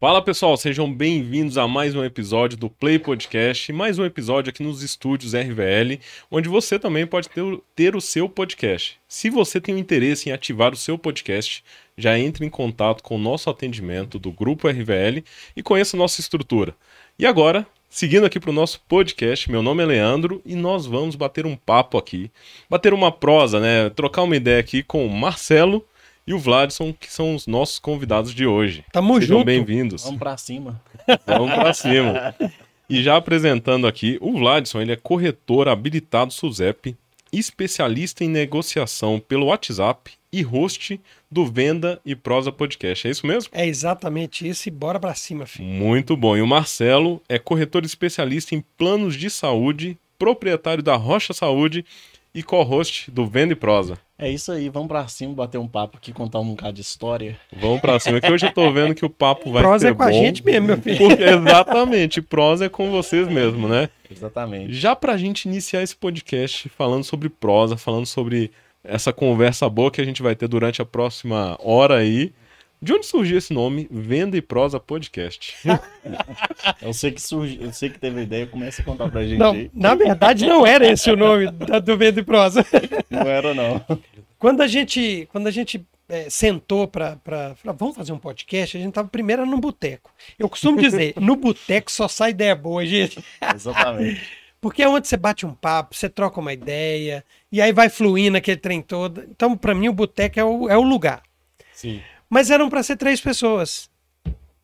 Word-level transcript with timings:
Fala 0.00 0.22
pessoal, 0.22 0.56
sejam 0.56 0.94
bem-vindos 0.94 1.58
a 1.58 1.66
mais 1.66 1.96
um 1.96 2.04
episódio 2.04 2.56
do 2.56 2.70
Play 2.70 3.00
Podcast, 3.00 3.72
mais 3.72 3.98
um 3.98 4.04
episódio 4.04 4.48
aqui 4.48 4.62
nos 4.62 4.80
estúdios 4.80 5.34
RVL, 5.34 5.98
onde 6.30 6.48
você 6.48 6.78
também 6.78 7.04
pode 7.04 7.28
ter, 7.28 7.42
ter 7.74 7.96
o 7.96 8.00
seu 8.00 8.28
podcast. 8.28 8.96
Se 9.08 9.28
você 9.28 9.60
tem 9.60 9.74
um 9.74 9.78
interesse 9.78 10.28
em 10.28 10.32
ativar 10.32 10.72
o 10.72 10.76
seu 10.76 10.96
podcast, 10.96 11.64
já 11.96 12.16
entre 12.16 12.46
em 12.46 12.48
contato 12.48 13.02
com 13.02 13.16
o 13.16 13.18
nosso 13.18 13.50
atendimento 13.50 14.20
do 14.20 14.30
Grupo 14.30 14.68
RVL 14.68 15.24
e 15.56 15.64
conheça 15.64 15.96
nossa 15.96 16.20
estrutura. 16.20 16.76
E 17.18 17.26
agora, 17.26 17.66
seguindo 17.90 18.24
aqui 18.24 18.38
para 18.38 18.50
o 18.50 18.54
nosso 18.54 18.80
podcast, 18.88 19.50
meu 19.50 19.64
nome 19.64 19.82
é 19.82 19.86
Leandro 19.86 20.40
e 20.46 20.54
nós 20.54 20.86
vamos 20.86 21.16
bater 21.16 21.44
um 21.44 21.56
papo 21.56 21.98
aqui, 21.98 22.30
bater 22.70 22.94
uma 22.94 23.10
prosa, 23.10 23.58
né? 23.58 23.90
Trocar 23.90 24.22
uma 24.22 24.36
ideia 24.36 24.60
aqui 24.60 24.80
com 24.80 25.04
o 25.04 25.10
Marcelo 25.10 25.84
e 26.28 26.34
o 26.34 26.38
Vladson, 26.38 26.92
que 26.92 27.10
são 27.10 27.34
os 27.34 27.46
nossos 27.46 27.78
convidados 27.78 28.34
de 28.34 28.46
hoje. 28.46 28.84
Tamo 28.92 29.14
Sejam 29.14 29.38
junto. 29.38 29.46
bem-vindos. 29.46 30.04
Vamos 30.04 30.18
pra 30.18 30.36
cima. 30.36 30.78
Vamos 31.26 31.54
pra 31.54 31.72
cima. 31.72 32.34
E 32.86 33.02
já 33.02 33.16
apresentando 33.16 33.86
aqui, 33.86 34.18
o 34.20 34.32
Vladson, 34.34 34.82
ele 34.82 34.92
é 34.92 34.96
corretor 34.96 35.68
habilitado 35.68 36.30
SUSEP, 36.30 36.94
especialista 37.32 38.24
em 38.24 38.28
negociação 38.28 39.18
pelo 39.18 39.46
WhatsApp 39.46 40.12
e 40.30 40.42
host 40.42 41.00
do 41.30 41.46
Venda 41.46 41.98
e 42.04 42.14
Prosa 42.14 42.52
Podcast. 42.52 43.08
É 43.08 43.10
isso 43.10 43.26
mesmo? 43.26 43.50
É 43.54 43.66
exatamente 43.66 44.46
isso 44.46 44.68
e 44.68 44.70
bora 44.70 45.00
pra 45.00 45.14
cima, 45.14 45.46
filho. 45.46 45.66
Muito 45.66 46.14
bom. 46.14 46.36
E 46.36 46.42
o 46.42 46.46
Marcelo 46.46 47.22
é 47.26 47.38
corretor 47.38 47.86
especialista 47.86 48.54
em 48.54 48.62
planos 48.76 49.16
de 49.16 49.30
saúde, 49.30 49.96
proprietário 50.18 50.82
da 50.82 50.94
Rocha 50.94 51.32
Saúde 51.32 51.86
e 52.34 52.42
co-host 52.42 53.10
do 53.10 53.26
Venda 53.26 53.54
e 53.54 53.56
Prosa. 53.56 53.98
É 54.20 54.28
isso 54.28 54.50
aí, 54.50 54.68
vamos 54.68 54.88
pra 54.88 55.06
cima, 55.06 55.32
bater 55.32 55.58
um 55.58 55.68
papo 55.68 55.96
aqui, 55.96 56.12
contar 56.12 56.40
um 56.40 56.50
bocado 56.50 56.72
de 56.72 56.80
história. 56.80 57.38
Vamos 57.52 57.80
pra 57.80 58.00
cima, 58.00 58.20
que 58.20 58.32
hoje 58.32 58.46
eu 58.46 58.52
tô 58.52 58.68
vendo 58.72 58.92
que 58.92 59.04
o 59.04 59.10
papo 59.10 59.52
vai 59.52 59.62
Prosa 59.62 59.86
ser 59.86 59.92
é 59.92 59.94
com 59.94 60.02
a 60.02 60.06
bom. 60.06 60.12
gente 60.12 60.44
mesmo, 60.44 60.66
meu 60.66 60.76
filho. 60.76 60.98
Porque, 60.98 61.22
exatamente, 61.22 62.20
prosa 62.20 62.64
é 62.64 62.68
com 62.68 62.90
vocês 62.90 63.28
mesmo, 63.28 63.68
né? 63.68 63.88
Exatamente. 64.10 64.72
Já 64.72 64.96
pra 64.96 65.16
gente 65.16 65.44
iniciar 65.46 65.84
esse 65.84 65.94
podcast 65.94 66.68
falando 66.70 67.04
sobre 67.04 67.28
prosa, 67.28 67.76
falando 67.76 68.06
sobre 68.06 68.50
essa 68.82 69.12
conversa 69.12 69.68
boa 69.68 69.90
que 69.90 70.00
a 70.00 70.04
gente 70.04 70.20
vai 70.20 70.34
ter 70.34 70.48
durante 70.48 70.82
a 70.82 70.84
próxima 70.84 71.56
hora 71.62 71.98
aí. 71.98 72.32
De 72.80 72.92
onde 72.92 73.06
surgiu 73.06 73.38
esse 73.38 73.52
nome? 73.52 73.88
Venda 73.90 74.36
e 74.36 74.42
Prosa 74.42 74.78
Podcast. 74.78 75.56
Eu 76.80 76.92
sei 76.92 77.10
que 77.10 77.20
surgiu, 77.20 77.62
eu 77.62 77.72
sei 77.72 77.90
que 77.90 77.98
teve 77.98 78.22
ideia, 78.22 78.46
começa 78.46 78.82
a 78.82 78.84
contar 78.84 79.08
pra 79.10 79.24
gente 79.24 79.38
Não, 79.38 79.52
aí. 79.52 79.70
na 79.74 79.94
verdade 79.94 80.46
não 80.46 80.66
era 80.66 80.86
esse 80.90 81.10
o 81.10 81.16
nome 81.16 81.50
da- 81.50 81.78
do 81.78 81.96
Vendo 81.96 82.20
e 82.20 82.22
Prosa. 82.22 82.64
Não 83.10 83.22
era, 83.22 83.52
não. 83.54 83.84
Quando 84.38 84.60
a 84.62 84.66
gente, 84.66 85.28
quando 85.32 85.46
a 85.46 85.50
gente 85.50 85.84
é, 86.08 86.30
sentou 86.30 86.86
pra, 86.86 87.16
pra 87.16 87.54
falar, 87.56 87.74
vamos 87.76 87.96
fazer 87.96 88.12
um 88.12 88.18
podcast, 88.18 88.76
a 88.76 88.80
gente 88.80 88.92
tava 88.92 89.08
primeiro 89.08 89.44
no 89.44 89.58
boteco. 89.58 90.10
Eu 90.38 90.48
costumo 90.48 90.80
dizer, 90.80 91.14
no 91.20 91.34
boteco 91.36 91.90
só 91.90 92.06
sai 92.08 92.30
ideia 92.30 92.54
boa, 92.54 92.84
gente. 92.86 93.22
Exatamente. 93.54 94.22
Porque 94.60 94.82
é 94.82 94.88
onde 94.88 95.06
você 95.06 95.16
bate 95.16 95.44
um 95.46 95.54
papo, 95.54 95.94
você 95.94 96.08
troca 96.08 96.40
uma 96.40 96.52
ideia, 96.52 97.24
e 97.50 97.60
aí 97.60 97.72
vai 97.72 97.88
fluindo 97.88 98.36
aquele 98.36 98.56
trem 98.56 98.80
todo. 98.82 99.24
Então, 99.30 99.56
pra 99.56 99.74
mim, 99.74 99.88
o 99.88 99.92
boteco 99.92 100.38
é 100.40 100.44
o, 100.44 100.68
é 100.68 100.76
o 100.76 100.82
lugar. 100.82 101.22
Sim. 101.72 102.00
Mas 102.28 102.50
eram 102.50 102.68
para 102.68 102.82
ser 102.82 102.96
três 102.96 103.20
pessoas. 103.20 103.88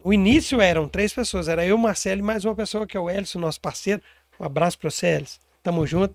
O 0.02 0.12
início 0.12 0.60
eram 0.60 0.86
três 0.86 1.12
pessoas. 1.14 1.48
Era 1.48 1.64
eu, 1.64 1.78
Marcelo 1.78 2.20
e 2.20 2.22
mais 2.22 2.44
uma 2.44 2.54
pessoa 2.54 2.86
que 2.86 2.96
é 2.96 3.00
o 3.00 3.08
Elcio, 3.08 3.40
nosso 3.40 3.60
parceiro. 3.60 4.02
Um 4.38 4.44
abraço 4.44 4.78
para 4.78 4.90
você, 4.90 5.06
Elcio. 5.06 5.40
Tamo 5.62 5.86
junto. 5.86 6.14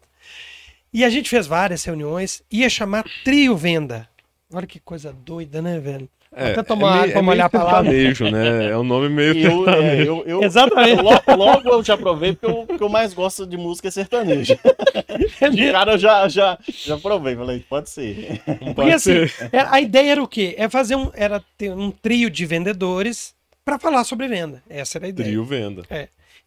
E 0.94 1.04
a 1.04 1.10
gente 1.10 1.30
fez 1.30 1.48
várias 1.48 1.84
reuniões. 1.84 2.44
Ia 2.52 2.70
chamar 2.70 3.04
Trio 3.24 3.58
Venda. 3.58 4.08
Olha 4.54 4.68
que 4.68 4.80
coisa 4.80 5.12
doida, 5.12 5.62
né, 5.62 5.80
velho? 5.80 6.10
É, 6.36 6.52
Até 6.52 6.62
tomar 6.64 6.90
água 6.90 7.02
meio- 7.02 7.12
pra 7.12 7.20
é 7.20 7.24
molhar 7.24 7.36
meio 7.52 7.64
a 7.64 7.66
palavra. 7.66 7.92
sertanejo, 7.92 8.30
né? 8.30 8.66
É 8.70 8.78
um 8.78 8.84
nome 8.84 9.10
meio 9.10 9.36
Eu, 9.36 9.70
é, 9.70 10.02
eu, 10.08 10.24
eu, 10.28 10.44
Exatamente. 10.46 11.02
Logo, 11.02 11.36
logo 11.36 11.70
eu 11.70 11.84
te 11.84 11.92
aprovei 11.92 12.34
porque 12.34 12.46
eu- 12.46 12.66
porque 12.68 12.84
eu 12.84 12.90
mais 12.90 13.14
gosto 13.16 13.48
de 13.48 13.58
música 13.58 13.90
sertaneja. 13.90 14.58
É 15.42 15.50
De 15.50 15.56
mesmo. 15.58 15.72
cara 15.74 15.94
eu 15.94 15.98
já, 15.98 16.28
já, 16.30 16.58
já 16.68 16.98
provei, 16.98 17.36
falei, 17.36 17.66
pode 17.68 17.90
ser. 17.90 18.42
Porque 18.46 18.74
pode 18.76 18.92
assim, 18.92 19.28
ser. 19.28 19.50
é- 19.52 19.66
a 19.70 19.82
ideia 19.82 20.12
era 20.12 20.24
o 20.24 20.28
quê? 20.28 20.54
É 20.58 20.70
fazer 20.70 20.96
um, 20.96 21.10
era 21.16 21.42
ter 21.58 21.72
um 21.72 21.90
trio 21.90 22.30
de 22.30 22.46
vendedores 22.46 23.34
para 23.66 23.80
falar 23.80 24.04
sobre 24.04 24.28
venda. 24.28 24.62
Essa 24.70 25.00
era 25.00 25.08
a 25.08 25.10
ideia. 25.10 25.28
Trio 25.30 25.44
Venda. 25.44 25.84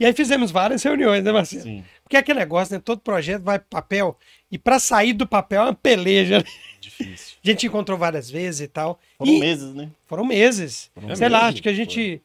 E 0.02 0.06
aí 0.06 0.12
fizemos 0.12 0.50
várias 0.50 0.82
reuniões, 0.82 1.22
né, 1.22 1.30
Marcelo? 1.30 1.62
Sim, 1.62 1.84
Porque 2.02 2.16
é 2.16 2.18
aquele 2.18 2.40
negócio, 2.40 2.74
né? 2.74 2.82
Todo 2.84 3.00
projeto 3.00 3.42
vai 3.42 3.58
pro 3.60 3.68
papel 3.68 4.18
e 4.50 4.58
para 4.58 4.80
sair 4.80 5.12
do 5.12 5.26
papel 5.26 5.62
é 5.62 5.64
uma 5.66 5.74
peleja. 5.74 6.38
né? 6.38 6.44
difícil. 6.80 7.36
A 7.44 7.46
gente 7.48 7.66
encontrou 7.68 7.96
várias 7.96 8.28
vezes 8.28 8.62
e 8.62 8.66
tal. 8.66 8.98
Foram 9.16 9.32
E 9.32 9.38
meses, 9.38 9.72
né? 9.72 9.88
Foram 10.08 10.24
meses. 10.24 10.91
É 11.08 11.14
Sei 11.14 11.28
lá, 11.28 11.38
mesmo? 11.38 11.52
acho 11.52 11.62
que 11.62 11.68
a 11.68 11.72
gente. 11.72 12.20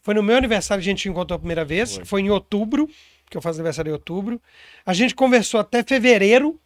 Foi. 0.00 0.14
no 0.14 0.22
meu 0.22 0.36
aniversário 0.36 0.80
que 0.80 0.88
a 0.88 0.92
gente 0.92 1.08
encontrou 1.08 1.34
a 1.34 1.38
primeira 1.40 1.64
vez, 1.64 1.94
Foi. 1.94 2.02
que 2.02 2.08
foi 2.08 2.20
em 2.22 2.30
outubro, 2.30 2.88
que 3.28 3.36
eu 3.36 3.42
faço 3.42 3.58
aniversário 3.58 3.90
em 3.90 3.92
outubro. 3.94 4.40
A 4.86 4.94
gente 4.94 5.12
conversou 5.12 5.58
até 5.58 5.82
fevereiro, 5.82 6.56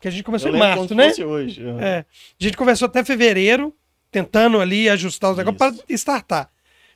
que 0.00 0.06
a 0.06 0.10
gente 0.12 0.22
começou 0.22 0.50
Eu 0.50 0.54
em 0.54 0.58
março, 0.60 0.94
né? 0.94 1.12
hoje. 1.26 1.60
É. 1.80 1.98
A 1.98 2.44
gente 2.44 2.56
conversou 2.56 2.86
até 2.86 3.04
fevereiro, 3.04 3.74
tentando 4.10 4.60
ali 4.60 4.88
ajustar 4.88 5.32
os 5.32 5.36
negócios 5.36 5.58
para 5.58 5.74
startar. 5.94 6.48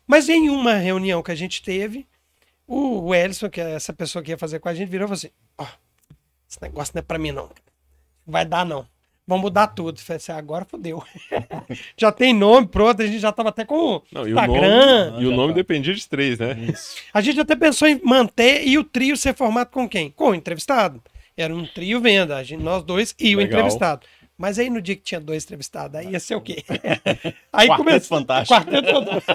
Mas 0.07 0.29
em 0.29 0.49
uma 0.49 0.75
reunião 0.75 1.25
que 1.25 1.33
a 1.33 1.35
gente 1.35 1.61
teve, 1.61 2.07
o 2.67 3.15
Elson, 3.15 3.51
que 3.51 3.61
é 3.61 3.73
essa 3.73 3.93
pessoa 3.93 4.23
que 4.23 4.31
ia 4.31 4.39
fazer 4.39 4.59
com 4.59 4.69
a 4.69 4.75
gente, 4.75 4.89
virou 4.89 5.07
e 5.07 5.09
falou 5.09 5.19
assim: 5.19 5.31
Ó, 5.59 5.67
esse 6.49 6.61
negócio 6.63 6.93
não 6.95 7.01
é 7.01 7.03
para 7.03 7.19
mim, 7.19 7.33
não. 7.33 7.51
Vai 8.27 8.45
dar, 8.45 8.65
não. 8.65 8.87
Vamos 9.27 9.43
mudar 9.45 9.69
tudo. 9.69 9.99
Falei 10.01 10.19
assim, 10.19 10.33
agora 10.33 10.65
fodeu. 10.65 11.03
já 11.97 12.13
tem 12.13 12.35
nome 12.35 12.67
pronto, 12.67 13.01
a 13.01 13.07
gente 13.07 13.19
já 13.19 13.33
tava 13.33 13.49
até 13.49 13.65
com 13.65 14.03
Não, 14.13 14.23
e 14.29 14.33
o 14.33 14.39
Instagram. 14.39 15.11
nome, 15.11 15.23
e 15.23 15.27
o 15.27 15.31
nome 15.33 15.49
tá. 15.53 15.57
dependia 15.57 15.95
de 15.95 16.07
três, 16.07 16.39
né? 16.39 16.55
Isso. 16.71 16.97
A 17.13 17.21
gente 17.21 17.41
até 17.41 17.57
pensou 17.57 17.89
em 17.89 18.01
manter 18.05 18.67
e 18.67 18.77
o 18.77 18.85
trio 18.85 19.17
ser 19.17 19.35
formado 19.35 19.71
com 19.71 19.89
quem? 19.89 20.11
Com 20.11 20.31
o 20.31 20.35
entrevistado. 20.35 21.03
Era 21.37 21.55
um 21.55 21.67
trio 21.67 22.01
venda, 22.01 22.37
a 22.37 22.43
gente, 22.43 22.63
nós 22.63 22.83
dois 22.85 23.15
e 23.19 23.35
o 23.35 23.39
Legal. 23.39 23.61
entrevistado. 23.61 24.07
Mas 24.37 24.59
aí 24.59 24.69
no 24.69 24.83
dia 24.83 24.95
que 24.97 25.03
tinha 25.03 25.21
dois 25.21 25.45
entrevistados, 25.45 25.99
aí 25.99 26.11
ia 26.11 26.21
ser 26.21 26.35
o 26.35 26.41
quê? 26.41 26.63
aí 27.53 27.69
Quarteto 27.69 27.77
começou. 27.77 28.19
fantástico. 28.19 28.61
Quarteto 28.61 28.93
fantástico. 28.93 29.33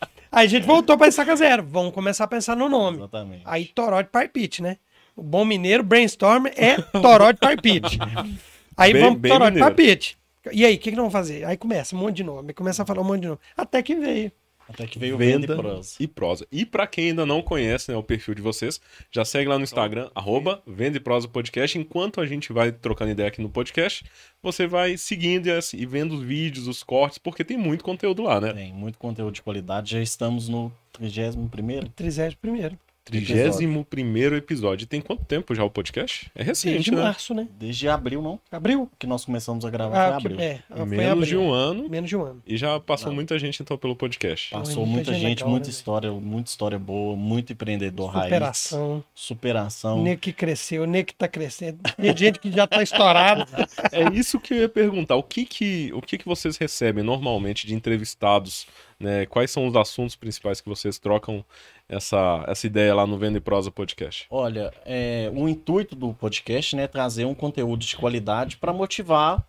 aí 0.34 0.46
a 0.46 0.48
gente 0.48 0.66
voltou 0.66 0.96
para 0.98 1.08
estaca 1.08 1.34
zero. 1.36 1.64
Vamos 1.66 1.92
começar 1.92 2.24
a 2.24 2.28
pensar 2.28 2.56
no 2.56 2.68
nome. 2.68 2.98
Exatamente. 2.98 3.42
Aí 3.44 3.66
Toró 3.66 4.00
de 4.02 4.08
Parpite, 4.08 4.62
né? 4.62 4.76
O 5.16 5.22
bom 5.22 5.44
mineiro, 5.44 5.82
brainstorm 5.82 6.46
é 6.56 6.76
Toró 7.00 7.30
de 7.32 7.38
Parpite. 7.38 7.98
Aí 8.76 8.92
Bem- 8.92 9.02
vamos 9.02 9.20
bem 9.20 9.32
Toró 9.32 9.48
de. 9.50 9.60
Parpite. 9.60 10.18
E 10.52 10.66
aí, 10.66 10.74
o 10.74 10.78
que, 10.78 10.90
que 10.90 10.96
nós 10.96 11.04
vamos 11.04 11.12
fazer? 11.12 11.44
Aí 11.44 11.56
começa 11.56 11.96
um 11.96 11.98
monte 11.98 12.16
de 12.16 12.24
nome, 12.24 12.52
começa 12.52 12.82
a 12.82 12.86
falar 12.86 13.00
um 13.00 13.04
monte 13.04 13.22
de 13.22 13.28
nome. 13.28 13.38
Até 13.56 13.82
que 13.82 13.94
veio. 13.94 14.30
Até 14.68 14.86
que 14.86 14.98
veio 14.98 15.18
venda 15.18 15.46
Venda 15.46 15.54
e 15.54 15.56
prosa. 15.56 15.96
e 16.00 16.06
prosa. 16.06 16.46
E 16.50 16.64
pra 16.66 16.86
quem 16.86 17.08
ainda 17.08 17.26
não 17.26 17.42
conhece 17.42 17.90
né, 17.90 17.96
o 17.96 18.02
perfil 18.02 18.34
de 18.34 18.42
vocês, 18.42 18.80
já 19.10 19.24
segue 19.24 19.48
lá 19.48 19.58
no 19.58 19.64
Instagram, 19.64 20.10
arroba 20.14 20.62
Venda 20.66 20.96
e 20.96 21.00
Prosa 21.00 21.28
Podcast. 21.28 21.78
Enquanto 21.78 22.20
a 22.20 22.26
gente 22.26 22.52
vai 22.52 22.72
trocando 22.72 23.10
ideia 23.10 23.28
aqui 23.28 23.42
no 23.42 23.50
podcast, 23.50 24.04
você 24.42 24.66
vai 24.66 24.96
seguindo 24.96 25.46
e, 25.46 25.50
assim, 25.50 25.76
e 25.76 25.86
vendo 25.86 26.14
os 26.14 26.22
vídeos, 26.22 26.66
os 26.66 26.82
cortes, 26.82 27.18
porque 27.18 27.44
tem 27.44 27.56
muito 27.56 27.84
conteúdo 27.84 28.22
lá, 28.22 28.40
né? 28.40 28.52
Tem 28.52 28.72
muito 28.72 28.98
conteúdo 28.98 29.34
de 29.34 29.42
qualidade. 29.42 29.92
Já 29.92 30.00
estamos 30.00 30.48
no 30.48 30.72
31º. 30.98 31.90
Trigésimo 31.94 32.38
primeiro. 32.40 32.78
Trigésimo 33.04 33.84
primeiro 33.84 34.34
episódio. 34.34 34.86
Tem 34.86 34.98
quanto 35.00 35.24
tempo 35.26 35.54
já 35.54 35.62
o 35.62 35.70
podcast? 35.70 36.30
É 36.34 36.42
recente, 36.42 36.74
Desde 36.74 36.90
né? 36.92 37.02
março, 37.02 37.34
né? 37.34 37.46
Desde 37.58 37.86
abril, 37.86 38.22
não? 38.22 38.40
Abril? 38.50 38.90
Que 38.98 39.06
nós 39.06 39.24
começamos 39.26 39.64
a 39.64 39.70
gravar 39.70 40.16
Ah, 40.16 40.20
foi 40.20 40.32
abril. 40.32 40.40
é, 40.40 40.62
foi 40.74 40.84
Menos 40.86 41.12
abril. 41.12 41.26
de 41.26 41.36
um 41.36 41.52
ano 41.52 41.88
Menos 41.88 42.08
de 42.08 42.16
um 42.16 42.22
ano. 42.24 42.42
e 42.46 42.56
já 42.56 42.80
passou 42.80 43.08
Não. 43.08 43.16
muita 43.16 43.38
gente 43.38 43.62
então 43.62 43.76
pelo 43.76 43.94
podcast. 43.94 44.50
Passou 44.50 44.86
Muita 44.86 44.94
muita 44.94 45.12
gente 45.12 45.20
gente, 45.20 45.38
legal, 45.40 45.50
muita 45.50 45.66
né, 45.66 45.70
história, 45.70 46.10
muita 46.12 46.50
história 46.50 46.78
boa, 46.78 47.14
muito 47.14 47.52
empreendedor 47.52 48.10
raiz. 48.10 48.24
Superação. 48.24 49.04
Superação. 49.14 50.16
Que 50.16 50.32
cresceu, 50.32 50.86
nego 50.86 51.08
que 51.08 51.14
tá 51.14 51.28
crescendo. 51.28 51.80
Tem 51.96 52.16
gente 52.16 52.38
que 52.38 52.50
já 52.50 52.66
tá 52.66 52.82
estourado. 52.82 53.44
É 53.92 54.08
isso 54.16 54.40
que 54.40 54.54
eu 54.54 54.58
ia 54.60 54.68
perguntar. 54.68 55.14
O 55.16 55.22
que 55.22 55.44
que, 55.44 55.90
o 55.92 56.00
que 56.00 56.16
que 56.18 56.24
vocês 56.24 56.56
recebem 56.56 57.04
normalmente 57.04 57.66
de 57.66 57.74
entrevistados? 57.74 58.66
Né? 58.98 59.26
Quais 59.26 59.50
são 59.50 59.66
os 59.66 59.76
assuntos 59.76 60.16
principais 60.16 60.60
que 60.60 60.68
vocês 60.68 60.98
trocam 60.98 61.44
essa, 61.88 62.44
essa 62.48 62.66
ideia 62.66 62.94
lá 62.94 63.06
no 63.06 63.18
Venda 63.18 63.38
e 63.38 63.40
Prosa 63.40 63.70
Podcast? 63.70 64.26
Olha, 64.30 64.72
é, 64.84 65.30
o 65.34 65.48
intuito 65.48 65.94
do 65.94 66.12
podcast 66.14 66.74
né, 66.76 66.84
é 66.84 66.88
trazer 66.88 67.24
um 67.24 67.34
conteúdo 67.34 67.84
de 67.84 67.96
qualidade 67.96 68.56
para 68.56 68.72
motivar 68.72 69.44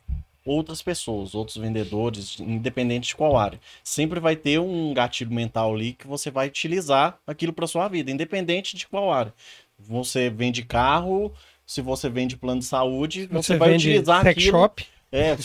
outras 0.46 0.82
pessoas, 0.82 1.34
outros 1.34 1.58
vendedores, 1.58 2.40
independente 2.40 3.08
de 3.08 3.16
qual 3.16 3.36
área. 3.36 3.60
Sempre 3.84 4.20
vai 4.20 4.36
ter 4.36 4.60
um 4.60 4.94
gatilho 4.94 5.32
mental 5.32 5.74
ali 5.74 5.94
que 5.94 6.06
você 6.06 6.30
vai 6.30 6.48
utilizar 6.48 7.18
aquilo 7.26 7.52
para 7.52 7.66
sua 7.66 7.88
vida, 7.88 8.12
independente 8.12 8.78
de 8.78 8.88
qual 8.88 9.12
área. 9.12 9.34
Você 9.80 10.30
vende 10.30 10.64
carro, 10.64 11.34
se 11.66 11.82
você 11.82 12.10
vende 12.10 12.38
plano 12.38 12.60
de 12.60 12.66
saúde, 12.66 13.26
você, 13.28 13.54
Você 13.54 13.58
vai 13.58 13.72
vende 13.72 13.90
utilizar 13.90 14.22
sex 14.22 14.38
aquilo. 14.38 14.52
shop. 14.60 14.86
É, 15.18 15.36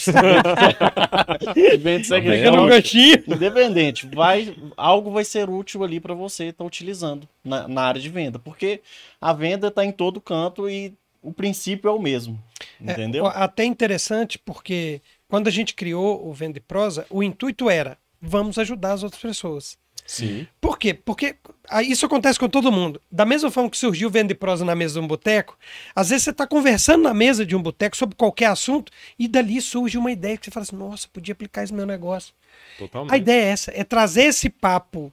Tá 2.45 2.51
no 2.51 2.57
shop. 2.57 2.69
ganchinho. 2.69 3.23
Independente, 3.27 4.07
vai, 4.07 4.55
algo 4.77 5.11
vai 5.11 5.25
ser 5.25 5.49
útil 5.49 5.85
ali 5.85 6.01
para 6.01 6.15
você 6.15 6.47
estar 6.47 6.65
utilizando 6.65 7.29
na, 7.45 7.69
na 7.69 7.83
área 7.83 8.01
de 8.01 8.09
venda, 8.09 8.39
porque 8.39 8.81
a 9.21 9.33
venda 9.33 9.69
está 9.69 9.85
em 9.85 9.93
todo 9.93 10.21
canto 10.21 10.69
e 10.69 10.93
o 11.23 11.33
princípio 11.33 11.89
é 11.89 11.93
o 11.93 11.99
mesmo, 12.01 12.43
É, 12.85 12.93
entendeu? 12.93 13.27
até 13.27 13.65
interessante, 13.65 14.39
porque 14.39 15.01
quando 15.29 15.49
a 15.49 15.51
gente 15.51 15.75
criou 15.75 16.27
o 16.27 16.33
Vende 16.33 16.61
Prosa, 16.61 17.07
o 17.11 17.23
intuito 17.23 17.69
era 17.71 17.97
vamos 18.21 18.59
ajudar 18.59 18.93
as 18.95 19.03
outras 19.03 19.21
pessoas. 19.23 19.79
Sim. 20.11 20.45
Por 20.61 20.77
quê? 20.77 20.93
Porque 20.93 21.37
ah, 21.69 21.85
isso 21.85 22.05
acontece 22.05 22.37
com 22.37 22.49
todo 22.49 22.73
mundo. 22.73 23.01
Da 23.13 23.25
mesma 23.25 23.49
forma 23.49 23.71
que 23.71 23.79
surgiu 23.79 24.09
o 24.09 24.11
Vende 24.11 24.35
Prosa 24.35 24.65
na 24.65 24.75
mesa 24.75 24.95
de 24.95 24.99
um 24.99 25.07
boteco, 25.07 25.57
às 25.95 26.11
vezes 26.11 26.25
você 26.25 26.31
está 26.31 26.49
conversando 26.49 27.05
na 27.05 27.15
mesa 27.15 27.47
de 27.47 27.55
um 27.55 27.63
boteco 27.63 27.97
sobre 27.97 28.17
qualquer 28.17 28.47
assunto 28.47 28.91
e 29.17 29.29
dali 29.29 29.61
surge 29.61 29.97
uma 29.97 30.11
ideia 30.11 30.37
que 30.37 30.45
você 30.45 30.51
fala 30.51 30.65
assim: 30.65 30.75
nossa, 30.75 31.07
podia 31.13 31.31
aplicar 31.31 31.65
no 31.69 31.77
meu 31.77 31.87
negócio. 31.87 32.35
Totalmente. 32.77 33.15
A 33.15 33.17
ideia 33.17 33.41
é 33.41 33.49
essa: 33.51 33.71
é 33.73 33.85
trazer 33.85 34.25
esse 34.25 34.51
papo 34.51 35.13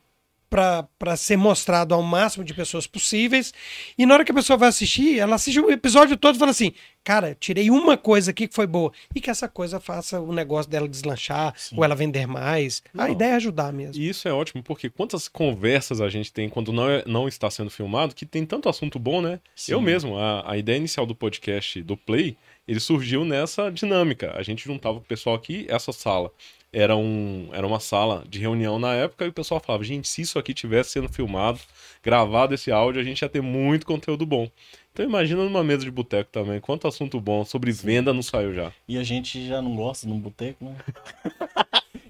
para 0.50 1.16
ser 1.18 1.38
mostrado 1.38 1.94
ao 1.94 2.02
máximo 2.02 2.44
de 2.44 2.54
pessoas 2.54 2.88
possíveis. 2.88 3.54
E 3.98 4.06
na 4.06 4.14
hora 4.14 4.26
que 4.26 4.32
a 4.32 4.36
pessoa 4.36 4.58
vai 4.58 4.70
assistir, 4.70 5.20
ela 5.20 5.36
assiste 5.36 5.60
o 5.60 5.70
episódio 5.70 6.16
todo 6.18 6.36
e 6.36 6.40
fala 6.40 6.52
assim: 6.52 6.72
Cara, 7.04 7.36
tirei 7.40 7.70
uma 7.70 7.98
coisa 7.98 8.32
aqui 8.32 8.48
que 8.48 8.56
foi 8.56 8.68
boa. 8.68 8.92
E 9.16 9.22
que 9.22 9.30
essa 9.30 9.48
coisa 9.48 9.80
faça 9.80 10.20
o 10.20 10.34
negócio 10.34 10.70
dela 10.70 10.88
deslanchar, 10.88 11.54
Sim. 11.58 11.76
ou 11.78 11.84
ela 11.84 11.96
vender 11.96 12.28
mais. 12.28 12.82
A 12.98 13.06
Não. 13.06 13.14
ideia 13.14 13.32
é 13.32 13.36
ajudar 13.36 13.72
mesmo. 13.72 14.02
E 14.02 14.10
isso 14.10 14.28
é 14.28 14.34
ótimo, 14.34 14.62
porque 14.64 14.90
quantas 14.90 15.28
conversas 15.28 16.02
a 16.02 16.10
gente 16.10 16.32
tem 16.32 16.50
quando 16.50 16.72
não, 16.74 16.90
é- 16.90 17.04
não 17.06 17.28
está 17.28 17.50
sendo 17.50 17.70
filmado, 17.70 18.14
que 18.16 18.26
tem 18.26 18.46
tanto 18.46 18.68
assunto 18.70 18.98
bom, 19.00 19.22
né? 19.22 19.40
Sim. 19.56 19.74
Eu 19.74 19.82
mesmo, 19.82 20.18
a, 20.18 20.52
a 20.52 20.58
ideia 20.58 20.78
inicial 20.78 21.06
do 21.06 21.16
podcast 21.16 21.82
do 21.82 21.96
Play, 21.96 22.38
ele 22.68 22.80
surgiu 22.80 23.24
nessa 23.24 23.70
dinâmica. 23.72 24.34
A 24.36 24.44
gente 24.44 24.66
juntava 24.66 24.98
o 24.98 25.02
pessoal 25.02 25.36
aqui, 25.36 25.66
essa 25.70 25.94
sala 25.94 26.32
era, 26.72 26.96
um, 26.96 27.50
era 27.54 27.66
uma 27.66 27.80
sala 27.80 28.24
de 28.28 28.40
reunião 28.40 28.78
na 28.80 28.94
época, 28.94 29.26
e 29.26 29.30
o 29.30 29.34
pessoal 29.34 29.60
falava, 29.60 29.84
gente, 29.84 30.08
se 30.08 30.22
isso 30.22 30.38
aqui 30.38 30.54
tivesse 30.54 30.92
sendo 30.92 31.10
filmado, 31.10 31.60
gravado 32.04 32.54
esse 32.54 32.72
áudio, 32.72 33.02
a 33.02 33.04
gente 33.04 33.22
ia 33.22 33.30
ter 33.30 33.42
muito 33.42 33.86
conteúdo 33.86 34.26
bom. 34.26 34.50
Então 34.94 35.06
imagina 35.06 35.44
numa 35.44 35.64
mesa 35.64 35.84
de 35.86 35.92
boteco 35.92 36.30
também, 36.32 36.60
quanto 36.60 36.88
assunto 36.88 37.20
bom 37.22 37.46
sobre 37.46 37.72
venda 37.72 38.14
não 38.14 38.24
saiu 38.24 38.54
já. 38.54 38.72
E 38.88 38.98
a 38.98 39.04
gente 39.04 39.48
já 39.48 39.62
não 39.62 39.76
gosta 39.76 40.08
num 40.08 40.20
boteco, 40.20 40.66
né? 40.66 40.76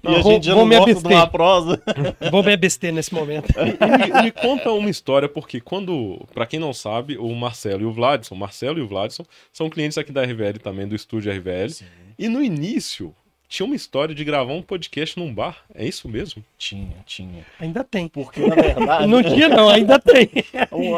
Não, 0.02 0.12
e 0.12 0.16
a 0.16 0.22
vou- 0.22 0.32
gente 0.32 0.46
já 0.46 0.54
vou 0.54 0.62
não 0.62 0.68
me 0.68 0.76
gosta 0.76 0.92
de 0.94 0.98
abster. 0.98 1.16
uma 1.18 1.26
prosa. 1.26 1.82
Vou 2.30 2.42
me 2.42 2.52
abster 2.52 2.92
nesse 2.92 3.12
momento. 3.12 3.48
E 3.58 4.12
me, 4.14 4.22
me 4.22 4.30
conta 4.32 4.70
uma 4.72 4.88
história, 4.88 5.28
porque 5.28 5.60
quando, 5.60 6.26
pra 6.32 6.46
quem 6.46 6.58
não 6.58 6.72
sabe, 6.72 7.18
o 7.18 7.34
Marcelo 7.34 7.82
e 7.82 7.84
o 7.84 7.92
Vladson, 7.92 8.34
o 8.34 8.38
Marcelo 8.38 8.78
e 8.78 8.82
o 8.82 8.88
Vladson 8.88 9.24
são 9.52 9.68
clientes 9.68 9.98
aqui 9.98 10.10
da 10.10 10.22
RVL 10.22 10.58
também, 10.62 10.88
do 10.88 10.94
estúdio 10.96 11.30
RVL. 11.32 11.74
E 12.18 12.26
no 12.28 12.42
início, 12.42 13.14
tinha 13.48 13.64
uma 13.64 13.74
história 13.74 14.14
de 14.14 14.22
gravar 14.24 14.52
um 14.52 14.60
podcast 14.60 15.18
num 15.18 15.32
bar. 15.32 15.56
É 15.74 15.86
isso 15.86 16.06
mesmo? 16.08 16.44
Tinha, 16.58 16.96
tinha. 17.06 17.46
Ainda 17.58 17.82
tem. 17.82 18.06
Porque, 18.06 18.40
na 18.46 18.54
verdade, 18.54 19.06
Não 19.08 19.22
tinha, 19.22 19.48
não, 19.48 19.68
ainda 19.70 19.98
tem. 19.98 20.28
um, 20.70 20.96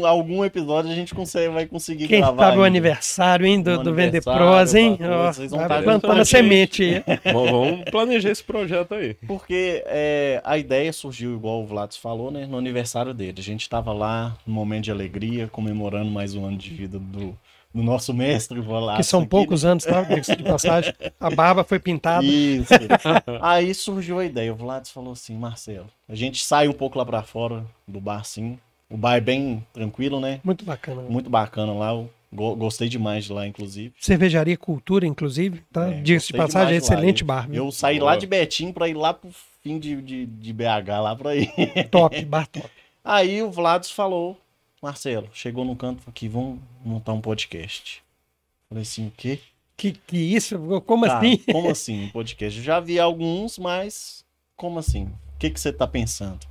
um- 0.00 0.06
algum 0.06 0.44
episódio 0.44 0.90
a 0.90 0.94
gente 0.94 1.12
consegue, 1.14 1.52
vai 1.52 1.66
conseguir 1.66 2.06
Quem 2.06 2.20
gravar. 2.20 2.44
sabe 2.44 2.58
o 2.58 2.62
ainda. 2.62 2.66
aniversário, 2.68 3.44
hein, 3.44 3.60
do, 3.60 3.78
No 3.78 3.82
do 3.82 3.94
Vender 3.94 4.22
Pros, 4.22 4.74
hein? 4.74 4.96
coisa, 4.96 5.32
vocês 5.32 5.50
vão 5.50 5.66
tá 5.66 5.82
plantando 5.82 6.20
a 6.20 6.24
semente 6.24 6.82
aí. 6.84 7.32
Vamos, 7.32 7.82
planejar 7.90 8.30
esse 8.30 8.44
projeto 8.44 8.94
aí. 8.94 9.14
Porque 9.26 9.82
é, 9.86 10.40
a 10.44 10.56
ideia 10.56 10.92
surgiu, 10.92 11.34
igual 11.34 11.60
o 11.62 11.66
Vlad 11.66 11.92
falou, 11.96 12.30
né? 12.30 12.46
No 12.46 12.56
aniversário 12.56 13.12
dele. 13.12 13.34
A 13.38 13.42
gente 13.42 13.68
tava 13.68 13.92
lá, 13.92 14.36
num 14.46 14.54
momento 14.54 14.84
de 14.84 14.90
alegria, 14.92 15.48
comemorando 15.48 16.10
mais 16.10 16.34
um 16.36 16.44
ano 16.46 16.56
de 16.56 16.70
vida 16.70 16.98
do, 17.00 17.36
do 17.74 17.82
nosso 17.82 18.12
mestre 18.12 18.60
Vlad. 18.60 18.96
Que 18.96 19.02
são 19.04 19.20
aqui, 19.20 19.28
poucos 19.28 19.64
anos, 19.64 19.84
tá? 19.84 20.02
De 20.02 20.42
passagem. 20.42 20.92
A 21.20 21.30
barba 21.30 21.62
foi 21.64 21.78
pintada. 21.78 22.24
Isso. 22.24 22.72
Aí 23.40 23.72
surgiu 23.74 24.18
a 24.18 24.24
ideia. 24.24 24.52
O 24.52 24.56
Vlad 24.56 24.86
falou 24.88 25.12
assim, 25.12 25.36
Marcelo, 25.36 25.86
a 26.08 26.14
gente 26.14 26.44
sai 26.44 26.68
um 26.68 26.72
pouco 26.72 26.98
lá 26.98 27.04
pra 27.06 27.22
fora 27.22 27.64
do 27.86 28.00
bar, 28.00 28.24
sim. 28.24 28.58
O 28.88 28.96
bar 28.96 29.16
é 29.16 29.20
bem 29.20 29.64
tranquilo, 29.72 30.18
né? 30.20 30.40
Muito 30.42 30.64
bacana. 30.64 31.02
Muito 31.02 31.30
bacana 31.30 31.72
lá. 31.72 31.90
Gostei 32.32 32.88
demais 32.88 33.24
de 33.24 33.32
lá, 33.32 33.46
inclusive. 33.46 33.92
Cervejaria 34.00 34.56
Cultura, 34.56 35.06
inclusive, 35.06 35.62
tá? 35.72 35.88
É, 35.90 36.00
Diga-se 36.00 36.28
de 36.28 36.34
passagem, 36.34 36.76
é 36.76 36.80
de 36.80 36.88
lá. 36.88 36.94
excelente 36.94 37.24
bar. 37.24 37.48
viu? 37.48 37.64
Eu 37.66 37.72
saí 37.72 37.98
Boa. 37.98 38.12
lá 38.12 38.16
de 38.16 38.26
Betim 38.26 38.72
pra 38.72 38.88
ir 38.88 38.94
lá 38.94 39.12
pro 39.14 39.30
fim 39.62 39.78
de, 39.78 40.00
de, 40.00 40.26
de 40.26 40.52
BH, 40.52 40.88
lá 41.02 41.16
pra 41.16 41.34
ir. 41.36 41.50
Top, 41.90 42.24
bar 42.24 42.46
top. 42.50 42.66
Aí 43.04 43.42
o 43.42 43.50
Vlad 43.50 43.84
falou, 43.86 44.38
Marcelo, 44.82 45.28
chegou 45.34 45.64
no 45.64 45.76
canto 45.76 46.08
aqui, 46.08 46.28
vamos 46.28 46.58
montar 46.84 47.12
um 47.12 47.20
podcast. 47.20 48.02
Falei 48.68 48.82
assim, 48.82 49.08
o 49.08 49.10
quê? 49.10 49.38
Que, 49.76 49.92
que 49.92 50.16
isso? 50.16 50.58
Como 50.82 51.06
Tá, 51.06 51.18
assim? 51.18 51.36
Como 51.38 51.70
assim, 51.70 52.04
um 52.04 52.10
podcast? 52.10 52.58
Eu 52.58 52.64
já 52.64 52.80
vi 52.80 52.98
alguns, 52.98 53.58
mas 53.58 54.24
como 54.56 54.78
assim? 54.78 55.04
O 55.04 55.38
que, 55.38 55.50
que 55.50 55.60
você 55.60 55.72
tá 55.72 55.86
pensando? 55.86 56.46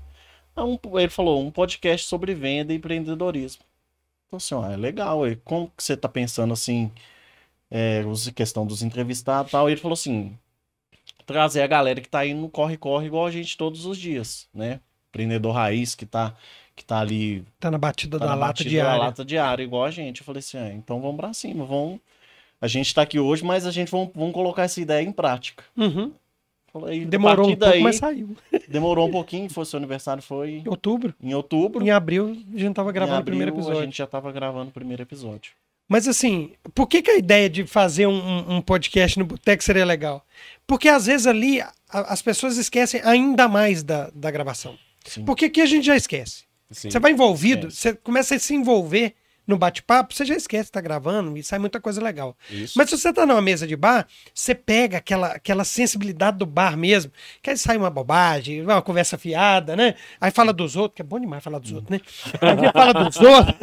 Ah, 0.56 0.64
um- 0.66 0.78
ele 1.00 1.10
falou, 1.10 1.42
um 1.42 1.52
podcast 1.52 2.08
sobre 2.08 2.34
venda 2.36 2.74
e 2.74 2.78
empreendedorismo. 2.78 3.64
Então, 4.28 4.38
assim, 4.38 4.54
ó, 4.54 4.70
é 4.70 4.76
legal. 4.78 5.28
E 5.28 5.36
como 5.38 5.72
que 5.76 5.84
você 5.84 5.98
tá 5.98 6.08
pensando 6.10 6.54
assim, 6.54 6.92
é, 7.72 8.04
questão 8.36 8.66
dos 8.66 8.84
entrevistados 8.84 9.50
e 9.50 9.54
tal? 9.54 9.70
Ele 9.70 9.80
falou 9.80 9.94
assim, 9.94 10.38
trazer 11.26 11.62
a 11.62 11.68
galera 11.68 12.02
que 12.02 12.10
tá 12.10 12.20
aí 12.20 12.34
no 12.34 12.50
corre-corre 12.50 13.08
igual 13.08 13.26
a 13.26 13.32
gente 13.32 13.58
todos 13.58 13.86
os 13.86 13.98
dias, 13.98 14.48
né? 14.54 14.80
Empreendedor 15.10 15.54
raiz 15.54 15.96
que 15.96 16.06
tá, 16.06 16.36
que 16.80 16.86
tá 16.86 17.00
ali 17.00 17.44
Tá 17.60 17.70
na 17.70 17.78
batida 17.78 18.18
tá 18.18 18.26
da 18.26 18.32
na 18.32 18.36
lata 18.38 18.48
batida 18.54 18.70
diária. 18.70 18.92
da 19.00 19.06
lata 19.06 19.26
diária, 19.26 19.64
igual 19.64 19.84
a 19.84 19.92
gente. 19.92 20.22
Eu 20.22 20.26
falei 20.26 20.40
assim, 20.40 20.58
ah, 20.58 20.74
então 20.74 21.00
vamos 21.02 21.18
pra 21.18 21.34
cima, 21.34 21.66
vamos... 21.66 22.00
A 22.62 22.68
gente 22.68 22.94
tá 22.94 23.02
aqui 23.04 23.20
hoje, 23.20 23.44
mas 23.44 23.66
a 23.66 23.72
gente 23.72 23.90
vamos, 23.90 24.10
vamos 24.14 24.34
colocar 24.34 24.64
essa 24.64 24.82
ideia 24.82 25.06
em 25.06 25.12
prática. 25.12 25.64
Uhum. 25.78 26.12
Falei, 26.74 27.06
Demorou 27.06 27.46
um 27.48 27.56
pouco, 27.56 27.60
daí, 27.60 27.82
mas 27.82 27.96
saiu. 27.98 28.36
demorou 28.68 29.08
um 29.08 29.12
pouquinho, 29.12 29.50
foi 29.50 29.66
seu 29.66 29.78
aniversário, 29.78 30.22
foi 30.22 30.62
Em 30.66 30.68
outubro, 30.70 31.14
em 31.24 31.34
outubro. 31.34 31.84
em 31.86 31.90
abril, 31.90 32.38
a 32.54 32.58
gente 32.60 32.74
tava 32.76 32.92
gravando 32.92 33.20
Em 33.20 33.22
o 33.22 33.26
primeiro 33.26 33.52
abril, 33.52 33.64
episódio. 33.64 33.82
A 33.82 33.86
gente 33.86 33.98
já 33.98 34.06
tava 34.08 34.32
gravando 34.32 34.70
o 34.70 34.74
primeiro 34.74 35.02
episódio. 35.02 35.52
Mas 35.88 36.08
assim, 36.08 36.52
por 36.76 36.86
que, 36.88 37.02
que 37.02 37.10
a 37.10 37.18
ideia 37.18 37.50
de 37.50 37.66
fazer 37.66 38.06
um, 38.08 38.14
um- 38.14 38.56
um 38.58 38.62
podcast 38.62 39.18
no 39.18 39.26
boteco 39.26 39.64
seria 39.64 39.84
legal? 39.86 40.24
Porque 40.68 40.88
às 40.88 41.08
vezes 41.08 41.26
ali 41.26 41.62
a- 41.62 41.72
as 41.90 42.22
pessoas 42.22 42.58
esquecem 42.58 43.02
ainda 43.04 43.48
mais 43.48 43.82
da, 43.84 44.12
da 44.14 44.30
gravação. 44.30 44.78
Sim. 45.06 45.26
Porque 45.26 45.46
aqui 45.46 45.62
a 45.62 45.66
gente 45.66 45.86
já 45.86 45.96
esquece. 45.96 46.44
Sim. 46.72 46.90
Você 46.90 47.00
vai 47.00 47.12
envolvido, 47.12 47.68
Esquece. 47.68 47.82
você 47.82 47.94
começa 47.96 48.36
a 48.36 48.40
se 48.40 48.54
envolver 48.54 49.16
no 49.50 49.58
bate-papo, 49.58 50.14
você 50.14 50.24
já 50.24 50.36
esquece 50.36 50.66
que 50.66 50.74
tá 50.74 50.80
gravando 50.80 51.36
e 51.36 51.44
sai 51.44 51.58
muita 51.58 51.82
coisa 51.82 52.00
legal. 52.00 52.38
Isso. 52.52 52.78
Mas 52.78 52.88
se 52.90 52.98
você 52.98 53.12
tá 53.12 53.26
numa 53.26 53.42
mesa 53.42 53.66
de 53.66 53.76
bar, 53.76 54.08
você 54.32 54.54
pega 54.54 55.00
aquela, 55.00 55.30
aquela 55.30 55.64
sensibilidade 55.64 56.38
do 56.38 56.46
bar 56.46 56.78
mesmo, 56.78 57.12
que 57.42 57.50
aí 57.50 57.58
sai 57.58 57.76
uma 57.76 57.90
bobagem, 57.90 58.62
uma 58.62 58.80
conversa 58.80 59.18
fiada, 59.18 59.76
né? 59.76 59.96
Aí 60.22 60.30
fala 60.30 60.54
dos 60.54 60.76
outros, 60.76 60.98
que 60.98 61.02
é 61.02 61.06
bom 61.06 61.20
demais 61.20 61.44
falar 61.44 61.58
dos 61.58 61.72
outros, 61.72 61.90
né? 61.90 62.00
Aí 62.40 62.72
fala 62.72 62.94
dos 62.94 63.18
outros. 63.18 63.56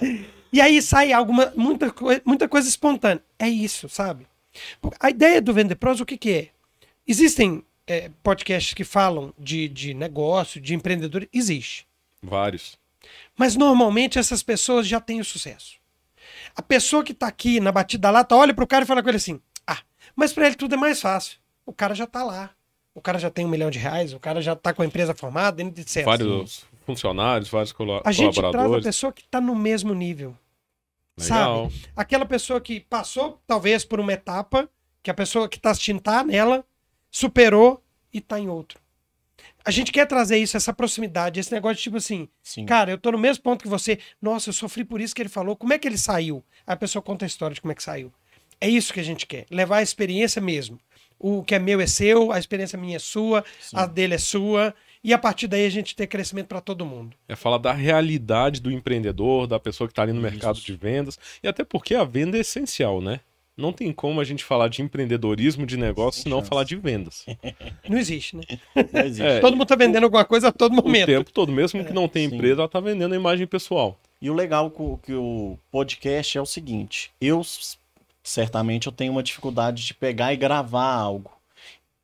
e 0.50 0.62
aí 0.62 0.80
sai 0.80 1.12
alguma, 1.12 1.52
muita, 1.54 1.94
muita 2.24 2.48
coisa 2.48 2.66
espontânea. 2.66 3.22
É 3.38 3.48
isso, 3.48 3.86
sabe? 3.86 4.26
A 4.98 5.10
ideia 5.10 5.42
do 5.42 5.52
Vender 5.52 5.76
Pros, 5.76 6.00
o 6.00 6.06
que, 6.06 6.16
que 6.16 6.32
é? 6.32 6.48
Existem 7.06 7.62
é, 7.86 8.10
podcasts 8.22 8.72
que 8.72 8.84
falam 8.84 9.34
de, 9.38 9.68
de 9.68 9.92
negócio, 9.92 10.58
de 10.58 10.74
empreendedor, 10.74 11.28
existe. 11.32 11.87
Vários. 12.22 12.78
Mas 13.36 13.54
normalmente 13.56 14.18
essas 14.18 14.42
pessoas 14.42 14.86
já 14.86 15.00
têm 15.00 15.20
o 15.20 15.24
sucesso. 15.24 15.76
A 16.54 16.62
pessoa 16.62 17.04
que 17.04 17.14
tá 17.14 17.26
aqui 17.28 17.60
na 17.60 17.70
batida 17.72 18.02
da 18.02 18.10
lata 18.10 18.34
olha 18.34 18.52
pro 18.54 18.66
cara 18.66 18.84
e 18.84 18.86
fala 18.86 19.02
com 19.02 19.08
ele 19.08 19.16
assim: 19.16 19.40
Ah, 19.66 19.78
mas 20.16 20.32
pra 20.32 20.46
ele 20.46 20.56
tudo 20.56 20.74
é 20.74 20.78
mais 20.78 21.00
fácil. 21.00 21.38
O 21.64 21.72
cara 21.72 21.94
já 21.94 22.06
tá 22.06 22.24
lá. 22.24 22.50
O 22.94 23.00
cara 23.00 23.18
já 23.18 23.30
tem 23.30 23.44
um 23.44 23.48
milhão 23.48 23.70
de 23.70 23.78
reais, 23.78 24.12
o 24.12 24.18
cara 24.18 24.42
já 24.42 24.56
tá 24.56 24.74
com 24.74 24.82
a 24.82 24.86
empresa 24.86 25.14
formada, 25.14 25.62
etc. 25.62 26.04
Vários 26.04 26.66
funcionários, 26.84 27.48
vários 27.48 27.70
colo- 27.72 28.02
A 28.04 28.10
gente 28.10 28.34
traz 28.34 28.48
a 28.48 28.50
colaboradores. 28.52 28.84
pessoa 28.84 29.12
que 29.12 29.22
tá 29.28 29.40
no 29.40 29.54
mesmo 29.54 29.94
nível. 29.94 30.36
Legal. 31.16 31.70
Sabe? 31.70 31.84
Aquela 31.96 32.26
pessoa 32.26 32.60
que 32.60 32.80
passou, 32.80 33.40
talvez, 33.46 33.84
por 33.84 34.00
uma 34.00 34.12
etapa, 34.12 34.68
que 35.02 35.10
a 35.10 35.14
pessoa 35.14 35.48
que 35.48 35.60
tá 35.60 35.70
assistindo 35.70 36.00
tá 36.00 36.24
nela, 36.24 36.64
superou 37.10 37.82
e 38.12 38.20
tá 38.20 38.38
em 38.40 38.48
outro. 38.48 38.80
A 39.64 39.70
gente 39.70 39.92
quer 39.92 40.06
trazer 40.06 40.38
isso, 40.38 40.56
essa 40.56 40.72
proximidade, 40.72 41.38
esse 41.38 41.52
negócio 41.52 41.76
de 41.76 41.82
tipo 41.82 41.96
assim, 41.96 42.28
Sim. 42.42 42.64
Cara, 42.64 42.90
eu 42.90 42.98
tô 42.98 43.12
no 43.12 43.18
mesmo 43.18 43.42
ponto 43.42 43.62
que 43.62 43.68
você. 43.68 43.98
Nossa, 44.20 44.48
eu 44.48 44.52
sofri 44.52 44.84
por 44.84 45.00
isso 45.00 45.14
que 45.14 45.22
ele 45.22 45.28
falou. 45.28 45.56
Como 45.56 45.72
é 45.72 45.78
que 45.78 45.86
ele 45.86 45.98
saiu? 45.98 46.44
Aí 46.66 46.74
a 46.74 46.76
pessoa 46.76 47.02
conta 47.02 47.24
a 47.24 47.26
história 47.26 47.54
de 47.54 47.60
como 47.60 47.72
é 47.72 47.74
que 47.74 47.82
saiu. 47.82 48.12
É 48.60 48.68
isso 48.68 48.92
que 48.92 49.00
a 49.00 49.04
gente 49.04 49.26
quer. 49.26 49.46
Levar 49.50 49.78
a 49.78 49.82
experiência 49.82 50.40
mesmo. 50.40 50.78
O 51.18 51.42
que 51.42 51.54
é 51.54 51.58
meu 51.58 51.80
é 51.80 51.86
seu, 51.86 52.30
a 52.30 52.38
experiência 52.38 52.78
minha 52.78 52.96
é 52.96 53.00
sua, 53.00 53.44
Sim. 53.60 53.76
a 53.76 53.86
dele 53.86 54.14
é 54.14 54.18
sua. 54.18 54.74
E 55.02 55.12
a 55.12 55.18
partir 55.18 55.46
daí 55.46 55.66
a 55.66 55.70
gente 55.70 55.94
ter 55.94 56.06
crescimento 56.06 56.46
para 56.48 56.60
todo 56.60 56.84
mundo. 56.86 57.16
É 57.28 57.36
falar 57.36 57.58
da 57.58 57.72
realidade 57.72 58.60
do 58.60 58.70
empreendedor, 58.70 59.46
da 59.46 59.58
pessoa 59.58 59.86
que 59.86 59.92
está 59.92 60.02
ali 60.02 60.12
no 60.12 60.20
Isso. 60.20 60.30
mercado 60.30 60.60
de 60.60 60.76
vendas. 60.76 61.18
E 61.42 61.48
até 61.48 61.64
porque 61.64 61.94
a 61.94 62.04
venda 62.04 62.36
é 62.36 62.40
essencial, 62.40 63.00
né? 63.00 63.20
Não 63.58 63.72
tem 63.72 63.92
como 63.92 64.20
a 64.20 64.24
gente 64.24 64.44
falar 64.44 64.68
de 64.68 64.82
empreendedorismo 64.82 65.66
de 65.66 65.76
negócio 65.76 66.22
se 66.22 66.28
não 66.28 66.44
falar 66.44 66.62
de 66.62 66.76
vendas. 66.76 67.26
Não 67.88 67.98
existe, 67.98 68.36
né? 68.36 68.42
Não 68.92 69.00
existe. 69.00 69.26
É. 69.26 69.40
Todo 69.40 69.56
mundo 69.56 69.66
tá 69.66 69.74
vendendo 69.74 70.04
alguma 70.04 70.24
coisa 70.24 70.48
a 70.48 70.52
todo 70.52 70.72
O 70.72 70.76
momento. 70.76 71.06
tempo 71.06 71.32
todo, 71.32 71.50
mesmo 71.50 71.84
que 71.84 71.92
não 71.92 72.06
tenha 72.06 72.28
Sim. 72.28 72.36
empresa, 72.36 72.60
ela 72.60 72.68
tá 72.68 72.78
vendendo 72.78 73.14
a 73.14 73.16
imagem 73.16 73.46
pessoal. 73.48 73.98
E 74.22 74.30
o 74.30 74.34
legal 74.34 74.70
que 75.02 75.12
o 75.12 75.58
podcast 75.72 76.38
é 76.38 76.40
o 76.40 76.46
seguinte, 76.46 77.10
eu 77.20 77.42
certamente 78.22 78.86
eu 78.86 78.92
tenho 78.92 79.10
uma 79.12 79.22
dificuldade 79.22 79.84
de 79.84 79.94
pegar 79.94 80.32
e 80.32 80.36
gravar 80.36 80.92
algo, 80.92 81.32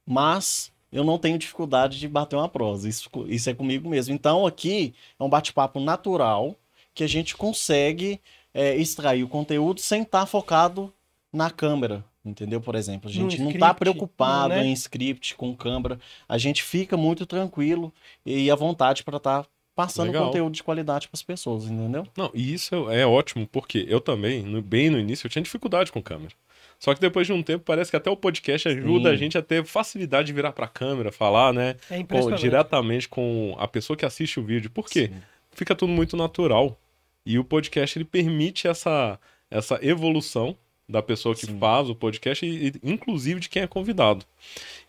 mas 0.07 0.73
eu 0.91 1.05
não 1.05 1.19
tenho 1.19 1.39
dificuldade 1.39 2.01
de 2.01 2.09
bater 2.09 2.35
uma 2.37 2.49
prosa, 2.49 2.89
isso, 2.89 3.09
isso 3.27 3.51
é 3.51 3.55
comigo 3.55 3.89
mesmo. 3.89 4.15
Então 4.15 4.47
aqui 4.47 4.95
é 5.19 5.23
um 5.23 5.29
bate-papo 5.29 5.79
natural 5.79 6.57
que 6.95 7.05
a 7.05 7.09
gente 7.09 7.37
consegue 7.37 8.21
é, 8.53 8.75
extrair 8.77 9.23
o 9.23 9.29
conteúdo 9.29 9.81
sem 9.81 10.03
estar 10.03 10.27
focado 10.27 10.93
na 11.35 11.51
câmera, 11.51 12.05
Entendeu? 12.25 12.59
Por 12.59 12.75
exemplo, 12.75 13.11
a 13.11 13.13
gente 13.13 13.39
não 13.39 13.49
script, 13.49 13.59
tá 13.59 13.75
preocupado 13.75 14.55
né? 14.55 14.65
em 14.65 14.73
script 14.73 15.35
com 15.35 15.55
câmera. 15.55 16.01
A 16.27 16.39
gente 16.39 16.63
fica 16.63 16.97
muito 16.97 17.27
tranquilo 17.27 17.93
e 18.25 18.51
à 18.51 18.55
vontade 18.55 19.05
para 19.05 19.19
estar 19.19 19.47
passando 19.77 20.07
Legal. 20.07 20.27
conteúdo 20.27 20.55
de 20.55 20.63
qualidade 20.63 21.07
para 21.07 21.17
as 21.17 21.23
pessoas, 21.23 21.65
entendeu? 21.67 22.07
Não, 22.17 22.31
e 22.33 22.55
isso 22.55 22.91
é 22.91 23.05
ótimo, 23.07 23.47
porque 23.47 23.85
eu 23.89 24.01
também, 24.01 24.43
no- 24.43 24.63
bem 24.63 24.89
no 24.89 24.99
início, 24.99 25.27
eu 25.27 25.31
tinha 25.31 25.43
dificuldade 25.43 25.93
com 25.93 26.01
câmera. 26.01 26.33
Só 26.79 26.95
que 26.95 27.01
depois 27.01 27.27
de 27.27 27.33
um 27.35 27.43
tempo, 27.43 27.63
parece 27.65 27.91
que 27.91 27.97
até 27.97 28.09
o 28.11 28.17
podcast 28.17 28.69
ajuda 28.69 29.11
Sim. 29.11 29.15
a 29.15 29.19
gente 29.19 29.37
a 29.37 29.43
ter 29.43 29.63
facilidade 29.65 30.29
de 30.29 30.33
virar 30.33 30.53
pra 30.53 30.67
câmera, 30.67 31.13
falar, 31.13 31.53
né? 31.53 31.77
É 31.91 31.99
impressionante. 31.99 32.41
diretamente 32.41 33.07
com 33.07 33.55
a 33.59 33.69
pessoa 33.69 33.97
que 33.99 34.07
assiste 34.07 34.41
o 34.41 34.45
vídeo. 34.45 34.71
Por 34.71 34.89
quê? 34.89 35.09
Sim. 35.13 35.21
Fica 35.51 35.75
tudo 35.75 35.93
muito 35.93 36.17
natural. 36.17 36.79
E 37.27 37.39
o 37.39 37.45
podcast, 37.45 37.99
ele 37.99 38.05
permite 38.07 38.67
essa, 38.67 39.19
essa 39.51 39.79
evolução 39.83 40.57
da 40.89 41.03
pessoa 41.03 41.35
que 41.35 41.47
Sim. 41.47 41.59
faz 41.59 41.89
o 41.89 41.95
podcast 41.95 42.45
e, 42.45 42.69
e, 42.69 42.73
inclusive, 42.83 43.41
de 43.41 43.49
quem 43.49 43.63
é 43.63 43.67
convidado. 43.67 44.25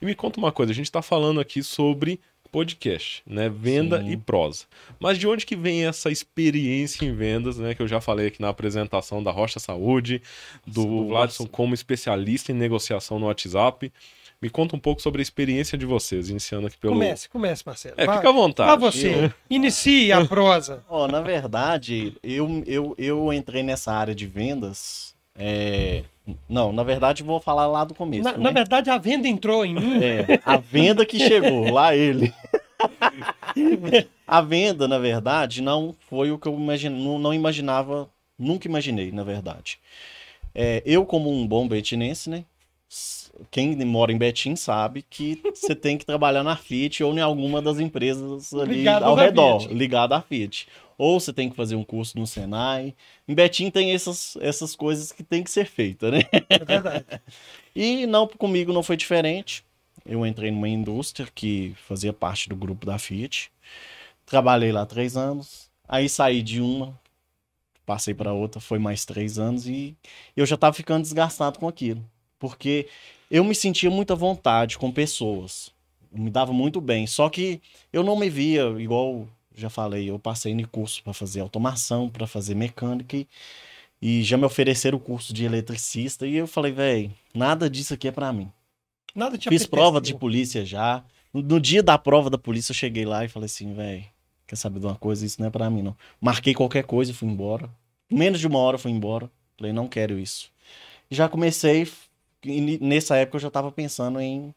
E 0.01 0.05
me 0.05 0.13
conta 0.15 0.39
uma 0.39 0.51
coisa, 0.51 0.71
a 0.71 0.75
gente 0.75 0.91
tá 0.91 1.01
falando 1.01 1.39
aqui 1.39 1.63
sobre 1.63 2.19
podcast, 2.51 3.21
né? 3.27 3.49
Venda 3.49 3.99
Sim. 4.01 4.11
e 4.11 4.17
prosa. 4.17 4.63
Mas 4.99 5.17
de 5.17 5.27
onde 5.27 5.45
que 5.45 5.55
vem 5.57 5.85
essa 5.85 6.09
experiência 6.09 7.05
em 7.05 7.13
vendas, 7.13 7.57
né? 7.57 7.75
Que 7.75 7.81
eu 7.81 7.87
já 7.87 7.99
falei 7.99 8.27
aqui 8.27 8.41
na 8.41 8.47
apresentação 8.49 9.21
da 9.21 9.29
Rocha 9.31 9.59
Saúde, 9.59 10.21
do 10.65 11.07
Vladson 11.07 11.45
como 11.47 11.73
especialista 11.73 12.51
em 12.51 12.55
negociação 12.55 13.19
no 13.19 13.25
WhatsApp. 13.25 13.91
Me 14.41 14.49
conta 14.49 14.75
um 14.75 14.79
pouco 14.79 15.01
sobre 15.01 15.21
a 15.21 15.23
experiência 15.23 15.77
de 15.77 15.85
vocês, 15.85 16.29
iniciando 16.29 16.67
aqui 16.67 16.77
pelo... 16.77 16.93
Comece, 16.93 17.27
comece, 17.29 17.63
Marcelo. 17.65 17.95
É, 17.97 18.05
Vá- 18.05 18.17
fica 18.17 18.29
à 18.29 18.33
vontade. 18.33 18.69
vá 18.69 18.75
você. 18.75 19.33
Inicie 19.49 20.11
a 20.11 20.25
prosa. 20.25 20.83
Ó, 20.89 21.07
na 21.07 21.21
verdade, 21.21 22.15
eu, 22.21 22.63
eu, 22.67 22.93
eu 22.97 23.33
entrei 23.33 23.63
nessa 23.63 23.91
área 23.93 24.13
de 24.13 24.27
vendas. 24.27 25.14
É, 25.37 26.03
Não, 26.47 26.71
na 26.71 26.83
verdade, 26.83 27.23
vou 27.23 27.39
falar 27.39 27.67
lá 27.67 27.83
do 27.83 27.93
começo. 27.93 28.23
Na, 28.23 28.33
né? 28.33 28.37
na 28.39 28.51
verdade, 28.51 28.89
a 28.89 28.97
venda 28.97 29.27
entrou 29.27 29.65
em 29.65 29.75
mim. 29.75 30.03
É, 30.03 30.39
a 30.45 30.57
venda 30.57 31.05
que 31.05 31.19
chegou, 31.19 31.71
lá 31.71 31.95
ele. 31.95 32.33
A 34.27 34.41
venda, 34.41 34.87
na 34.87 34.97
verdade, 34.97 35.61
não 35.61 35.95
foi 36.09 36.31
o 36.31 36.37
que 36.37 36.47
eu 36.47 36.53
imagine, 36.55 37.17
não, 37.19 37.33
imaginava, 37.33 38.09
nunca 38.37 38.67
imaginei, 38.67 39.11
na 39.11 39.23
verdade. 39.23 39.79
É, 40.53 40.81
eu, 40.85 41.05
como 41.05 41.31
um 41.31 41.45
bom 41.47 41.67
betinense, 41.67 42.29
né? 42.29 42.43
Quem 43.51 43.75
mora 43.85 44.11
em 44.11 44.17
Betim 44.17 44.55
sabe 44.55 45.03
que 45.09 45.41
você 45.53 45.75
tem 45.75 45.97
que 45.97 46.05
trabalhar 46.05 46.43
na 46.43 46.55
Fiat 46.55 47.03
ou 47.03 47.13
em 47.13 47.19
alguma 47.19 47.61
das 47.61 47.79
empresas 47.79 48.53
ali 48.53 48.87
ao 48.87 49.15
redor, 49.15 49.67
ligada 49.69 50.15
à 50.15 50.21
Fiat. 50.21 50.67
Ou 50.97 51.19
você 51.19 51.33
tem 51.33 51.49
que 51.49 51.55
fazer 51.55 51.75
um 51.75 51.83
curso 51.83 52.17
no 52.17 52.25
Senai. 52.25 52.95
Em 53.27 53.35
Betim 53.35 53.69
tem 53.69 53.91
essas, 53.91 54.37
essas 54.39 54.75
coisas 54.75 55.11
que 55.11 55.23
tem 55.23 55.43
que 55.43 55.51
ser 55.51 55.65
feitas, 55.65 56.11
né? 56.11 56.21
É 56.49 56.63
verdade. 56.63 57.05
E 57.77 58.07
não 58.07 58.25
comigo 58.25 58.71
não 58.71 58.81
foi 58.81 58.95
diferente. 58.95 59.61
Eu 60.05 60.25
entrei 60.25 60.49
numa 60.49 60.69
indústria 60.69 61.27
que 61.35 61.75
fazia 61.85 62.13
parte 62.13 62.47
do 62.47 62.55
grupo 62.55 62.85
da 62.85 62.97
Fiat. 62.97 63.51
Trabalhei 64.25 64.71
lá 64.71 64.85
três 64.85 65.17
anos. 65.17 65.69
Aí 65.85 66.07
saí 66.07 66.41
de 66.41 66.61
uma, 66.61 66.97
passei 67.85 68.13
para 68.13 68.33
outra, 68.33 68.59
foi 68.59 68.79
mais 68.79 69.05
três 69.05 69.37
anos 69.37 69.67
e 69.67 69.95
eu 70.35 70.45
já 70.45 70.55
estava 70.55 70.73
ficando 70.73 71.03
desgastado 71.03 71.59
com 71.59 71.67
aquilo, 71.67 72.03
porque 72.39 72.87
eu 73.29 73.43
me 73.43 73.53
sentia 73.53 73.89
muita 73.89 74.15
vontade 74.15 74.77
com 74.77 74.91
pessoas, 74.91 75.71
Eu 76.11 76.19
me 76.19 76.29
dava 76.29 76.53
muito 76.53 76.79
bem. 76.81 77.05
Só 77.07 77.29
que 77.29 77.61
eu 77.91 78.03
não 78.03 78.15
me 78.15 78.29
via 78.29 78.63
igual 78.79 79.27
já 79.55 79.69
falei. 79.69 80.09
Eu 80.09 80.19
passei 80.19 80.51
em 80.51 80.63
curso 80.65 81.03
para 81.03 81.13
fazer 81.13 81.39
automação, 81.41 82.09
para 82.09 82.27
fazer 82.27 82.55
mecânica 82.55 83.17
e, 83.17 83.27
e 84.01 84.23
já 84.23 84.37
me 84.37 84.45
ofereceram 84.45 84.97
o 84.97 85.01
curso 85.01 85.33
de 85.33 85.45
eletricista 85.45 86.27
e 86.27 86.35
eu 86.35 86.47
falei, 86.47 86.71
velho, 86.71 87.11
nada 87.33 87.69
disso 87.69 87.93
aqui 87.93 88.07
é 88.07 88.11
para 88.11 88.31
mim. 88.33 88.51
Nada 89.15 89.37
te 89.37 89.47
Fiz 89.47 89.63
apeteceu. 89.63 89.69
prova 89.69 90.01
de 90.01 90.13
polícia 90.13 90.65
já. 90.65 91.03
No, 91.33 91.41
no 91.41 91.59
dia 91.59 91.81
da 91.81 91.97
prova 91.97 92.29
da 92.29 92.37
polícia, 92.37 92.71
eu 92.71 92.75
cheguei 92.75 93.05
lá 93.05 93.23
e 93.25 93.29
falei 93.29 93.45
assim, 93.45 93.73
velho, 93.73 94.05
quer 94.47 94.55
saber 94.55 94.79
de 94.79 94.85
uma 94.85 94.95
coisa? 94.95 95.25
Isso 95.25 95.39
não 95.41 95.47
é 95.47 95.51
pra 95.51 95.69
mim, 95.69 95.81
não. 95.81 95.95
Marquei 96.19 96.53
qualquer 96.53 96.83
coisa 96.83 97.11
e 97.11 97.13
fui 97.13 97.27
embora. 97.27 97.69
Menos 98.11 98.39
de 98.39 98.47
uma 98.47 98.59
hora 98.59 98.75
eu 98.75 98.79
fui 98.79 98.91
embora. 98.91 99.29
Falei, 99.57 99.71
não 99.73 99.87
quero 99.87 100.19
isso. 100.19 100.51
Já 101.09 101.29
comecei, 101.29 101.87
e 102.43 102.77
nessa 102.79 103.15
época 103.15 103.37
eu 103.37 103.41
já 103.41 103.49
tava 103.51 103.71
pensando 103.71 104.19
em, 104.19 104.53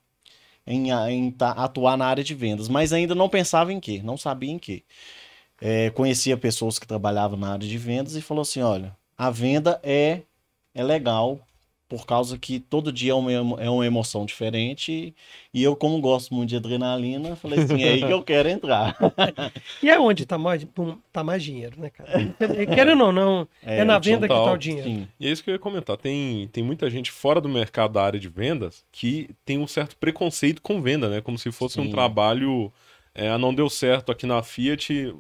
em, 0.69 0.91
em 0.91 1.35
atuar 1.41 1.97
na 1.97 2.07
área 2.07 2.23
de 2.23 2.35
vendas, 2.35 2.69
mas 2.69 2.93
ainda 2.93 3.15
não 3.15 3.29
pensava 3.29 3.73
em 3.73 3.81
quê, 3.81 4.01
não 4.05 4.17
sabia 4.17 4.53
em 4.53 4.59
quê. 4.59 4.85
É, 5.61 5.91
conhecia 5.91 6.37
pessoas 6.37 6.79
que 6.79 6.87
trabalhavam 6.87 7.39
na 7.39 7.53
área 7.53 7.67
de 7.67 7.79
vendas 7.79 8.15
e 8.15 8.21
falou 8.21 8.43
assim, 8.43 8.61
olha, 8.61 8.95
a 9.17 9.31
venda 9.31 9.81
é, 9.83 10.23
é 10.75 10.83
legal, 10.85 11.41
por 11.89 12.05
causa 12.05 12.37
que 12.39 12.61
todo 12.61 12.93
dia 12.93 13.13
é 13.13 13.15
uma, 13.15 13.33
é 13.33 13.71
uma 13.71 13.87
emoção 13.87 14.27
diferente. 14.27 15.15
E, 15.55 15.63
eu, 15.63 15.75
como 15.75 15.99
gosto 16.01 16.35
muito 16.35 16.51
de 16.51 16.57
adrenalina, 16.57 17.35
falei 17.35 17.61
assim, 17.61 17.83
é 17.83 17.89
aí 17.89 18.01
que 18.01 18.13
eu 18.13 18.23
quero 18.23 18.49
entrar. 18.49 18.97
E 19.83 19.89
é 19.89 19.99
onde 19.99 20.27
tá 20.27 20.37
mais, 20.37 20.67
tá 21.13 21.23
mais 21.23 21.43
dinheiro, 21.43 21.81
né, 21.81 21.91
cara? 21.91 22.11
Querendo 22.75 23.05
ou 23.05 23.13
não, 23.13 23.49
é, 23.63 23.85
na 23.85 23.97
o 23.97 24.01
venda 24.01 24.29
que 24.29 24.35
tá 24.35 24.53
o 24.53 24.57
dinheiro. 24.57 24.89
Sim, 24.89 25.09
E 25.19 25.27
é 25.27 25.31
isso 25.31 25.43
que 25.43 25.51
eu 25.51 25.55
ia 25.55 25.59
comentar. 25.59 25.97
Tem, 25.97 26.49
tem 26.49 26.63
muita 26.63 26.91
gente 26.91 27.11
fora 27.11 27.41
do 27.41 27.49
mercado 27.49 27.93
da 27.93 28.03
área 28.03 28.19
de 28.19 28.29
vendas 28.29 28.85
que 28.91 29.31
tem 29.45 29.59
um 29.59 29.67
certo 29.67 29.97
preconceito 29.97 30.61
com 30.61 30.83
venda, 30.83 31.09
né? 31.09 31.21
Como 31.21 31.39
se 31.39 31.51
fosse 31.53 31.81
um 31.81 31.85
Sim. 31.85 31.91
trabalho. 31.91 32.73
É, 33.15 33.31
ah, 33.31 33.39
não 33.39 33.55
deu 33.55 33.71
certo 33.71 34.13
aqui 34.13 34.27
na 34.27 34.43
Fiat, 34.43 35.15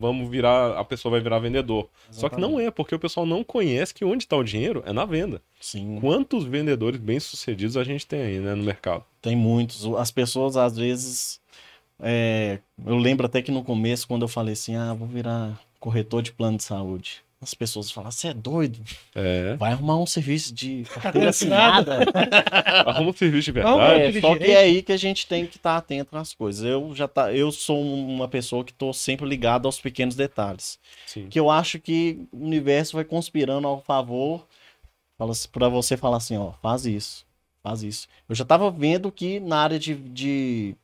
vamos 0.00 0.28
virar. 0.30 0.78
A 0.78 0.84
pessoa 0.84 1.12
vai 1.12 1.20
virar 1.20 1.38
vendedor. 1.38 1.88
Só 2.10 2.30
que 2.30 2.40
não 2.40 2.58
é, 2.58 2.70
porque 2.70 2.94
o 2.94 2.98
pessoal 2.98 3.26
não 3.26 3.44
conhece 3.44 3.92
que 3.92 4.04
onde 4.04 4.24
está 4.24 4.36
o 4.36 4.42
dinheiro 4.42 4.82
é 4.86 4.92
na 4.92 5.04
venda. 5.04 5.42
sim. 5.60 5.98
Quantos 6.00 6.44
vendedores 6.44 6.98
bem-sucedidos 6.98 7.76
a 7.76 7.84
gente 7.84 8.06
tem 8.06 8.22
aí, 8.22 8.40
né, 8.40 8.54
no 8.54 8.64
mercado? 8.64 9.04
Tem 9.20 9.36
muitos. 9.36 9.84
As 9.96 10.10
pessoas, 10.10 10.56
às 10.56 10.76
vezes. 10.76 11.40
é, 12.02 12.58
eu 12.84 12.96
lembro 12.96 13.26
até 13.26 13.42
que 13.42 13.52
no 13.52 13.62
começo, 13.62 14.08
quando 14.08 14.22
eu 14.22 14.28
falei 14.28 14.54
assim, 14.54 14.74
ah, 14.74 14.94
vou 14.94 15.06
virar 15.06 15.60
corretor 15.78 16.22
de 16.22 16.32
plano 16.32 16.56
de 16.56 16.64
saúde. 16.64 17.22
As 17.42 17.54
pessoas 17.54 17.90
falam, 17.90 18.10
você 18.10 18.28
é 18.28 18.34
doido? 18.34 18.78
É. 19.14 19.56
Vai 19.56 19.72
arrumar 19.72 19.96
um 19.96 20.04
serviço 20.04 20.52
de 20.52 20.82
carteira 20.82 21.02
Carteira 21.02 21.30
assinada. 21.30 21.98
Arruma 22.86 23.10
um 23.10 23.14
serviço 23.14 23.46
de 23.46 23.52
verdade. 23.52 24.18
É, 24.18 24.20
só 24.20 24.36
que 24.36 24.44
é 24.44 24.58
aí 24.58 24.82
que 24.82 24.92
a 24.92 24.96
gente 24.98 25.26
tem 25.26 25.46
que 25.46 25.56
estar 25.56 25.78
atento 25.78 26.14
nas 26.14 26.34
coisas. 26.34 26.62
Eu 26.62 26.94
já 26.94 27.08
tá, 27.08 27.32
eu 27.32 27.50
sou 27.50 27.80
uma 27.80 28.28
pessoa 28.28 28.62
que 28.62 28.72
estou 28.72 28.92
sempre 28.92 29.26
ligado 29.26 29.64
aos 29.64 29.80
pequenos 29.80 30.14
detalhes. 30.14 30.78
Sim. 31.06 31.28
Que 31.30 31.40
eu 31.40 31.48
acho 31.48 31.80
que 31.80 32.28
o 32.30 32.44
universo 32.44 32.96
vai 32.96 33.04
conspirando 33.04 33.66
ao 33.66 33.80
favor 33.80 34.46
para 35.50 35.68
você 35.68 35.96
falar 35.96 36.18
assim, 36.18 36.36
ó, 36.36 36.52
faz 36.60 36.84
isso, 36.84 37.26
faz 37.62 37.82
isso. 37.82 38.06
Eu 38.28 38.34
já 38.34 38.42
estava 38.42 38.70
vendo 38.70 39.10
que 39.10 39.40
na 39.40 39.60
área 39.60 39.78
de, 39.78 39.94
de, 39.94 40.74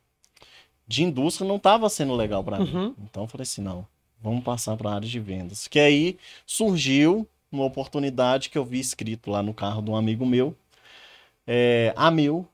de 0.87 1.03
indústria 1.03 1.47
não 1.47 1.57
estava 1.57 1.87
sendo 1.87 2.15
legal 2.15 2.43
para 2.43 2.59
mim. 2.59 2.73
Uhum. 2.73 2.95
Então 3.03 3.23
eu 3.23 3.27
falei 3.27 3.43
assim, 3.43 3.61
não, 3.61 3.85
vamos 4.21 4.43
passar 4.43 4.75
para 4.77 4.89
a 4.89 4.95
área 4.95 5.07
de 5.07 5.19
vendas. 5.19 5.67
Que 5.67 5.79
aí 5.79 6.17
surgiu 6.45 7.27
uma 7.51 7.65
oportunidade 7.65 8.49
que 8.49 8.57
eu 8.57 8.65
vi 8.65 8.79
escrito 8.79 9.29
lá 9.31 9.41
no 9.41 9.53
carro 9.53 9.81
de 9.81 9.89
um 9.89 9.95
amigo 9.95 10.25
meu, 10.25 10.55
é, 11.45 11.93
a 11.95 12.11
Mil, 12.11 12.47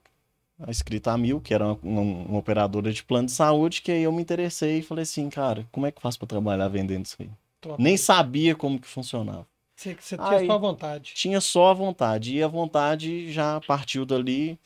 a 0.59 0.69
escrita 0.71 1.11
a 1.11 1.17
Mil, 1.17 1.41
que 1.41 1.53
era 1.53 1.65
uma, 1.65 1.79
uma- 1.83 2.01
uma 2.01 2.37
operadora 2.39 2.91
de 2.93 3.03
plano 3.03 3.25
de 3.27 3.31
saúde, 3.33 3.81
que 3.81 3.91
aí 3.91 4.03
eu 4.03 4.11
me 4.11 4.21
interessei 4.21 4.79
e 4.79 4.83
falei 4.83 5.03
assim, 5.03 5.29
cara, 5.29 5.67
como 5.71 5.85
é 5.85 5.91
que 5.91 5.97
eu 5.97 6.01
faço 6.01 6.19
para 6.19 6.27
trabalhar 6.27 6.67
vendendo 6.67 7.05
isso 7.05 7.17
aí? 7.19 7.29
Top. 7.59 7.81
Nem 7.81 7.97
sabia 7.97 8.55
como 8.55 8.79
que 8.79 8.87
funcionava. 8.87 9.47
Você, 9.75 9.95
você 9.99 10.15
tinha 10.15 10.29
Aí- 10.29 10.45
só 10.47 10.59
vontade. 10.59 11.13
Tinha 11.15 11.41
só 11.41 11.71
a 11.71 11.73
vontade, 11.73 12.35
e 12.35 12.43
a 12.43 12.47
vontade 12.47 13.31
já 13.31 13.59
partiu 13.61 14.05
dali. 14.05 14.59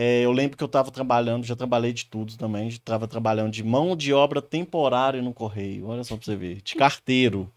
É, 0.00 0.20
eu 0.20 0.30
lembro 0.30 0.56
que 0.56 0.62
eu 0.62 0.66
estava 0.66 0.92
trabalhando, 0.92 1.44
já 1.44 1.56
trabalhei 1.56 1.92
de 1.92 2.06
tudo 2.06 2.36
também, 2.36 2.68
estava 2.68 3.08
trabalhando 3.08 3.50
de 3.50 3.64
mão 3.64 3.96
de 3.96 4.14
obra 4.14 4.40
temporária 4.40 5.20
no 5.20 5.34
correio, 5.34 5.88
olha 5.88 6.04
só 6.04 6.14
para 6.16 6.24
você 6.24 6.36
ver, 6.36 6.62
de 6.62 6.76
carteiro. 6.76 7.50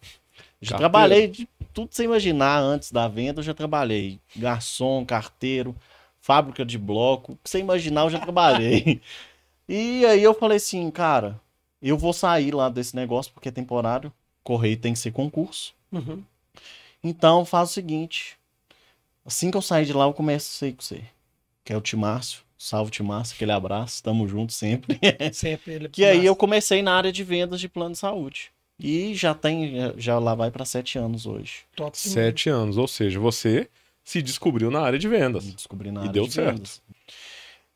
Já 0.60 0.71
Carteiro. 0.71 0.77
trabalhei 0.79 1.27
de 1.27 1.48
tudo 1.71 1.93
você 1.93 2.03
imaginar 2.03 2.57
antes 2.57 2.91
da 2.91 3.07
venda, 3.07 3.41
eu 3.41 3.43
já 3.43 3.53
trabalhei. 3.53 4.19
Garçom, 4.36 5.05
carteiro, 5.05 5.75
fábrica 6.19 6.65
de 6.65 6.79
bloco, 6.79 7.38
você 7.43 7.60
imaginar 7.60 8.05
eu 8.05 8.10
já 8.10 8.19
trabalhei. 8.19 9.00
e 9.69 10.03
aí 10.03 10.24
eu 10.24 10.33
falei 10.33 10.57
assim, 10.57 10.89
cara, 10.89 11.39
eu 11.79 11.95
vou 11.95 12.12
sair 12.12 12.55
lá 12.55 12.69
desse 12.69 12.95
negócio 12.95 13.31
porque 13.31 13.50
é 13.50 13.51
temporário, 13.51 14.12
correio 14.43 14.77
tem 14.77 14.93
que 14.93 15.00
ser 15.00 15.12
concurso. 15.12 15.75
Uhum. 15.91 16.24
Então 17.03 17.45
faz 17.45 17.69
o 17.69 17.74
seguinte. 17.74 18.36
Assim 19.24 19.51
que 19.51 19.57
eu 19.57 19.62
sair 19.62 19.86
de 19.86 19.93
lá, 19.93 20.05
eu 20.05 20.13
começo 20.13 20.65
a 20.65 20.67
ir 20.67 20.74
com 20.74 20.81
você. 20.81 21.03
Que 21.63 21.74
é 21.74 21.77
o 21.77 21.82
Timárcio. 21.82 22.41
Salve, 22.58 22.91
Timárcio. 22.91 23.36
Aquele 23.36 23.51
abraço. 23.51 24.03
Tamo 24.03 24.27
junto 24.27 24.53
sempre. 24.53 25.00
Sempre 25.34 25.74
ele. 25.74 25.89
que 25.89 26.06
aí 26.06 26.25
eu 26.25 26.36
comecei 26.36 26.82
na 26.82 26.94
área 26.96 27.12
de 27.12 27.24
vendas 27.24 27.60
de 27.60 27.68
plano 27.70 27.94
de 27.94 27.98
saúde. 27.98 28.51
E 28.80 29.13
já 29.13 29.34
tem, 29.34 29.75
já 29.98 30.18
lá 30.20 30.34
vai 30.34 30.50
para 30.50 30.65
sete 30.65 30.98
anos 30.98 31.25
hoje. 31.25 31.60
Top. 31.75 31.96
Sete 31.98 32.50
anos. 32.50 32.77
Ou 32.77 32.88
seja, 32.88 33.20
você 33.20 33.68
se 34.03 34.22
descobriu 34.22 34.72
na 34.72 34.82
área 34.82 34.98
de 35.00 35.08
vendas. 35.08 35.46
Me 35.46 35.51
descobri 35.53 35.91
na 35.91 36.00
E 36.01 36.03
área 36.03 36.13
deu 36.13 36.25
de 36.27 36.34
certo. 36.34 36.56
vendas. 36.56 36.82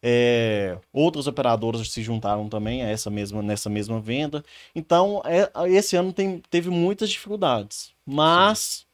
É, 0.07 0.77
outras 0.93 1.25
operadoras 1.25 1.89
se 1.89 2.03
juntaram 2.03 2.47
também 2.47 2.83
a 2.83 2.87
essa 2.89 3.09
mesma, 3.09 3.41
nessa 3.41 3.69
mesma 3.69 3.99
venda. 3.99 4.43
Então, 4.75 5.21
é- 5.25 5.49
esse 5.71 5.95
ano 5.95 6.13
tem- 6.13 6.41
teve 6.49 6.69
muitas 6.69 7.09
dificuldades. 7.09 7.91
Mas 8.05 8.84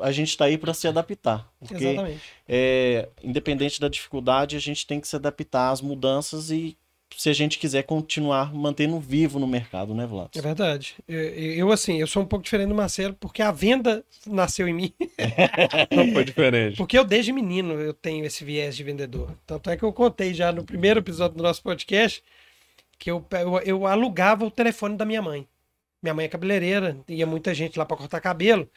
a 0.00 0.12
gente 0.12 0.28
está 0.28 0.44
aí 0.44 0.56
para 0.56 0.74
se 0.74 0.86
adaptar. 0.86 1.50
Porque, 1.58 1.84
Exatamente. 1.84 2.20
é, 2.48 3.08
independente 3.22 3.80
da 3.80 3.88
dificuldade, 3.88 4.56
a 4.56 4.60
gente 4.60 4.86
tem 4.86 5.00
que 5.00 5.08
se 5.08 5.16
adaptar 5.16 5.70
às 5.70 5.80
mudanças 5.80 6.50
e 6.50 6.76
se 7.16 7.28
a 7.28 7.32
gente 7.32 7.58
quiser 7.58 7.82
continuar 7.82 8.54
mantendo 8.54 8.98
vivo 9.00 9.38
no 9.38 9.46
mercado, 9.46 9.94
né, 9.94 10.06
Vlad? 10.06 10.30
É 10.36 10.40
verdade. 10.40 10.94
Eu, 11.08 11.20
eu, 11.20 11.72
assim, 11.72 12.00
eu 12.00 12.06
sou 12.06 12.22
um 12.22 12.26
pouco 12.26 12.44
diferente 12.44 12.68
do 12.68 12.74
Marcelo, 12.74 13.14
porque 13.18 13.42
a 13.42 13.50
venda 13.50 14.04
nasceu 14.26 14.68
em 14.68 14.72
mim. 14.72 14.94
Não 15.90 16.10
foi 16.14 16.24
diferente. 16.24 16.76
Porque 16.76 16.96
eu, 16.96 17.04
desde 17.04 17.32
menino, 17.32 17.74
eu 17.74 17.92
tenho 17.92 18.24
esse 18.24 18.44
viés 18.44 18.76
de 18.76 18.84
vendedor. 18.84 19.34
Tanto 19.46 19.70
é 19.70 19.76
que 19.76 19.82
eu 19.82 19.92
contei 19.92 20.32
já 20.32 20.52
no 20.52 20.64
primeiro 20.64 21.00
episódio 21.00 21.36
do 21.36 21.42
nosso 21.42 21.62
podcast 21.62 22.22
que 22.98 23.10
eu, 23.10 23.24
eu, 23.32 23.58
eu 23.60 23.86
alugava 23.86 24.44
o 24.44 24.50
telefone 24.50 24.96
da 24.96 25.06
minha 25.06 25.22
mãe. 25.22 25.48
Minha 26.02 26.14
mãe 26.14 26.26
é 26.26 26.28
cabeleireira, 26.28 26.96
ia 27.08 27.26
muita 27.26 27.52
gente 27.54 27.78
lá 27.78 27.84
para 27.84 27.96
cortar 27.96 28.20
cabelo. 28.20 28.68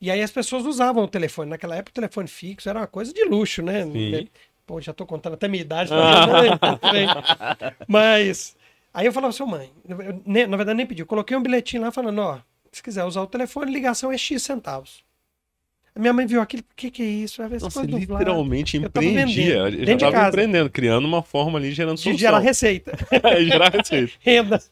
E 0.00 0.10
aí 0.10 0.22
as 0.22 0.30
pessoas 0.30 0.64
usavam 0.64 1.04
o 1.04 1.08
telefone. 1.08 1.50
Naquela 1.50 1.76
época, 1.76 1.90
o 1.90 1.94
telefone 1.94 2.26
fixo 2.28 2.68
era 2.68 2.78
uma 2.80 2.86
coisa 2.86 3.12
de 3.12 3.22
luxo, 3.24 3.62
né? 3.62 3.84
Sim. 3.84 4.28
Pô, 4.66 4.80
já 4.80 4.92
tô 4.92 5.04
contando 5.04 5.34
até 5.34 5.46
minha 5.48 5.60
idade. 5.62 5.90
Tá? 6.60 7.74
Mas 7.86 8.56
aí 8.94 9.06
eu 9.06 9.12
falava, 9.12 9.32
seu 9.32 9.46
mãe, 9.46 9.70
eu 9.88 10.22
ne- 10.24 10.46
na 10.46 10.56
verdade 10.56 10.76
nem 10.76 10.86
pedi, 10.86 11.02
eu 11.02 11.06
coloquei 11.06 11.36
um 11.36 11.42
bilhetinho 11.42 11.82
lá 11.82 11.90
falando, 11.90 12.18
ó, 12.20 12.38
se 12.72 12.82
quiser 12.82 13.04
usar 13.04 13.22
o 13.22 13.26
telefone, 13.26 13.72
ligação 13.72 14.12
é 14.12 14.18
X 14.18 14.42
centavos. 14.42 15.02
A 15.94 15.98
minha 15.98 16.12
mãe 16.12 16.24
viu 16.24 16.40
aquilo, 16.40 16.62
o 16.62 16.76
que 16.76 16.88
que 16.90 17.02
é 17.02 17.06
isso? 17.06 17.42
Coisa 17.42 17.68
Vlad. 17.68 17.90
literalmente 17.92 18.76
Eu 18.76 18.84
empreendia. 18.84 19.64
vendendo, 19.64 19.86
Já 19.86 19.94
de 19.96 20.04
estava 20.04 20.28
empreendendo, 20.28 20.70
criando 20.70 21.04
uma 21.04 21.20
forma 21.22 21.58
ali, 21.58 21.72
gerando 21.72 21.96
De 21.96 22.02
solução. 22.02 22.18
gerar 22.20 22.38
receita. 22.38 22.92
E 23.38 23.44
gerar 23.50 23.72
receita. 23.72 24.12
renda. 24.22 24.62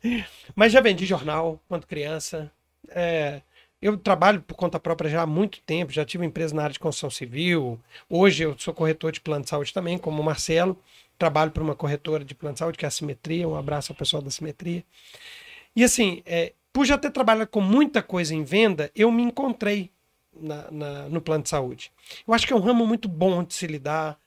Mas 0.55 0.71
já 0.73 0.81
vendi 0.81 1.05
jornal 1.05 1.61
quando 1.69 1.87
criança. 1.89 2.51
É, 2.91 3.43
eu 3.81 3.97
trabalho 3.97 4.41
por 4.43 4.55
conta 4.55 4.79
própria 4.81 5.09
já 5.11 5.23
há 5.23 5.27
muito 5.27 5.61
tempo, 5.61 5.93
já 5.93 6.05
tive 6.05 6.25
empresa 6.27 6.55
na 6.55 6.63
área 6.65 6.73
de 6.73 6.79
construção 6.79 7.11
civil. 7.11 7.79
Hoje 8.09 8.43
eu 8.45 8.57
sou 8.59 8.75
corretor 8.75 9.13
de 9.13 9.21
plano 9.21 9.45
de 9.45 9.51
saúde 9.51 9.73
também, 9.73 9.97
como 9.99 10.21
o 10.21 10.25
Marcelo. 10.25 10.77
Trabalho 11.19 11.51
para 11.51 11.63
uma 11.63 11.75
corretora 11.75 12.25
de 12.25 12.35
plano 12.35 12.55
de 12.55 12.59
saúde, 12.61 12.79
que 12.79 12.85
é 12.85 12.89
a 12.89 12.91
Simetria. 12.91 13.49
Um 13.49 13.57
abraço 13.57 13.93
ao 13.93 13.97
pessoal 13.97 14.23
da 14.23 14.31
Simetria. 14.31 14.85
E 15.75 15.83
assim, 15.85 16.23
é, 16.27 16.53
por 16.73 16.85
já 16.87 16.97
ter 16.99 17.11
trabalhado 17.11 17.51
com 17.51 17.61
muita 17.61 18.03
coisa 18.03 18.35
em 18.35 18.45
venda, 18.45 18.91
eu 18.95 19.11
me 19.11 19.23
encontrei 19.23 19.91
na- 20.41 20.71
na- 20.71 21.09
no 21.09 21.21
plano 21.21 21.43
de 21.43 21.49
saúde. 21.49 21.91
Eu 22.27 22.35
acho 22.35 22.47
que 22.47 22.53
é 22.53 22.57
um 22.57 22.61
ramo 22.61 22.87
muito 22.87 23.09
bom 23.09 23.43
de 23.43 23.55
se 23.55 23.67
lidar, 23.67 24.19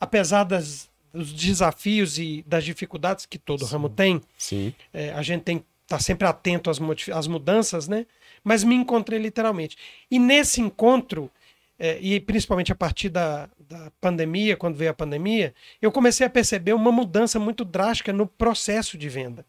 apesar 0.00 0.44
das, 0.44 0.88
dos 1.12 1.32
desafios 1.32 2.18
e 2.18 2.44
das 2.46 2.64
dificuldades 2.64 3.26
que 3.26 3.38
todo 3.38 3.64
ramo 3.64 3.88
tem. 3.88 4.20
Sim. 4.38 4.72
É, 4.92 5.10
a 5.12 5.22
gente 5.22 5.42
tem 5.42 5.58
que 5.58 5.64
estar 5.84 6.00
sempre 6.00 6.26
atento 6.26 6.70
às, 6.70 6.78
às 7.12 7.26
mudanças, 7.26 7.88
né? 7.88 8.06
Mas 8.46 8.62
me 8.62 8.76
encontrei 8.76 9.18
literalmente. 9.18 9.76
E 10.08 10.20
nesse 10.20 10.60
encontro, 10.60 11.28
é, 11.76 11.98
e 12.00 12.20
principalmente 12.20 12.70
a 12.70 12.76
partir 12.76 13.08
da, 13.08 13.50
da 13.58 13.90
pandemia, 14.00 14.56
quando 14.56 14.76
veio 14.76 14.92
a 14.92 14.94
pandemia, 14.94 15.52
eu 15.82 15.90
comecei 15.90 16.24
a 16.24 16.30
perceber 16.30 16.72
uma 16.72 16.92
mudança 16.92 17.40
muito 17.40 17.64
drástica 17.64 18.12
no 18.12 18.24
processo 18.24 18.96
de 18.96 19.08
venda. 19.08 19.44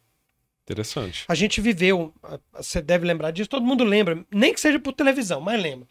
Interessante. 0.65 1.25
A 1.27 1.35
gente 1.35 1.61
viveu, 1.61 2.11
você 2.51 2.81
deve 2.81 3.05
lembrar 3.05 3.29
disso, 3.29 3.47
todo 3.47 3.63
mundo 3.63 3.83
lembra, 3.83 4.25
nem 4.31 4.51
que 4.51 4.59
seja 4.59 4.79
por 4.79 4.93
televisão, 4.93 5.39
mas 5.39 5.61
lembra. 5.61 5.87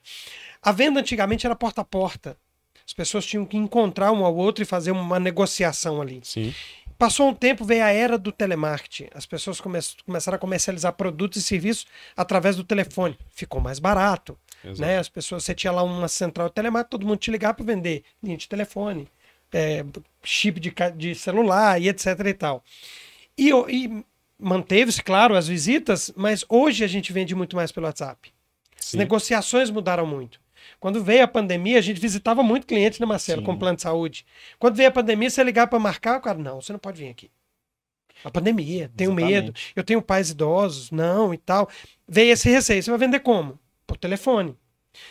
A 0.61 0.73
venda 0.73 0.99
antigamente 0.99 1.47
era 1.47 1.55
porta 1.55 1.83
a 1.83 1.85
porta. 1.85 2.37
As 2.85 2.93
pessoas 2.93 3.25
tinham 3.25 3.47
que 3.47 3.57
encontrar 3.57 4.11
um 4.11 4.25
ao 4.25 4.35
outro 4.35 4.65
e 4.65 4.67
fazer 4.67 4.91
uma 4.91 5.21
negociação 5.21 6.03
ali. 6.03 6.21
Sim. 6.25 6.53
Passou 6.99 7.29
um 7.29 7.35
tempo, 7.35 7.65
veio 7.65 7.85
a 7.85 7.91
era 7.91 8.17
do 8.17 8.33
telemarketing. 8.33 9.09
As 9.15 9.27
pessoas 9.27 9.61
come 9.61 9.79
começaram 10.05 10.37
a 10.37 10.39
comercializar 10.39 10.93
produtos 10.95 11.43
e 11.43 11.45
serviços 11.45 11.87
através 12.17 12.57
do 12.57 12.65
telefone. 12.65 13.19
Ficou 13.35 13.61
mais 13.61 13.79
barato. 13.79 14.39
Exato. 14.65 14.81
Né? 14.81 14.99
As 14.99 15.09
pessoas, 15.09 15.45
você 15.45 15.55
tinha 15.55 15.73
lá 15.73 15.83
uma 15.83 16.09
central 16.09 16.49
telemática, 16.49 16.91
todo 16.91 17.07
mundo 17.07 17.19
te 17.19 17.31
ligava 17.31 17.55
para 17.55 17.65
vender 17.67 18.03
linha 18.23 18.37
de 18.37 18.49
telefone, 18.49 19.09
é, 19.53 19.85
chip 20.23 20.59
de, 20.59 20.73
de 20.97 21.15
celular 21.15 21.81
e 21.81 21.89
etc 21.89 22.07
e 22.27 22.35
tal. 22.35 22.65
E, 23.37 23.51
e 23.51 24.05
manteve-se, 24.39 25.03
claro, 25.03 25.37
as 25.37 25.47
visitas, 25.47 26.11
mas 26.17 26.45
hoje 26.49 26.83
a 26.83 26.89
gente 26.89 27.13
vende 27.13 27.35
muito 27.35 27.57
mais 27.57 27.71
pelo 27.71 27.87
WhatsApp. 27.87 28.33
As 28.79 28.87
Sim. 28.87 28.99
negociações 28.99 29.71
mudaram 29.71 30.07
muito. 30.07 30.41
Quando 30.79 31.03
veio 31.03 31.25
a 31.25 31.29
pandemia, 31.29 31.79
a 31.79 31.83
gente 31.83 32.01
visitava 32.01 32.43
muito 32.43 32.67
cliente, 32.67 33.01
né, 33.01 33.07
Marcelo, 33.07 33.41
Sim. 33.41 33.47
com 33.47 33.57
plano 33.57 33.77
de 33.77 33.83
saúde. 33.83 34.27
Quando 34.59 34.77
veio 34.77 34.89
a 34.89 34.93
pandemia, 34.93 35.31
você 35.31 35.43
ligava 35.43 35.69
para 35.69 35.79
marcar, 35.79 36.19
o 36.19 36.21
cara, 36.21 36.39
não, 36.39 36.61
você 36.61 36.73
não 36.73 36.79
pode 36.79 37.03
vir 37.03 37.09
aqui. 37.09 37.31
A 38.25 38.31
pandemia, 38.31 38.91
tenho 38.97 39.13
medo, 39.13 39.29
Exatamente. 39.31 39.73
eu 39.77 39.85
tenho 39.85 40.03
pais 40.03 40.31
idosos, 40.31 40.91
não 40.91 41.35
e 41.35 41.39
tal. 41.39 41.69
Veio 42.09 42.33
esse 42.33 42.49
receio, 42.49 42.83
você 42.83 42.91
vai 42.91 42.99
vender 42.99 43.21
como? 43.21 43.59
Por 43.87 43.97
telefone. 43.97 44.57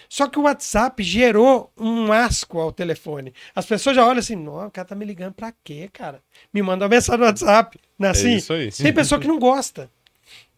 Só 0.10 0.28
que 0.28 0.40
o 0.40 0.44
WhatsApp 0.44 1.02
gerou 1.04 1.72
um 1.78 2.12
asco 2.12 2.60
ao 2.60 2.72
telefone. 2.72 3.34
As 3.54 3.66
pessoas 3.66 3.96
já 3.96 4.06
olham 4.06 4.20
assim, 4.20 4.36
não, 4.36 4.68
o 4.68 4.72
cara 4.72 4.88
tá 4.88 4.96
me 4.96 5.06
ligando 5.06 5.34
pra 5.34 5.54
quê, 5.64 5.90
cara? 5.94 6.22
Me 6.52 6.62
manda 6.62 6.84
uma 6.84 6.90
mensagem 6.90 7.20
no 7.20 7.26
WhatsApp. 7.26 7.80
Não 7.98 8.08
é 8.08 8.12
assim? 8.12 8.34
É 8.34 8.38
isso 8.38 8.54
aí. 8.54 8.72
Tem 8.72 8.94
pessoa 8.94 9.22
que 9.22 9.28
não 9.28 9.38
gosta. 9.38 9.90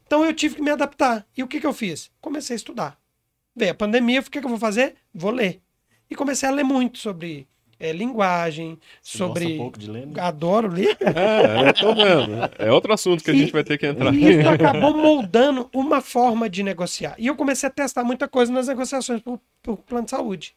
Então 0.06 0.24
eu 0.24 0.34
tive 0.34 0.56
que 0.56 0.62
me 0.62 0.72
adaptar. 0.72 1.28
E 1.36 1.43
o 1.43 1.48
que, 1.48 1.60
que 1.60 1.67
eu 1.67 1.74
fiz? 1.74 2.10
Comecei 2.22 2.56
a 2.56 2.58
estudar. 2.58 2.98
Veio 3.58 3.72
a 3.72 3.76
pandemia, 3.76 4.20
o 4.20 4.24
que, 4.24 4.39
que 4.39 4.46
eu 4.46 4.50
vou 4.50 4.60
fazer? 4.60 4.93
Vou 5.13 5.32
ler. 5.32 5.60
E 6.10 6.15
comecei 6.15 6.48
a 6.48 6.52
ler 6.52 6.63
muito 6.63 7.00
sobre 7.00 7.48
eh, 7.80 7.91
linguagem, 7.91 8.78
Você 9.02 9.17
sobre. 9.17 9.43
gosta 9.46 9.58
pouco 9.58 9.80
de 9.80 9.89
ler, 9.89 10.06
né? 10.06 10.22
Adoro 10.22 10.67
ler. 10.72 10.96
É, 11.02 11.67
eu 11.67 11.74
tô 11.74 11.96
vendo. 11.96 12.34
É 12.60 12.72
outro 12.72 12.93
assunto 12.93 13.24
que 13.24 13.32
a 13.32 13.34
E- 13.34 13.39
gente 13.39 13.52
vai 13.52 13.63
ter 13.63 13.78
que 13.80 13.88
entrar. 13.88 14.13
E 14.13 14.39
isso 14.39 14.48
acabou 14.48 14.96
moldando 14.96 15.70
uma 15.74 16.02
forma 16.02 16.48
de 16.50 16.62
negociar. 16.62 17.15
E 17.17 17.26
eu 17.28 17.36
comecei 17.36 17.67
a 17.67 17.72
testar 17.72 18.04
muita 18.04 18.28
coisa 18.28 18.54
nas 18.54 18.67
negociações 18.67 19.22
por, 19.22 19.39
por 19.63 19.78
plano 19.78 20.06
de 20.06 20.12
saúde. 20.12 20.56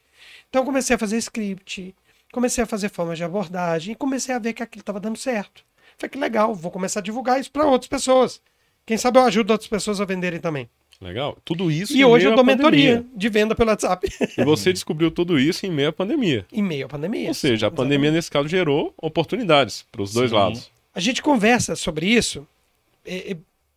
Então 0.50 0.60
eu 0.60 0.66
comecei 0.66 0.94
a 0.94 0.98
fazer 0.98 1.16
script, 1.16 1.94
comecei 2.30 2.62
a 2.62 2.66
fazer 2.66 2.90
formas 2.90 3.16
de 3.16 3.24
abordagem 3.24 3.92
e 3.92 3.96
comecei 3.96 4.34
a 4.34 4.38
ver 4.38 4.52
que 4.52 4.62
aquilo 4.62 4.82
estava 4.82 5.00
dando 5.00 5.16
certo. 5.16 5.64
Falei 5.96 6.10
que 6.10 6.18
legal, 6.18 6.54
vou 6.54 6.70
começar 6.70 7.00
a 7.00 7.02
divulgar 7.02 7.40
isso 7.40 7.50
para 7.50 7.66
outras 7.66 7.88
pessoas. 7.88 8.40
Quem 8.84 8.98
sabe 8.98 9.18
eu 9.18 9.24
ajudo 9.24 9.52
outras 9.52 9.68
pessoas 9.68 10.00
a 10.00 10.04
venderem 10.04 10.38
também. 10.38 10.68
Legal. 11.00 11.38
Tudo 11.44 11.70
isso 11.70 11.96
E 11.96 12.04
hoje 12.04 12.26
eu 12.26 12.34
dou 12.34 12.44
pandemia. 12.44 12.56
mentoria 12.96 13.06
de 13.14 13.28
venda 13.28 13.54
pelo 13.54 13.70
WhatsApp. 13.70 14.06
E 14.36 14.44
você 14.44 14.70
descobriu 14.72 15.10
tudo 15.10 15.38
isso 15.38 15.64
em 15.64 15.70
meio 15.70 15.88
à 15.88 15.92
pandemia. 15.92 16.44
em 16.52 16.62
meio 16.62 16.86
à 16.86 16.88
pandemia. 16.88 17.28
Ou 17.28 17.34
seja, 17.34 17.68
a 17.68 17.70
pandemia, 17.70 18.10
nesse 18.10 18.30
caso, 18.30 18.48
gerou 18.48 18.92
oportunidades 19.00 19.84
para 19.90 20.02
os 20.02 20.12
dois 20.12 20.30
Sim. 20.30 20.36
lados. 20.36 20.70
A 20.94 21.00
gente 21.00 21.22
conversa 21.22 21.74
sobre 21.74 22.06
isso. 22.06 22.46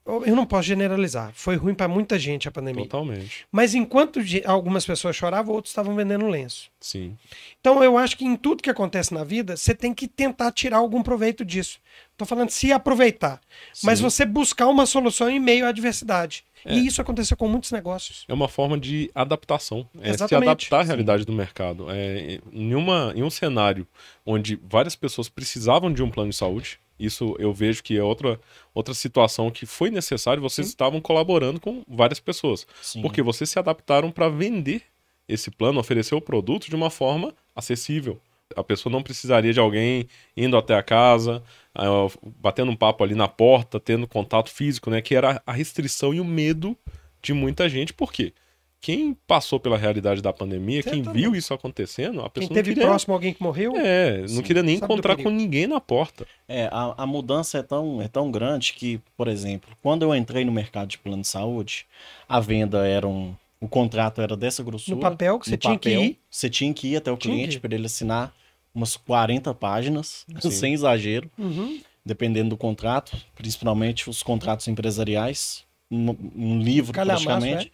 Eu 0.06 0.36
não 0.36 0.46
posso 0.46 0.64
generalizar. 0.68 1.32
Foi 1.34 1.56
ruim 1.56 1.74
para 1.74 1.88
muita 1.88 2.20
gente 2.20 2.46
a 2.46 2.52
pandemia. 2.52 2.84
Totalmente. 2.84 3.46
Mas 3.50 3.74
enquanto 3.74 4.20
algumas 4.44 4.86
pessoas 4.86 5.16
choravam, 5.16 5.56
outros 5.56 5.72
estavam 5.72 5.96
vendendo 5.96 6.28
lenço. 6.28 6.70
Sim. 6.78 7.16
Então 7.62 7.82
eu 7.82 7.98
acho 7.98 8.18
que 8.18 8.26
em 8.26 8.36
tudo 8.36 8.62
que 8.62 8.70
acontece 8.70 9.14
na 9.14 9.24
vida, 9.24 9.56
você 9.56 9.74
tem 9.74 9.94
que 9.94 10.10
tentar 10.10 10.52
tirar 10.52 10.78
algum 10.78 11.02
proveito 11.02 11.46
disso. 11.46 11.80
Tô 12.18 12.26
falando 12.26 12.50
se 12.50 12.70
aproveitar. 12.74 13.40
Mas 13.82 14.00
Sim. 14.00 14.04
você 14.04 14.26
buscar 14.26 14.68
uma 14.68 14.86
solução 14.86 15.30
em 15.30 15.40
meio 15.40 15.66
à 15.66 15.70
adversidade. 15.70 16.44
É. 16.66 16.76
E 16.76 16.88
isso 16.88 17.02
aconteceu 17.02 17.36
com 17.36 17.48
muitos 17.48 17.72
negócios. 17.72 18.26
É 18.28 18.34
uma 18.34 18.48
forma 18.48 18.78
de 18.78 19.12
adaptação. 19.14 19.88
É 20.00 20.10
se 20.10 20.16
Exatamente. 20.16 20.50
adaptar 20.50 20.80
à 20.80 20.84
realidade 20.84 21.26
do 21.26 21.34
mercado. 21.34 21.90
É, 21.90 22.40
em, 22.52 22.74
uma, 22.76 23.14
em 23.16 23.24
um 23.24 23.30
cenário 23.30 23.88
onde 24.26 24.60
várias 24.70 24.96
pessoas 24.96 25.30
precisavam 25.30 25.92
de 25.92 26.02
um 26.02 26.10
plano 26.10 26.30
de 26.30 26.36
saúde, 26.36 26.80
isso 27.00 27.36
eu 27.40 27.54
vejo 27.54 27.84
que 27.84 27.98
é 27.98 28.04
outra, 28.04 28.40
outra 28.74 28.94
situação 28.94 29.52
que 29.52 29.66
foi 29.66 29.90
necessário, 29.90 30.42
vocês 30.42 30.68
estavam 30.68 31.02
colaborando 31.02 31.60
com 31.60 31.84
várias 31.88 32.20
pessoas. 32.20 32.66
Sim. 32.82 33.02
Porque 33.02 33.22
vocês 33.22 33.50
se 33.50 33.60
adaptaram 33.60 34.12
para 34.12 34.30
vender 34.30 34.84
esse 35.28 35.50
plano, 35.50 35.80
oferecer 35.80 36.16
o 36.16 36.22
produto 36.22 36.70
de 36.70 36.76
uma 36.76 36.90
forma 36.90 37.34
acessível. 37.56 38.20
A 38.56 38.64
pessoa 38.64 38.92
não 38.92 39.04
precisaria 39.04 39.54
de 39.54 39.60
alguém 39.60 40.08
indo 40.36 40.56
até 40.58 40.76
a 40.76 40.84
casa, 40.84 41.42
ah, 41.76 42.08
batendo 42.40 42.72
um 42.72 42.76
papo 42.76 43.04
ali 43.04 43.16
na 43.16 43.28
porta, 43.28 43.80
tendo 43.80 44.08
contato 44.08 44.50
físico, 44.50 44.90
né? 44.90 45.02
Que 45.02 45.16
era 45.16 45.42
a 45.46 45.52
restrição 45.54 46.14
e 46.14 46.20
o 46.20 46.26
medo 46.26 46.78
de 47.22 47.34
muita 47.34 47.68
gente. 47.70 47.94
Por 47.94 48.12
quê? 48.12 48.34
Quem 48.82 49.14
passou 49.26 49.62
pela 49.62 49.78
realidade 49.78 50.22
da 50.22 50.34
pandemia, 50.34 50.84
quem 50.84 51.02
viu 51.04 51.34
isso 51.34 51.54
acontecendo, 51.54 52.20
a 52.20 52.24
Quem 52.30 52.42
pessoa 52.42 52.54
teve 52.54 52.72
não 52.72 52.76
queria... 52.76 52.90
próximo 52.90 53.14
alguém 53.14 53.34
que 53.34 53.42
morreu, 53.42 53.78
É, 53.78 54.18
não 54.24 54.28
Sim, 54.28 54.42
queria 54.42 54.62
nem 54.62 54.76
encontrar 54.76 55.16
com 55.16 55.30
ninguém 55.30 55.68
na 55.68 55.80
porta. 55.80 56.28
É, 56.50 56.68
a, 56.70 56.94
a 56.98 57.06
mudança 57.08 57.60
é 57.60 57.64
tão, 57.64 58.02
é 58.02 58.10
tão 58.10 58.30
grande 58.30 58.74
que, 58.74 59.00
por 59.16 59.30
exemplo, 59.30 59.70
quando 59.82 60.02
eu 60.04 60.14
entrei 60.14 60.44
no 60.44 60.52
mercado 60.52 60.90
de 60.90 60.98
plano 60.98 61.22
de 61.22 61.30
saúde, 61.30 61.86
a 62.28 62.42
venda 62.42 62.86
era 62.86 63.08
um. 63.08 63.34
O 63.62 63.70
contrato 63.70 64.22
era 64.22 64.36
dessa 64.36 64.62
grossura. 64.62 64.98
no 64.98 65.02
papel, 65.02 65.40
que 65.40 65.48
você 65.50 65.56
tinha 65.56 65.80
que 65.80 65.90
papel. 65.92 66.04
ir. 66.04 66.20
Você 66.30 66.50
tinha 66.50 66.74
que 66.74 66.88
ir 66.90 66.98
até 66.98 67.10
o 67.10 67.16
Tinha 67.16 67.34
que 67.34 67.40
cliente 67.40 67.60
para 67.62 67.74
ele 67.74 67.86
assinar 67.86 68.36
umas 68.74 68.96
40 68.98 69.54
páginas, 69.54 70.26
Sim. 70.42 70.52
sem 70.52 70.74
exagero, 70.74 71.30
Uhum. 71.38 71.80
dependendo 72.06 72.50
do 72.52 72.58
contrato, 72.58 73.16
principalmente 73.36 74.10
os 74.10 74.22
contratos 74.24 74.68
empresariais, 74.68 75.64
um, 75.92 76.16
um 76.36 76.60
livro 76.60 76.92
Calhamaço, 76.94 77.26
praticamente. 77.26 77.72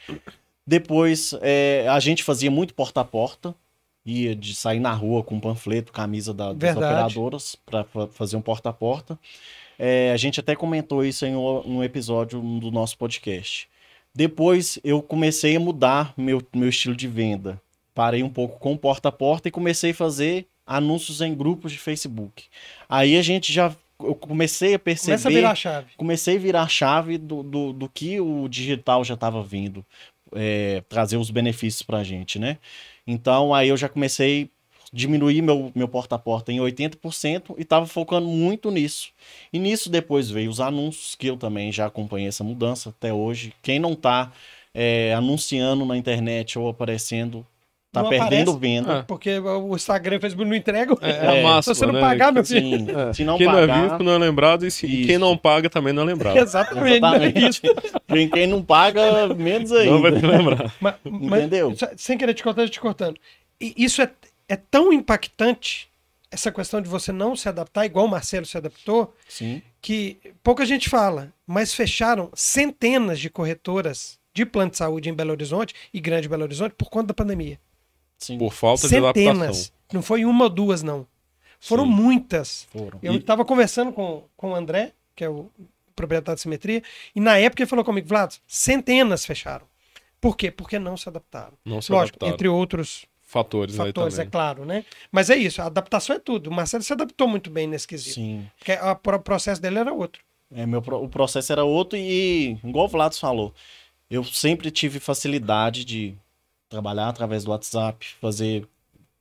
Depois, 0.66 1.34
é, 1.42 1.88
a 1.90 2.00
gente 2.00 2.24
fazia 2.24 2.52
muito 2.52 2.74
porta 2.74 3.02
a 3.02 3.06
porta, 3.06 3.56
ia 4.06 4.36
de 4.36 4.54
sair 4.56 4.80
na 4.80 4.94
rua 4.94 5.24
com 5.24 5.36
um 5.36 5.40
panfleto, 5.40 5.92
camisa 5.92 6.34
da- 6.34 6.54
das 6.54 6.74
Verdade. 6.76 6.94
operadoras, 7.18 7.56
para 7.66 7.84
fazer 8.12 8.36
um 8.38 8.42
porta 8.42 8.70
a 8.70 8.74
porta. 8.74 9.18
É, 9.78 10.12
a 10.12 10.18
gente 10.18 10.40
até 10.40 10.56
comentou 10.56 11.04
isso 11.06 11.26
em 11.26 11.36
um, 11.36 11.78
um 11.78 11.84
episódio 11.84 12.40
do 12.60 12.70
nosso 12.72 12.98
podcast. 12.98 13.68
Depois 14.14 14.78
eu 14.84 15.02
comecei 15.02 15.56
a 15.56 15.60
mudar 15.60 16.14
meu, 16.18 16.42
meu 16.54 16.70
estilo 16.70 16.96
de 16.96 17.08
venda 17.08 17.62
parei 17.94 18.24
um 18.24 18.30
pouco 18.30 18.58
com 18.60 18.78
porta 18.78 19.10
a 19.10 19.12
porta 19.12 19.50
e 19.50 19.52
comecei 19.52 19.92
a 19.92 19.94
fazer 19.94 20.48
anúncios 20.70 21.20
em 21.20 21.34
grupos 21.34 21.72
de 21.72 21.80
Facebook. 21.80 22.46
Aí 22.88 23.18
a 23.18 23.22
gente 23.24 23.52
já 23.52 23.76
eu 24.02 24.16
comecei 24.16 24.76
a 24.76 24.80
perceber. 24.80 25.18
Começa 25.18 25.28
a 25.28 25.32
virar 25.32 25.52
a 25.52 25.56
chave. 25.56 25.88
Comecei 25.98 26.36
a 26.38 26.40
virar 26.40 26.62
a 26.62 26.68
chave 26.68 27.18
do, 27.18 27.44
do, 27.44 27.74
do 27.74 27.90
que 27.90 28.20
o 28.22 28.48
digital 28.48 29.04
já 29.04 29.16
estava 29.16 29.44
vindo 29.44 29.86
é, 30.34 30.82
trazer 30.88 31.18
os 31.18 31.30
benefícios 31.30 31.82
para 31.82 31.98
a 31.98 32.04
gente, 32.04 32.40
né? 32.40 32.58
Então 33.06 33.54
aí 33.54 33.68
eu 33.68 33.76
já 33.76 33.90
comecei 33.90 34.44
a 34.44 34.86
diminuir 34.94 35.42
meu, 35.42 35.72
meu 35.76 35.88
porta 35.88 36.16
a 36.16 36.20
porta 36.20 36.52
em 36.52 36.60
80% 36.60 37.56
e 37.58 37.64
estava 37.64 37.86
focando 37.86 38.28
muito 38.28 38.72
nisso. 38.72 39.12
E 39.52 39.60
nisso 39.60 39.90
depois 39.90 40.30
veio 40.30 40.50
os 40.50 40.62
anúncios, 40.62 41.16
que 41.16 41.28
eu 41.28 41.36
também 41.36 41.72
já 41.72 41.88
acompanhei 41.88 42.28
essa 42.28 42.44
mudança 42.44 42.90
até 42.90 43.12
hoje. 43.12 43.54
Quem 43.62 43.80
não 43.80 43.94
está 43.94 44.32
é, 44.74 45.14
anunciando 45.14 45.86
na 45.86 45.98
internet 45.98 46.58
ou 46.58 46.70
aparecendo 46.70 47.46
Tá 47.92 48.04
Não 48.04 48.10
perdendo 48.10 48.52
aparece. 48.52 48.60
venda. 48.60 48.94
É. 49.00 49.02
Porque 49.02 49.40
o 49.40 49.76
Instagram 49.76 50.16
e 50.16 50.18
o 50.20 50.22
Facebook 50.22 50.48
não 50.48 50.56
entregam. 50.56 50.96
É, 51.02 51.10
é 51.10 51.40
a 51.40 51.44
máxima, 51.44 51.74
Se 51.74 51.80
você 51.80 51.86
não 51.88 51.94
né? 51.94 52.00
pagar, 52.02 52.32
meu 52.32 52.46
filho. 52.46 52.78
Sim, 52.80 52.88
É. 53.10 53.14
se 53.14 53.24
não 53.24 53.36
quem 53.38 53.48
pagar, 53.48 53.68
não 53.68 53.74
é 53.86 53.88
visto 53.90 54.04
não 54.04 54.12
é 54.14 54.18
lembrado 54.20 54.66
e, 54.68 54.70
se- 54.70 54.86
e 54.86 55.06
quem 55.08 55.18
não 55.18 55.36
paga 55.36 55.70
também 55.72 55.92
não 55.92 56.04
é 56.04 56.06
lembrado. 56.06 56.38
Exatamente. 56.38 57.04
é. 57.66 57.86
Exatamente. 57.88 58.32
Quem 58.32 58.46
não 58.46 58.62
paga, 58.64 59.34
menos 59.34 59.72
ainda. 59.72 59.92
Não 59.92 60.02
vai 60.04 60.12
te 60.12 60.24
lembrar. 60.26 60.72
Mas- 60.80 60.96
mas- 61.04 61.40
Entendeu? 61.40 61.74
sem 61.98 62.16
querer 62.16 62.36
te 62.36 62.44
cortar, 62.44 62.70
te 62.70 62.80
cortando. 62.80 63.18
E 63.60 63.74
isso 63.76 64.04
é, 64.04 64.12
é 64.48 64.56
tão 64.56 64.94
impactante, 64.94 65.90
essa 66.32 66.52
questão 66.52 66.80
de 66.82 66.88
você 66.88 67.12
não 67.12 67.36
se 67.36 67.50
adaptar, 67.50 67.88
igual 67.88 68.06
o 68.06 68.10
Marcelo 68.10 68.46
se 68.46 68.56
adaptou, 68.56 69.16
Sim, 69.28 69.64
que 69.82 70.18
pouca 70.44 70.64
gente 70.64 70.88
fala, 70.90 71.34
mas 71.48 71.74
fecharam 71.74 72.30
centenas 72.36 73.20
de 73.20 73.32
corretoras 73.32 74.20
de 74.32 74.46
plano 74.46 74.70
de 74.70 74.78
saúde 74.78 75.10
em 75.10 75.14
Belo 75.14 75.32
Horizonte 75.32 75.74
e 75.92 76.00
Grande 76.00 76.30
Belo 76.30 76.44
Horizonte 76.44 76.76
por 76.78 76.88
conta 76.92 77.08
da 77.08 77.14
pandemia. 77.16 77.60
Sim. 78.20 78.38
Por 78.38 78.54
falta 78.54 78.88
de 78.88 78.96
adaptação. 78.98 79.34
Centenas. 79.34 79.74
Não 79.92 80.02
foi 80.04 80.24
uma 80.26 80.44
ou 80.46 80.50
duas, 80.50 80.84
não. 80.84 81.08
Foram 81.60 81.86
Sim. 81.86 81.92
muitas. 81.92 82.68
Foram. 82.72 83.00
Eu 83.02 83.14
E- 83.14 83.18
estava 83.18 83.44
conversando 83.44 83.92
com, 83.92 84.24
com 84.38 84.52
o 84.52 84.56
André, 84.56 84.94
que 85.16 85.24
é 85.24 85.30
o 85.30 85.50
proprietário 85.96 86.36
de 86.36 86.42
simetria, 86.42 86.82
e 87.16 87.20
na 87.20 87.38
época 87.38 87.64
ele 87.64 87.70
falou 87.70 87.84
comigo, 87.84 88.08
Vlad, 88.08 88.34
centenas 88.48 89.26
fecharam. 89.26 89.66
Por 90.22 90.38
quê? 90.38 90.52
Porque 90.52 90.78
não 90.80 90.96
se 90.96 91.10
adaptaram. 91.10 91.54
Não 91.66 91.82
se 91.82 91.92
Lógico, 91.92 92.16
adaptaram. 92.18 92.34
entre 92.34 92.48
outros 92.48 93.06
Fatores, 93.22 93.76
fatores, 93.76 94.18
aí 94.18 94.26
é 94.26 94.30
claro, 94.30 94.66
né? 94.66 94.84
Mas 95.12 95.30
é 95.30 95.36
isso, 95.36 95.62
a 95.62 95.66
adaptação 95.66 96.16
é 96.16 96.20
tudo. 96.20 96.50
O 96.50 96.54
Marcelo 96.54 96.82
se 96.84 96.92
adaptou 96.94 97.28
muito 97.28 97.50
bem 97.50 97.68
nesse 97.68 97.88
quesito. 97.88 98.16
Sim. 98.16 98.50
Porque 98.58 98.72
a- 98.72 98.94
o 98.94 99.20
processo 99.20 99.62
dele 99.62 99.78
era 99.80 99.94
outro. 99.94 100.22
É, 100.52 100.66
meu, 100.66 100.80
o 100.80 101.08
processo 101.10 101.52
era 101.52 101.64
outro 101.64 101.96
e, 101.98 102.58
igual 102.64 102.86
o 102.86 102.90
Vlados 102.90 103.20
falou, 103.20 103.54
eu 104.10 104.24
sempre 104.24 104.72
tive 104.72 105.00
facilidade 105.00 105.86
de 105.86 106.16
trabalhar 106.70 107.10
através 107.10 107.44
do 107.44 107.52
WhatsApp, 107.52 108.06
fazer 108.22 108.68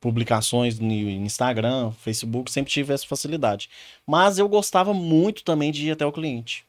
publicações 0.00 0.78
no 0.78 0.92
Instagram, 0.92 1.90
Facebook, 1.92 2.50
sempre 2.50 2.70
tive 2.70 2.92
essa 2.92 3.06
facilidade. 3.06 3.68
Mas 4.06 4.38
eu 4.38 4.48
gostava 4.48 4.94
muito 4.94 5.42
também 5.42 5.72
de 5.72 5.88
ir 5.88 5.90
até 5.92 6.06
o 6.06 6.12
cliente. 6.12 6.64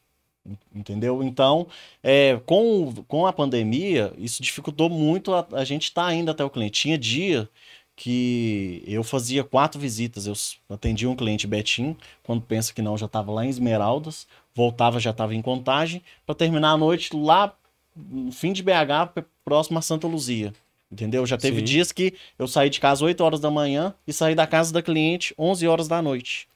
Entendeu? 0.74 1.22
Então, 1.22 1.66
é, 2.02 2.40
com, 2.46 2.92
com 3.06 3.26
a 3.26 3.32
pandemia, 3.32 4.12
isso 4.18 4.42
dificultou 4.42 4.88
muito 4.88 5.32
a, 5.34 5.46
a 5.52 5.64
gente 5.64 5.84
estar 5.84 6.12
indo 6.14 6.30
até 6.30 6.42
o 6.44 6.50
cliente. 6.50 6.80
Tinha 6.80 6.98
dia 6.98 7.48
que 7.94 8.82
eu 8.86 9.04
fazia 9.04 9.44
quatro 9.44 9.78
visitas. 9.78 10.26
Eu 10.26 10.74
atendia 10.74 11.08
um 11.08 11.14
cliente 11.14 11.46
Betim, 11.46 11.94
quando 12.22 12.40
pensa 12.42 12.72
que 12.72 12.80
não, 12.80 12.96
já 12.96 13.06
estava 13.06 13.30
lá 13.30 13.44
em 13.44 13.50
Esmeraldas, 13.50 14.26
voltava, 14.54 14.98
já 14.98 15.10
estava 15.10 15.34
em 15.34 15.42
contagem, 15.42 16.02
para 16.24 16.34
terminar 16.34 16.70
a 16.70 16.78
noite 16.78 17.14
lá 17.14 17.54
no 17.94 18.32
fim 18.32 18.52
de 18.52 18.62
BH, 18.62 19.22
próximo 19.44 19.78
a 19.78 19.82
Santa 19.82 20.06
Luzia. 20.06 20.54
Entendeu? 20.90 21.24
Já 21.24 21.38
teve 21.38 21.58
Sim. 21.58 21.64
dias 21.64 21.92
que 21.92 22.14
eu 22.38 22.48
saí 22.48 22.68
de 22.68 22.80
casa 22.80 23.04
8 23.04 23.22
horas 23.22 23.38
da 23.40 23.50
manhã 23.50 23.94
e 24.06 24.12
saí 24.12 24.34
da 24.34 24.46
casa 24.46 24.72
da 24.72 24.82
cliente 24.82 25.32
11 25.38 25.66
horas 25.68 25.86
da 25.86 26.02
noite. 26.02 26.48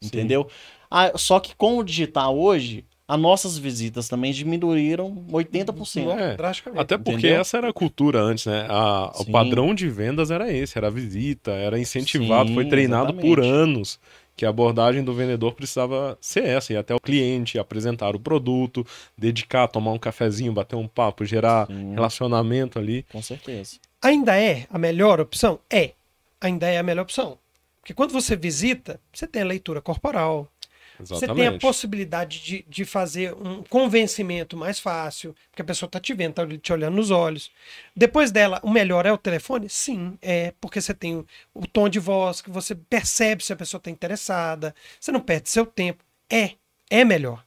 Sim. 0.00 0.06
Entendeu? 0.08 0.48
Ah, 0.90 1.12
só 1.16 1.40
que 1.40 1.54
com 1.56 1.78
o 1.78 1.82
digital 1.84 2.38
hoje, 2.38 2.84
as 3.06 3.18
nossas 3.18 3.58
visitas 3.58 4.08
também 4.08 4.32
diminuíram 4.32 5.24
80%. 5.32 6.10
É. 6.16 6.36
Drasticamente. 6.36 6.80
Até 6.80 6.96
porque 6.96 7.18
Entendeu? 7.26 7.40
essa 7.40 7.58
era 7.58 7.68
a 7.70 7.72
cultura 7.72 8.20
antes, 8.20 8.46
né? 8.46 8.66
A- 8.68 9.10
o 9.18 9.24
padrão 9.26 9.74
de 9.74 9.88
vendas 9.88 10.30
era 10.30 10.52
esse, 10.52 10.78
era 10.78 10.86
a 10.86 10.90
visita, 10.90 11.50
era 11.50 11.76
incentivado, 11.78 12.48
Sim, 12.50 12.54
foi 12.54 12.66
treinado 12.66 13.12
por 13.14 13.40
exatamente. 13.40 13.52
anos 13.62 14.00
que 14.40 14.46
a 14.46 14.48
abordagem 14.48 15.04
do 15.04 15.12
vendedor 15.12 15.52
precisava 15.52 16.16
ser 16.18 16.44
essa, 16.44 16.72
ir 16.72 16.78
até 16.78 16.94
o 16.94 16.98
cliente, 16.98 17.58
apresentar 17.58 18.16
o 18.16 18.18
produto, 18.18 18.86
dedicar, 19.14 19.68
tomar 19.68 19.92
um 19.92 19.98
cafezinho, 19.98 20.50
bater 20.50 20.76
um 20.76 20.88
papo, 20.88 21.26
gerar 21.26 21.66
Sim. 21.66 21.92
relacionamento 21.92 22.78
ali. 22.78 23.04
Com 23.12 23.20
certeza. 23.20 23.76
Ainda 24.00 24.40
é 24.40 24.66
a 24.70 24.78
melhor 24.78 25.20
opção? 25.20 25.60
É. 25.68 25.90
Ainda 26.40 26.66
é 26.66 26.78
a 26.78 26.82
melhor 26.82 27.02
opção. 27.02 27.36
Porque 27.82 27.92
quando 27.92 28.12
você 28.12 28.34
visita, 28.34 28.98
você 29.12 29.26
tem 29.26 29.42
a 29.42 29.44
leitura 29.44 29.82
corporal, 29.82 30.48
Você 31.04 31.20
tem 31.26 31.30
a 31.30 31.32
Exatamente. 31.34 31.60
possibilidade 31.60 32.40
de, 32.42 32.64
de 32.68 32.84
fazer 32.84 33.34
um 33.34 33.62
convencimento 33.62 34.56
mais 34.56 34.78
fácil, 34.78 35.34
porque 35.50 35.62
a 35.62 35.64
pessoa 35.64 35.86
está 35.88 35.98
te 36.00 36.12
vendo, 36.14 36.30
está 36.30 36.46
te 36.58 36.72
olhando 36.72 36.96
nos 36.96 37.10
olhos. 37.10 37.50
Depois 37.96 38.30
dela, 38.30 38.60
o 38.62 38.70
melhor 38.70 39.06
é 39.06 39.12
o 39.12 39.18
telefone? 39.18 39.68
Sim, 39.68 40.18
é, 40.22 40.52
porque 40.60 40.80
você 40.80 40.92
tem 40.94 41.16
o, 41.16 41.26
o 41.54 41.66
tom 41.66 41.88
de 41.88 41.98
voz, 41.98 42.40
que 42.40 42.50
você 42.50 42.74
percebe 42.74 43.44
se 43.44 43.52
a 43.52 43.56
pessoa 43.56 43.78
está 43.78 43.90
interessada, 43.90 44.74
você 44.98 45.10
não 45.12 45.20
perde 45.20 45.48
seu 45.48 45.64
tempo. 45.66 46.04
É, 46.28 46.52
é 46.90 47.04
melhor. 47.04 47.44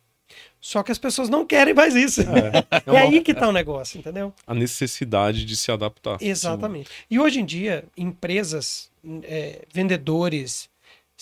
Só 0.59 0.81
que 0.81 0.93
as 0.93 0.97
pessoas 0.97 1.27
não 1.27 1.45
querem 1.45 1.73
mais 1.73 1.93
isso. 1.93 2.21
É, 2.21 2.81
É 2.87 2.91
uma- 2.91 2.99
aí 3.01 3.19
que 3.21 3.31
está 3.31 3.49
o 3.49 3.51
negócio, 3.51 3.99
entendeu? 3.99 4.33
a 4.47 4.53
necessidade 4.53 5.43
de 5.43 5.57
se 5.57 5.69
adaptar. 5.71 6.17
Exatamente. 6.21 6.89
E 7.11 7.19
hoje 7.19 7.41
em 7.41 7.45
dia, 7.45 7.83
empresas, 7.97 8.89
é, 9.23 9.65
vendedores, 9.73 10.69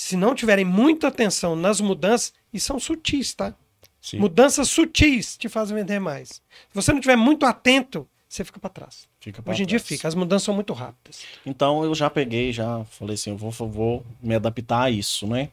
se 0.01 0.15
não 0.17 0.33
tiverem 0.33 0.65
muita 0.65 1.07
atenção 1.09 1.55
nas 1.55 1.79
mudanças, 1.79 2.33
e 2.53 2.59
são 2.59 2.79
sutis, 2.79 3.33
tá? 3.33 3.53
Sim. 4.01 4.17
Mudanças 4.17 4.67
sutis 4.69 5.37
te 5.37 5.47
fazem 5.47 5.75
vender 5.77 5.99
mais. 5.99 6.29
Se 6.29 6.41
você 6.73 6.91
não 6.91 6.99
estiver 6.99 7.15
muito 7.15 7.45
atento, 7.45 8.07
você 8.27 8.43
fica 8.43 8.59
para 8.59 8.69
trás. 8.71 9.07
Fica 9.19 9.41
pra 9.43 9.51
Hoje 9.53 9.61
em 9.61 9.65
dia 9.67 9.77
trás. 9.79 9.87
fica, 9.87 10.07
as 10.07 10.15
mudanças 10.15 10.43
são 10.43 10.55
muito 10.55 10.73
rápidas. 10.73 11.21
Então 11.45 11.83
eu 11.83 11.93
já 11.93 12.09
peguei, 12.09 12.51
já 12.51 12.83
falei 12.85 13.13
assim, 13.13 13.29
eu 13.29 13.37
vou, 13.37 13.51
vou 13.51 14.05
me 14.21 14.33
adaptar 14.33 14.83
a 14.83 14.89
isso, 14.89 15.27
né? 15.27 15.49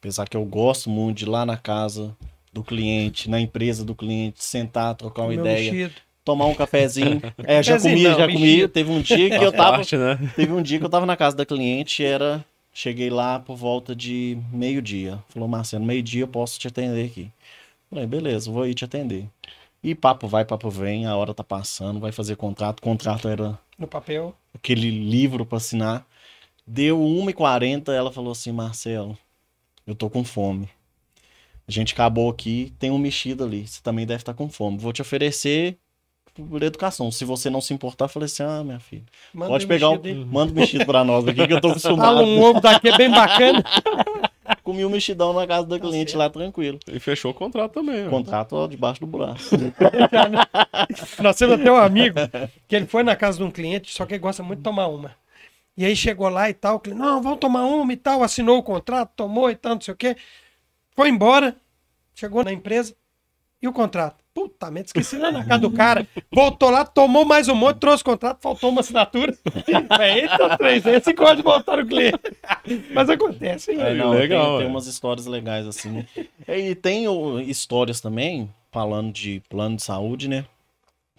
Apesar 0.00 0.26
que 0.26 0.36
eu 0.36 0.44
gosto 0.44 0.88
muito 0.88 1.18
de 1.18 1.24
ir 1.24 1.28
lá 1.28 1.44
na 1.44 1.56
casa 1.58 2.16
do 2.52 2.64
cliente, 2.64 3.28
na 3.28 3.40
empresa 3.40 3.84
do 3.84 3.94
cliente, 3.94 4.42
sentar, 4.42 4.94
trocar 4.94 5.22
uma 5.22 5.28
Meu 5.32 5.40
ideia, 5.40 5.70
mexido. 5.72 6.00
tomar 6.24 6.46
um 6.46 6.54
cafezinho. 6.54 7.20
É, 7.44 7.62
já 7.62 7.74
Cafezinho 7.74 7.96
comi, 7.96 8.08
não, 8.08 8.18
já 8.18 8.26
comi. 8.26 8.40
mexido. 8.40 8.68
Teve 8.68 8.90
um 8.90 9.00
dia 9.02 9.38
que 9.38 9.44
eu 9.44 9.52
tava, 9.52 9.76
parte, 9.76 9.96
né? 9.98 10.18
teve 10.34 10.52
um 10.52 10.62
dia 10.62 10.78
que 10.78 10.84
eu 10.84 10.88
tava 10.90 11.04
na 11.04 11.16
casa 11.16 11.36
da 11.36 11.44
cliente, 11.44 12.02
era 12.02 12.42
cheguei 12.72 13.10
lá 13.10 13.38
por 13.38 13.56
volta 13.56 13.94
de 13.94 14.38
meio-dia. 14.52 15.22
Falou: 15.28 15.48
"Marcelo, 15.48 15.84
meio-dia 15.84 16.22
eu 16.22 16.28
posso 16.28 16.58
te 16.58 16.68
atender 16.68 17.06
aqui". 17.06 17.30
Falei: 17.90 18.06
"Beleza, 18.06 18.50
vou 18.50 18.66
ir 18.66 18.74
te 18.74 18.84
atender". 18.84 19.28
E 19.82 19.94
papo 19.94 20.28
vai, 20.28 20.44
papo 20.44 20.70
vem, 20.70 21.06
a 21.06 21.16
hora 21.16 21.34
tá 21.34 21.42
passando, 21.44 21.98
vai 22.00 22.12
fazer 22.12 22.36
contrato. 22.36 22.78
O 22.78 22.82
contrato 22.82 23.28
era 23.28 23.58
No 23.78 23.86
papel. 23.88 24.34
aquele 24.54 24.90
livro 24.90 25.44
para 25.44 25.58
assinar. 25.58 26.06
Deu 26.66 27.00
1h40, 27.00 27.92
ela 27.92 28.12
falou 28.12 28.32
assim, 28.32 28.52
Marcelo, 28.52 29.18
eu 29.86 29.94
tô 29.94 30.08
com 30.08 30.24
fome. 30.24 30.68
A 31.66 31.72
gente 31.72 31.92
acabou 31.94 32.30
aqui, 32.30 32.72
tem 32.78 32.90
um 32.90 32.98
mexido 32.98 33.44
ali, 33.44 33.66
você 33.66 33.80
também 33.82 34.06
deve 34.06 34.22
estar 34.22 34.34
com 34.34 34.48
fome. 34.48 34.78
Vou 34.78 34.92
te 34.92 35.02
oferecer 35.02 35.78
por 36.34 36.62
educação. 36.62 37.10
Se 37.10 37.24
você 37.24 37.50
não 37.50 37.60
se 37.60 37.74
importar, 37.74 38.06
eu 38.06 38.08
falei 38.08 38.26
assim, 38.26 38.42
ah, 38.42 38.64
minha 38.64 38.80
filha, 38.80 39.04
Manda 39.34 39.50
pode 39.50 39.64
um 39.64 39.68
pegar, 39.68 39.90
um, 39.90 40.26
manda 40.26 40.52
um 40.52 40.54
mexido 40.54 40.86
pra 40.86 41.04
nós 41.04 41.26
aqui, 41.26 41.46
que 41.46 41.52
eu 41.52 41.60
tô 41.60 41.68
Fala 41.68 41.72
acostumado. 41.72 42.22
um 42.22 42.40
ovo 42.40 42.60
daqui 42.60 42.88
é 42.88 42.96
bem 42.96 43.10
bacana. 43.10 43.62
Comi 44.62 44.84
um 44.84 44.90
mexidão 44.90 45.32
na 45.32 45.46
casa 45.46 45.66
da 45.66 45.78
cliente 45.78 46.16
lá, 46.16 46.30
tranquilo. 46.30 46.78
E 46.86 46.98
fechou 47.00 47.32
o 47.32 47.34
contrato 47.34 47.72
também. 47.72 48.08
Contrato 48.08 48.54
ó, 48.54 48.66
debaixo 48.66 49.00
do 49.00 49.06
braço. 49.06 49.56
Nós 51.20 51.36
temos 51.36 51.60
até 51.60 51.70
um 51.70 51.76
amigo 51.76 52.16
que 52.68 52.76
ele 52.76 52.86
foi 52.86 53.02
na 53.02 53.16
casa 53.16 53.38
de 53.38 53.44
um 53.44 53.50
cliente, 53.50 53.92
só 53.92 54.06
que 54.06 54.14
ele 54.14 54.20
gosta 54.20 54.42
muito 54.42 54.58
de 54.58 54.64
tomar 54.64 54.86
uma. 54.86 55.14
E 55.76 55.84
aí 55.84 55.96
chegou 55.96 56.28
lá 56.28 56.48
e 56.48 56.54
tal, 56.54 56.76
o 56.76 56.80
cliente, 56.80 57.00
não, 57.00 57.20
vamos 57.20 57.38
tomar 57.38 57.64
uma 57.64 57.92
e 57.92 57.96
tal, 57.96 58.22
assinou 58.22 58.58
o 58.58 58.62
contrato, 58.62 59.10
tomou 59.16 59.50
e 59.50 59.56
tal, 59.56 59.74
não 59.74 59.80
sei 59.80 59.94
o 59.94 59.96
quê. 59.96 60.16
Foi 60.94 61.08
embora, 61.08 61.56
chegou 62.14 62.44
na 62.44 62.52
empresa 62.52 62.94
e 63.62 63.68
o 63.68 63.72
contrato. 63.72 64.16
Puta 64.34 64.70
merda, 64.70 64.86
esqueci 64.86 65.16
lá 65.18 65.30
na 65.30 65.44
casa 65.44 65.60
do 65.60 65.70
cara. 65.70 66.06
Voltou 66.32 66.70
lá, 66.70 66.84
tomou 66.86 67.24
mais 67.24 67.48
um 67.48 67.54
monte, 67.54 67.78
trouxe 67.78 68.02
o 68.02 68.06
contrato, 68.06 68.40
faltou 68.40 68.70
uma 68.70 68.80
assinatura. 68.80 69.36
Eita, 70.00 70.56
três 70.56 70.82
vezes, 70.82 71.00
esse 71.06 71.14
pode 71.14 71.42
voltar 71.42 71.76
no 71.76 71.86
cliente. 71.86 72.18
Mas 72.94 73.10
acontece. 73.10 73.72
É, 73.72 73.90
É, 73.90 73.94
não, 73.94 74.10
legal, 74.10 74.52
tem, 74.52 74.58
tem 74.58 74.66
é. 74.66 74.70
umas 74.70 74.86
histórias 74.86 75.26
legais 75.26 75.66
assim. 75.66 76.04
E 76.48 76.74
tem 76.74 77.06
o- 77.08 77.40
histórias 77.40 78.00
também, 78.00 78.48
falando 78.70 79.12
de 79.12 79.42
plano 79.50 79.76
de 79.76 79.82
saúde, 79.82 80.28
né? 80.28 80.46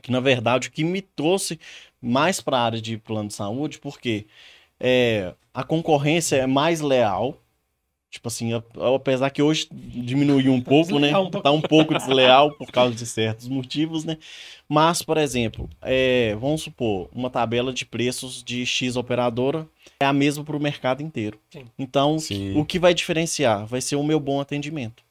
Que 0.01 0.11
na 0.11 0.19
verdade 0.19 0.67
o 0.67 0.71
que 0.71 0.83
me 0.83 1.01
trouxe 1.01 1.59
mais 2.01 2.41
para 2.41 2.57
a 2.57 2.63
área 2.63 2.81
de 2.81 2.97
plano 2.97 3.27
de 3.29 3.35
saúde, 3.35 3.77
porque 3.79 4.25
é, 4.79 5.33
a 5.53 5.63
concorrência 5.63 6.35
é 6.37 6.47
mais 6.47 6.81
leal, 6.81 7.37
Tipo 8.13 8.27
assim, 8.27 8.51
apesar 8.95 9.31
que 9.31 9.41
hoje 9.41 9.67
diminuiu 9.71 10.53
um 10.53 10.61
pouco, 10.61 10.99
né? 10.99 11.17
Um. 11.17 11.31
Tá 11.31 11.49
um 11.49 11.59
pouco 11.59 11.95
desleal 11.97 12.51
por 12.51 12.71
causa 12.71 12.93
de 12.93 13.07
certos 13.07 13.47
motivos, 13.47 14.05
né? 14.05 14.19
Mas, 14.69 15.01
por 15.01 15.17
exemplo, 15.17 15.67
é, 15.81 16.35
vamos 16.39 16.61
supor, 16.61 17.09
uma 17.11 17.31
tabela 17.31 17.73
de 17.73 17.87
preços 17.87 18.43
de 18.43 18.67
X 18.67 18.95
operadora 18.97 19.67
é 19.99 20.05
a 20.05 20.13
mesma 20.13 20.43
para 20.43 20.55
o 20.55 20.59
mercado 20.59 21.01
inteiro. 21.01 21.39
Sim. 21.49 21.65
Então, 21.77 22.19
Sim. 22.19 22.55
o 22.55 22.63
que 22.63 22.77
vai 22.77 22.93
diferenciar 22.93 23.65
vai 23.65 23.81
ser 23.81 23.95
o 23.95 24.03
meu 24.03 24.19
bom 24.19 24.39
atendimento. 24.39 25.01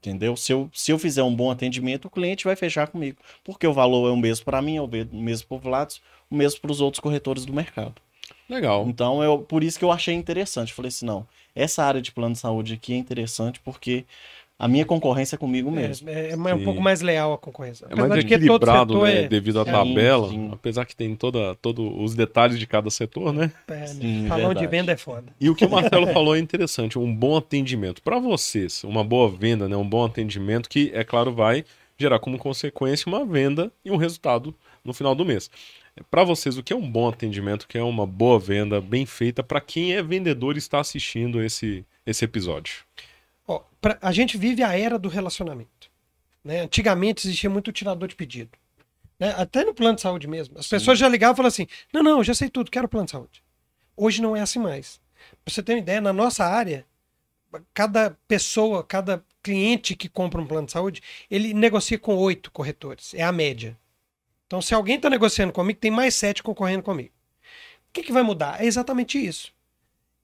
Entendeu? 0.00 0.36
Se 0.36 0.52
eu, 0.52 0.68
se 0.74 0.90
eu 0.90 0.98
fizer 0.98 1.22
um 1.22 1.32
bom 1.32 1.48
atendimento, 1.48 2.06
o 2.06 2.10
cliente 2.10 2.44
vai 2.44 2.56
fechar 2.56 2.88
comigo. 2.88 3.18
Porque 3.44 3.68
o 3.68 3.72
valor 3.72 4.08
é 4.08 4.10
o 4.12 4.16
mesmo 4.16 4.44
para 4.44 4.60
mim, 4.60 4.78
é 4.78 4.82
o 4.82 4.88
me- 4.88 5.08
o 5.12 5.16
mesmo 5.16 5.46
para 5.46 5.56
o 5.56 5.60
Vlados, 5.60 6.02
o 6.28 6.34
mesmo 6.34 6.60
para 6.60 6.72
os 6.72 6.80
outros 6.80 6.98
corretores 6.98 7.44
do 7.46 7.52
mercado. 7.52 7.94
Legal. 8.48 8.84
Então, 8.88 9.22
eu, 9.22 9.38
por 9.38 9.62
isso 9.62 9.78
que 9.78 9.84
eu 9.84 9.92
achei 9.92 10.12
interessante. 10.14 10.72
Falei 10.72 10.88
assim, 10.88 11.06
não, 11.06 11.24
essa 11.54 11.84
área 11.84 12.00
de 12.00 12.12
plano 12.12 12.34
de 12.34 12.40
saúde 12.40 12.74
aqui 12.74 12.92
é 12.92 12.96
interessante 12.96 13.60
porque 13.60 14.04
a 14.58 14.68
minha 14.68 14.84
concorrência 14.84 15.34
é 15.34 15.38
comigo 15.38 15.70
mesmo. 15.70 16.08
É, 16.08 16.30
é 16.30 16.36
um 16.36 16.58
Sim. 16.58 16.64
pouco 16.64 16.80
mais 16.80 17.00
leal 17.00 17.32
a 17.32 17.38
concorrência. 17.38 17.84
É 17.90 17.96
mais 17.96 18.10
Apesar 18.10 18.22
de 18.22 18.26
que 18.26 18.38
todo 18.38 18.44
equilibrado, 18.44 18.94
setor 18.94 19.06
né? 19.08 19.20
é- 19.24 19.28
Devido 19.28 19.60
à 19.60 19.64
Sim, 19.64 19.72
tabela. 19.72 20.28
sim. 20.28 20.48
Apesar 20.52 20.84
que 20.84 20.94
tem 20.94 21.16
toda, 21.16 21.54
todo 21.56 22.00
os 22.00 22.14
detalhes 22.14 22.58
de 22.58 22.66
cada 22.66 22.88
setor, 22.88 23.32
né? 23.32 23.50
é, 23.68 23.86
Sim, 23.86 24.28
Falando 24.28 24.54
de 24.58 24.66
venda 24.68 24.92
é 24.92 24.96
foda. 24.96 25.32
E 25.40 25.50
o 25.50 25.56
que 25.56 25.64
o 25.64 25.70
Marcelo 25.70 26.06
falou 26.14 26.36
é 26.36 26.38
interessante, 26.38 26.96
um 26.98 27.12
bom 27.12 27.36
atendimento. 27.36 28.00
Para 28.02 28.20
vocês, 28.20 28.84
uma 28.84 29.02
boa 29.02 29.28
venda, 29.28 29.68
né? 29.68 29.76
um 29.76 29.88
bom 29.88 30.04
atendimento 30.04 30.68
que, 30.68 30.92
é 30.94 31.02
claro, 31.02 31.32
vai 31.32 31.64
gerar 31.98 32.20
como 32.20 32.38
consequência 32.38 33.08
uma 33.08 33.24
venda 33.24 33.72
e 33.84 33.90
um 33.90 33.96
resultado 33.96 34.54
no 34.84 34.92
final 34.94 35.14
do 35.14 35.24
mês. 35.24 35.50
Para 36.10 36.24
vocês, 36.24 36.56
o 36.56 36.62
que 36.62 36.72
é 36.72 36.76
um 36.76 36.90
bom 36.90 37.08
atendimento, 37.08 37.62
o 37.64 37.68
que 37.68 37.76
é 37.76 37.82
uma 37.82 38.06
boa 38.06 38.38
venda 38.38 38.80
bem 38.80 39.04
feita 39.04 39.42
para 39.42 39.60
quem 39.60 39.92
é 39.94 40.02
vendedor 40.02 40.54
e 40.56 40.58
está 40.58 40.80
assistindo 40.80 41.42
esse, 41.42 41.84
esse 42.06 42.24
episódio? 42.24 42.84
Ó, 43.46 43.62
pra- 43.80 43.98
a 44.00 44.10
gente 44.12 44.38
vive 44.38 44.62
a 44.62 44.76
era 44.76 44.98
do 44.98 45.08
relacionamento. 45.08 45.90
né? 46.44 46.60
Antigamente 46.62 47.26
existia 47.26 47.48
muito 47.50 47.70
tirador 47.72 48.08
de 48.08 48.16
pedido. 48.16 48.50
né? 49.20 49.34
Até 49.36 49.64
no 49.64 49.74
plano 49.74 49.94
de 49.96 50.00
saúde 50.02 50.26
mesmo. 50.26 50.58
As 50.58 50.66
pessoas 50.66 50.98
já 50.98 51.08
ligavam 51.08 51.34
e 51.34 51.36
falavam 51.36 51.48
assim: 51.48 51.66
não, 51.92 52.02
não, 52.02 52.18
eu 52.18 52.24
já 52.24 52.34
sei 52.34 52.48
tudo, 52.48 52.70
quero 52.70 52.88
plano 52.88 53.04
de 53.06 53.12
saúde. 53.12 53.42
Hoje 53.96 54.20
não 54.22 54.34
é 54.34 54.40
assim 54.40 54.58
mais. 54.58 55.00
Pra 55.44 55.52
você 55.54 55.62
ter 55.62 55.74
uma 55.74 55.78
ideia, 55.78 56.00
na 56.00 56.12
nossa 56.12 56.44
área, 56.44 56.84
cada 57.74 58.16
pessoa, 58.26 58.82
cada 58.82 59.22
cliente 59.42 59.94
que 59.94 60.08
compra 60.08 60.40
um 60.40 60.46
plano 60.46 60.66
de 60.66 60.72
saúde, 60.72 61.00
ele 61.30 61.52
negocia 61.54 61.98
com 61.98 62.16
oito 62.16 62.50
corretores. 62.50 63.12
É 63.14 63.22
a 63.22 63.30
média. 63.30 63.78
Então, 64.52 64.60
se 64.60 64.74
alguém 64.74 64.96
está 64.96 65.08
negociando 65.08 65.50
comigo, 65.50 65.80
tem 65.80 65.90
mais 65.90 66.14
sete 66.14 66.42
concorrendo 66.42 66.82
comigo. 66.82 67.08
O 67.88 67.92
que, 67.94 68.02
que 68.02 68.12
vai 68.12 68.22
mudar? 68.22 68.62
É 68.62 68.66
exatamente 68.66 69.16
isso. 69.16 69.50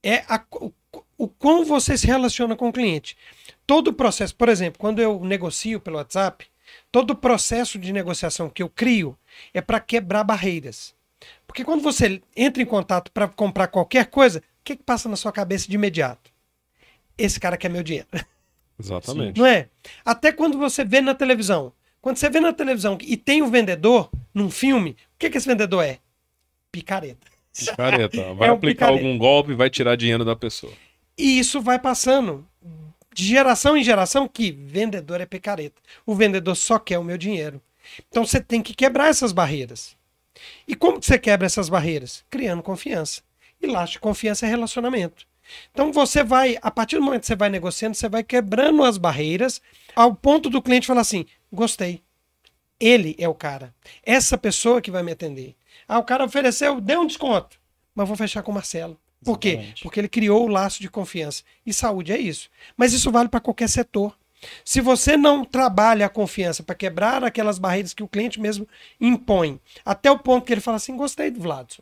É 0.03 0.23
a, 0.27 0.39
o, 0.51 0.71
o 1.17 1.27
como 1.27 1.65
você 1.65 1.97
se 1.97 2.05
relaciona 2.05 2.55
com 2.55 2.69
o 2.69 2.71
cliente. 2.71 3.17
Todo 3.65 3.87
o 3.87 3.93
processo, 3.93 4.35
por 4.35 4.47
exemplo, 4.47 4.77
quando 4.77 4.99
eu 5.01 5.19
negocio 5.25 5.79
pelo 5.79 5.97
WhatsApp, 5.97 6.45
todo 6.91 7.09
o 7.09 7.15
processo 7.15 7.79
de 7.79 7.91
negociação 7.91 8.51
que 8.51 8.61
eu 8.61 8.69
crio 8.69 9.17
é 9.51 9.61
para 9.61 9.79
quebrar 9.79 10.23
barreiras. 10.23 10.93
Porque 11.47 11.65
quando 11.65 11.81
você 11.81 12.21
entra 12.35 12.61
em 12.61 12.67
contato 12.67 13.11
para 13.11 13.27
comprar 13.29 13.65
qualquer 13.65 14.11
coisa, 14.11 14.41
o 14.41 14.43
que, 14.63 14.75
que 14.75 14.83
passa 14.83 15.09
na 15.09 15.15
sua 15.15 15.31
cabeça 15.31 15.67
de 15.67 15.73
imediato? 15.73 16.29
Esse 17.17 17.39
cara 17.39 17.57
quer 17.57 17.69
meu 17.69 17.81
dinheiro. 17.81 18.07
Exatamente. 18.79 19.39
Não 19.39 19.47
é? 19.47 19.69
Até 20.05 20.31
quando 20.31 20.59
você 20.59 20.85
vê 20.85 21.01
na 21.01 21.15
televisão. 21.15 21.73
Quando 22.01 22.17
você 22.17 22.29
vê 22.29 22.39
na 22.39 22.53
televisão 22.53 22.97
e 23.01 23.17
tem 23.17 23.41
um 23.41 23.49
vendedor 23.49 24.09
num 24.33 24.49
filme, 24.49 24.91
o 24.91 24.95
que, 25.19 25.29
que 25.29 25.37
esse 25.37 25.47
vendedor 25.47 25.83
é? 25.83 25.99
Picareta. 26.71 27.27
Picareta. 27.57 28.33
Vai 28.35 28.47
É 28.47 28.51
um 28.51 28.55
aplicar 28.55 28.87
picareta. 28.87 29.05
algum 29.07 29.17
golpe 29.17 29.51
e 29.51 29.55
vai 29.55 29.69
tirar 29.69 29.95
dinheiro 29.95 30.23
da 30.23 30.35
pessoa. 30.35 30.71
E 31.17 31.39
isso 31.39 31.59
vai 31.59 31.77
passando 31.77 32.47
de 33.13 33.25
geração 33.25 33.75
em 33.75 33.83
geração 33.83 34.27
que 34.27 34.51
vendedor 34.51 35.19
é 35.19 35.25
picareta. 35.25 35.81
O 36.05 36.15
vendedor 36.15 36.55
só 36.55 36.79
quer 36.79 36.97
o 36.99 37.03
meu 37.03 37.17
dinheiro. 37.17 37.61
Então 38.07 38.25
você 38.25 38.39
tem 38.39 38.61
que 38.61 38.73
quebrar 38.73 39.09
essas 39.09 39.31
barreiras. 39.33 39.97
E 40.67 40.75
como 40.75 40.99
que 40.99 41.05
você 41.05 41.19
quebra 41.19 41.45
essas 41.45 41.67
barreiras? 41.67 42.23
Criando 42.29 42.63
confiança. 42.63 43.21
E 43.61 43.67
laço 43.67 43.93
de 43.93 43.99
confiança 43.99 44.45
é 44.45 44.49
relacionamento. 44.49 45.27
Então 45.71 45.91
você 45.91 46.23
vai, 46.23 46.57
a 46.61 46.71
partir 46.71 46.95
do 46.97 47.01
momento 47.01 47.21
que 47.21 47.27
você 47.27 47.35
vai 47.35 47.49
negociando, 47.49 47.95
você 47.95 48.09
vai 48.09 48.23
quebrando 48.23 48.83
as 48.83 48.97
barreiras 48.97 49.61
ao 49.95 50.13
ponto 50.13 50.49
do 50.49 50.61
cliente 50.61 50.87
falar 50.87 51.01
assim: 51.01 51.25
gostei. 51.51 52.01
Ele 52.79 53.15
é 53.19 53.27
o 53.27 53.35
cara. 53.35 53.73
Essa 54.03 54.37
pessoa 54.37 54.81
que 54.81 54.91
vai 54.91 55.03
me 55.03 55.11
atender. 55.11 55.55
Ah, 55.87 55.99
o 55.99 56.03
cara 56.03 56.23
ofereceu, 56.23 56.79
deu 56.79 57.01
um 57.01 57.07
desconto. 57.07 57.59
Mas 57.93 58.07
vou 58.07 58.15
fechar 58.15 58.41
com 58.41 58.51
o 58.51 58.55
Marcelo. 58.55 58.97
Por 59.23 59.37
quê? 59.37 59.49
Exatamente. 59.49 59.83
Porque 59.83 59.99
ele 59.99 60.07
criou 60.07 60.45
o 60.45 60.47
laço 60.47 60.81
de 60.81 60.89
confiança. 60.89 61.43
E 61.65 61.73
saúde 61.73 62.13
é 62.13 62.17
isso. 62.17 62.49
Mas 62.77 62.93
isso 62.93 63.11
vale 63.11 63.27
para 63.27 63.41
qualquer 63.41 63.67
setor. 63.67 64.17
Se 64.63 64.79
você 64.79 65.17
não 65.17 65.43
trabalha 65.43 66.05
a 66.05 66.09
confiança 66.09 66.63
para 66.63 66.75
quebrar 66.75 67.23
aquelas 67.23 67.59
barreiras 67.59 67.93
que 67.93 68.03
o 68.03 68.07
cliente 68.07 68.39
mesmo 68.39 68.67
impõe, 68.99 69.59
até 69.83 70.09
o 70.09 70.17
ponto 70.17 70.45
que 70.45 70.53
ele 70.53 70.61
fala 70.61 70.77
assim: 70.77 70.95
gostei 70.95 71.29
do 71.29 71.41
Vladson, 71.41 71.81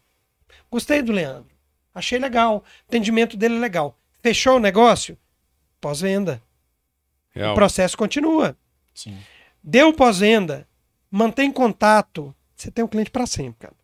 gostei 0.71 1.01
do 1.03 1.11
Leandro, 1.11 1.51
achei 1.97 2.19
legal, 2.19 2.57
o 2.57 2.63
atendimento 2.87 3.35
dele 3.35 3.55
é 3.55 3.59
legal. 3.59 3.97
Fechou 4.21 4.57
o 4.57 4.59
negócio? 4.59 5.17
Pós-venda. 5.79 6.41
O 7.35 7.53
processo 7.53 7.97
continua. 7.97 8.57
Sim. 8.93 9.17
Deu 9.63 9.93
pós-venda, 9.93 10.67
mantém 11.11 11.51
contato, 11.51 12.33
você 12.55 12.71
tem 12.71 12.83
um 12.83 12.87
cliente 12.87 13.11
para 13.11 13.27
sempre, 13.27 13.59
cara. 13.59 13.75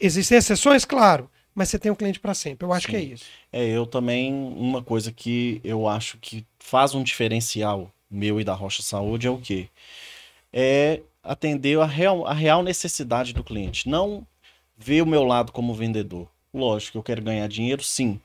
Existem 0.00 0.38
exceções, 0.38 0.84
claro, 0.84 1.30
mas 1.54 1.68
você 1.68 1.78
tem 1.78 1.90
um 1.90 1.94
cliente 1.94 2.20
para 2.20 2.34
sempre. 2.34 2.66
Eu 2.66 2.72
acho 2.72 2.86
Sim. 2.86 2.92
que 2.92 2.96
é 2.96 3.00
isso. 3.00 3.24
É, 3.52 3.66
eu 3.66 3.84
também, 3.84 4.32
uma 4.32 4.82
coisa 4.82 5.12
que 5.12 5.60
eu 5.64 5.88
acho 5.88 6.16
que 6.18 6.46
faz 6.58 6.94
um 6.94 7.02
diferencial 7.02 7.92
meu 8.10 8.40
e 8.40 8.44
da 8.44 8.54
Rocha 8.54 8.82
Saúde 8.82 9.26
é 9.26 9.30
o 9.30 9.38
quê? 9.38 9.68
É 10.52 11.02
atender 11.22 11.78
a 11.78 11.84
real, 11.84 12.26
a 12.26 12.32
real 12.32 12.62
necessidade 12.62 13.34
do 13.34 13.44
cliente. 13.44 13.88
Não 13.88 14.26
ver 14.76 15.02
o 15.02 15.06
meu 15.06 15.24
lado 15.24 15.52
como 15.52 15.74
vendedor. 15.74 16.28
Lógico 16.58 16.92
que 16.92 16.98
eu 16.98 17.02
quero 17.02 17.22
ganhar 17.22 17.46
dinheiro, 17.48 17.82
sim. 17.82 18.20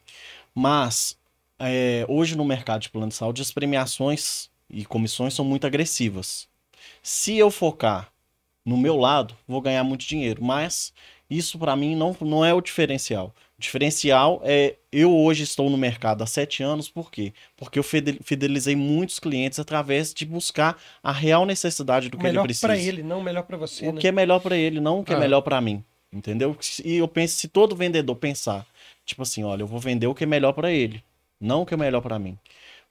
Mas 0.56 1.18
é, 1.60 2.06
hoje 2.10 2.36
no 2.36 2.44
mercado 2.46 2.82
de 2.82 2.90
plano 2.90 3.08
de 3.10 3.16
saúde, 3.16 3.42
as 3.42 3.52
premiações 3.52 4.50
e 4.70 4.86
comissões 4.86 5.34
são 5.34 5.46
muito 5.46 5.66
agressivas. 5.68 6.48
Se 7.02 7.38
eu 7.38 7.50
focar 7.52 8.12
no 8.66 8.78
meu 8.78 8.98
lado, 8.98 9.36
vou 9.48 9.62
ganhar 9.62 9.84
muito 9.84 10.06
dinheiro. 10.06 10.44
Mas 10.44 10.94
isso 11.30 11.58
para 11.60 11.76
mim 11.76 11.96
não, 11.96 12.16
não 12.22 12.44
é 12.46 12.54
o 12.54 12.62
diferencial. 12.62 13.34
O 13.58 13.62
diferencial 13.62 14.42
é 14.44 14.76
eu 14.92 15.16
hoje 15.16 15.44
estou 15.44 15.70
no 15.70 15.78
mercado 15.78 16.22
há 16.24 16.26
sete 16.28 16.62
anos, 16.64 16.90
por 16.90 17.10
quê? 17.12 17.34
Porque 17.56 17.78
eu 17.80 17.84
fide- 17.84 18.20
fidelizei 18.24 18.76
muitos 18.76 19.20
clientes 19.20 19.60
através 19.60 20.14
de 20.14 20.26
buscar 20.26 20.78
a 21.02 21.12
real 21.12 21.46
necessidade 21.46 22.10
do 22.10 22.16
O 22.16 22.20
que 22.20 22.26
ele 22.26 22.32
melhor 22.34 22.44
precisa. 22.44 22.68
para 22.68 22.78
ele, 22.78 23.04
não 23.04 23.20
o 23.20 23.24
melhor 23.24 23.44
para 23.44 23.58
você. 23.58 23.88
O 23.88 23.94
né? 23.94 24.02
que 24.02 24.08
é 24.08 24.12
melhor 24.12 24.40
para 24.40 24.56
ele, 24.58 24.80
não 24.80 25.00
o 25.00 25.04
que 25.04 25.14
é 25.14 25.16
Ah. 25.16 25.20
melhor 25.20 25.42
para 25.42 25.60
mim. 25.62 25.84
Entendeu? 26.14 26.56
E 26.86 26.96
eu 26.98 27.08
penso, 27.08 27.36
se 27.36 27.48
todo 27.48 27.76
vendedor 27.76 28.16
pensar, 28.16 28.66
tipo 29.04 29.24
assim, 29.24 29.44
olha, 29.44 29.64
eu 29.64 29.68
vou 29.68 29.80
vender 29.80 30.06
o 30.06 30.14
que 30.14 30.24
é 30.24 30.28
melhor 30.28 30.54
para 30.54 30.72
ele, 30.72 31.04
não 31.42 31.64
o 31.64 31.66
que 31.66 31.74
é 31.74 31.78
melhor 31.78 32.02
para 32.02 32.20
mim. 32.20 32.38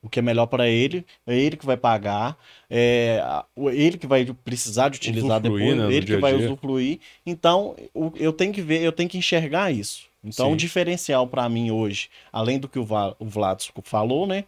O 0.03 0.09
que 0.09 0.19
é 0.19 0.23
melhor 0.23 0.47
para 0.47 0.69
ele, 0.69 1.07
é 1.25 1.39
ele 1.39 1.57
que 1.57 1.65
vai 1.65 1.77
pagar, 1.77 2.37
é 2.69 3.23
ele 3.57 3.97
que 3.97 4.07
vai 4.07 4.25
precisar 4.45 4.89
de 4.89 4.97
utilizar 4.97 5.41
Usufruir, 5.41 5.77
depois, 5.77 5.89
né, 5.89 5.95
ele 5.97 6.07
que 6.07 6.17
vai 6.17 6.35
usufruir. 6.35 6.99
Então, 7.25 7.77
eu 8.17 8.33
tenho 8.33 8.53
que 8.53 8.61
ver, 8.61 8.83
eu 8.83 8.91
tenho 8.91 9.09
que 9.09 9.17
enxergar 9.17 9.71
isso. 9.71 10.07
Então, 10.25 10.47
Sim. 10.47 10.53
o 10.55 10.57
diferencial 10.57 11.29
para 11.29 11.49
mim 11.49 11.71
hoje, 11.71 12.09
além 12.33 12.59
do 12.59 12.69
que 12.69 12.81
o, 12.81 12.87
o 13.21 13.83
falou, 13.85 14.27
né, 14.27 14.45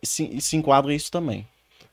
se, 0.00 0.40
se 0.40 0.56
enquadra 0.56 0.94
isso 0.94 1.10
também. 1.10 1.44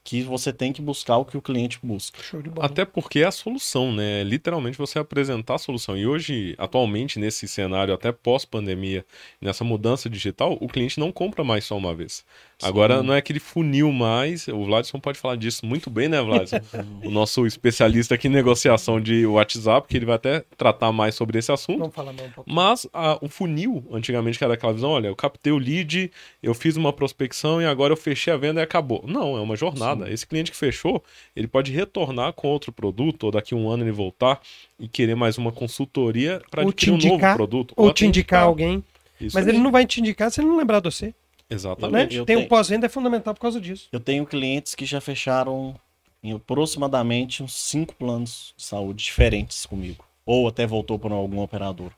Que 0.04 0.24
você 0.24 0.52
tem 0.52 0.74
que 0.74 0.82
buscar 0.82 1.18
o 1.18 1.26
que 1.26 1.38
o 1.38 1.42
cliente 1.42 1.80
busca. 1.82 2.22
Show 2.24 2.42
de 2.42 2.50
bola. 2.50 2.66
Até 2.66 2.86
porque 2.86 3.20
é 3.20 3.26
a 3.26 3.32
solução, 3.32 3.94
né? 3.94 4.22
É 4.22 4.24
Literalmente 4.24 4.78
você 4.78 4.98
apresentar 4.98 5.56
a 5.56 5.60
solução. 5.60 5.96
E 5.96 6.08
hoje, 6.08 6.56
atualmente, 6.58 7.20
nesse 7.20 7.48
cenário 7.48 7.94
até 7.94 8.12
pós-pandemia, 8.12 9.06
nessa 9.40 9.64
mudança 9.64 10.10
digital, 10.10 10.58
o 10.60 10.68
cliente 10.68 11.00
não 11.00 11.12
compra 11.12 11.44
mais 11.44 11.66
só 11.66 11.78
uma 11.78 11.94
vez. 11.94 12.26
Agora 12.64 13.00
Sim. 13.00 13.06
não 13.08 13.14
é 13.14 13.18
aquele 13.18 13.40
funil 13.40 13.92
mais. 13.92 14.48
O 14.48 14.64
Vladson 14.66 15.00
pode 15.00 15.18
falar 15.18 15.36
disso 15.36 15.66
muito 15.66 15.90
bem, 15.90 16.08
né, 16.10 16.22
Vladson? 16.22 16.58
o 17.04 17.10
nosso 17.10 17.46
especialista 17.46 18.16
aqui 18.16 18.28
em 18.28 18.32
negociação 18.32 19.00
de 19.00 19.26
WhatsApp, 19.26 19.88
que 19.88 19.98
ele 19.98 20.06
vai 20.06 20.16
até 20.16 20.44
tratar 20.58 20.92
mais 20.92 21.16
sobre 21.16 21.40
esse 21.40 21.52
assunto. 21.52 21.80
Vamos 21.80 21.96
falar 21.96 22.14
mais 22.14 22.30
um 22.30 22.32
pouco. 22.32 22.50
Mas 22.52 22.88
a- 22.94 23.18
o 23.22 23.28
funil, 23.30 23.84
antigamente, 23.92 24.38
que 24.38 24.44
era 24.44 24.54
aquela 24.54 24.74
visão, 24.74 24.92
olha, 24.92 25.08
eu 25.08 25.16
captei 25.16 25.52
o 25.54 25.58
lead, 25.58 26.12
eu 26.42 26.54
fiz 26.54 26.76
uma 26.78 26.94
prospecção 26.94 27.62
e 27.62 27.66
agora 27.66 27.94
eu 27.94 27.98
fechei 27.98 28.32
a 28.34 28.38
venda 28.38 28.60
e 28.62 28.64
acabou. 28.64 29.04
Não, 29.08 29.38
é 29.38 29.42
uma 29.42 29.56
jornada. 29.56 30.10
Esse 30.12 30.26
cliente 30.28 30.52
que 30.52 30.58
fechou, 30.58 31.04
ele 31.36 31.48
pode 31.48 31.72
retornar 31.72 32.34
com 32.34 32.48
outro 32.48 32.72
produto, 32.72 33.24
ou 33.24 33.32
daqui 33.32 33.54
a 33.54 33.58
um 33.58 33.70
ano 33.70 33.84
ele 33.84 33.92
voltar 33.92 34.40
e 34.80 34.88
querer 34.88 35.16
mais 35.16 35.38
uma 35.38 35.52
consultoria 35.52 36.42
para 36.50 36.64
Ou 36.64 36.70
adquirir 36.70 36.92
te 36.92 36.92
um 36.92 36.98
novo 36.98 37.14
indicar, 37.16 37.36
produto. 37.36 37.74
Ou 37.78 37.88
até 37.88 37.94
te 37.96 38.06
indicar 38.08 38.44
alguém. 38.44 38.84
Isso 39.20 39.36
Mas 39.38 39.46
aí. 39.48 39.54
ele 39.54 39.62
não 39.64 39.72
vai 39.72 39.86
te 39.86 40.00
indicar 40.00 40.32
se 40.32 40.42
ele 40.42 40.48
não 40.48 40.58
lembrar 40.58 40.80
de 40.80 40.86
você. 40.86 41.14
Né? 41.52 41.56
Exatamente. 41.56 42.16
Eu 42.16 42.26
Tem 42.26 42.36
um 42.36 42.40
tenho- 42.40 42.50
pós-venda 42.50 42.86
é 42.86 42.90
fundamental 42.90 43.34
por 43.34 43.42
causa 43.42 43.60
disso. 43.60 43.88
Eu 43.92 44.00
tenho 44.00 44.26
clientes 44.26 44.74
que 44.74 44.86
já 44.86 45.02
fecharam 45.02 45.76
em 46.24 46.34
aproximadamente 46.34 47.44
uns 47.44 47.54
cinco 47.54 47.96
planos 47.96 48.54
de 48.58 48.64
saúde 48.64 49.04
diferentes 49.04 49.66
comigo. 49.66 50.06
Ou 50.26 50.48
até 50.48 50.66
voltou 50.66 50.98
para 50.98 51.14
algum 51.14 51.40
operador. 51.40 51.92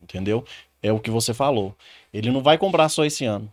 Entendeu? 0.00 0.44
É 0.82 0.92
o 0.92 0.98
que 1.00 1.10
você 1.10 1.32
falou. 1.32 1.74
Ele 2.12 2.30
não 2.30 2.42
vai 2.42 2.58
comprar 2.58 2.88
só 2.88 3.04
esse 3.04 3.24
ano. 3.24 3.52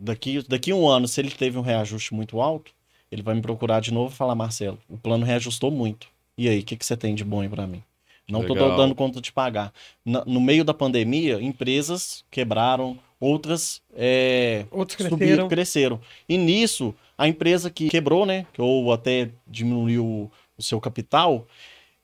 daqui, 0.00 0.40
daqui 0.46 0.72
um 0.72 0.88
ano, 0.88 1.08
se 1.08 1.20
ele 1.20 1.30
teve 1.30 1.58
um 1.58 1.62
reajuste 1.62 2.14
muito 2.14 2.40
alto, 2.40 2.70
ele 3.10 3.20
vai 3.22 3.34
me 3.34 3.40
procurar 3.42 3.80
de 3.80 3.92
novo 3.92 4.12
e 4.14 4.16
falar, 4.16 4.34
Marcelo, 4.36 4.78
o 4.88 4.96
plano 4.96 5.24
reajustou 5.26 5.70
muito. 5.72 6.06
E 6.36 6.48
aí, 6.48 6.60
o 6.60 6.64
que, 6.64 6.76
que 6.76 6.86
você 6.86 6.96
tem 6.96 7.16
de 7.16 7.24
bom 7.24 7.40
aí 7.40 7.48
para 7.48 7.66
mim? 7.66 7.82
Não 8.30 8.40
estou 8.42 8.56
dando 8.76 8.94
conta 8.94 9.20
de 9.20 9.32
pagar. 9.32 9.72
Na- 10.04 10.24
no 10.24 10.40
meio 10.40 10.64
da 10.64 10.74
pandemia, 10.74 11.40
empresas 11.40 12.24
quebraram, 12.30 12.98
outras 13.18 13.80
é, 13.96 14.66
Outros 14.70 14.98
subiram, 15.08 15.48
cresceram. 15.48 15.48
cresceram. 15.48 16.00
E 16.28 16.36
nisso, 16.36 16.94
a 17.16 17.26
empresa 17.26 17.70
que 17.70 17.88
quebrou, 17.88 18.26
né, 18.26 18.46
que- 18.52 18.60
ou 18.60 18.92
até 18.92 19.30
diminuiu 19.46 20.30
o 20.56 20.62
seu 20.62 20.80
capital, 20.80 21.46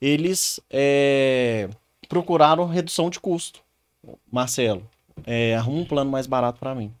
eles 0.01 0.59
é, 0.69 1.69
procuraram 2.09 2.65
redução 2.65 3.09
de 3.09 3.19
custo. 3.19 3.61
Marcelo, 4.31 4.87
é, 5.25 5.55
arruma 5.55 5.79
um 5.81 5.85
plano 5.85 6.09
mais 6.11 6.27
barato 6.27 6.59
para 6.59 6.75
mim. 6.75 6.91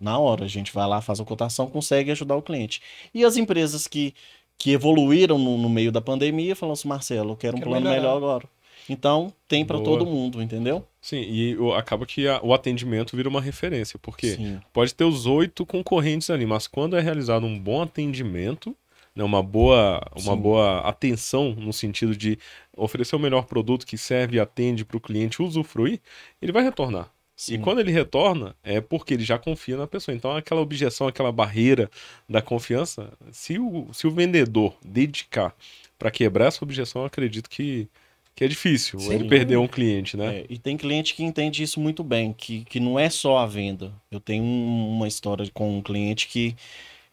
Na 0.00 0.18
hora, 0.18 0.44
a 0.44 0.48
gente 0.48 0.72
vai 0.72 0.86
lá, 0.86 1.00
faz 1.00 1.20
a 1.20 1.24
cotação, 1.24 1.68
consegue 1.68 2.10
ajudar 2.10 2.34
o 2.36 2.42
cliente. 2.42 2.80
E 3.14 3.24
as 3.24 3.36
empresas 3.36 3.86
que, 3.86 4.14
que 4.62 4.70
evoluíram 4.70 5.38
no, 5.38 5.58
no 5.58 5.68
meio 5.68 5.90
da 5.90 6.00
pandemia 6.00 6.54
falaram 6.54 6.74
assim, 6.74 6.86
Marcelo, 6.86 7.32
eu 7.32 7.36
quero 7.36 7.56
um 7.56 7.58
Quero 7.58 7.68
plano 7.72 7.84
melhorar. 7.84 8.00
melhor 8.00 8.16
agora. 8.16 8.44
Então, 8.88 9.32
tem 9.48 9.64
para 9.64 9.80
todo 9.80 10.06
mundo, 10.06 10.40
entendeu? 10.40 10.86
Sim, 11.00 11.16
e 11.20 11.56
acaba 11.76 12.06
que 12.06 12.28
a- 12.28 12.38
o 12.44 12.54
atendimento 12.54 13.16
vira 13.16 13.28
uma 13.28 13.40
referência, 13.40 13.98
porque 14.00 14.36
Sim. 14.36 14.60
pode 14.72 14.94
ter 14.94 15.02
os 15.02 15.26
oito 15.26 15.66
concorrentes 15.66 16.30
ali, 16.30 16.46
mas 16.46 16.68
quando 16.68 16.96
é 16.96 17.00
realizado 17.00 17.44
um 17.44 17.58
bom 17.58 17.82
atendimento, 17.82 18.72
né, 19.16 19.24
uma, 19.24 19.42
boa, 19.42 20.00
uma 20.14 20.36
Sim. 20.36 20.40
boa 20.40 20.78
atenção 20.82 21.56
no 21.58 21.72
sentido 21.72 22.14
de 22.14 22.38
oferecer 22.76 23.16
o 23.16 23.18
melhor 23.18 23.46
produto 23.46 23.84
que 23.84 23.98
serve 23.98 24.36
e 24.36 24.40
atende 24.40 24.84
para 24.84 24.96
o 24.96 25.00
cliente 25.00 25.42
usufruir, 25.42 25.98
ele 26.40 26.52
vai 26.52 26.62
retornar. 26.62 27.10
Sim. 27.42 27.54
E 27.54 27.58
quando 27.58 27.80
ele 27.80 27.90
retorna, 27.90 28.54
é 28.62 28.80
porque 28.80 29.14
ele 29.14 29.24
já 29.24 29.36
confia 29.36 29.76
na 29.76 29.88
pessoa. 29.88 30.14
Então, 30.14 30.36
aquela 30.36 30.60
objeção, 30.60 31.08
aquela 31.08 31.32
barreira 31.32 31.90
da 32.28 32.40
confiança, 32.40 33.12
se 33.32 33.58
o, 33.58 33.88
se 33.92 34.06
o 34.06 34.12
vendedor 34.12 34.76
dedicar 34.84 35.52
para 35.98 36.08
quebrar 36.08 36.46
essa 36.46 36.64
objeção, 36.64 37.02
eu 37.02 37.06
acredito 37.06 37.50
que, 37.50 37.88
que 38.36 38.44
é 38.44 38.48
difícil 38.48 39.00
Sim. 39.00 39.14
ele 39.14 39.24
perder 39.28 39.56
um 39.56 39.66
cliente, 39.66 40.16
né? 40.16 40.36
É, 40.36 40.46
e 40.48 40.56
tem 40.56 40.76
cliente 40.76 41.14
que 41.14 41.24
entende 41.24 41.64
isso 41.64 41.80
muito 41.80 42.04
bem, 42.04 42.32
que, 42.32 42.64
que 42.64 42.78
não 42.78 42.96
é 42.96 43.10
só 43.10 43.38
a 43.38 43.46
venda. 43.46 43.92
Eu 44.08 44.20
tenho 44.20 44.44
um- 44.44 44.90
uma 44.90 45.08
história 45.08 45.44
com 45.52 45.78
um 45.78 45.82
cliente 45.82 46.28
que 46.28 46.54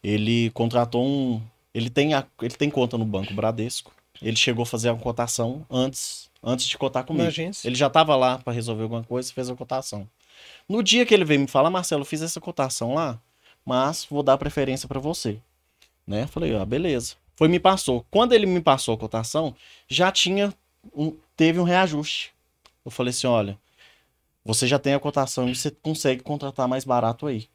ele 0.00 0.50
contratou 0.50 1.04
um. 1.04 1.42
Ele 1.74 1.90
tem, 1.90 2.14
a, 2.14 2.24
ele 2.40 2.54
tem 2.54 2.70
conta 2.70 2.96
no 2.96 3.04
Banco 3.04 3.34
Bradesco. 3.34 3.92
Ele 4.22 4.36
chegou 4.36 4.62
a 4.62 4.66
fazer 4.66 4.90
a 4.90 4.94
cotação 4.94 5.66
antes, 5.68 6.30
antes 6.40 6.66
de 6.66 6.78
cotar 6.78 7.04
comigo. 7.04 7.26
agência. 7.26 7.66
Ele 7.66 7.74
já 7.74 7.88
estava 7.88 8.14
lá 8.14 8.38
para 8.38 8.52
resolver 8.52 8.84
alguma 8.84 9.02
coisa 9.02 9.28
e 9.28 9.34
fez 9.34 9.50
a 9.50 9.56
cotação. 9.56 10.06
No 10.70 10.84
dia 10.84 11.04
que 11.04 11.12
ele 11.12 11.24
veio 11.24 11.40
me 11.40 11.48
falar, 11.48 11.68
Marcelo, 11.68 12.02
eu 12.02 12.06
fiz 12.06 12.22
essa 12.22 12.40
cotação 12.40 12.94
lá, 12.94 13.20
mas 13.66 14.06
vou 14.08 14.22
dar 14.22 14.38
preferência 14.38 14.86
para 14.86 15.00
você. 15.00 15.40
Né? 16.06 16.28
Falei, 16.28 16.54
ah, 16.54 16.64
beleza. 16.64 17.16
Foi 17.34 17.48
me 17.48 17.58
passou. 17.58 18.06
Quando 18.08 18.34
ele 18.34 18.46
me 18.46 18.60
passou 18.60 18.94
a 18.94 18.96
cotação, 18.96 19.52
já 19.88 20.12
tinha 20.12 20.54
um, 20.94 21.12
teve 21.36 21.58
um 21.58 21.64
reajuste. 21.64 22.32
Eu 22.84 22.90
falei 22.92 23.10
assim, 23.10 23.26
olha, 23.26 23.58
você 24.44 24.64
já 24.64 24.78
tem 24.78 24.94
a 24.94 25.00
cotação 25.00 25.48
e 25.48 25.56
você 25.56 25.72
consegue 25.72 26.22
contratar 26.22 26.68
mais 26.68 26.84
barato 26.84 27.26
aí. 27.26 27.48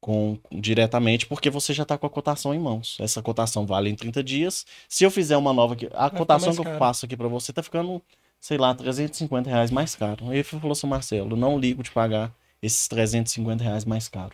Com, 0.00 0.36
diretamente, 0.50 1.26
porque 1.26 1.48
você 1.48 1.72
já 1.72 1.84
está 1.84 1.96
com 1.96 2.08
a 2.08 2.10
cotação 2.10 2.52
em 2.52 2.58
mãos. 2.58 2.96
Essa 2.98 3.22
cotação 3.22 3.64
vale 3.64 3.88
em 3.88 3.94
30 3.94 4.24
dias. 4.24 4.66
Se 4.88 5.04
eu 5.04 5.12
fizer 5.12 5.36
uma 5.36 5.52
nova 5.52 5.74
aqui, 5.74 5.86
a 5.94 6.06
ficar 6.06 6.10
cotação 6.10 6.52
que 6.52 6.60
eu 6.60 6.76
passo 6.76 7.06
aqui 7.06 7.16
para 7.16 7.28
você 7.28 7.52
tá 7.52 7.62
ficando 7.62 8.02
sei 8.40 8.58
lá, 8.58 8.74
350 8.74 9.48
reais 9.50 9.70
mais 9.70 9.94
caro. 9.96 10.28
Aí 10.30 10.36
ele 10.38 10.44
falou 10.44 10.72
assim, 10.72 10.86
Marcelo, 10.86 11.36
não 11.36 11.58
ligo 11.58 11.82
de 11.82 11.90
pagar 11.90 12.32
esses 12.62 12.86
350 12.88 13.62
reais 13.64 13.84
mais 13.84 14.08
caro. 14.08 14.32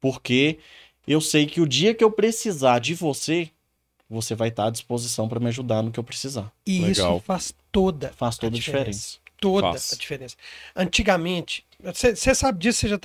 Porque 0.00 0.58
eu 1.06 1.20
sei 1.20 1.46
que 1.46 1.60
o 1.60 1.66
dia 1.66 1.94
que 1.94 2.04
eu 2.04 2.10
precisar 2.10 2.78
de 2.78 2.94
você, 2.94 3.50
você 4.08 4.34
vai 4.34 4.48
estar 4.48 4.66
à 4.66 4.70
disposição 4.70 5.28
para 5.28 5.40
me 5.40 5.46
ajudar 5.48 5.82
no 5.82 5.90
que 5.90 5.98
eu 5.98 6.04
precisar. 6.04 6.52
E 6.66 6.80
Legal. 6.80 7.16
isso 7.16 7.24
faz 7.24 7.54
toda 7.72 8.12
Faz 8.12 8.36
toda 8.36 8.54
a 8.54 8.58
diferença. 8.58 8.84
diferença. 8.90 9.18
toda 9.40 9.70
Faz. 9.72 9.92
a 9.92 9.96
diferença. 9.96 10.36
Antigamente, 10.74 11.64
você 11.82 12.34
sabe 12.34 12.58
disso, 12.58 12.80
você, 12.80 12.88
já 12.88 12.98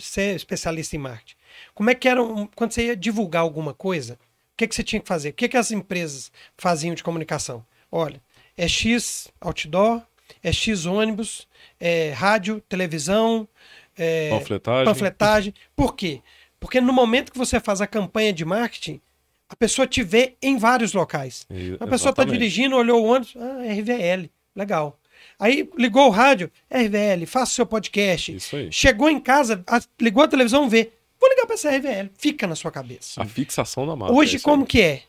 você 0.00 0.20
é 0.20 0.34
especialista 0.34 0.96
em 0.96 0.98
marketing. 0.98 1.34
Como 1.74 1.90
é 1.90 1.94
que 1.94 2.08
era 2.08 2.22
um- 2.22 2.46
quando 2.46 2.72
você 2.72 2.86
ia 2.86 2.96
divulgar 2.96 3.42
alguma 3.42 3.74
coisa? 3.74 4.14
O 4.14 4.56
que, 4.56 4.66
que 4.68 4.74
você 4.74 4.82
tinha 4.82 5.00
que 5.00 5.08
fazer? 5.08 5.30
O 5.30 5.32
que, 5.34 5.48
que 5.48 5.56
as 5.56 5.70
empresas 5.70 6.30
faziam 6.56 6.94
de 6.94 7.02
comunicação? 7.02 7.64
Olha, 7.90 8.20
é 8.62 8.68
X 8.68 9.28
outdoor, 9.40 10.02
é 10.42 10.52
X 10.52 10.86
ônibus, 10.86 11.48
é 11.80 12.10
rádio, 12.12 12.60
televisão, 12.68 13.48
é 13.96 14.30
Panfletagem. 14.30 14.84
panfletagem. 14.84 15.54
Por 15.74 15.94
quê? 15.96 16.20
Porque 16.60 16.80
no 16.80 16.92
momento 16.92 17.32
que 17.32 17.38
você 17.38 17.58
faz 17.58 17.80
a 17.80 17.86
campanha 17.86 18.32
de 18.32 18.44
marketing, 18.44 19.00
a 19.48 19.56
pessoa 19.56 19.86
te 19.86 20.02
vê 20.02 20.34
em 20.40 20.56
vários 20.56 20.92
locais. 20.92 21.44
E- 21.50 21.76
A 21.80 21.86
pessoa 21.86 22.10
está 22.10 22.24
dirigindo, 22.24 22.76
olhou 22.76 23.02
o 23.04 23.06
ônibus, 23.08 23.34
ah, 23.36 23.62
RVL, 23.72 24.30
legal. 24.54 24.98
Aí 25.38 25.68
ligou 25.76 26.06
o 26.06 26.10
rádio, 26.10 26.50
RVL, 26.70 27.26
faça 27.26 27.52
o 27.52 27.54
seu 27.56 27.66
podcast. 27.66 28.34
Isso 28.34 28.56
aí. 28.56 28.70
Chegou 28.72 29.10
em 29.10 29.18
casa, 29.20 29.64
ligou 30.00 30.22
a 30.22 30.28
televisão, 30.28 30.68
vê. 30.68 30.92
Vou 31.20 31.28
ligar 31.30 31.46
para 31.46 31.54
essa 31.54 31.68
RVL. 31.70 32.10
Fica 32.16 32.46
na 32.46 32.54
sua 32.54 32.70
cabeça. 32.70 33.20
A 33.22 33.26
fixação 33.26 33.86
da 33.86 33.94
marca. 33.96 34.14
Hoje, 34.14 34.36
é 34.36 34.40
como 34.40 34.62
aí. 34.62 34.68
que 34.68 34.80
é? 34.80 35.02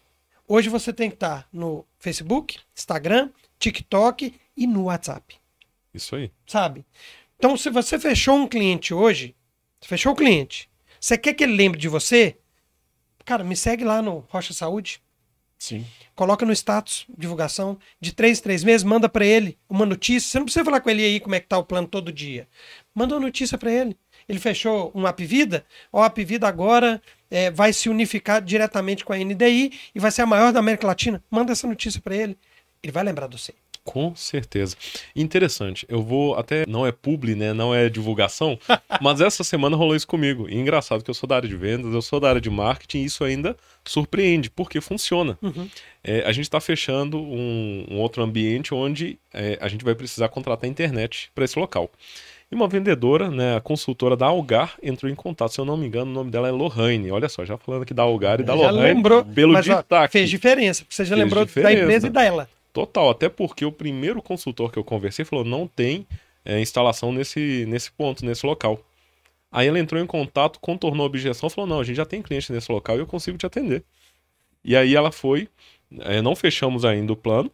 Hoje 0.48 0.70
você 0.70 0.92
tem 0.92 1.10
que 1.10 1.16
estar 1.16 1.48
no 1.54 1.86
Facebook, 2.00 2.60
Instagram, 2.76 3.30
TikTok 3.64 4.34
e 4.58 4.68
no 4.68 4.84
WhatsApp, 4.84 5.36
Isso 5.94 6.16
aí. 6.18 6.30
sabe? 6.46 6.86
Então, 7.38 7.56
se 7.56 7.70
você 7.70 7.98
fechou 7.98 8.36
um 8.36 8.48
cliente 8.48 8.94
hoje, 8.94 9.36
fechou 9.82 10.12
o 10.12 10.16
cliente, 10.16 10.70
você 11.00 11.18
quer 11.18 11.34
que 11.34 11.44
ele 11.44 11.56
lembre 11.56 11.80
de 11.80 11.88
você? 11.88 12.38
Cara, 13.24 13.44
me 13.44 13.56
segue 13.56 13.86
lá 13.86 14.02
no 14.02 14.26
Rocha 14.30 14.54
Saúde, 14.54 15.02
Sim. 15.58 15.86
coloca 16.14 16.46
no 16.46 16.52
status, 16.52 17.06
divulgação, 17.18 17.78
de 18.02 18.14
três 18.14 18.40
em 18.40 18.44
três 18.44 18.64
meses, 18.66 18.84
manda 18.84 19.08
pra 19.08 19.26
ele 19.26 19.58
uma 19.70 19.86
notícia. 19.86 20.30
Você 20.30 20.40
não 20.40 20.46
precisa 20.46 20.66
falar 20.66 20.82
com 20.82 20.90
ele 20.90 21.04
aí 21.04 21.20
como 21.22 21.36
é 21.36 21.40
que 21.40 21.48
tá 21.48 21.58
o 21.58 21.64
plano 21.64 21.88
todo 21.88 22.12
dia. 22.12 22.50
Manda 22.94 23.16
uma 23.16 23.22
notícia 23.22 23.58
pra 23.58 23.72
ele. 23.72 23.98
Ele 24.28 24.40
fechou 24.40 24.92
um 24.94 25.08
App 25.08 25.26
Vida, 25.26 25.66
ó, 25.92 26.02
a 26.02 26.08
App 26.08 26.24
Vida 26.24 26.48
agora 26.48 27.02
é, 27.32 27.50
vai 27.52 27.72
se 27.74 27.90
unificar 27.90 28.42
diretamente 28.42 29.04
com 29.06 29.14
a 29.14 29.18
NDI 29.18 29.72
e 29.96 30.00
vai 30.00 30.12
ser 30.12 30.22
a 30.22 30.26
maior 30.26 30.52
da 30.52 30.60
América 30.60 30.86
Latina. 30.88 31.24
Manda 31.32 31.52
essa 31.54 31.68
notícia 31.68 32.02
pra 32.02 32.16
ele. 32.16 32.38
Ele 32.84 32.92
vai 32.92 33.04
lembrar 33.04 33.28
de 33.28 33.38
você. 33.40 33.54
Com 33.86 34.16
certeza. 34.16 34.78
Interessante. 35.14 35.86
Eu 35.90 36.02
vou 36.02 36.36
até. 36.36 36.64
Não 36.68 36.88
é 36.88 36.92
publi, 36.92 37.36
né? 37.36 37.52
Não 37.52 37.76
é 37.76 37.90
divulgação. 37.90 38.58
mas 39.02 39.20
essa 39.20 39.44
semana 39.44 39.76
rolou 39.76 39.94
isso 39.96 40.08
comigo. 40.08 40.48
E 40.50 40.56
engraçado 40.56 41.04
que 41.04 41.10
eu 41.10 41.14
sou 41.14 41.28
da 41.28 41.36
área 41.36 41.50
de 41.50 41.56
vendas, 41.56 41.94
eu 41.94 42.02
sou 42.02 42.18
da 42.20 42.30
área 42.30 42.40
de 42.40 42.50
marketing 42.50 43.00
e 43.00 43.06
isso 43.06 43.26
ainda 43.26 43.58
surpreende, 43.84 44.50
porque 44.50 44.80
funciona. 44.80 45.38
Uhum. 45.42 45.68
É, 46.02 46.24
a 46.26 46.32
gente 46.32 46.46
está 46.46 46.62
fechando 46.62 47.18
um, 47.20 47.86
um 47.92 48.00
outro 48.00 48.24
ambiente 48.24 48.74
onde 48.74 49.20
é, 49.34 49.58
a 49.60 49.68
gente 49.68 49.84
vai 49.84 49.96
precisar 49.96 50.30
contratar 50.30 50.70
internet 50.70 51.30
para 51.36 51.44
esse 51.44 51.60
local. 51.60 51.92
E 52.50 52.56
uma 52.56 52.70
vendedora, 52.70 53.30
né, 53.30 53.58
a 53.58 53.62
consultora 53.62 54.16
da 54.16 54.28
Algar, 54.28 54.76
entrou 54.82 55.12
em 55.12 55.16
contato. 55.16 55.54
Se 55.54 55.60
eu 55.60 55.66
não 55.66 55.76
me 55.76 55.88
engano, 55.88 56.10
o 56.10 56.14
nome 56.14 56.32
dela 56.32 56.48
é 56.48 56.52
Lohane. 56.52 57.12
Olha 57.12 57.28
só, 57.28 57.44
já 57.44 57.58
falando 57.58 57.82
aqui 57.84 57.94
da 57.94 58.04
Algar 58.04 58.40
e 58.40 58.44
da 58.44 58.56
já 58.56 58.70
Lohane. 58.72 58.94
lembrou, 58.94 59.26
pelo 59.26 59.52
mas 59.52 59.68
ó, 59.68 59.76
destaque. 59.82 60.12
fez 60.14 60.30
diferença, 60.30 60.84
porque 60.86 60.96
você 60.96 61.04
já 61.04 61.16
Fez 61.16 61.24
lembrou 61.26 61.44
da 61.44 61.48
diferença. 61.48 61.84
empresa 61.84 62.08
e 62.08 62.10
dela. 62.10 62.50
Total, 62.74 63.10
até 63.12 63.30
porque 63.30 63.64
o 63.64 63.72
primeiro 63.72 64.22
consultor 64.22 64.72
que 64.72 64.80
eu 64.80 64.84
conversei 64.84 65.24
falou 65.24 65.46
não 65.46 65.68
tem 65.68 66.08
é, 66.44 66.60
instalação 66.60 67.12
nesse, 67.14 67.66
nesse 67.68 67.92
ponto, 67.92 68.26
nesse 68.26 68.46
local. 68.46 68.84
Aí 69.52 69.68
ela 69.68 69.80
entrou 69.80 70.02
em 70.02 70.08
contato, 70.08 70.60
contornou 70.60 71.04
a 71.04 71.08
objeção, 71.08 71.50
falou: 71.50 71.70
não, 71.70 71.80
a 71.80 71.84
gente 71.84 71.98
já 71.98 72.06
tem 72.06 72.22
cliente 72.24 72.52
nesse 72.52 72.72
local 72.72 72.98
e 72.98 73.00
eu 73.00 73.08
consigo 73.08 73.38
te 73.38 73.46
atender. 73.46 73.84
E 74.64 74.76
aí 74.76 74.96
ela 74.96 75.12
foi, 75.12 75.48
é, 76.00 76.22
não 76.22 76.36
fechamos 76.36 76.84
ainda 76.84 77.14
o 77.14 77.16
plano, 77.16 77.52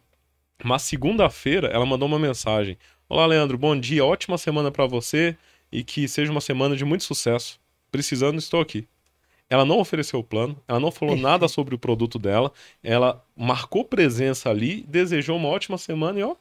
mas 0.63 0.83
segunda-feira 0.83 1.67
ela 1.67 1.85
mandou 1.85 2.07
uma 2.07 2.19
mensagem: 2.19 2.77
Olá, 3.09 3.25
Leandro, 3.25 3.57
bom 3.57 3.77
dia, 3.77 4.05
ótima 4.05 4.37
semana 4.37 4.71
para 4.71 4.85
você 4.85 5.37
e 5.71 5.83
que 5.83 6.07
seja 6.07 6.31
uma 6.31 6.41
semana 6.41 6.77
de 6.77 6.85
muito 6.85 7.03
sucesso. 7.03 7.59
Precisando, 7.91 8.37
estou 8.39 8.61
aqui. 8.61 8.87
Ela 9.49 9.65
não 9.65 9.79
ofereceu 9.79 10.19
o 10.19 10.23
plano, 10.23 10.55
ela 10.67 10.79
não 10.79 10.91
falou 10.91 11.15
nada 11.15 11.47
sobre 11.49 11.73
o 11.73 11.79
produto 11.79 12.19
dela, 12.19 12.51
ela 12.83 13.23
marcou 13.35 13.83
presença 13.83 14.49
ali, 14.49 14.85
desejou 14.87 15.37
uma 15.37 15.49
ótima 15.49 15.77
semana 15.77 16.19
e 16.19 16.23
ó, 16.23 16.35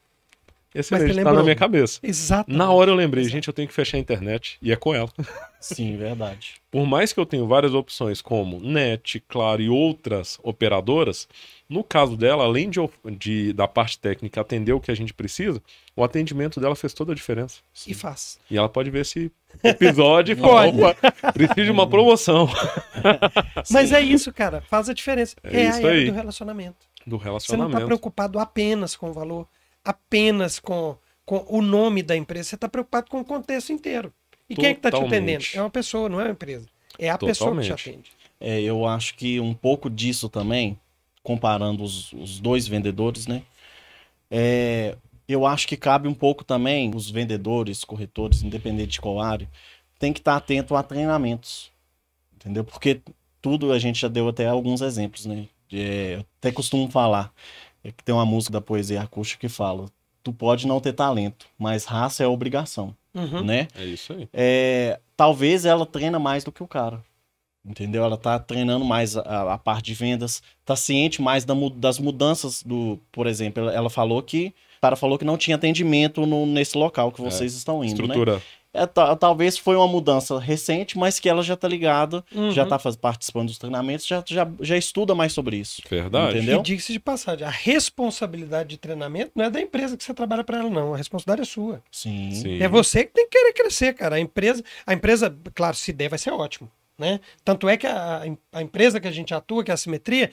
excelente, 0.75 1.23
tá 1.23 1.33
na 1.33 1.43
minha 1.43 1.57
cabeça. 1.57 2.01
Exato. 2.03 2.53
Na 2.53 2.71
hora 2.71 2.91
eu 2.91 2.95
lembrei, 2.95 3.25
gente, 3.25 3.49
eu 3.49 3.55
tenho 3.55 3.67
que 3.67 3.75
fechar 3.75 3.97
a 3.97 4.01
internet 4.01 4.59
e 4.61 4.71
é 4.71 4.77
com 4.77 4.95
ela. 4.95 5.11
Sim, 5.59 5.97
verdade. 5.97 6.57
Por 6.71 6.87
mais 6.87 7.13
que 7.13 7.19
eu 7.19 7.27
tenha 7.27 7.45
várias 7.45 7.75
opções 7.75 8.21
como 8.21 8.61
NET, 8.61 9.21
Claro 9.27 9.63
e 9.63 9.69
outras 9.69 10.39
operadoras, 10.43 11.27
no 11.69 11.85
caso 11.85 12.17
dela, 12.17 12.45
além 12.45 12.71
de, 12.71 12.79
de- 13.19 13.53
da 13.53 13.69
parte 13.69 13.99
técnica 13.99 14.41
atender 14.41 14.73
o 14.73 14.81
que 14.81 14.91
a 14.91 14.95
gente 14.95 15.13
precisa, 15.13 15.63
o 15.95 16.03
atendimento 16.03 16.59
dela 16.61 16.75
fez 16.75 16.95
toda 16.95 17.13
a 17.13 17.15
diferença. 17.15 17.61
E 17.87 17.93
faz. 17.93 18.39
E 18.51 18.57
ela 18.57 18.69
pode 18.69 18.91
ver 18.91 19.01
esse 19.03 19.31
episódio 19.63 20.33
e 20.33 20.37
falar, 20.37 20.69
opa, 20.69 20.97
preciso 21.33 21.65
de 21.65 21.71
uma 21.71 21.87
promoção 21.89 22.49
Mas 23.71 23.93
é 23.93 24.01
isso, 24.01 24.33
cara. 24.33 24.61
Faz 24.63 24.89
a 24.89 24.95
diferença. 24.95 25.37
É 25.43 25.61
É, 25.61 25.69
isso 25.69 25.87
a 25.87 25.91
aí. 25.91 26.07
do 26.11 26.13
relacionamento. 26.17 26.77
do 27.07 27.17
Você 27.19 27.25
não 27.29 27.37
está 27.39 27.49
relacionamento. 27.49 27.87
preocupado 27.87 28.39
apenas 28.39 28.97
com 28.97 29.11
o 29.11 29.13
valor, 29.13 29.47
apenas 29.85 30.59
com, 30.59 30.97
com 31.25 31.45
o 31.49 31.61
nome 31.63 32.03
da 32.03 32.17
empresa. 32.17 32.49
Você 32.51 32.55
está 32.55 32.69
preocupado 32.69 33.11
com 33.11 33.21
o 33.21 33.25
contexto 33.25 33.73
inteiro. 33.73 34.13
E 34.49 34.55
quem 34.57 34.67
é 34.71 34.73
que 34.73 34.79
está 34.79 34.91
te 34.91 34.93
Totalmente. 34.93 35.17
atendendo? 35.23 35.45
É 35.55 35.61
uma 35.61 35.71
pessoa, 35.71 36.09
não 36.09 36.21
é 36.21 36.25
uma 36.25 36.31
empresa. 36.33 36.67
É 36.99 37.11
a 37.11 37.19
pessoa 37.19 37.55
que 37.55 37.61
te 37.63 37.69
Totalmente. 37.69 37.91
atende. 37.91 38.11
É, 38.41 38.61
eu 38.63 38.87
acho 38.87 39.15
que 39.15 39.39
um 39.41 39.53
pouco 39.53 39.91
disso 39.91 40.29
também, 40.29 40.79
comparando 41.23 41.83
os, 41.83 42.13
os 42.13 42.41
dois 42.41 42.67
vendedores, 42.67 43.27
né? 43.27 43.43
É, 44.31 44.97
eu 45.29 45.47
acho 45.47 45.67
que 45.67 45.77
cabe 45.77 46.09
um 46.09 46.15
pouco 46.15 46.45
também 46.45 46.91
os 46.95 47.11
vendedores, 47.11 47.85
corretores, 47.85 48.43
independente 48.43 48.93
de 48.93 49.01
qual 49.01 49.21
área, 49.21 49.49
tem 49.99 50.13
que 50.13 50.21
estar 50.21 50.37
atento 50.37 50.75
a 50.77 50.83
treinamentos. 50.83 51.71
Entendeu? 52.35 52.65
Porque 52.65 53.01
tudo 53.41 53.73
a 53.73 53.79
gente 53.79 54.01
já 54.01 54.09
deu 54.09 54.29
até 54.29 54.47
alguns 54.47 54.81
exemplos, 54.81 55.27
né? 55.27 55.47
É, 55.73 56.15
eu 56.17 56.25
até 56.39 56.51
costumo 56.51 56.91
falar 56.91 57.33
é 57.85 57.93
que 57.93 58.03
tem 58.03 58.15
uma 58.15 58.25
música 58.27 58.53
da 58.53 58.61
poesia 58.61 59.03
acústica 59.03 59.41
que 59.41 59.49
fala: 59.49 59.87
tu 60.23 60.33
pode 60.33 60.67
não 60.67 60.81
ter 60.81 60.93
talento, 60.93 61.47
mas 61.59 61.85
raça 61.85 62.23
é 62.23 62.27
obrigação, 62.27 62.95
Uhum. 63.15 63.45
né? 63.45 63.69
É 63.75 63.85
isso 63.85 64.13
aí. 64.13 64.29
é, 64.33 64.99
talvez 65.17 65.65
ela 65.65 65.85
treina 65.85 66.19
mais 66.19 66.45
do 66.45 66.53
que 66.53 66.63
o 66.63 66.67
cara. 66.69 67.05
Entendeu? 67.65 68.03
Ela 68.05 68.17
tá 68.17 68.39
treinando 68.39 68.85
mais 68.85 69.17
a, 69.17 69.55
a 69.55 69.59
parte 69.59 69.87
de 69.87 69.95
vendas, 69.95 70.43
tá 70.65 70.75
ciente 70.77 71.21
mais 71.21 71.45
da 71.45 71.55
das 71.77 71.99
mudanças 71.99 72.63
do, 72.63 72.99
por 73.13 73.27
exemplo, 73.27 73.63
ela, 73.65 73.73
ela 73.73 73.91
falou 73.91 74.23
que 74.23 74.55
o 74.79 74.81
cara 74.81 74.97
falou 74.97 75.19
que 75.19 75.25
não 75.25 75.37
tinha 75.37 75.57
atendimento 75.57 76.25
no- 76.25 76.47
nesse 76.47 76.79
local 76.79 77.11
que 77.13 77.21
vocês 77.21 77.53
estão 77.55 77.85
indo, 77.85 78.03
né? 78.07 78.15
Estrutura. 78.15 78.43
É, 78.73 78.87
ta- 78.87 79.17
talvez 79.17 79.57
foi 79.59 79.75
uma 79.77 79.89
mudança 79.89 80.39
recente, 80.39 80.97
mas 80.97 81.19
que 81.19 81.29
ela 81.29 81.43
já 81.43 81.57
tá 81.57 81.67
ligada, 81.67 82.23
Uhum. 82.35 82.53
já 82.53 82.65
tá 82.65 82.79
faz- 82.79 82.95
participando 82.97 83.49
dos 83.49 83.59
treinamentos, 83.59 84.07
já, 84.07 84.23
já, 84.27 84.47
já 84.61 84.77
estuda 84.77 85.15
mais 85.15 85.33
sobre 85.33 85.57
isso. 85.57 85.83
Verdade. 85.91 86.37
Entendeu? 86.37 86.61
E 86.61 86.63
diga-se 86.63 86.93
de 86.93 87.01
passagem, 87.01 87.47
a 87.47 87.51
responsabilidade 87.51 88.69
de 88.69 88.77
treinamento 88.77 89.33
não 89.35 89.47
é 89.47 89.51
da 89.51 89.61
empresa 89.61 89.97
que 89.97 90.05
você 90.05 90.15
trabalha 90.15 90.45
para 90.45 90.59
ela, 90.59 90.71
não. 90.71 90.95
A 90.95 90.97
responsabilidade 90.97 91.43
é 91.49 91.51
sua. 91.53 91.83
Sim. 91.91 92.31
Sim. 92.31 92.63
É 92.63 92.69
você 92.69 93.05
que 93.05 93.13
tem 93.15 93.29
que 93.29 93.37
querer 93.39 93.53
crescer, 93.55 93.95
cara. 93.95 94.17
A 94.17 94.21
empresa, 94.21 94.63
a 94.87 94.93
empresa, 94.95 95.35
claro, 95.55 95.75
se 95.75 95.93
der, 95.93 96.09
vai 96.09 96.19
ser 96.19 96.31
ótimo. 96.31 96.71
Né? 96.99 97.21
Tanto 97.45 97.69
é 97.69 97.77
que 97.77 97.87
a, 97.87 98.25
a 98.53 98.63
empresa 98.63 98.99
que 98.99 99.07
a 99.07 99.13
gente 99.13 99.33
atua, 99.33 99.63
que 99.63 99.71
é 99.71 99.75
a 99.75 99.77
Simetria, 99.77 100.33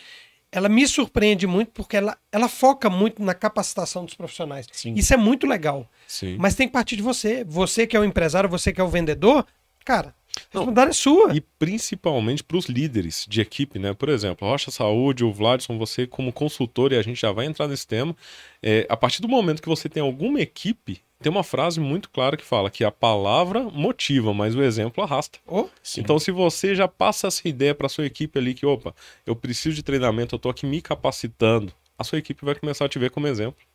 ela 0.51 0.67
me 0.67 0.87
surpreende 0.87 1.45
muito 1.45 1.71
porque 1.71 1.97
ela, 1.97 2.17
ela 2.31 2.47
foca 2.47 2.89
muito 2.89 3.21
na 3.21 3.33
capacitação 3.33 4.05
dos 4.05 4.13
profissionais. 4.13 4.67
Sim. 4.71 4.93
Isso 4.95 5.13
é 5.13 5.17
muito 5.17 5.45
legal. 5.45 5.87
Sim. 6.07 6.37
Mas 6.39 6.55
tem 6.55 6.67
que 6.67 6.73
partir 6.73 6.95
de 6.95 7.01
você. 7.01 7.43
Você 7.43 7.85
que 7.85 7.95
é 7.95 7.99
o 7.99 8.05
empresário, 8.05 8.49
você 8.49 8.73
que 8.73 8.81
é 8.81 8.83
o 8.83 8.87
vendedor, 8.87 9.45
cara, 9.83 10.15
a 10.35 10.39
responsabilidade 10.39 10.89
é 10.89 10.93
sua. 10.93 11.35
E 11.35 11.41
principalmente 11.41 12.43
para 12.43 12.57
os 12.57 12.65
líderes 12.65 13.25
de 13.29 13.41
equipe, 13.41 13.77
né? 13.77 13.93
Por 13.93 14.09
exemplo, 14.09 14.47
Rocha 14.47 14.71
Saúde, 14.71 15.23
o 15.23 15.31
Vladson, 15.31 15.77
você 15.77 16.07
como 16.07 16.31
consultor, 16.33 16.93
e 16.93 16.97
a 16.97 17.01
gente 17.01 17.19
já 17.19 17.31
vai 17.31 17.45
entrar 17.45 17.67
nesse 17.67 17.85
tema, 17.85 18.15
é, 18.63 18.85
a 18.89 18.97
partir 18.97 19.21
do 19.21 19.27
momento 19.27 19.61
que 19.61 19.69
você 19.69 19.87
tem 19.87 20.01
alguma 20.01 20.39
equipe, 20.39 21.01
tem 21.21 21.31
uma 21.31 21.43
frase 21.43 21.79
muito 21.79 22.09
clara 22.09 22.37
que 22.37 22.43
fala 22.43 22.69
que 22.69 22.83
a 22.83 22.91
palavra 22.91 23.63
motiva, 23.63 24.33
mas 24.33 24.55
o 24.55 24.61
exemplo 24.61 25.03
arrasta. 25.03 25.39
Sim. 25.81 26.01
Então, 26.01 26.19
se 26.19 26.31
você 26.31 26.75
já 26.75 26.87
passa 26.87 27.27
essa 27.27 27.47
ideia 27.47 27.73
para 27.73 27.89
sua 27.89 28.05
equipe 28.05 28.37
ali 28.37 28.53
que, 28.53 28.65
opa, 28.65 28.93
eu 29.25 29.35
preciso 29.35 29.75
de 29.75 29.83
treinamento, 29.83 30.35
eu 30.35 30.39
tô 30.39 30.49
aqui 30.49 30.65
me 30.65 30.81
capacitando, 30.81 31.73
a 31.97 32.03
sua 32.03 32.17
equipe 32.17 32.43
vai 32.43 32.55
começar 32.55 32.85
a 32.85 32.89
te 32.89 32.99
ver 32.99 33.09
como 33.11 33.27
exemplo. 33.27 33.65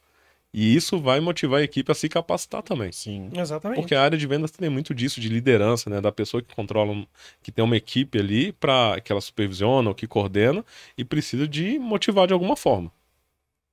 E 0.52 0.74
isso 0.74 0.98
vai 0.98 1.20
motivar 1.20 1.60
a 1.60 1.62
equipe 1.62 1.90
a 1.92 1.94
se 1.94 2.08
capacitar 2.08 2.62
também. 2.62 2.90
Sim. 2.90 3.30
exatamente. 3.36 3.80
Porque 3.80 3.94
a 3.94 4.02
área 4.02 4.18
de 4.18 4.26
vendas 4.26 4.50
tem 4.50 4.68
muito 4.68 4.92
disso, 4.92 5.20
de 5.20 5.28
liderança, 5.28 5.88
né? 5.88 6.00
Da 6.00 6.10
pessoa 6.10 6.42
que 6.42 6.54
controla, 6.54 7.06
que 7.40 7.52
tem 7.52 7.64
uma 7.64 7.76
equipe 7.76 8.18
ali 8.18 8.50
para 8.52 9.00
que 9.00 9.12
ela 9.12 9.20
supervisiona 9.20 9.88
ou 9.88 9.94
que 9.94 10.08
coordena 10.08 10.64
e 10.98 11.04
precisa 11.04 11.46
de 11.46 11.78
motivar 11.78 12.26
de 12.26 12.32
alguma 12.32 12.56
forma. 12.56 12.90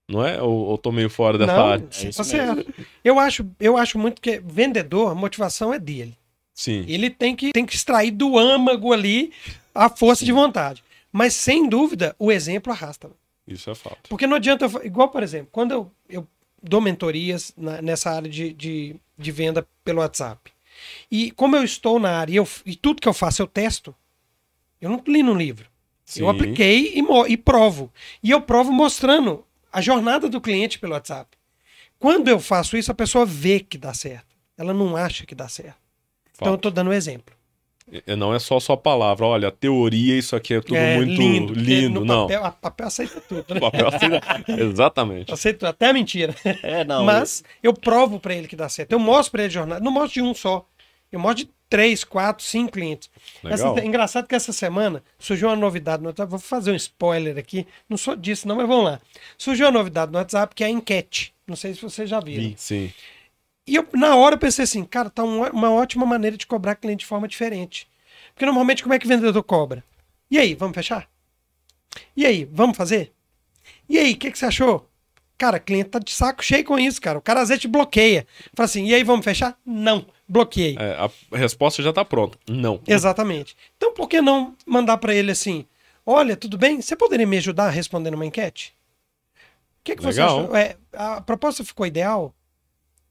Não 0.07 0.25
é? 0.25 0.41
Ou, 0.41 0.51
ou 0.67 0.77
tô 0.77 0.91
meio 0.91 1.09
fora 1.09 1.37
dessa 1.37 1.53
Não, 1.55 1.65
área? 1.67 1.85
você 1.91 2.05
É 2.05 2.09
isso 2.09 2.17
tá 2.17 2.23
certo. 2.23 2.73
Eu 3.03 3.19
acho, 3.19 3.45
eu 3.59 3.75
acho 3.75 3.99
muito 3.99 4.21
que 4.21 4.39
vendedor, 4.39 5.11
a 5.11 5.15
motivação 5.15 5.73
é 5.73 5.79
dele. 5.79 6.17
Sim. 6.53 6.85
Ele 6.87 7.09
tem 7.09 7.35
que, 7.35 7.51
tem 7.51 7.65
que 7.65 7.75
extrair 7.75 8.11
do 8.11 8.37
âmago 8.37 8.93
ali 8.93 9.31
a 9.75 9.89
força 9.89 10.23
de 10.23 10.31
vontade. 10.31 10.83
Mas, 11.11 11.33
sem 11.33 11.67
dúvida, 11.67 12.15
o 12.17 12.31
exemplo 12.31 12.71
arrasta. 12.71 13.09
Isso 13.47 13.69
é 13.69 13.75
fato. 13.75 14.09
Porque 14.09 14.25
não 14.27 14.37
adianta. 14.37 14.65
eu 14.65 14.85
Igual, 14.85 15.09
por 15.09 15.23
exemplo, 15.23 15.49
quando 15.51 15.71
eu, 15.71 15.91
eu 16.09 16.27
dou 16.63 16.79
mentorias 16.81 17.53
na- 17.57 17.81
nessa 17.81 18.09
área 18.11 18.29
de, 18.29 18.53
de, 18.53 18.95
de 19.17 19.31
venda 19.31 19.67
pelo 19.83 19.99
WhatsApp. 19.99 20.51
E 21.11 21.31
como 21.31 21.55
eu 21.55 21.63
estou 21.63 21.99
na 21.99 22.11
área 22.17 22.33
e, 22.33 22.35
eu- 22.37 22.47
e 22.65 22.75
tudo 22.75 23.01
que 23.01 23.07
eu 23.07 23.13
faço 23.13 23.41
eu 23.41 23.47
testo, 23.47 23.93
eu 24.81 24.89
não 24.89 25.01
li 25.07 25.21
no 25.23 25.33
livro. 25.33 25.65
Eu 26.15 26.25
Sim. 26.25 26.29
apliquei 26.29 26.93
e, 26.95 27.01
mo- 27.01 27.27
e 27.27 27.35
provo. 27.37 27.91
E 28.23 28.31
eu 28.31 28.41
provo 28.41 28.71
mostrando 28.71 29.43
a 29.71 29.81
jornada 29.81 30.29
do 30.29 30.39
cliente 30.41 30.79
pelo 30.79 30.93
WhatsApp. 30.93 31.29
Quando 31.99 32.27
eu 32.27 32.39
faço 32.39 32.77
isso, 32.77 32.91
a 32.91 32.95
pessoa 32.95 33.25
vê 33.25 33.59
que 33.59 33.77
dá 33.77 33.93
certo. 33.93 34.35
Ela 34.57 34.73
não 34.73 34.95
acha 34.95 35.25
que 35.25 35.33
dá 35.35 35.47
certo. 35.47 35.77
Então 36.35 36.47
eu 36.47 36.51
Fato. 36.53 36.55
estou 36.59 36.71
dando 36.71 36.89
um 36.89 36.93
exemplo. 36.93 37.35
E- 37.91 38.15
Não 38.15 38.33
é 38.35 38.39
só 38.39 38.59
sua 38.59 38.75
palavra, 38.75 39.25
olha, 39.25 39.47
a 39.47 39.51
teoria, 39.51 40.17
isso 40.17 40.35
aqui 40.35 40.53
é 40.55 40.61
tudo 40.61 40.75
É, 40.75 40.97
muito 40.97 41.21
lindo. 41.21 41.53
lindo, 41.53 42.03
não. 42.05 42.27
Papel, 42.27 42.45
a 42.45 42.51
papel 42.51 42.87
aceita 42.87 43.21
tudo. 43.21 43.53
Né? 43.53 43.59
Papel 43.61 43.87
assina- 43.87 44.21
Exatamente. 44.47 45.33
Aceita 45.33 45.69
até 45.69 45.87
a 45.89 45.93
mentira. 45.93 46.35
É, 46.63 46.83
não. 46.83 47.03
Mas 47.05 47.43
eu 47.63 47.73
provo 47.73 48.19
pra 48.19 48.35
ele 48.35 48.47
que 48.47 48.55
dá 48.55 48.67
certo. 48.69 48.91
Eu 48.91 48.99
mostro 48.99 49.31
pra 49.31 49.43
ele 49.43 49.49
a 49.51 49.53
jornada. 49.53 49.83
Não 49.83 49.91
mostro 49.91 50.13
de 50.15 50.21
um 50.21 50.33
só. 50.33 50.67
Eu 51.11 51.19
mostro 51.19 51.45
de 51.45 51.51
três, 51.69 52.03
quatro, 52.03 52.43
cinco 52.45 52.71
clientes. 52.73 53.09
Essa, 53.43 53.69
Legal. 53.69 53.85
engraçado 53.85 54.27
que 54.27 54.35
essa 54.35 54.53
semana 54.53 55.03
surgiu 55.19 55.49
uma 55.49 55.55
novidade 55.55 56.01
no 56.01 56.09
WhatsApp. 56.09 56.29
Vou 56.29 56.39
fazer 56.39 56.71
um 56.71 56.75
spoiler 56.75 57.37
aqui. 57.37 57.67
Não 57.89 57.97
sou 57.97 58.15
disso, 58.15 58.47
não, 58.47 58.55
mas 58.55 58.67
vamos 58.67 58.85
lá. 58.85 59.01
Surgiu 59.37 59.65
uma 59.65 59.71
novidade 59.71 60.11
no 60.11 60.17
WhatsApp 60.17 60.53
que 60.55 60.63
é 60.63 60.67
a 60.67 60.69
enquete. 60.69 61.33
Não 61.45 61.55
sei 61.55 61.73
se 61.73 61.81
vocês 61.81 62.09
já 62.09 62.19
viram. 62.19 62.43
Vi. 62.43 62.55
Sim. 62.57 62.93
E 63.65 63.75
eu, 63.75 63.85
na 63.93 64.15
hora, 64.15 64.35
eu 64.35 64.39
pensei 64.39 64.63
assim, 64.63 64.83
cara, 64.85 65.09
tá 65.09 65.23
um- 65.23 65.43
uma 65.49 65.71
ótima 65.71 66.05
maneira 66.05 66.37
de 66.37 66.47
cobrar 66.47 66.75
cliente 66.75 66.99
de 67.01 67.05
forma 67.05 67.27
diferente. 67.27 67.87
Porque 68.33 68.45
normalmente, 68.45 68.81
como 68.81 68.93
é 68.93 68.99
que 68.99 69.05
o 69.05 69.09
vendedor 69.09 69.43
cobra? 69.43 69.83
E 70.31 70.37
aí, 70.37 70.53
vamos 70.55 70.75
fechar? 70.75 71.09
E 72.15 72.25
aí, 72.25 72.45
vamos 72.45 72.77
fazer? 72.77 73.11
E 73.89 73.97
aí, 73.97 74.13
o 74.13 74.17
que, 74.17 74.31
que 74.31 74.37
você 74.39 74.45
achou? 74.45 74.86
Cara, 75.37 75.59
cliente 75.59 75.89
tá 75.89 75.99
de 75.99 76.11
saco 76.11 76.43
cheio 76.43 76.65
com 76.65 76.79
isso, 76.79 76.99
cara. 76.99 77.19
O 77.19 77.21
cara 77.21 77.41
às 77.41 77.49
vezes 77.49 77.61
te 77.61 77.67
bloqueia. 77.67 78.25
Fala 78.55 78.65
assim, 78.65 78.85
e 78.85 78.93
aí, 78.93 79.03
vamos 79.03 79.23
fechar? 79.23 79.57
Não, 79.63 80.05
bloqueei. 80.27 80.75
É, 80.79 80.93
a 81.31 81.37
resposta 81.37 81.83
já 81.83 81.93
tá 81.93 82.03
pronta. 82.03 82.39
Não. 82.49 82.81
Exatamente. 82.87 83.55
Então, 83.77 83.93
por 83.93 84.07
que 84.09 84.19
não 84.19 84.55
mandar 84.65 84.97
para 84.97 85.13
ele 85.13 85.31
assim: 85.31 85.65
olha, 86.03 86.35
tudo 86.35 86.57
bem? 86.57 86.81
Você 86.81 86.95
poderia 86.95 87.27
me 87.27 87.37
ajudar 87.37 87.69
respondendo 87.69 88.15
uma 88.15 88.25
enquete? 88.25 88.75
O 89.79 89.83
que, 89.83 89.95
que 89.95 90.01
você 90.01 90.21
Legal. 90.21 90.39
achou? 90.39 90.55
É, 90.55 90.75
a 90.91 91.21
proposta 91.21 91.63
ficou 91.63 91.85
ideal? 91.85 92.33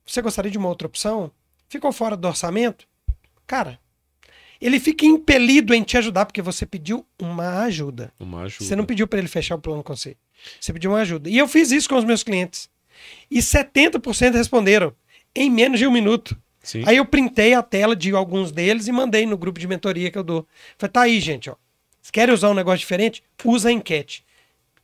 Você 0.05 0.21
gostaria 0.21 0.51
de 0.51 0.59
uma 0.59 0.69
outra 0.69 0.87
opção? 0.87 1.31
Ficou 1.69 1.93
fora 1.93 2.17
do 2.17 2.27
orçamento? 2.29 2.87
Cara, 3.47 3.79
ele 4.61 4.81
fica 4.81 5.05
impelido 5.05 5.75
em 5.75 5.83
te 5.83 5.97
ajudar 5.97 6.27
porque 6.27 6.43
você 6.43 6.65
pediu 6.67 7.07
uma 7.21 7.63
ajuda. 7.65 8.13
Uma 8.19 8.43
ajuda. 8.43 8.65
Você 8.65 8.77
não 8.77 8.85
pediu 8.85 9.07
para 9.07 9.19
ele 9.19 9.29
fechar 9.29 9.55
o 9.55 9.61
plano 9.61 9.83
com 9.83 9.95
você. 9.95 10.17
Você 10.61 10.73
pediu 10.73 10.91
uma 10.91 11.01
ajuda. 11.01 11.29
E 11.29 11.37
eu 11.37 11.49
fiz 11.49 11.71
isso 11.71 11.89
com 11.89 11.97
os 11.97 12.05
meus 12.05 12.23
clientes. 12.23 12.69
E 13.31 13.39
70% 13.39 14.35
responderam 14.35 14.95
em 15.35 15.51
menos 15.51 15.79
de 15.79 15.87
um 15.87 15.91
minuto. 15.91 16.37
Sim. 16.63 16.83
Aí 16.87 16.97
eu 16.97 17.05
printei 17.05 17.55
a 17.55 17.63
tela 17.63 17.95
de 17.95 18.11
alguns 18.13 18.51
deles 18.51 18.89
e 18.89 18.93
mandei 18.93 19.25
no 19.25 19.39
grupo 19.39 19.61
de 19.61 19.69
mentoria 19.69 20.11
que 20.11 20.19
eu 20.19 20.25
dou. 20.25 20.47
Falei, 20.77 20.93
tá 20.93 21.01
aí, 21.03 21.21
gente, 21.21 21.49
ó. 21.49 21.55
Vocês 22.01 22.11
querem 22.11 22.35
usar 22.35 22.51
um 22.51 22.55
negócio 22.55 22.81
diferente? 22.81 23.23
Usa 23.45 23.69
a 23.69 23.73
enquete. 23.73 24.25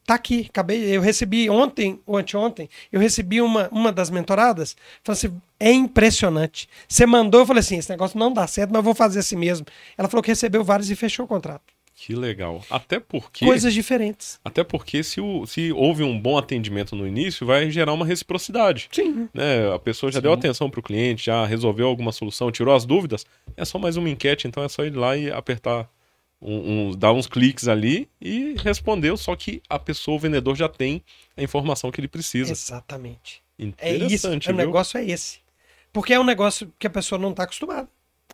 Tá 0.05 0.15
aqui, 0.15 0.47
acabei, 0.51 0.97
eu 0.97 1.01
recebi 1.01 1.49
ontem 1.49 2.01
ou 2.05 2.17
anteontem, 2.17 2.69
eu 2.91 3.01
recebi 3.01 3.41
uma, 3.41 3.69
uma 3.71 3.93
das 3.93 4.11
mentoradas, 4.11 4.77
falou 5.05 5.17
assim, 5.17 5.41
é 5.61 5.71
impressionante. 5.71 6.69
Você 6.89 7.07
mandou, 7.07 7.43
eu 7.43 7.47
falei 7.47 7.61
assim, 7.61 7.79
esse 7.79 7.89
negócio 7.89 8.19
não 8.19 8.33
dá 8.33 8.47
certo, 8.49 8.71
mas 8.71 8.79
eu 8.81 8.83
vou 8.83 8.95
fazer 8.95 9.21
assim 9.21 9.37
mesmo. 9.37 9.65
Ela 9.97 10.09
falou 10.09 10.23
que 10.23 10.31
recebeu 10.31 10.65
vários 10.65 10.91
e 10.91 10.97
fechou 10.97 11.25
o 11.25 11.29
contrato. 11.29 11.73
Que 11.95 12.17
legal. 12.17 12.65
Até 12.69 12.99
porque. 12.99 13.45
Coisas 13.45 13.73
diferentes. 13.73 14.41
Até 14.45 14.65
porque 14.65 15.05
se, 15.05 15.21
o, 15.21 15.47
se 15.47 15.71
houve 15.73 16.03
um 16.03 16.19
bom 16.19 16.37
atendimento 16.37 16.97
no 16.97 17.07
início, 17.07 17.47
vai 17.47 17.71
gerar 17.71 17.93
uma 17.93 18.05
reciprocidade. 18.05 18.89
Sim. 18.91 19.29
Né? 19.33 19.73
A 19.73 19.79
pessoa 19.79 20.11
já 20.11 20.19
Sim. 20.19 20.23
deu 20.23 20.33
atenção 20.33 20.69
para 20.69 20.81
o 20.81 20.83
cliente, 20.83 21.27
já 21.27 21.47
resolveu 21.47 21.87
alguma 21.87 22.11
solução, 22.11 22.51
tirou 22.51 22.75
as 22.75 22.85
dúvidas. 22.85 23.25
É 23.57 23.65
só 23.65 23.79
mais 23.79 23.97
uma 23.97 24.11
enquete, 24.11 24.49
então 24.49 24.65
é 24.65 24.69
só 24.69 24.85
ir 24.85 24.97
lá 24.97 25.17
e 25.17 25.31
apertar, 25.31 25.89
um, 26.43 26.89
um- 26.89 26.91
dar 26.91 27.13
uns 27.13 27.27
cliques 27.27 27.69
ali 27.69 28.09
e 28.21 28.55
respondeu. 28.59 29.17
Só 29.17 29.35
que 29.37 29.63
a 29.69 29.79
pessoa, 29.79 30.17
o 30.17 30.21
vendedor, 30.21 30.57
já 30.57 30.69
tem 30.69 31.03
a 31.37 31.43
informação 31.43 31.91
que 31.91 32.01
ele 32.01 32.09
precisa. 32.09 32.53
Exatamente. 32.53 33.43
É 33.79 33.95
isso, 33.95 34.29
o 34.29 34.39
viu? 34.39 34.55
negócio 34.55 34.99
é 34.99 35.05
esse. 35.05 35.39
Porque 35.93 36.13
é 36.13 36.19
um 36.19 36.25
negócio 36.25 36.73
que 36.79 36.87
a 36.87 36.91
pessoa 36.91 37.19
não 37.19 37.31
está 37.31 37.45
acostumada. 37.45 37.89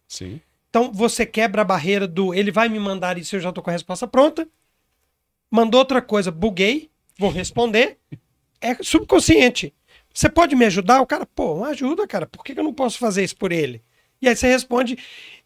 Sim. 0.06 0.40
Então 0.70 0.92
você 0.92 1.26
quebra 1.26 1.62
a 1.62 1.64
barreira 1.64 2.06
do 2.06 2.32
ele 2.34 2.50
vai 2.50 2.68
me 2.68 2.78
mandar 2.78 3.18
isso, 3.18 3.36
eu 3.36 3.40
já 3.40 3.52
tô 3.52 3.62
com 3.62 3.70
a 3.70 3.72
resposta 3.72 4.06
pronta. 4.06 4.48
Mandou 5.50 5.80
outra 5.80 6.00
coisa, 6.02 6.30
buguei, 6.30 6.90
vou 7.18 7.30
responder. 7.30 7.98
É 8.60 8.74
subconsciente. 8.82 9.72
Você 10.12 10.28
pode 10.28 10.56
me 10.56 10.64
ajudar? 10.64 11.00
O 11.00 11.06
cara, 11.06 11.24
pô, 11.24 11.62
ajuda, 11.62 12.08
cara. 12.08 12.26
Por 12.26 12.42
que 12.44 12.58
eu 12.58 12.64
não 12.64 12.74
posso 12.74 12.98
fazer 12.98 13.22
isso 13.22 13.36
por 13.36 13.52
ele? 13.52 13.80
E 14.20 14.28
aí 14.28 14.34
você 14.34 14.48
responde, 14.48 14.98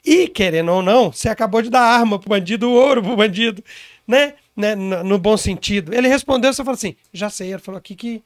e 0.04 0.28
querendo 0.28 0.72
ou 0.72 0.82
não, 0.82 1.12
você 1.12 1.28
acabou 1.28 1.62
de 1.62 1.70
dar 1.70 1.82
arma 1.82 2.18
pro 2.18 2.28
bandido, 2.28 2.70
ouro 2.70 3.02
pro 3.02 3.16
bandido, 3.16 3.62
né? 4.06 4.34
né? 4.56 4.74
No, 4.74 5.04
no 5.04 5.18
bom 5.18 5.36
sentido. 5.36 5.94
Ele 5.94 6.08
respondeu, 6.08 6.52
você 6.52 6.64
falou 6.64 6.74
assim, 6.74 6.96
já 7.12 7.30
sei, 7.30 7.52
ele 7.52 7.60
falou 7.60 7.78
aqui 7.78 7.94
que, 7.94 8.22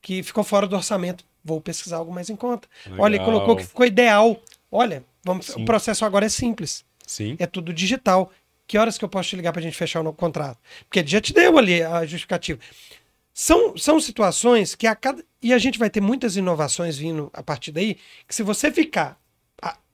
que 0.00 0.22
ficou 0.22 0.42
fora 0.42 0.66
do 0.66 0.76
orçamento. 0.76 1.24
Vou 1.44 1.60
pesquisar 1.60 1.96
algo 1.98 2.12
mais 2.12 2.28
em 2.28 2.36
conta. 2.36 2.68
Olha, 2.98 3.14
ele 3.14 3.22
Legal. 3.22 3.26
colocou 3.26 3.56
que 3.56 3.64
ficou 3.64 3.86
ideal. 3.86 4.40
Olha, 4.70 5.04
vamos, 5.24 5.46
Sim. 5.46 5.62
o 5.62 5.64
processo 5.64 6.04
agora 6.04 6.26
é 6.26 6.28
simples. 6.28 6.84
Sim. 7.06 7.36
É 7.38 7.46
tudo 7.46 7.72
digital. 7.72 8.30
Que 8.66 8.78
horas 8.78 8.96
que 8.98 9.04
eu 9.04 9.08
posso 9.08 9.30
te 9.30 9.36
ligar 9.36 9.52
pra 9.52 9.62
gente 9.62 9.76
fechar 9.76 10.06
o 10.06 10.12
contrato? 10.12 10.58
Porque 10.84 11.00
ele 11.00 11.08
já 11.08 11.20
te 11.20 11.32
deu 11.32 11.58
ali 11.58 11.82
a 11.82 12.02
justificativa. 12.02 12.60
São, 13.32 13.76
são 13.76 13.98
situações 13.98 14.74
que 14.74 14.86
a 14.86 14.94
cada. 14.94 15.24
E 15.42 15.52
a 15.52 15.58
gente 15.58 15.78
vai 15.78 15.88
ter 15.88 16.00
muitas 16.00 16.36
inovações 16.36 16.98
vindo 16.98 17.30
a 17.32 17.42
partir 17.42 17.72
daí, 17.72 17.96
que 18.28 18.34
se 18.34 18.42
você 18.42 18.70
ficar 18.70 19.19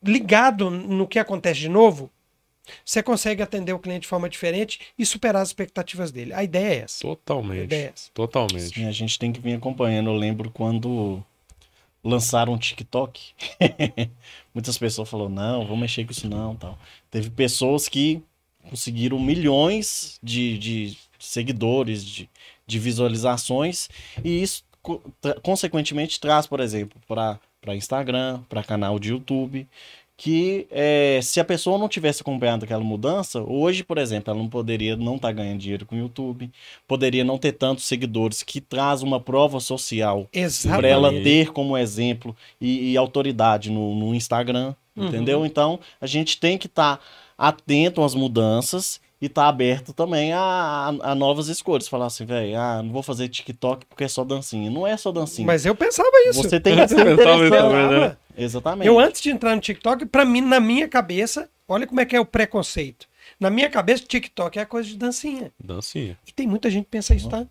ligado 0.06 0.70
no 0.70 1.06
que 1.06 1.18
acontece 1.18 1.60
de 1.60 1.68
novo, 1.68 2.10
você 2.84 3.02
consegue 3.02 3.42
atender 3.42 3.72
o 3.72 3.78
cliente 3.78 4.02
de 4.02 4.08
forma 4.08 4.28
diferente 4.28 4.80
e 4.98 5.06
superar 5.06 5.42
as 5.42 5.48
expectativas 5.48 6.10
dele. 6.10 6.32
A 6.32 6.42
ideia 6.42 6.74
é 6.74 6.76
essa. 6.78 7.06
A 7.06 7.10
Totalmente. 7.10 7.64
ideia 7.64 7.86
é 7.86 7.92
essa. 7.94 8.10
Totalmente. 8.12 8.74
Sim, 8.74 8.86
a 8.86 8.92
gente 8.92 9.18
tem 9.18 9.32
que 9.32 9.40
vir 9.40 9.54
acompanhando. 9.54 10.10
Eu 10.10 10.16
lembro 10.16 10.50
quando 10.50 11.22
lançaram 12.02 12.54
o 12.54 12.58
TikTok. 12.58 13.34
Muitas 14.54 14.78
pessoas 14.78 15.08
falaram, 15.08 15.30
não, 15.30 15.66
vou 15.66 15.76
mexer 15.76 16.04
com 16.04 16.12
isso 16.12 16.28
não, 16.28 16.56
tal. 16.56 16.78
Teve 17.10 17.30
pessoas 17.30 17.88
que 17.88 18.22
conseguiram 18.68 19.18
milhões 19.18 20.18
de, 20.22 20.58
de 20.58 20.98
seguidores, 21.18 22.04
de, 22.04 22.28
de 22.66 22.78
visualizações, 22.78 23.88
e 24.24 24.42
isso, 24.42 24.64
consequentemente, 25.42 26.20
traz, 26.20 26.46
por 26.46 26.60
exemplo, 26.60 27.00
para 27.06 27.38
Instagram, 27.74 28.40
para 28.48 28.62
canal 28.62 28.98
de 28.98 29.10
YouTube, 29.10 29.66
que 30.16 30.66
eh, 30.70 31.20
se 31.22 31.40
a 31.40 31.44
pessoa 31.44 31.76
não 31.78 31.88
tivesse 31.88 32.22
acompanhado 32.22 32.64
aquela 32.64 32.82
mudança, 32.82 33.42
hoje, 33.42 33.84
por 33.84 33.98
exemplo, 33.98 34.30
ela 34.30 34.40
não 34.42 34.48
poderia 34.48 34.96
não 34.96 35.16
estar 35.16 35.32
ganhando 35.32 35.58
dinheiro 35.58 35.84
com 35.84 35.94
o 35.94 35.98
YouTube, 35.98 36.50
poderia 36.86 37.22
não 37.24 37.36
ter 37.36 37.52
tantos 37.52 37.84
seguidores, 37.84 38.42
que 38.42 38.60
traz 38.60 39.02
uma 39.02 39.20
prova 39.20 39.60
social 39.60 40.26
para 40.76 40.88
ela 40.88 41.10
ter 41.22 41.52
como 41.52 41.76
exemplo 41.76 42.34
e, 42.60 42.92
e 42.92 42.96
autoridade 42.96 43.70
no, 43.70 43.94
no 43.94 44.14
Instagram, 44.14 44.74
Uhum. 44.96 45.08
entendeu? 45.08 45.44
Então, 45.44 45.78
a 46.00 46.06
gente 46.06 46.40
tem 46.40 46.56
que 46.56 46.66
estar 46.66 46.98
atento 47.36 48.02
às 48.02 48.14
mudanças 48.14 48.98
e 49.20 49.26
estar 49.26 49.48
aberto 49.48 49.92
também 49.92 50.32
a, 50.32 50.40
a- 50.40 51.10
a 51.12 51.14
novas 51.14 51.48
escolhas. 51.48 51.88
Falar 51.88 52.06
assim, 52.06 52.24
velho, 52.26 52.56
ah, 52.58 52.82
não 52.82 52.92
vou 52.92 53.02
fazer 53.02 53.28
TikTok 53.28 53.86
porque 53.86 54.04
é 54.04 54.08
só 54.08 54.24
dancinha. 54.24 54.70
Não 54.70 54.86
é 54.86 54.96
só 54.96 55.10
dancinha. 55.12 55.46
Mas 55.46 55.64
eu 55.64 55.74
pensava 55.74 56.08
isso. 56.28 56.42
Você 56.42 56.60
tem 56.60 56.76
que 56.76 56.88
ser 56.88 57.04
né? 58.00 58.16
Exatamente. 58.36 58.86
Eu, 58.86 58.98
antes 58.98 59.20
de 59.22 59.30
entrar 59.30 59.54
no 59.54 59.60
TikTok, 59.60 60.04
pra 60.06 60.24
mim, 60.24 60.42
na 60.42 60.60
minha 60.60 60.86
cabeça, 60.86 61.48
olha 61.66 61.86
como 61.86 62.00
é 62.00 62.04
que 62.04 62.14
é 62.14 62.20
o 62.20 62.26
preconceito. 62.26 63.06
Na 63.40 63.50
minha 63.50 63.68
cabeça, 63.70 64.04
TikTok 64.06 64.58
é 64.58 64.64
coisa 64.64 64.88
de 64.88 64.96
dancinha. 64.96 65.50
Dancinha. 65.62 66.16
E 66.26 66.32
tem 66.32 66.46
muita 66.46 66.70
gente 66.70 66.84
que 66.84 66.90
pensa 66.90 67.14
isso, 67.14 67.28
tá? 67.28 67.44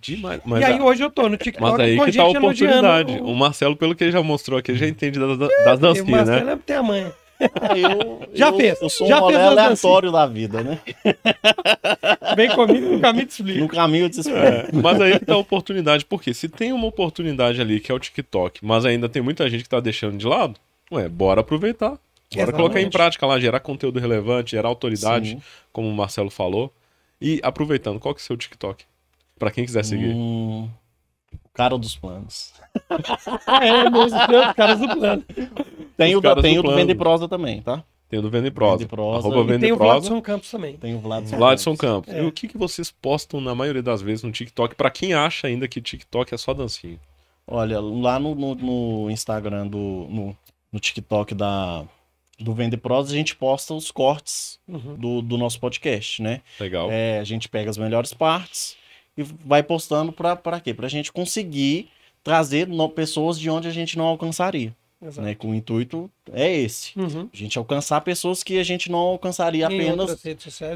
Demais. 0.00 0.40
Mas, 0.44 0.60
e 0.60 0.64
aí 0.64 0.78
a- 0.78 0.82
hoje 0.84 1.02
eu 1.02 1.10
tô 1.10 1.28
no 1.28 1.36
TikTok 1.36 1.60
mas 1.60 1.80
aí 1.80 1.96
com 1.96 2.04
que 2.04 2.12
tá 2.12 2.22
a 2.22 2.26
gente 2.26 2.36
elogiando 2.36 2.76
oportunidade. 2.86 3.20
o- 3.20 3.32
O 3.32 3.34
Marcelo, 3.36 3.76
pelo 3.76 3.94
que 3.96 4.04
ele 4.04 4.12
já 4.12 4.22
mostrou 4.22 4.58
aqui, 4.58 4.74
já 4.76 4.86
entende 4.86 5.18
das, 5.18 5.36
das 5.36 5.48
o 5.50 5.76
dancinhas, 5.80 6.06
né? 6.28 6.36
Marcelo 6.36 6.56
tem 6.64 6.76
a 6.76 6.82
mãe. 6.82 7.12
Eu, 7.40 8.28
Já 8.34 8.48
eu- 8.48 8.56
fez, 8.56 8.80
Eu 8.82 8.88
sou 8.88 9.06
já 9.06 9.18
um 9.18 9.20
rolê 9.20 9.36
aleatório 9.36 10.10
da 10.10 10.26
vida, 10.26 10.62
né? 10.62 10.78
Vem 12.36 12.50
comigo 12.50 12.90
no 12.94 13.00
caminho 13.00 13.26
de 13.26 13.32
explica. 13.32 13.60
No 13.60 13.68
caminho 13.68 14.08
de 14.08 14.20
É, 14.30 14.68
mas 14.72 15.00
aí 15.00 15.18
tá 15.18 15.34
a 15.34 15.38
oportunidade. 15.38 16.04
Porque 16.04 16.34
se 16.34 16.48
tem 16.48 16.72
uma 16.72 16.86
oportunidade 16.86 17.60
ali 17.60 17.80
que 17.80 17.90
é 17.90 17.94
o 17.94 17.98
TikTok, 17.98 18.64
mas 18.64 18.84
ainda 18.84 19.08
tem 19.08 19.22
muita 19.22 19.48
gente 19.48 19.62
que 19.62 19.68
tá 19.68 19.80
deixando 19.80 20.16
de 20.18 20.26
lado, 20.26 20.58
ué, 20.90 21.08
bora 21.08 21.40
aproveitar. 21.40 21.90
Bora 21.90 22.00
Exatamente. 22.30 22.56
colocar 22.56 22.80
em 22.80 22.90
prática 22.90 23.26
lá, 23.26 23.40
gerar 23.40 23.60
conteúdo 23.60 23.98
relevante, 23.98 24.50
gerar 24.50 24.68
autoridade, 24.68 25.30
Sim. 25.30 25.42
como 25.72 25.88
o 25.88 25.94
Marcelo 25.94 26.30
falou. 26.30 26.72
E 27.20 27.40
aproveitando, 27.42 27.98
qual 27.98 28.14
que 28.14 28.20
é 28.20 28.22
o 28.22 28.24
seu 28.26 28.36
TikTok? 28.36 28.84
Pra 29.38 29.50
quem 29.50 29.64
quiser 29.64 29.84
seguir. 29.84 30.14
Hum, 30.14 30.68
cara 31.58 31.76
dos 31.76 31.96
planos. 31.96 32.52
É, 33.60 33.90
meus 33.90 34.12
Deus, 34.12 34.52
caras 34.54 34.78
do 34.78 34.88
plano. 34.88 35.24
Tem 35.96 36.12
Os 36.14 36.18
o, 36.18 36.20
da, 36.20 36.36
tem 36.40 36.54
do 36.54 36.60
o 36.60 36.62
do 36.62 36.68
plano. 36.68 36.76
Vende 36.76 36.94
Prosa 36.94 37.28
também, 37.28 37.60
tá? 37.60 37.82
Tem 38.08 38.18
o 38.18 38.22
do 38.22 38.30
Vende 38.30 38.50
Prosa. 38.50 38.78
Vende 38.78 38.88
Prosa. 38.88 39.26
Arroba 39.28 39.40
E 39.40 39.44
E 39.44 39.46
Vende 39.48 39.60
tem 39.60 39.72
o. 39.72 39.76
Vladson 39.76 40.22
Campos 40.22 40.50
também. 40.50 40.76
Tem 40.76 40.94
o 40.94 41.00
Vladson 41.00 41.36
Vladson 41.36 41.76
Campos. 41.76 42.14
É. 42.14 42.22
E 42.22 42.26
o 42.26 42.30
que, 42.32 42.46
que 42.46 42.56
vocês 42.56 42.90
postam 42.90 43.40
na 43.40 43.54
maioria 43.54 43.82
das 43.82 44.00
vezes 44.00 44.22
no 44.22 44.30
TikTok? 44.30 44.76
Pra 44.76 44.90
quem 44.90 45.12
acha 45.12 45.48
ainda 45.48 45.66
que 45.66 45.80
TikTok 45.80 46.32
é 46.32 46.36
só 46.36 46.54
dancinha. 46.54 46.98
Olha, 47.46 47.80
lá 47.80 48.18
no, 48.20 48.34
no, 48.34 48.54
no 48.54 49.10
Instagram, 49.10 49.66
do, 49.66 49.78
no, 49.78 50.36
no 50.72 50.78
TikTok 50.78 51.34
da, 51.34 51.84
do 52.38 52.54
Vende 52.54 52.76
Prosa, 52.76 53.12
a 53.12 53.16
gente 53.16 53.34
posta 53.34 53.74
os 53.74 53.90
cortes 53.90 54.58
Uhum. 54.68 54.94
do, 54.96 55.22
do 55.22 55.36
nosso 55.36 55.58
podcast, 55.58 56.22
né? 56.22 56.42
Legal. 56.60 56.88
É, 56.92 57.18
a 57.18 57.24
gente 57.24 57.48
pega 57.48 57.68
as 57.70 57.78
melhores 57.78 58.12
partes 58.14 58.76
e 59.18 59.22
vai 59.44 59.62
postando 59.62 60.12
pra 60.12 60.60
quê? 60.62 60.72
Pra 60.72 60.88
gente 60.88 61.12
conseguir 61.12 61.88
trazer 62.24 62.66
no- 62.66 62.88
pessoas 62.88 63.38
de 63.38 63.50
onde 63.50 63.68
a 63.68 63.70
gente 63.70 63.98
não 63.98 64.04
alcançaria, 64.06 64.74
Exato. 65.02 65.20
né? 65.26 65.34
Com 65.34 65.50
o 65.50 65.54
intuito 65.54 66.10
é 66.32 66.50
esse. 66.56 66.98
Uhum. 66.98 67.28
A 67.32 67.36
gente 67.36 67.58
alcançar 67.58 68.00
pessoas 68.02 68.42
que 68.42 68.58
a 68.58 68.62
gente 68.62 68.90
não 68.90 68.98
alcançaria 68.98 69.66
apenas 69.66 70.22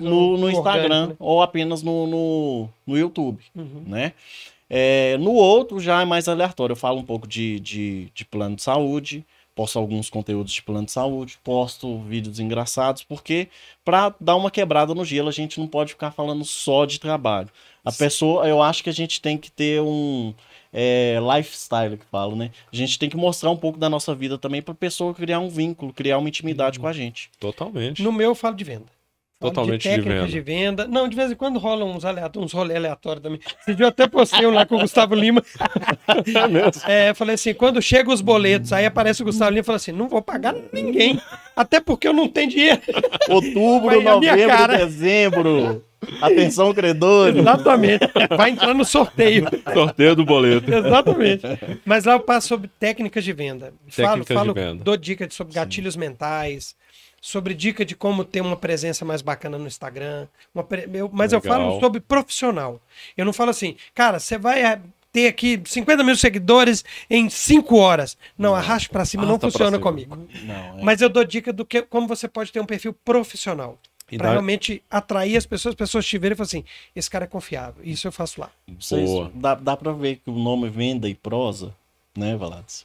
no, 0.00 0.36
no 0.36 0.46
orgânico, 0.46 0.58
Instagram 0.58 1.06
né? 1.08 1.16
ou 1.18 1.40
apenas 1.42 1.82
no, 1.82 2.06
no, 2.06 2.68
no 2.86 2.98
YouTube, 2.98 3.42
Uhum. 3.54 3.82
né? 3.86 4.12
É, 4.74 5.18
no 5.18 5.32
outro 5.32 5.78
já 5.78 6.00
é 6.00 6.04
mais 6.04 6.28
aleatório. 6.28 6.72
Eu 6.72 6.76
falo 6.78 6.98
um 6.98 7.04
pouco 7.04 7.26
de, 7.28 7.60
de, 7.60 8.08
de 8.14 8.24
plano 8.24 8.56
de 8.56 8.62
saúde, 8.62 9.22
posto 9.54 9.78
alguns 9.78 10.08
conteúdos 10.08 10.52
de 10.52 10.62
plano 10.62 10.86
de 10.86 10.92
saúde, 10.92 11.38
posto 11.44 11.98
vídeos 12.00 12.40
engraçados, 12.40 13.02
porque 13.02 13.48
para 13.84 14.14
dar 14.20 14.36
uma 14.36 14.50
quebrada 14.50 14.94
no 14.94 15.04
gelo, 15.04 15.28
a 15.28 15.32
gente 15.32 15.60
não 15.60 15.66
pode 15.66 15.92
ficar 15.92 16.10
falando 16.10 16.44
só 16.44 16.84
de 16.84 16.98
trabalho. 16.98 17.48
A 17.84 17.92
pessoa, 17.92 18.46
eu 18.46 18.62
acho 18.62 18.82
que 18.82 18.90
a 18.90 18.94
gente 18.94 19.20
tem 19.20 19.36
que 19.36 19.50
ter 19.50 19.80
um 19.80 20.32
é, 20.72 21.18
lifestyle 21.36 21.96
que 21.96 22.06
falo, 22.06 22.36
né? 22.36 22.50
A 22.72 22.76
gente 22.76 22.98
tem 22.98 23.10
que 23.10 23.16
mostrar 23.16 23.50
um 23.50 23.56
pouco 23.56 23.78
da 23.78 23.90
nossa 23.90 24.14
vida 24.14 24.38
também 24.38 24.62
para 24.62 24.72
pessoa 24.74 25.12
criar 25.12 25.40
um 25.40 25.48
vínculo, 25.48 25.92
criar 25.92 26.18
uma 26.18 26.28
intimidade 26.28 26.78
com 26.78 26.86
a 26.86 26.92
gente. 26.92 27.30
Totalmente. 27.40 28.02
No 28.02 28.12
meu 28.12 28.30
eu 28.30 28.34
falo 28.34 28.54
de 28.54 28.64
venda. 28.64 28.86
Falo 29.42 29.54
Totalmente 29.54 29.82
de 29.82 29.88
de 29.88 29.96
técnicas 29.96 30.14
venda. 30.20 30.28
de 30.28 30.40
venda. 30.40 30.86
Não, 30.86 31.08
de 31.08 31.16
vez 31.16 31.32
em 31.32 31.34
quando 31.34 31.58
rolam 31.58 31.90
uns, 31.90 32.04
aleatórios, 32.04 32.52
uns 32.52 32.56
rolê 32.56 32.74
também. 33.20 33.40
Esse 33.60 33.74
dia 33.74 33.84
eu 33.84 33.88
até 33.88 34.06
postei 34.06 34.46
um 34.46 34.50
lá 34.50 34.64
com 34.64 34.76
o 34.76 34.80
Gustavo 34.80 35.14
Lima. 35.14 35.42
É 36.34 36.48
mesmo. 36.48 36.82
É, 36.86 37.14
falei 37.14 37.34
assim, 37.34 37.52
quando 37.54 37.80
chegam 37.82 38.12
os 38.14 38.20
boletos, 38.20 38.72
aí 38.72 38.86
aparece 38.86 39.22
o 39.22 39.24
Gustavo 39.24 39.50
Lima 39.50 39.60
e 39.60 39.64
fala 39.64 39.76
assim, 39.76 39.92
não 39.92 40.08
vou 40.08 40.22
pagar 40.22 40.54
ninguém, 40.72 41.20
até 41.56 41.80
porque 41.80 42.06
eu 42.06 42.12
não 42.12 42.28
tenho 42.28 42.50
dinheiro. 42.50 42.80
Outubro, 43.28 44.00
novembro, 44.00 44.68
dezembro. 44.76 45.84
Atenção, 46.20 46.74
credores. 46.74 47.36
Exatamente. 47.36 48.08
Vai 48.36 48.50
entrar 48.50 48.74
no 48.74 48.84
sorteio. 48.84 49.46
Sorteio 49.72 50.16
do 50.16 50.24
boleto. 50.24 50.72
Exatamente. 50.72 51.42
Mas 51.84 52.04
lá 52.04 52.14
eu 52.14 52.20
passo 52.20 52.48
sobre 52.48 52.68
técnicas 52.78 53.22
de 53.24 53.32
venda. 53.32 53.72
Falo, 53.88 54.24
Técnicas 54.24 54.26
de 54.28 54.34
falo 54.34 54.54
venda. 54.54 54.84
dou 54.84 54.96
dicas 54.96 55.32
sobre 55.34 55.54
gatilhos 55.54 55.94
mentais, 55.96 56.74
sobre 57.24 57.54
dica 57.54 57.84
de 57.84 57.94
como 57.94 58.24
ter 58.24 58.40
uma 58.40 58.56
presença 58.56 59.04
mais 59.04 59.22
bacana 59.22 59.56
no 59.56 59.66
Instagram. 59.68 60.26
uma 60.52 60.64
pre- 60.64 60.88
eu- 60.92 61.08
mas 61.12 61.32
eu 61.32 61.38
Legal. 61.40 61.56
falo 61.70 61.80
sobre 61.80 62.00
profissional. 62.00 62.80
Eu 63.16 63.24
não 63.24 63.32
falo 63.32 63.50
assim, 63.50 63.76
cara, 63.94 64.18
você 64.18 64.36
vai 64.36 64.60
eh, 64.64 64.80
ter 65.12 65.28
aqui 65.28 65.62
50 65.64 66.02
mil 66.02 66.16
seguidores 66.16 66.84
em 67.08 67.30
5 67.30 67.76
horas. 67.76 68.18
Não, 68.36 68.54
arraste 68.56 68.88
pra 68.88 69.04
cima, 69.04 69.24
não 69.24 69.38
funciona 69.38 69.76
cima. 69.76 69.80
comigo. 69.82 70.18
Não, 70.42 70.78
é. 70.80 70.82
Mas 70.82 71.00
eu 71.00 71.08
dou 71.08 71.22
dica 71.24 71.52
do 71.52 71.64
que 71.64 71.80
como 71.82 72.08
você 72.08 72.26
pode 72.26 72.50
ter 72.50 72.58
um 72.60 72.66
perfil 72.66 72.92
profissional. 72.92 73.78
Pra 74.08 74.26
dá- 74.26 74.30
realmente 74.32 74.82
atrair 74.90 75.36
as 75.38 75.46
pessoas, 75.46 75.72
as 75.72 75.76
pessoas 75.78 76.04
te 76.04 76.18
verem 76.18 76.34
e 76.34 76.36
falar 76.36 76.44
assim: 76.46 76.64
esse 76.94 77.08
cara 77.08 77.24
é 77.24 77.28
confiável. 77.28 77.82
Isso 77.84 78.06
eu 78.08 78.12
faço 78.12 78.40
lá. 78.42 78.50
Vocês- 78.78 79.08
Boa. 79.08 79.30
dá, 79.32 79.54
dá 79.54 79.74
pra 79.76 79.92
ver 79.92 80.16
que 80.16 80.28
o 80.28 80.34
nome 80.34 80.68
venda 80.68 81.08
e 81.08 81.14
prosa, 81.14 81.72
né, 82.16 82.36
Valados? 82.36 82.84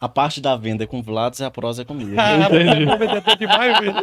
A 0.00 0.08
parte 0.08 0.40
da 0.40 0.54
venda 0.56 0.84
é 0.84 0.86
com 0.86 1.00
o 1.00 1.02
Vlados 1.02 1.40
e 1.40 1.44
a 1.44 1.50
prosa 1.50 1.82
é 1.82 1.84
comigo. 1.84 2.12
Ah, 2.18 2.48
você 2.48 2.56
é 2.56 2.96
vendedor 2.96 3.36
demais, 3.36 3.78
velho. 3.80 3.94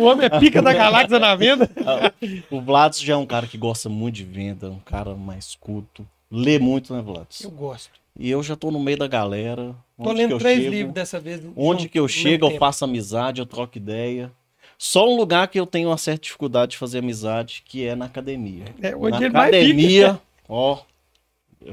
O 0.00 0.04
homem 0.04 0.26
é 0.26 0.38
pica 0.40 0.62
da 0.62 0.72
galáxia 0.72 1.18
na 1.18 1.34
venda. 1.34 1.68
o 2.50 2.60
Vlados 2.60 3.00
já 3.00 3.14
é 3.14 3.16
um 3.16 3.26
cara 3.26 3.46
que 3.46 3.58
gosta 3.58 3.88
muito 3.88 4.14
de 4.16 4.24
venda, 4.24 4.70
um 4.70 4.78
cara 4.78 5.14
mais 5.14 5.56
culto. 5.56 6.06
Lê 6.30 6.58
muito, 6.58 6.94
né, 6.94 7.00
Vlados? 7.02 7.40
Eu 7.42 7.50
gosto. 7.50 7.90
E 8.18 8.30
eu 8.30 8.42
já 8.42 8.54
tô 8.56 8.70
no 8.70 8.78
meio 8.80 8.98
da 8.98 9.06
galera. 9.06 9.74
Tô 9.96 10.04
Onde 10.10 10.10
que 10.14 10.16
lendo 10.22 10.30
eu 10.32 10.38
três 10.38 10.58
chego- 10.60 10.70
livros 10.70 10.94
dessa 10.94 11.18
vez. 11.20 11.40
Onde 11.56 11.88
que 11.88 11.98
eu 11.98 12.06
chego, 12.08 12.46
eu 12.46 12.50
tempo. 12.50 12.60
faço 12.60 12.84
amizade, 12.84 13.40
eu 13.40 13.46
troco 13.46 13.78
ideia. 13.78 14.30
Só 14.76 15.08
um 15.08 15.16
lugar 15.16 15.48
que 15.48 15.58
eu 15.58 15.66
tenho 15.66 15.88
uma 15.88 15.98
certa 15.98 16.22
dificuldade 16.22 16.72
de 16.72 16.78
fazer 16.78 16.98
amizade, 16.98 17.62
que 17.66 17.84
é 17.86 17.96
na 17.96 18.04
academia. 18.04 18.64
É, 18.80 18.94
onde 18.94 19.10
na 19.18 19.24
ele 19.24 19.30
mais 19.30 19.48
academia, 19.54 20.20
ó, 20.48 20.78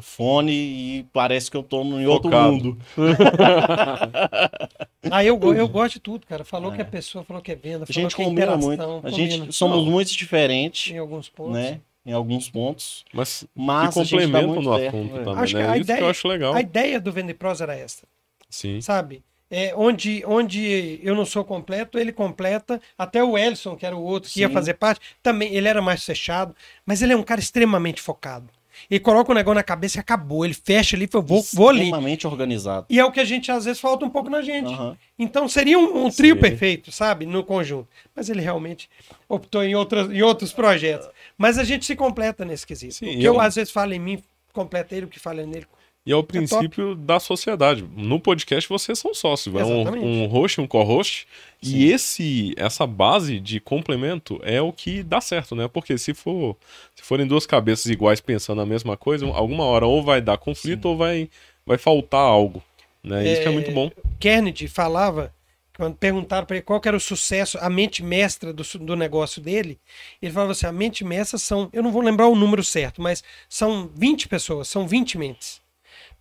fone 0.02 0.52
e 0.52 1.06
parece 1.14 1.52
que 1.52 1.56
eu 1.58 1.62
tô 1.64 1.84
em 1.84 2.08
outro 2.08 2.32
Focado. 2.32 2.52
mundo. 2.52 2.78
Ah, 5.12 5.24
eu, 5.24 5.40
eu 5.54 5.68
gosto 5.68 5.94
de 5.96 6.00
tudo, 6.00 6.26
cara. 6.26 6.44
Falou 6.44 6.72
que 6.72 6.82
é 6.82 6.84
pessoa, 6.84 7.24
falou 7.24 7.42
que 7.42 7.52
é 7.52 7.56
venda, 7.56 7.84
A 7.84 7.86
falou 7.86 8.02
gente 8.02 8.16
que 8.16 8.22
é 8.22 8.26
combina 8.26 8.56
interação. 8.56 8.68
muito. 8.68 8.84
A 9.08 9.12
combina. 9.12 9.32
gente 9.46 9.54
somos 9.54 9.86
muito 9.86 10.12
diferentes, 10.12 10.92
Em 10.92 10.98
alguns 10.98 11.30
pontos. 11.30 11.54
né? 11.54 11.80
Em 12.06 12.12
alguns 12.12 12.50
pontos. 12.50 13.06
Mas 13.14 13.46
Mas 13.56 13.94
que 13.94 14.28
muito 14.28 14.62
no 14.62 14.76
certo, 14.78 14.96
assunto 14.98 15.16
é. 15.20 15.24
também, 15.24 15.44
Acho 15.44 15.56
que 15.56 15.62
né? 15.62 15.70
a 15.70 15.78
Isso 15.78 15.86
que 15.86 15.92
ideia- 15.92 16.02
eu 16.06 16.10
acho 16.10 16.28
legal. 16.28 16.54
A 16.56 16.62
ideia 16.62 17.00
do 17.00 17.12
Vende 17.12 17.34
Pros 17.36 17.62
era 17.62 17.76
esta, 17.76 18.08
Sim. 18.50 18.82
sabe? 18.82 19.22
É, 19.50 19.76
onde, 19.76 20.24
onde 20.26 21.00
eu 21.04 21.14
não 21.14 21.24
sou 21.24 21.46
completo, 21.46 22.00
ele 22.00 22.12
completa. 22.12 22.82
Até 22.98 23.24
o 23.24 23.38
Elson, 23.38 23.76
que 23.76 23.86
era 23.86 23.96
o 23.96 24.04
outro 24.04 24.30
que 24.32 24.40
ia 24.40 24.48
Sim. 24.48 24.54
fazer 24.54 24.74
parte, 24.74 25.02
também 25.22 25.54
ele 25.54 25.68
era 25.68 25.84
mais 25.84 26.04
fechado, 26.04 26.56
mas 26.84 27.04
ele 27.04 27.14
é 27.14 27.16
um 27.16 27.22
cara 27.24 27.40
extremamente 27.40 28.02
focado. 28.02 28.48
Ele 28.90 29.00
coloca 29.00 29.32
o 29.32 29.36
negócio 29.36 29.56
na 29.56 29.64
cabeça 29.64 29.98
e 29.98 30.00
acabou. 30.00 30.46
Ele 30.46 30.54
fecha 30.54 30.96
ali 30.96 31.06
e 31.06 31.10
vou, 31.22 31.44
vou 31.54 31.70
ali. 31.70 31.80
Extremamente 31.84 32.28
organizado. 32.28 32.86
E 32.90 33.00
é 33.00 33.06
o 33.06 33.12
que 33.12 33.20
a 33.20 33.26
gente, 33.26 33.52
às 33.52 33.66
vezes, 33.66 33.80
falta 33.80 34.06
um 34.06 34.10
pouco 34.10 34.30
na 34.30 34.42
gente. 34.42 34.72
Aham. 34.74 34.98
Então 35.18 35.48
seria 35.48 35.78
um, 35.80 36.06
um 36.06 36.10
trio 36.10 36.36
Sim. 36.36 36.42
perfeito, 36.42 36.92
sabe? 36.92 37.26
No 37.26 37.44
conjunto. 37.44 37.88
Mas 38.16 38.30
ele 38.30 38.42
realmente 38.42 38.90
optou 39.30 39.64
em, 39.64 39.76
outras, 39.76 40.10
em 40.12 40.22
outros 40.22 40.52
projetos. 40.54 41.08
Mas 41.38 41.58
a 41.58 41.64
gente 41.64 41.86
se 41.86 41.96
completa 41.96 42.44
nesse 42.46 42.66
quesito. 42.66 42.96
Sim, 42.96 43.16
o 43.16 43.20
que 43.20 43.24
eu- 43.24 43.34
eu, 43.36 43.42
às 43.42 43.56
vezes, 43.56 43.72
falo 43.72 43.94
em 43.94 44.00
mim, 44.00 44.24
completa 44.54 44.96
ele, 44.96 45.06
o 45.06 45.10
que 45.10 45.20
fala 45.20 45.46
nele. 45.46 45.66
E 46.06 46.12
é 46.12 46.16
o 46.16 46.24
princípio 46.24 46.94
da 46.94 47.20
sociedade. 47.20 47.84
No 47.96 48.20
podcast 48.20 48.70
vocês 48.70 49.00
são 49.00 49.12
sócios, 49.12 49.56
é 49.56 49.66
um, 49.66 50.24
um 50.24 50.28
host, 50.28 50.62
um 50.62 50.68
co-host. 50.68 51.28
Sim. 51.64 51.78
E 51.78 51.92
esse, 51.92 52.54
essa 52.58 52.86
base 52.86 53.40
de 53.40 53.60
complemento 53.60 54.40
é 54.44 54.62
o 54.62 54.72
que 54.72 55.02
dá 55.02 55.20
certo, 55.20 55.56
né? 55.56 55.68
Porque 55.68 55.98
se 55.98 56.14
for, 56.14 56.56
se 56.96 57.02
forem 57.02 57.26
duas 57.26 57.48
cabeças 57.48 57.88
iguais 57.88 58.22
pensando 58.22 58.62
a 58.62 58.66
mesma 58.68 58.96
coisa, 58.96 59.26
alguma 59.26 59.64
hora 59.64 59.88
ou 59.88 60.04
vai 60.04 60.22
dar 60.22 60.38
conflito 60.38 60.86
ou 60.86 60.98
vai, 60.98 61.28
vai 61.66 61.80
faltar 61.80 62.22
algo, 62.22 62.62
né? 63.04 63.26
Isso 63.28 63.42
que 63.42 63.48
é 63.48 63.52
muito 63.52 63.72
bom. 63.72 63.90
Kennedy 64.20 64.68
falava, 64.68 65.34
quando 65.76 65.96
perguntaram 65.96 66.46
para 66.46 66.58
ele 66.58 66.64
qual 66.64 66.80
era 66.86 66.96
o 66.96 67.00
sucesso, 67.00 67.58
a 67.60 67.68
mente 67.68 68.04
mestra 68.04 68.54
do, 68.54 68.64
do 68.80 68.96
negócio 68.96 69.42
dele, 69.42 69.80
ele 70.22 70.32
falava 70.32 70.52
assim: 70.52 70.68
a 70.68 70.72
mente 70.72 71.04
mestra 71.04 71.40
são, 71.40 71.68
eu 71.74 71.82
não 71.82 71.92
vou 71.92 72.04
lembrar 72.04 72.28
o 72.28 72.36
número 72.36 72.64
certo, 72.64 73.02
mas 73.02 73.24
são 73.50 73.90
20 73.96 74.28
pessoas, 74.28 74.68
são 74.68 74.88
20 74.88 75.18
mentes. 75.18 75.65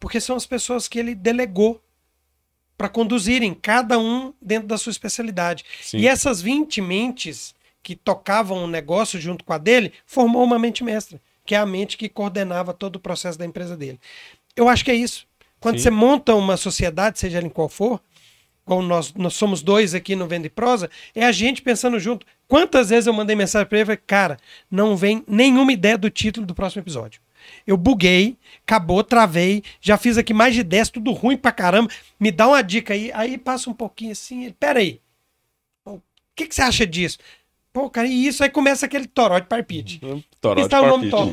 Porque 0.05 0.21
são 0.21 0.37
as 0.37 0.45
pessoas 0.45 0.87
que 0.87 0.99
ele 0.99 1.15
delegou 1.15 1.83
para 2.77 2.91
conduzirem, 2.91 3.55
cada 3.55 3.99
um 3.99 4.35
dentro 4.39 4.69
da 4.69 4.77
sua 4.77 4.91
especialidade. 4.91 5.65
Sim. 5.81 5.97
E 5.97 6.07
essas 6.07 6.43
20 6.43 6.83
mentes 6.83 7.55
que 7.83 7.97
tocavam 7.97 8.63
o 8.65 8.67
negócio 8.67 9.19
junto 9.19 9.43
com 9.43 9.55
a 9.55 9.57
dele, 9.57 9.95
formou 10.05 10.45
uma 10.45 10.59
mente 10.59 10.85
mestra, 10.85 11.19
que 11.47 11.55
é 11.55 11.59
a 11.59 11.65
mente 11.65 11.97
que 11.97 12.11
coordenava 12.11 12.75
todo 12.75 12.97
o 12.97 13.01
processo 13.01 13.39
da 13.39 13.47
empresa 13.47 13.79
dele. 13.79 13.99
Eu 14.55 14.69
acho 14.69 14.85
que 14.85 14.91
é 14.91 14.95
isso. 14.95 15.27
Quando 15.59 15.79
Sim. 15.79 15.85
você 15.85 15.91
monta 15.91 16.35
uma 16.35 16.59
sociedade, 16.59 17.19
seja 17.19 17.39
ela 17.39 17.47
em 17.47 17.51
qual 17.51 17.71
for, 17.71 17.99
como 18.67 18.83
nós, 18.83 19.15
nós 19.15 19.33
somos 19.33 19.63
dois 19.63 19.95
aqui 19.95 20.15
no 20.15 20.27
Venda 20.27 20.49
e 20.49 20.51
Prosa, 20.51 20.91
é 21.15 21.25
a 21.25 21.33
gente 21.33 21.63
pensando 21.63 21.99
junto. 21.99 22.27
Quantas 22.47 22.91
vezes 22.91 23.07
eu 23.07 23.15
mandei 23.15 23.35
mensagem 23.35 23.67
para 23.67 23.79
ele 23.79 23.85
e 23.85 23.87
falei, 23.87 24.03
cara, 24.07 24.37
não 24.71 24.95
vem 24.95 25.25
nenhuma 25.27 25.73
ideia 25.73 25.97
do 25.97 26.11
título 26.11 26.47
do 26.47 26.55
próximo 26.55 26.83
episódio. 26.83 27.24
Eu 27.67 27.77
buguei, 27.77 28.37
acabou, 28.67 29.03
travei, 29.05 29.63
já 29.81 29.97
fiz 29.97 30.17
aqui 30.19 30.33
mais 30.35 30.55
de 30.55 30.63
10, 30.63 30.91
tudo 30.91 31.13
ruim 31.13 31.37
pra 31.37 31.53
caramba. 31.53 31.91
Me 32.19 32.31
dá 32.31 32.49
uma 32.49 32.63
dica 32.63 32.95
aí. 32.95 33.11
Aí 33.13 33.39
passa 33.39 33.69
um 33.71 33.75
pouquinho 33.75 34.13
assim, 34.13 34.45
ele, 34.45 34.55
pera 34.59 34.81
aí. 34.81 35.01
O 35.87 36.01
que, 36.37 36.47
que 36.47 36.55
você 36.55 36.63
acha 36.63 36.87
disso? 36.87 37.19
Pô, 37.73 37.91
cara, 37.91 38.07
e 38.07 38.27
isso 38.27 38.43
aí 38.43 38.51
começa 38.51 38.87
aquele 38.87 39.07
toró 39.07 39.39
de 39.39 39.47
parpite. 39.47 40.01
Toró 40.41 40.61
E 40.61 40.65
de 40.65 40.71
sai 40.71 40.81
o 40.83 40.87
nome 40.87 41.11
top. 41.11 41.33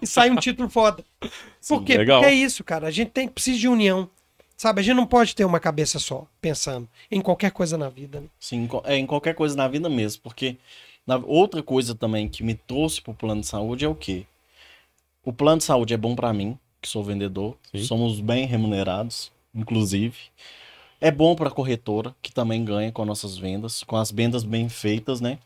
e 0.00 0.06
sai 0.06 0.30
um 0.30 0.36
título 0.36 0.68
foda. 0.68 1.04
Por 1.68 1.82
quê? 1.84 1.96
legal. 1.98 2.20
Porque 2.20 2.32
é 2.32 2.34
isso, 2.36 2.62
cara. 2.62 2.86
A 2.86 2.90
gente 2.90 3.10
tem 3.10 3.26
que 3.26 3.34
precisar 3.34 3.58
de 3.58 3.68
união. 3.68 4.08
Sabe, 4.56 4.80
a 4.80 4.84
gente 4.84 4.94
não 4.94 5.06
pode 5.06 5.34
ter 5.34 5.44
uma 5.44 5.58
cabeça 5.58 5.98
só, 5.98 6.24
pensando 6.40 6.88
em 7.10 7.20
qualquer 7.20 7.50
coisa 7.50 7.76
na 7.76 7.88
vida. 7.88 8.20
Né? 8.20 8.26
Sim, 8.38 8.68
é 8.84 8.96
em 8.96 9.06
qualquer 9.06 9.34
coisa 9.34 9.56
na 9.56 9.66
vida 9.66 9.88
mesmo, 9.88 10.22
porque 10.22 10.56
na- 11.04 11.16
outra 11.16 11.64
coisa 11.64 11.96
também 11.96 12.28
que 12.28 12.44
me 12.44 12.54
trouxe 12.54 13.00
pro 13.00 13.12
plano 13.12 13.40
de 13.40 13.46
saúde 13.48 13.84
é 13.84 13.88
o 13.88 13.94
quê? 13.94 14.24
O 15.24 15.32
plano 15.32 15.58
de 15.58 15.64
saúde 15.64 15.94
é 15.94 15.96
bom 15.96 16.14
pra 16.14 16.32
mim, 16.32 16.58
que 16.80 16.88
sou 16.88 17.02
vendedor, 17.04 17.56
Sim. 17.70 17.84
somos 17.84 18.20
bem 18.20 18.44
remunerados, 18.46 19.30
inclusive. 19.54 20.16
É 21.00 21.10
bom 21.10 21.34
pra 21.34 21.50
corretora, 21.50 22.14
que 22.22 22.32
também 22.32 22.64
ganha 22.64 22.90
com 22.92 23.04
nossas 23.04 23.36
vendas, 23.38 23.82
com 23.82 23.96
as 23.96 24.10
vendas 24.10 24.44
bem 24.44 24.68
feitas, 24.68 25.20
né? 25.20 25.38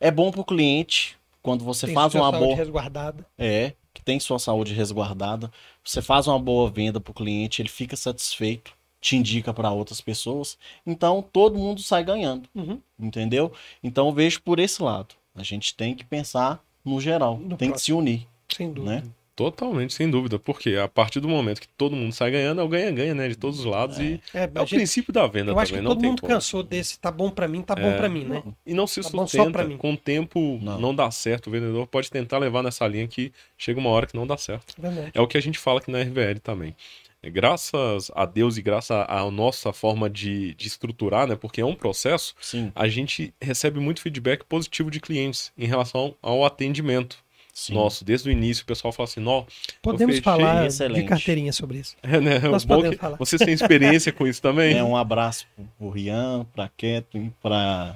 É 0.00 0.10
bom 0.10 0.30
pro 0.30 0.44
cliente, 0.44 1.16
quando 1.42 1.64
você 1.64 1.86
Tem 1.86 1.94
faz 1.94 2.12
sua 2.12 2.20
uma 2.22 2.30
saúde 2.30 2.44
boa 2.46 2.56
resguardada. 2.56 3.26
é, 3.38 3.74
que 3.94 4.02
tem 4.02 4.18
sua 4.18 4.38
saúde 4.38 4.72
resguardada. 4.74 5.50
Você 5.84 6.00
faz 6.02 6.26
uma 6.26 6.38
boa 6.38 6.70
venda 6.70 7.00
pro 7.00 7.14
cliente, 7.14 7.60
ele 7.62 7.68
fica 7.68 7.96
satisfeito, 7.96 8.72
te 9.00 9.16
indica 9.16 9.52
para 9.52 9.70
outras 9.70 10.00
pessoas. 10.00 10.56
Então 10.86 11.22
todo 11.32 11.58
mundo 11.58 11.80
sai 11.82 12.02
ganhando, 12.04 12.48
Uhum. 12.54 12.80
entendeu? 12.98 13.52
Então 13.82 14.06
eu 14.08 14.12
vejo 14.12 14.40
por 14.42 14.58
esse 14.58 14.82
lado. 14.82 15.14
A 15.34 15.42
gente 15.42 15.74
tem 15.74 15.94
que 15.94 16.04
pensar 16.04 16.62
no 16.84 17.00
geral, 17.00 17.36
No 17.38 17.56
tem 17.56 17.68
que 17.70 17.74
próximo. 17.74 17.78
se 17.78 17.92
unir, 17.92 18.28
Sem 18.56 18.72
dúvida. 18.72 18.96
né? 18.96 19.02
Totalmente, 19.34 19.94
sem 19.94 20.10
dúvida. 20.10 20.38
Porque 20.38 20.76
a 20.76 20.86
partir 20.86 21.18
do 21.18 21.26
momento 21.28 21.58
que 21.62 21.66
todo 21.68 21.96
mundo 21.96 22.12
sai 22.12 22.30
ganhando, 22.30 22.60
é 22.60 22.64
o 22.64 22.68
ganha-ganha, 22.68 23.14
né? 23.14 23.28
De 23.30 23.34
todos 23.34 23.60
os 23.60 23.64
lados. 23.64 23.98
E 23.98 24.20
É, 24.34 24.42
é 24.44 24.46
o 24.56 24.60
gente- 24.66 24.74
princípio 24.76 25.10
da 25.10 25.26
venda 25.26 25.38
eu 25.50 25.54
também. 25.54 25.62
acho 25.62 25.72
que 25.72 25.80
não 25.80 25.90
todo 25.92 26.00
tem 26.00 26.10
mundo 26.10 26.20
como. 26.20 26.32
cansou 26.34 26.62
desse. 26.62 26.98
Tá 27.00 27.10
bom 27.10 27.30
pra 27.30 27.48
mim, 27.48 27.62
tá 27.62 27.74
bom 27.74 27.88
É. 27.88 27.96
pra 27.96 28.10
mim, 28.10 28.24
né? 28.24 28.42
E 28.66 28.74
não 28.74 28.86
se 28.86 29.00
Tá 29.00 29.08
bom 29.08 29.26
sustenta. 29.26 29.64
mim. 29.64 29.78
Com 29.78 29.94
o 29.94 29.96
tempo 29.96 30.58
Não. 30.62 30.78
não. 30.78 30.94
dá 30.94 31.10
certo. 31.10 31.46
O 31.46 31.50
vendedor 31.50 31.86
pode 31.86 32.10
tentar 32.10 32.36
levar 32.36 32.62
nessa 32.62 32.86
linha 32.86 33.08
que 33.08 33.32
chega 33.56 33.80
uma 33.80 33.88
hora 33.88 34.06
que 34.06 34.14
não 34.14 34.26
dá 34.26 34.36
certo. 34.36 34.74
Verdade. 34.78 35.10
É 35.14 35.20
o 35.20 35.26
que 35.26 35.38
a 35.38 35.42
gente 35.42 35.58
fala 35.58 35.78
aqui 35.80 35.90
na 35.90 36.00
RVL 36.02 36.38
também. 36.38 36.76
É, 37.22 37.30
Graças 37.30 38.10
a 38.14 38.26
Deus 38.26 38.58
e 38.58 38.62
graças 38.62 39.06
à 39.08 39.30
nossa 39.30 39.72
forma 39.72 40.10
de, 40.10 40.52
de 40.54 40.66
estruturar, 40.68 41.26
né? 41.26 41.36
Porque 41.36 41.60
é 41.62 41.64
um 41.64 41.74
processo, 41.74 42.34
Sim, 42.38 42.70
a 42.74 42.86
gente 42.86 43.32
recebe 43.40 43.80
muito 43.80 44.02
feedback 44.02 44.44
positivo 44.44 44.90
de 44.90 45.00
clientes 45.00 45.52
em 45.56 45.64
relação 45.66 46.14
ao 46.20 46.44
atendimento 46.44 47.16
sim. 47.52 47.74
nosso. 47.74 48.04
Desde 48.04 48.28
o 48.28 48.32
início, 48.32 48.62
o 48.62 48.66
pessoal 48.66 48.92
fala 48.92 49.08
assim: 49.08 49.20
Nó, 49.20 49.44
Podemos 49.82 50.16
fechei, 50.16 50.22
falar 50.22 50.62
de 50.62 50.66
excelente. 50.68 51.06
carteirinha 51.06 51.52
sobre 51.52 51.78
isso. 51.78 51.96
é, 52.02 52.20
né? 52.20 52.38
Nós 52.38 52.64
bom 52.64 52.76
podemos 52.76 52.96
que 52.96 53.00
falar. 53.00 53.16
vocês 53.16 53.40
têm 53.40 53.54
experiência 53.54 54.12
com 54.12 54.26
isso 54.26 54.40
também. 54.42 54.76
É 54.76 54.82
um 54.82 54.96
abraço 54.96 55.46
pro 55.78 55.90
Rian, 55.90 56.46
pra 56.54 56.68
Kathleen, 56.68 57.32
pra. 57.42 57.94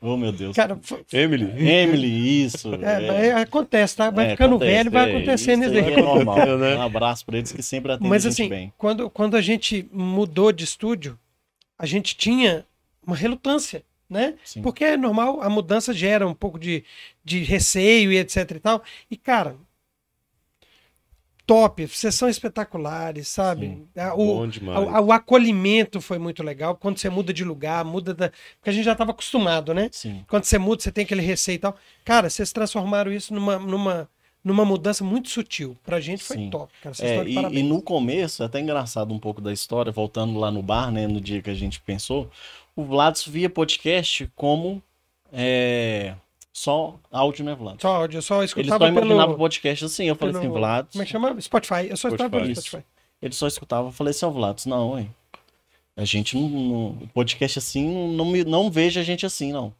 Oh 0.00 0.18
meu 0.18 0.32
Deus. 0.32 0.54
Cara, 0.54 0.78
foi- 0.82 1.02
Emily. 1.12 1.46
Emily, 1.66 2.44
isso. 2.44 2.74
é, 2.74 3.04
é. 3.04 3.32
mas 3.32 3.42
acontece, 3.42 3.96
tá? 3.96 4.10
Vai 4.10 4.26
É, 4.26 4.30
ficando 4.32 4.56
acontece, 4.56 4.72
velho, 4.74 4.90
vai 4.90 5.10
é, 5.10 5.16
acontecendo 5.16 5.64
isso. 5.64 5.74
É 5.78 5.96
normal. 6.02 6.38
É, 6.40 6.56
né? 6.58 6.76
Um 6.76 6.82
abraço 6.82 7.24
pra 7.24 7.38
eles 7.38 7.50
que 7.52 7.62
sempre 7.62 7.92
atendem 7.92 8.10
Mas 8.10 8.26
a 8.26 8.28
gente 8.28 8.42
assim, 8.42 8.48
bem. 8.50 8.72
quando, 8.76 9.08
quando 9.08 9.34
a 9.34 9.40
gente 9.40 9.88
mudou 9.90 10.52
de 10.52 10.62
estúdio, 10.64 11.18
a 11.78 11.86
gente 11.86 12.14
tinha 12.18 12.66
uma 13.06 13.16
relutância, 13.16 13.82
né? 14.08 14.34
Sim. 14.44 14.62
Porque 14.62 14.84
é 14.84 14.96
normal, 14.96 15.40
a 15.42 15.48
mudança 15.50 15.92
gera 15.92 16.26
um 16.26 16.34
pouco 16.34 16.58
de, 16.58 16.84
de 17.24 17.42
receio 17.42 18.12
e 18.12 18.18
etc 18.18 18.50
e 18.52 18.60
tal. 18.60 18.82
E, 19.10 19.16
cara, 19.16 19.56
top, 21.46 21.86
vocês 21.86 22.14
são 22.14 22.28
espetaculares, 22.28 23.28
sabe? 23.28 23.66
Sim. 23.66 23.88
O, 24.16 24.70
a- 24.70 25.00
o 25.00 25.12
acolhimento 25.12 26.00
foi 26.00 26.18
muito 26.18 26.42
legal. 26.42 26.74
Quando 26.76 26.98
você 26.98 27.10
muda 27.10 27.32
de 27.32 27.44
lugar, 27.44 27.84
muda 27.84 28.14
da. 28.14 28.30
Porque 28.58 28.70
a 28.70 28.72
gente 28.72 28.84
já 28.84 28.92
estava 28.92 29.10
acostumado, 29.10 29.74
né? 29.74 29.88
Sim. 29.92 30.24
Quando 30.28 30.44
você 30.44 30.58
muda, 30.58 30.82
você 30.82 30.90
tem 30.90 31.04
aquele 31.04 31.20
receio 31.22 31.56
e 31.56 31.58
tal. 31.58 31.76
Cara, 32.04 32.30
vocês 32.30 32.50
transformaram 32.52 33.12
isso 33.12 33.34
numa, 33.34 33.58
numa, 33.58 34.08
numa 34.42 34.64
mudança 34.64 35.04
muito 35.04 35.28
sutil. 35.28 35.76
Pra 35.84 36.00
gente 36.00 36.24
foi 36.24 36.36
Sim. 36.36 36.50
top, 36.50 36.72
cara. 36.82 36.94
É, 37.00 37.22
e, 37.24 37.58
e 37.58 37.62
no 37.62 37.82
começo, 37.82 38.42
é 38.42 38.46
até 38.46 38.58
engraçado 38.60 39.12
um 39.12 39.18
pouco 39.18 39.42
da 39.42 39.52
história, 39.52 39.92
voltando 39.92 40.38
lá 40.38 40.50
no 40.50 40.62
bar, 40.62 40.90
né, 40.90 41.06
no 41.06 41.20
dia 41.20 41.42
que 41.42 41.50
a 41.50 41.54
gente 41.54 41.78
pensou, 41.80 42.30
o 42.76 42.84
Vlados 42.84 43.26
via 43.26 43.48
podcast 43.50 44.30
como 44.34 44.82
é, 45.32 46.14
só 46.52 46.98
áudio, 47.10 47.44
né, 47.44 47.54
Vlados? 47.54 47.82
Só 47.82 47.94
áudio, 47.96 48.18
eu 48.18 48.22
só 48.22 48.36
Ele 48.36 48.44
escutava 48.46 48.84
só 48.84 48.88
imaginava 48.90 49.26
pelo... 49.26 49.38
podcast 49.38 49.84
assim, 49.84 50.04
eu 50.06 50.14
falei 50.16 50.32
pelo- 50.32 50.44
assim, 50.44 50.52
Vlados, 50.52 50.92
Como 50.92 51.02
é 51.02 51.06
que 51.06 51.12
chama? 51.12 51.40
Spotify. 51.40 51.88
Eu 51.90 51.96
só 51.96 52.08
escutava 52.08 52.30
pelo 52.30 52.54
Spotify. 52.54 52.84
Ele 53.22 53.34
só 53.34 53.46
escutava, 53.46 53.88
eu 53.88 53.92
falei 53.92 54.10
assim, 54.10 54.26
ó, 54.26 54.30
Vlados, 54.30 54.66
não, 54.66 54.98
hein, 54.98 55.10
a 55.96 56.04
gente 56.04 56.36
não, 56.36 56.48
não- 56.48 57.08
podcast 57.14 57.58
assim, 57.58 58.14
não, 58.14 58.24
me- 58.24 58.44
não 58.44 58.70
veja 58.70 59.00
a 59.00 59.04
gente 59.04 59.24
assim, 59.24 59.52
não. 59.52 59.72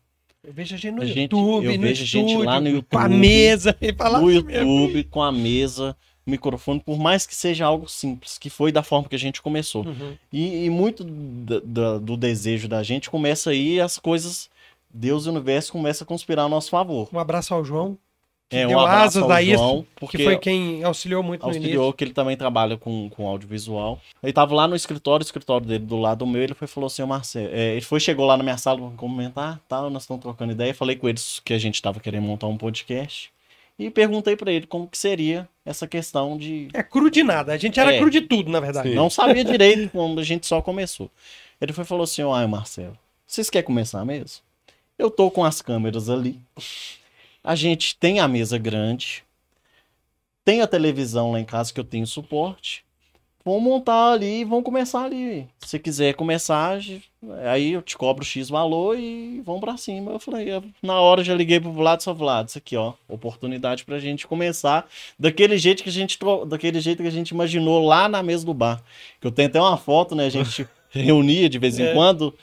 Eu 0.43 0.53
vejo 0.53 0.75
a 0.75 0.79
gente 0.79 0.95
no 0.95 1.03
A 1.03 1.07
gente- 1.07 1.21
YouTube, 1.23 1.65
eu 1.67 1.73
no 1.75 1.81
vejo 1.81 2.03
a 2.03 2.07
gente 2.07 2.37
lá 2.37 2.61
no 2.61 2.83
com 2.83 2.99
a 2.99 3.05
YouTube, 3.05 3.19
mesa. 3.19 3.77
E 3.81 3.93
falar 3.95 4.21
no 4.21 4.29
assim 4.29 4.43
mesmo. 4.45 4.71
YouTube, 4.81 5.05
com 5.05 5.23
a 5.23 5.33
mesa, 5.33 5.97
microfone, 6.27 6.81
por 6.81 6.99
mais 6.99 7.27
que 7.27 7.35
seja 7.35 7.67
algo 7.67 7.89
simples, 7.89 8.39
que 8.39 8.49
foi 8.49 8.73
da 8.73 8.83
forma 8.83 9.09
que 9.09 9.15
a 9.17 9.19
gente 9.19 9.43
começou. 9.43 9.85
Uhum. 9.87 10.17
E, 10.33 10.65
e 10.65 10.71
muito 10.71 11.05
da- 11.05 11.99
do 11.99 12.17
desejo 12.17 12.67
da 12.69 12.83
gente 12.83 13.11
começa 13.11 13.51
aí 13.51 13.81
as 13.81 13.99
coisas. 13.99 14.49
Deus 14.93 15.27
e 15.27 15.29
o 15.29 15.33
universo 15.33 15.73
começa 15.73 16.05
a 16.05 16.07
conspirar 16.07 16.47
a 16.47 16.49
nosso 16.49 16.71
favor. 16.71 17.09
Um 17.13 17.19
abraço 17.19 17.53
ao 17.53 17.65
João, 17.65 17.99
que 18.49 18.57
É, 18.57 18.67
deu 18.67 18.79
um 18.79 18.81
abraço 18.81 19.19
asas 19.19 19.23
ao 19.31 19.43
João, 19.43 19.87
porque 19.97 20.17
que 20.19 20.25
foi 20.25 20.39
quem 20.39 20.85
auxiliou 20.85 21.21
muito 21.23 21.43
no 21.43 21.49
início. 21.49 21.63
auxiliou 21.63 21.93
que 21.93 22.05
ele 22.05 22.13
também 22.13 22.37
trabalha 22.37 22.77
com, 22.77 23.11
com 23.11 23.27
audiovisual. 23.27 24.01
Ele 24.23 24.33
tava 24.33 24.55
lá 24.55 24.69
no 24.69 24.77
escritório, 24.77 25.25
o 25.25 25.27
escritório 25.27 25.67
dele 25.67 25.85
do 25.85 25.97
lado 25.97 26.21
do 26.21 26.27
meu, 26.29 26.43
ele 26.43 26.55
foi 26.55 26.69
falou 26.69 26.87
assim, 26.87 27.05
Marcelo, 27.05 27.49
é, 27.53 27.73
ele 27.73 27.81
foi, 27.81 27.99
chegou 27.99 28.25
lá 28.25 28.37
na 28.37 28.45
minha 28.45 28.57
sala 28.57 28.79
pra 28.81 28.97
comentar, 28.97 29.61
tal, 29.69 29.91
nós 29.91 30.05
estamos 30.05 30.23
trocando 30.23 30.53
ideia, 30.53 30.73
falei 30.73 30.95
com 30.95 31.09
eles 31.09 31.41
que 31.45 31.53
a 31.53 31.59
gente 31.59 31.83
tava 31.83 31.99
querendo 31.99 32.23
montar 32.25 32.47
um 32.47 32.57
podcast 32.57 33.33
e 33.79 33.91
perguntei 33.91 34.37
pra 34.37 34.53
ele 34.53 34.67
como 34.67 34.87
que 34.89 34.97
seria 34.99 35.49
essa 35.65 35.87
questão 35.87 36.37
de 36.39 36.69
É 36.73 36.83
cru 36.83 37.11
de 37.11 37.23
nada. 37.23 37.53
A 37.53 37.57
gente 37.57 37.79
era 37.81 37.95
É. 37.95 37.99
cru 37.99 38.11
de 38.11 38.21
tudo, 38.21 38.51
na 38.51 38.61
verdade. 38.61 38.91
Sim. 38.91 38.95
Não 38.95 39.09
sabia 39.11 39.45
direito 39.45 39.91
quando 39.93 40.21
a 40.21 40.25
gente 40.25 40.47
só 40.47 40.61
começou. 40.63 41.11
Ele 41.61 41.73
foi 41.73 41.85
falou 41.85 42.05
assim: 42.05 42.23
Ai, 42.31 42.47
Marcelo, 42.47 42.97
vocês 43.27 43.49
querem 43.51 43.67
começar 43.67 44.05
mesmo? 44.05 44.43
Eu 44.99 45.11
tô 45.11 45.31
com 45.31 45.45
as 45.45 45.61
câmeras 45.61 46.09
ali. 46.09 46.39
A 47.43 47.55
gente 47.55 47.97
tem 47.97 48.21
a 48.21 48.29
mesa 48.29 48.57
grande. 48.59 49.25
Tem 50.45 50.61
a 50.61 50.67
televisão 50.67 51.33
lá 51.33 51.41
em 51.41 51.45
casa 51.45 51.73
que 51.73 51.81
eu 51.81 51.85
tenho 51.85 52.07
suporte. 52.07 52.85
Vamos 53.45 53.63
montar 53.63 54.13
ali 54.13 54.41
e 54.41 54.45
vamos 54.45 54.65
começar 54.65 55.05
ali. 55.05 55.47
Se 55.59 55.69
você 55.69 55.79
quiser 55.79 56.15
começar, 56.15 56.79
aí 57.45 57.73
eu 57.73 57.83
te 57.83 57.97
cobro 57.97 58.25
X 58.25 58.49
valor 58.49 58.99
e 58.99 59.43
vamos 59.45 59.61
pra 59.61 59.77
cima. 59.77 60.13
Eu 60.13 60.19
falei, 60.19 60.51
eu, 60.51 60.65
na 60.83 61.01
hora 61.01 61.21
eu 61.21 61.25
já 61.25 61.35
liguei 61.35 61.61
pro 61.61 61.73
Vlad, 61.73 62.01
só 62.01 62.15
Vlad, 62.15 62.49
isso 62.49 62.59
aqui, 62.59 62.77
ó, 62.77 62.95
oportunidade 63.09 63.85
pra 63.85 63.99
gente 63.99 64.27
começar 64.27 64.89
daquele 65.19 65.59
jeito 65.59 65.83
que 65.83 65.89
a 65.89 65.93
gente, 65.93 66.19
daquele 66.47 66.81
jeito 66.81 67.03
que 67.03 67.09
a 67.09 67.13
gente 67.13 67.31
imaginou 67.31 67.85
lá 67.85 68.09
na 68.09 68.23
mesa 68.23 68.47
do 68.47 68.55
bar. 68.55 68.83
Que 69.21 69.27
eu 69.27 69.33
tenho 69.33 69.49
até 69.49 69.61
uma 69.61 69.77
foto, 69.77 70.15
né, 70.15 70.27
a 70.27 70.31
gente 70.31 70.67
reunia 70.91 71.49
de 71.49 71.59
vez 71.59 71.79
em 71.79 71.85
é. 71.85 71.93
quando, 71.93 72.35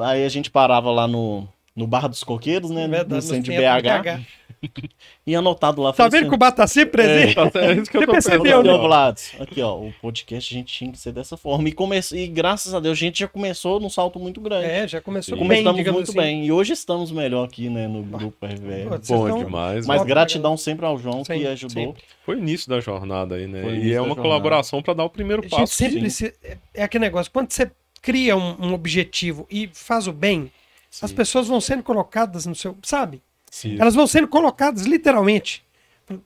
aí 0.00 0.24
a 0.24 0.28
gente 0.28 0.50
parava 0.50 0.90
lá 0.90 1.06
no, 1.06 1.46
no 1.80 1.86
Bar 1.86 2.08
dos 2.08 2.22
Coqueiros, 2.22 2.70
né, 2.70 2.86
Verdade, 2.86 3.14
no 3.14 3.22
centro 3.22 3.50
de 3.50 3.58
BH. 3.58 4.02
BH. 4.02 4.40
E 5.26 5.34
anotado 5.34 5.80
lá. 5.80 5.92
Tá 5.92 6.04
vendo 6.04 6.16
assim, 6.16 6.28
que 6.28 6.34
o 6.34 6.38
Bar 6.38 6.52
tá 6.52 6.66
sempre 6.66 6.90
presente? 6.90 7.38
É, 7.38 7.66
é 7.66 7.72
isso 7.74 7.90
que 7.90 7.96
eu 7.96 8.04
tô 8.04 8.12
percebeu, 8.12 8.62
né? 8.62 8.76
Vlad, 8.76 9.18
aqui, 9.38 9.62
ó, 9.62 9.76
o 9.76 9.92
podcast 10.02 10.54
a 10.54 10.58
gente 10.58 10.74
tinha 10.74 10.92
que 10.92 10.98
ser 10.98 11.12
dessa 11.12 11.36
forma. 11.36 11.68
E, 11.68 11.72
come... 11.72 11.98
e 12.12 12.26
graças 12.26 12.74
a 12.74 12.80
Deus 12.80 12.98
a 12.98 13.00
gente 13.00 13.20
já 13.20 13.28
começou 13.28 13.80
num 13.80 13.88
salto 13.88 14.18
muito 14.18 14.40
grande. 14.40 14.66
É, 14.66 14.88
já 14.88 15.00
começou 15.00 15.38
bem, 15.38 15.62
Começamos 15.62 15.92
muito 15.92 16.10
assim. 16.10 16.18
bem. 16.18 16.44
E 16.44 16.52
hoje 16.52 16.72
estamos 16.72 17.10
melhor 17.10 17.44
aqui, 17.44 17.70
né, 17.70 17.88
no 17.88 18.02
grupo 18.02 18.44
RVL. 18.44 18.88
Bom 18.90 18.96
estão... 18.96 19.38
demais. 19.38 19.86
Mas 19.86 20.02
gratidão 20.02 20.56
sempre 20.56 20.84
ao 20.84 20.98
João 20.98 21.24
sempre, 21.24 21.44
que 21.44 21.46
ajudou. 21.46 21.84
Sempre. 21.84 22.02
Foi 22.26 22.36
o 22.36 22.38
início 22.38 22.68
da 22.68 22.80
jornada 22.80 23.36
aí, 23.36 23.46
né? 23.46 23.74
E 23.76 23.92
é 23.92 24.00
uma 24.00 24.16
colaboração 24.16 24.82
para 24.82 24.94
dar 24.94 25.04
o 25.04 25.10
primeiro 25.10 25.42
passo. 25.42 25.56
A 25.56 25.58
gente 25.60 25.74
sempre 25.74 26.00
precisa... 26.00 26.34
É 26.74 26.82
aquele 26.82 27.04
negócio, 27.04 27.32
quando 27.32 27.50
você 27.50 27.70
cria 28.02 28.36
um, 28.36 28.56
um 28.60 28.72
objetivo 28.72 29.46
e 29.50 29.70
faz 29.72 30.06
o 30.06 30.12
bem, 30.12 30.50
sim. 30.90 31.06
as 31.06 31.12
pessoas 31.12 31.46
vão 31.46 31.60
sendo 31.60 31.82
colocadas 31.82 32.44
no 32.44 32.54
seu... 32.54 32.76
Sabe? 32.82 33.22
Sim. 33.50 33.76
Elas 33.80 33.94
vão 33.94 34.06
sendo 34.06 34.28
colocadas 34.28 34.84
literalmente. 34.84 35.64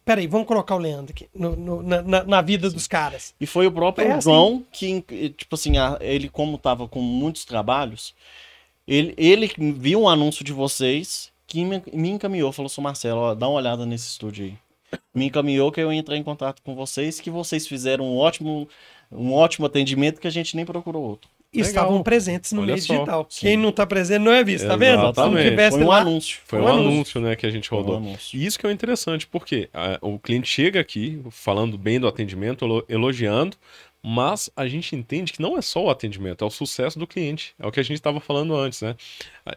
Peraí, 0.04 0.26
vamos 0.26 0.46
colocar 0.46 0.76
o 0.76 0.78
Leandro 0.78 1.12
aqui 1.12 1.28
no, 1.34 1.54
no, 1.54 1.82
na, 1.82 2.24
na, 2.24 2.40
vida 2.40 2.68
Sim. 2.68 2.74
dos 2.74 2.86
caras. 2.86 3.34
E 3.38 3.46
foi 3.46 3.66
o 3.66 3.72
próprio 3.72 4.06
é 4.06 4.12
assim. 4.12 4.22
João 4.22 4.64
que, 4.72 5.02
tipo 5.36 5.54
assim, 5.54 5.74
ele, 6.00 6.28
como 6.28 6.56
tava 6.56 6.88
com 6.88 7.00
muitos 7.00 7.44
trabalhos, 7.44 8.14
ele, 8.88 9.14
ele 9.18 9.50
viu 9.72 10.02
um 10.02 10.08
anúncio 10.08 10.42
de 10.42 10.52
vocês 10.52 11.30
que 11.46 11.64
me, 11.64 11.82
me 11.92 12.10
encaminhou, 12.10 12.50
falou 12.52 12.66
assim, 12.66 12.80
Marcelo, 12.80 13.20
ó, 13.20 13.34
dá 13.34 13.46
uma 13.46 13.58
olhada 13.58 13.84
nesse 13.84 14.08
estúdio 14.08 14.46
aí. 14.46 14.98
Me 15.14 15.26
encaminhou 15.26 15.70
que 15.70 15.80
eu 15.80 15.92
entrei 15.92 16.18
em 16.18 16.22
contato 16.22 16.62
com 16.62 16.74
vocês, 16.74 17.20
que 17.20 17.30
vocês 17.30 17.66
fizeram 17.66 18.06
um 18.06 18.16
ótimo, 18.16 18.68
um 19.12 19.32
ótimo 19.32 19.66
atendimento 19.66 20.20
que 20.20 20.28
a 20.28 20.30
gente 20.30 20.56
nem 20.56 20.64
procurou 20.64 21.02
outro 21.02 21.34
estavam 21.61 22.02
presentes 22.02 22.52
no 22.52 22.62
Olha 22.62 22.74
meio 22.74 22.82
só. 22.82 22.94
digital. 22.94 23.26
Sim. 23.28 23.40
Quem 23.40 23.57
não 23.57 23.70
está 23.70 23.86
presente 23.86 24.22
não 24.22 24.32
é 24.32 24.42
visto, 24.42 24.66
tá 24.66 24.76
vendo? 24.76 25.02
Exatamente. 25.02 25.70
Foi 25.70 25.82
um 25.82 25.86
lá... 25.86 25.98
anúncio. 25.98 26.38
Foi, 26.44 26.59
um, 26.61 26.62
um 26.62 26.68
anúncio. 26.68 26.90
anúncio, 26.90 27.20
né, 27.20 27.36
que 27.36 27.46
a 27.46 27.50
gente 27.50 27.70
rodou. 27.70 27.98
Um 27.98 28.16
e 28.32 28.46
isso 28.46 28.59
que 28.59 28.66
é 28.66 28.72
interessante, 28.72 29.26
porque 29.26 29.68
a, 29.72 29.98
o 30.00 30.18
cliente 30.18 30.48
chega 30.48 30.80
aqui 30.80 31.20
falando 31.30 31.78
bem 31.78 32.00
do 32.00 32.07
atendimento, 32.07 32.84
elogiando, 32.88 33.57
mas 34.07 34.50
a 34.55 34.68
gente 34.68 34.94
entende 34.94 35.32
que 35.32 35.40
não 35.40 35.57
é 35.57 35.62
só 35.62 35.84
o 35.84 35.88
atendimento, 35.88 36.44
é 36.44 36.46
o 36.46 36.50
sucesso 36.50 36.98
do 36.98 37.07
cliente. 37.07 37.55
É 37.59 37.66
o 37.66 37.72
que 37.72 37.80
a 37.80 37.82
gente 37.82 37.96
estava 37.96 38.20
falando 38.20 38.55
antes, 38.55 38.82
né? 38.82 38.94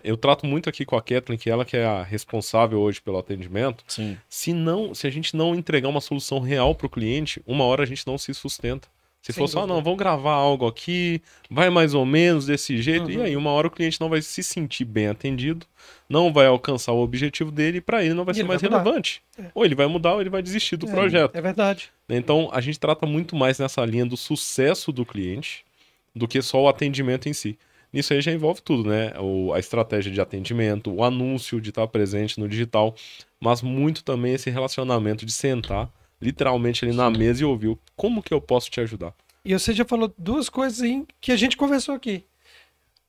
Eu 0.01 0.15
trato 0.15 0.45
muito 0.45 0.69
aqui 0.69 0.85
com 0.85 0.95
a 0.95 1.01
Kathleen, 1.01 1.37
que 1.37 1.49
ela 1.49 1.65
que 1.65 1.75
é 1.75 1.83
a 1.83 2.01
responsável 2.01 2.79
hoje 2.79 3.01
pelo 3.01 3.17
atendimento. 3.17 3.83
Sim. 3.89 4.17
Se 4.29 4.53
não, 4.53 4.95
se 4.95 5.05
a 5.05 5.09
gente 5.09 5.35
não 5.35 5.53
entregar 5.53 5.89
uma 5.89 5.99
solução 5.99 6.39
real 6.39 6.73
para 6.73 6.87
o 6.87 6.89
cliente, 6.89 7.41
uma 7.45 7.65
hora 7.65 7.83
a 7.83 7.85
gente 7.85 8.07
não 8.07 8.17
se 8.17 8.33
sustenta. 8.33 8.87
Se 9.27 9.33
Sem 9.33 9.41
for 9.41 9.49
só, 9.49 9.67
não, 9.67 9.83
vamos 9.83 9.99
gravar 9.99 10.35
algo 10.35 10.65
aqui, 10.65 11.21
vai 11.51 11.69
mais 11.69 11.93
ou 11.93 12.05
menos 12.05 12.45
desse 12.45 12.81
jeito, 12.81 13.07
uhum. 13.07 13.11
e 13.11 13.21
aí 13.23 13.35
uma 13.35 13.51
hora 13.51 13.67
o 13.67 13.69
cliente 13.69 13.99
não 13.99 14.07
vai 14.07 14.21
se 14.21 14.41
sentir 14.41 14.85
bem 14.85 15.09
atendido, 15.09 15.65
não 16.07 16.31
vai 16.31 16.47
alcançar 16.47 16.93
o 16.93 17.03
objetivo 17.03 17.51
dele, 17.51 17.79
e 17.79 17.81
para 17.81 18.01
ele 18.01 18.13
não 18.13 18.23
vai 18.23 18.31
e 18.31 18.37
ser 18.37 18.43
mais 18.45 18.61
vai 18.61 18.71
relevante. 18.71 19.21
É. 19.37 19.47
Ou 19.53 19.65
ele 19.65 19.75
vai 19.75 19.85
mudar 19.85 20.13
ou 20.13 20.21
ele 20.21 20.29
vai 20.29 20.41
desistir 20.41 20.77
do 20.77 20.87
é, 20.87 20.89
projeto. 20.89 21.35
É 21.35 21.41
verdade. 21.41 21.89
Então 22.07 22.49
a 22.53 22.61
gente 22.61 22.79
trata 22.79 23.05
muito 23.05 23.35
mais 23.35 23.59
nessa 23.59 23.83
linha 23.83 24.05
do 24.05 24.15
sucesso 24.15 24.93
do 24.93 25.05
cliente 25.05 25.65
do 26.15 26.25
que 26.25 26.41
só 26.41 26.61
o 26.61 26.69
atendimento 26.69 27.27
em 27.27 27.33
si. 27.33 27.59
Nisso 27.91 28.13
aí 28.13 28.21
já 28.21 28.31
envolve 28.31 28.61
tudo, 28.61 28.89
né? 28.89 29.11
O, 29.19 29.51
a 29.51 29.59
estratégia 29.59 30.09
de 30.09 30.21
atendimento, 30.21 30.89
o 30.89 31.03
anúncio 31.03 31.59
de 31.59 31.67
estar 31.67 31.85
presente 31.87 32.39
no 32.39 32.47
digital, 32.47 32.95
mas 33.41 33.61
muito 33.61 34.05
também 34.05 34.35
esse 34.35 34.49
relacionamento 34.49 35.25
de 35.25 35.33
sentar 35.33 35.91
literalmente 36.21 36.85
ali 36.85 36.95
na 36.95 37.09
mesa 37.09 37.41
e 37.41 37.45
ouviu 37.45 37.79
como 37.95 38.23
que 38.23 38.33
eu 38.33 38.41
posso 38.41 38.69
te 38.69 38.79
ajudar. 38.81 39.13
E 39.43 39.53
você 39.53 39.73
já 39.73 39.85
falou 39.85 40.13
duas 40.17 40.49
coisas 40.49 40.81
aí 40.81 41.05
que 41.21 41.31
a 41.31 41.37
gente 41.37 41.55
conversou 41.55 41.95
aqui. 41.95 42.23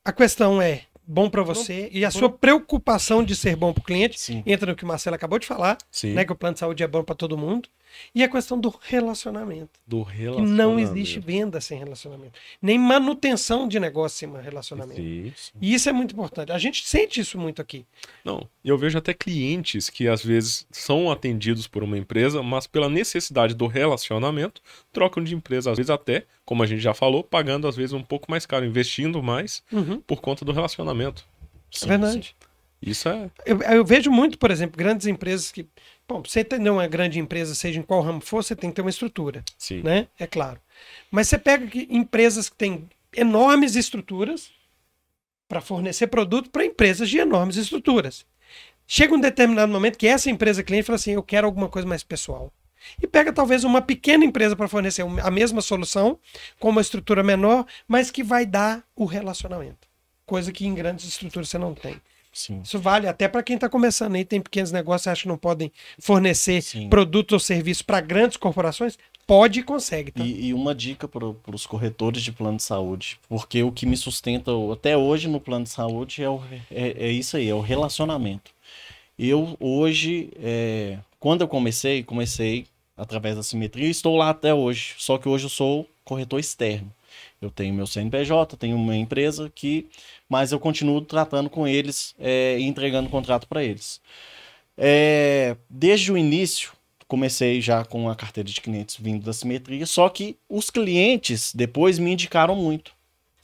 A 0.05 0.13
questão 0.13 0.63
é 0.63 0.83
bom 1.09 1.31
para 1.31 1.43
você 1.43 1.89
e 1.91 2.05
a 2.05 2.11
sua 2.11 2.31
preocupação 2.31 3.25
de 3.25 3.35
ser 3.35 3.57
bom 3.57 3.73
para 3.73 3.81
o 3.81 3.85
cliente 3.85 4.21
Sim. 4.21 4.43
entra 4.45 4.71
no 4.71 4.77
que 4.77 4.85
o 4.85 4.87
Marcelo 4.87 5.17
acabou 5.17 5.39
de 5.39 5.47
falar, 5.47 5.79
Sim. 5.91 6.13
né, 6.13 6.25
que 6.25 6.33
o 6.33 6.37
plano 6.37 6.53
de 6.53 6.61
saúde 6.61 6.83
é 6.83 6.87
bom 6.87 7.03
para 7.03 7.15
todo 7.15 7.37
mundo. 7.37 7.69
E 8.14 8.22
a 8.22 8.28
questão 8.28 8.59
do 8.59 8.72
relacionamento. 8.80 9.80
Do 9.86 10.03
relacionamento. 10.03 10.51
Que 10.51 10.57
não 10.57 10.78
existe 10.78 11.20
venda 11.20 11.61
sem 11.61 11.78
relacionamento. 11.78 12.39
Nem 12.61 12.78
manutenção 12.78 13.68
de 13.68 13.78
negócio 13.78 14.18
sem 14.18 14.43
relacionamento. 14.43 15.01
Isso. 15.01 15.53
E 15.61 15.74
isso 15.74 15.89
é 15.89 15.93
muito 15.93 16.12
importante. 16.12 16.53
A 16.53 16.59
gente 16.59 16.86
sente 16.86 17.20
isso 17.20 17.39
muito 17.39 17.61
aqui. 17.61 17.84
Não, 18.24 18.49
eu 18.64 18.76
vejo 18.78 18.99
até 18.99 19.12
clientes 19.12 19.89
que 19.91 20.09
às 20.09 20.24
vezes 20.24 20.66
são 20.70 21.11
atendidos 21.11 21.66
por 21.66 21.82
uma 21.82 21.99
empresa, 21.99 22.43
mas 22.43 22.66
pela 22.66 22.89
necessidade 22.89 23.55
do 23.55 23.66
relacionamento, 23.66 24.62
trocam 24.93 25.22
de 25.22 25.34
empresa. 25.34 25.70
Às 25.70 25.76
vezes 25.76 25.91
até, 25.91 26.24
como 26.45 26.62
a 26.62 26.66
gente 26.66 26.80
já 26.80 26.95
falou, 26.95 27.22
pagando 27.22 27.68
às 27.68 27.76
vezes 27.76 27.93
um 27.93 28.03
pouco 28.03 28.30
mais 28.30 28.47
caro, 28.47 28.64
investindo 28.64 29.22
mais 29.22 29.62
uhum. 29.72 30.01
por 30.01 30.20
conta 30.20 30.45
do 30.45 30.53
relacionamento. 30.53 31.26
Sim, 31.70 31.86
é 31.86 31.89
verdade. 31.89 32.36
Sim. 32.41 32.49
Isso 32.80 33.09
é. 33.09 33.30
Eu, 33.45 33.61
eu, 33.62 33.84
vejo 33.84 34.11
muito, 34.11 34.39
por 34.39 34.51
exemplo, 34.51 34.76
grandes 34.76 35.07
empresas 35.07 35.51
que. 35.51 35.66
Bom, 36.09 36.23
você 36.25 36.43
ter 36.43 36.59
uma 36.71 36.87
grande 36.87 37.19
empresa, 37.19 37.55
seja 37.55 37.79
em 37.79 37.83
qual 37.83 38.01
ramo 38.01 38.23
for, 38.23 38.43
você 38.43 38.57
tem 38.57 38.71
que 38.71 38.77
ter 38.77 38.81
uma 38.81 38.91
estrutura. 38.91 39.45
Sim. 39.59 39.83
Né? 39.83 40.09
É 40.19 40.27
claro. 40.27 40.59
Mas 41.11 41.29
você 41.29 41.37
pega 41.37 41.67
que, 41.67 41.87
empresas 41.91 42.49
que 42.49 42.57
têm 42.57 42.89
enormes 43.15 43.77
estruturas 43.77 44.51
para 45.47 45.61
fornecer 45.61 46.07
produto 46.07 46.51
para 46.51 46.65
empresas 46.65 47.11
de 47.11 47.19
enormes 47.19 47.57
estruturas. 47.57 48.25
Chega 48.87 49.15
um 49.15 49.21
determinado 49.21 49.71
momento 49.71 49.99
que 49.99 50.07
essa 50.07 50.31
empresa 50.31 50.63
cliente 50.63 50.87
fala 50.87 50.97
assim: 50.97 51.13
eu 51.13 51.23
quero 51.23 51.47
alguma 51.47 51.69
coisa 51.69 51.87
mais 51.87 52.03
pessoal. 52.03 52.51
E 53.03 53.07
pega 53.07 53.33
talvez 53.33 53.65
uma 53.65 53.83
pequena 53.83 54.25
empresa 54.25 54.57
para 54.57 54.69
fornecer 54.69 55.05
a 55.23 55.31
mesma 55.31 55.61
solução, 55.61 56.19
com 56.59 56.71
uma 56.71 56.81
estrutura 56.81 57.23
menor, 57.23 57.67
mas 57.87 58.11
que 58.11 58.23
vai 58.23 58.47
dar 58.47 58.83
o 58.97 59.05
relacionamento. 59.05 59.87
Coisa 60.25 60.53
que 60.53 60.67
em 60.67 60.75
grandes 60.75 61.07
estruturas 61.07 61.49
você 61.49 61.59
não 61.59 61.75
tem. 61.75 62.01
Sim. 62.39 62.61
Isso 62.62 62.78
vale 62.78 63.09
até 63.09 63.26
para 63.26 63.43
quem 63.43 63.57
está 63.57 63.68
começando 63.68 64.14
aí, 64.14 64.24
tem 64.24 64.41
pequenos 64.41 64.70
negócios 64.70 65.07
e 65.07 65.11
acha 65.11 65.22
que 65.22 65.28
não 65.28 65.36
podem 65.36 65.72
fornecer 65.99 66.62
Sim. 66.62 66.89
produtos 66.89 67.32
ou 67.32 67.41
serviços 67.41 67.82
para 67.82 68.01
grandes 68.01 68.36
corporações. 68.36 68.97
Pode 69.26 69.59
e 69.59 69.62
consegue. 69.64 70.12
Tá? 70.12 70.22
E, 70.22 70.47
e 70.47 70.55
uma 70.55 70.72
dica 70.72 71.09
para 71.09 71.26
os 71.53 71.66
corretores 71.66 72.22
de 72.22 72.30
plano 72.30 72.57
de 72.57 72.62
saúde, 72.62 73.18
porque 73.28 73.62
o 73.64 73.72
que 73.72 73.84
me 73.84 73.97
sustenta 73.97 74.53
até 74.72 74.97
hoje 74.97 75.26
no 75.26 75.41
plano 75.41 75.64
de 75.64 75.70
saúde 75.70 76.22
é, 76.22 76.30
o, 76.30 76.41
é, 76.70 77.07
é 77.07 77.11
isso 77.11 77.36
aí, 77.36 77.49
é 77.49 77.55
o 77.55 77.61
relacionamento. 77.61 78.53
Eu 79.18 79.57
hoje, 79.59 80.30
é, 80.41 80.99
quando 81.18 81.41
eu 81.41 81.49
comecei, 81.49 82.05
comecei 82.05 82.66
através 82.97 83.34
da 83.34 83.43
simetria, 83.43 83.91
estou 83.91 84.16
lá 84.16 84.30
até 84.30 84.55
hoje. 84.55 84.95
Só 84.97 85.18
que 85.18 85.28
hoje 85.28 85.47
eu 85.47 85.51
sou 85.51 85.89
corretor 86.05 86.39
externo. 86.39 86.93
Eu 87.41 87.51
tenho 87.51 87.74
meu 87.74 87.86
CNPJ, 87.86 88.57
tenho 88.57 88.76
uma 88.76 88.97
empresa 88.97 89.51
que, 89.55 89.89
mas 90.28 90.53
eu 90.53 90.59
continuo 90.59 91.01
tratando 91.01 91.49
com 91.49 91.66
eles 91.68 92.14
é, 92.18 92.59
e 92.59 92.64
entregando 92.64 93.09
contrato 93.09 93.47
para 93.47 93.62
eles. 93.62 94.01
É, 94.76 95.57
desde 95.70 96.12
o 96.12 96.18
início, 96.18 96.72
comecei 97.07 97.61
já 97.61 97.84
com 97.84 98.09
a 98.09 98.16
carteira 98.16 98.49
de 98.49 98.61
clientes 98.61 98.97
vindo 99.01 99.24
da 99.24 99.32
simetria, 99.32 99.86
só 99.86 100.09
que 100.09 100.36
os 100.49 100.70
clientes 100.70 101.55
depois 101.55 101.99
me 101.99 102.12
indicaram 102.12 102.55
muito. 102.57 102.93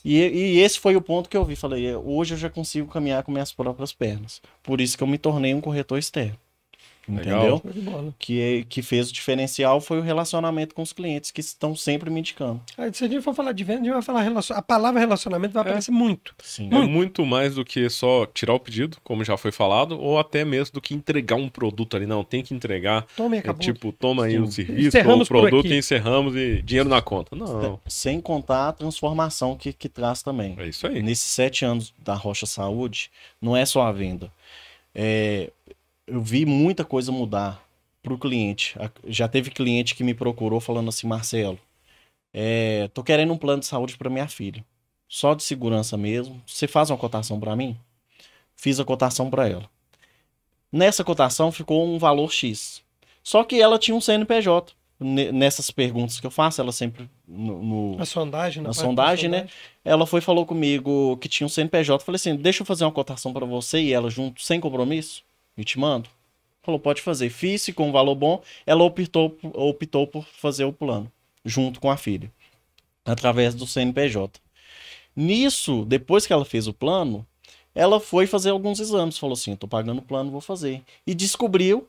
E, 0.04 0.18
e, 0.18 0.60
esse 0.60 0.78
foi 0.78 0.96
o 0.96 1.00
ponto 1.00 1.30
que 1.30 1.36
eu 1.36 1.44
vi. 1.44 1.56
Falei, 1.56 1.86
é, 1.86 1.96
hoje 1.96 2.34
eu 2.34 2.38
já 2.38 2.50
consigo 2.50 2.88
caminhar 2.88 3.22
com 3.22 3.32
minhas 3.32 3.52
próprias 3.52 3.92
pernas. 3.92 4.42
Por 4.62 4.80
isso 4.80 4.98
que 4.98 5.02
eu 5.02 5.08
me 5.08 5.16
tornei 5.16 5.54
um 5.54 5.62
corretor 5.62 5.98
externo. 5.98 6.38
Entendeu? 7.08 7.62
Que, 8.18 8.40
é, 8.40 8.64
que 8.64 8.82
fez 8.82 9.10
o 9.10 9.12
diferencial 9.12 9.80
foi 9.80 9.98
o 9.98 10.02
relacionamento 10.02 10.74
com 10.74 10.82
os 10.82 10.92
clientes 10.92 11.30
que 11.30 11.40
estão 11.40 11.76
sempre 11.76 12.10
me 12.10 12.20
indicando. 12.20 12.60
Aí, 12.76 12.92
se 12.92 13.04
a 13.04 13.08
gente 13.08 13.22
for 13.22 13.34
falar 13.34 13.52
de 13.52 13.62
venda, 13.64 13.80
a 13.80 13.84
gente 13.84 13.92
vai 13.92 14.02
falar 14.02 14.22
relacion... 14.22 14.56
a 14.56 14.62
palavra 14.62 15.00
relacionamento 15.00 15.52
vai 15.52 15.62
é. 15.62 15.66
aparecer 15.66 15.90
muito. 15.90 16.34
Sim. 16.42 16.68
Muito. 16.68 16.84
É 16.84 16.86
muito 16.86 17.26
mais 17.26 17.54
do 17.54 17.64
que 17.64 17.88
só 17.90 18.26
tirar 18.26 18.54
o 18.54 18.60
pedido, 18.60 18.96
como 19.04 19.24
já 19.24 19.36
foi 19.36 19.52
falado, 19.52 20.00
ou 20.00 20.18
até 20.18 20.44
mesmo 20.44 20.74
do 20.74 20.80
que 20.80 20.94
entregar 20.94 21.36
um 21.36 21.48
produto 21.48 21.96
ali. 21.96 22.06
Não, 22.06 22.24
tem 22.24 22.42
que 22.42 22.54
entregar. 22.54 23.06
Tome, 23.16 23.38
é, 23.38 23.54
tipo, 23.54 23.92
toma 23.92 24.24
aí 24.24 24.38
o 24.38 24.50
serviço, 24.50 24.96
o 24.98 25.26
produto 25.26 25.66
e 25.66 25.78
encerramos 25.78 26.34
e 26.36 26.62
dinheiro 26.62 26.88
na 26.88 27.02
conta. 27.02 27.36
Não. 27.36 27.80
Sem 27.86 28.20
contar 28.20 28.68
a 28.68 28.72
transformação 28.72 29.56
que, 29.56 29.72
que 29.72 29.88
traz 29.88 30.22
também. 30.22 30.54
É 30.58 30.66
isso 30.66 30.86
aí. 30.86 31.02
Nesses 31.02 31.30
sete 31.30 31.64
anos 31.64 31.92
da 31.98 32.14
Rocha 32.14 32.46
Saúde, 32.46 33.10
não 33.40 33.56
é 33.56 33.64
só 33.66 33.82
a 33.82 33.92
venda. 33.92 34.30
É, 34.94 35.50
eu 36.06 36.20
vi 36.22 36.44
muita 36.46 36.84
coisa 36.84 37.10
mudar 37.12 37.62
para 38.02 38.12
o 38.12 38.18
cliente. 38.18 38.76
Já 39.06 39.26
teve 39.28 39.50
cliente 39.50 39.94
que 39.94 40.04
me 40.04 40.14
procurou 40.14 40.60
falando 40.60 40.88
assim, 40.88 41.06
Marcelo, 41.06 41.58
é, 42.32 42.88
tô 42.92 43.02
querendo 43.02 43.32
um 43.32 43.38
plano 43.38 43.60
de 43.60 43.66
saúde 43.66 43.96
para 43.96 44.10
minha 44.10 44.28
filha. 44.28 44.64
Só 45.08 45.34
de 45.34 45.42
segurança 45.42 45.96
mesmo. 45.96 46.42
Você 46.46 46.66
faz 46.66 46.90
uma 46.90 46.98
cotação 46.98 47.38
para 47.38 47.54
mim? 47.56 47.76
Fiz 48.56 48.78
a 48.80 48.84
cotação 48.84 49.30
para 49.30 49.48
ela. 49.48 49.68
Nessa 50.72 51.04
cotação 51.04 51.52
ficou 51.52 51.86
um 51.86 51.98
valor 51.98 52.32
X. 52.32 52.82
Só 53.22 53.44
que 53.44 53.60
ela 53.60 53.78
tinha 53.78 53.94
um 53.96 54.00
CNPJ. 54.00 54.72
ne- 55.00 55.32
nessas 55.32 55.70
perguntas 55.70 56.20
que 56.20 56.26
eu 56.26 56.30
faço, 56.30 56.60
ela 56.60 56.70
sempre 56.72 57.08
no, 57.26 57.62
no- 57.94 58.00
A 58.02 58.04
sondagem, 58.06 58.62
na 58.62 58.68
parte 58.68 58.76
da 58.78 58.82
sondagem, 58.84 59.28
né? 59.28 59.48
Ela 59.84 60.06
foi 60.06 60.18
e 60.20 60.22
falou 60.22 60.46
comigo 60.46 61.16
que 61.18 61.28
tinha 61.28 61.46
um 61.46 61.50
CNPJ. 61.50 62.04
Falei 62.04 62.16
assim: 62.16 62.36
deixa 62.36 62.62
eu 62.62 62.66
fazer 62.66 62.84
uma 62.84 62.92
cotação 62.92 63.32
pra 63.32 63.44
você 63.44 63.80
e 63.80 63.92
ela 63.92 64.08
junto, 64.08 64.40
sem 64.42 64.60
compromisso, 64.60 65.22
e 65.56 65.64
te 65.64 65.78
mando. 65.78 66.08
Falou, 66.62 66.80
pode 66.80 67.02
fazer. 67.02 67.28
Fiz, 67.30 67.68
com 67.74 67.88
um 67.88 67.92
valor 67.92 68.14
bom. 68.14 68.42
Ela 68.64 68.82
optou, 68.82 69.36
optou 69.52 70.06
por 70.06 70.24
fazer 70.26 70.64
o 70.64 70.72
plano, 70.72 71.10
junto 71.44 71.78
com 71.78 71.90
a 71.90 71.96
filha, 71.96 72.32
através 73.04 73.54
do 73.54 73.66
CNPJ. 73.66 74.40
Nisso, 75.14 75.84
depois 75.84 76.26
que 76.26 76.32
ela 76.32 76.44
fez 76.44 76.66
o 76.66 76.72
plano, 76.72 77.26
ela 77.74 78.00
foi 78.00 78.26
fazer 78.26 78.50
alguns 78.50 78.80
exames. 78.80 79.18
Falou 79.18 79.34
assim: 79.34 79.54
tô 79.54 79.68
pagando 79.68 79.98
o 79.98 80.02
plano, 80.02 80.30
vou 80.30 80.40
fazer. 80.40 80.82
E 81.06 81.14
descobriu 81.14 81.86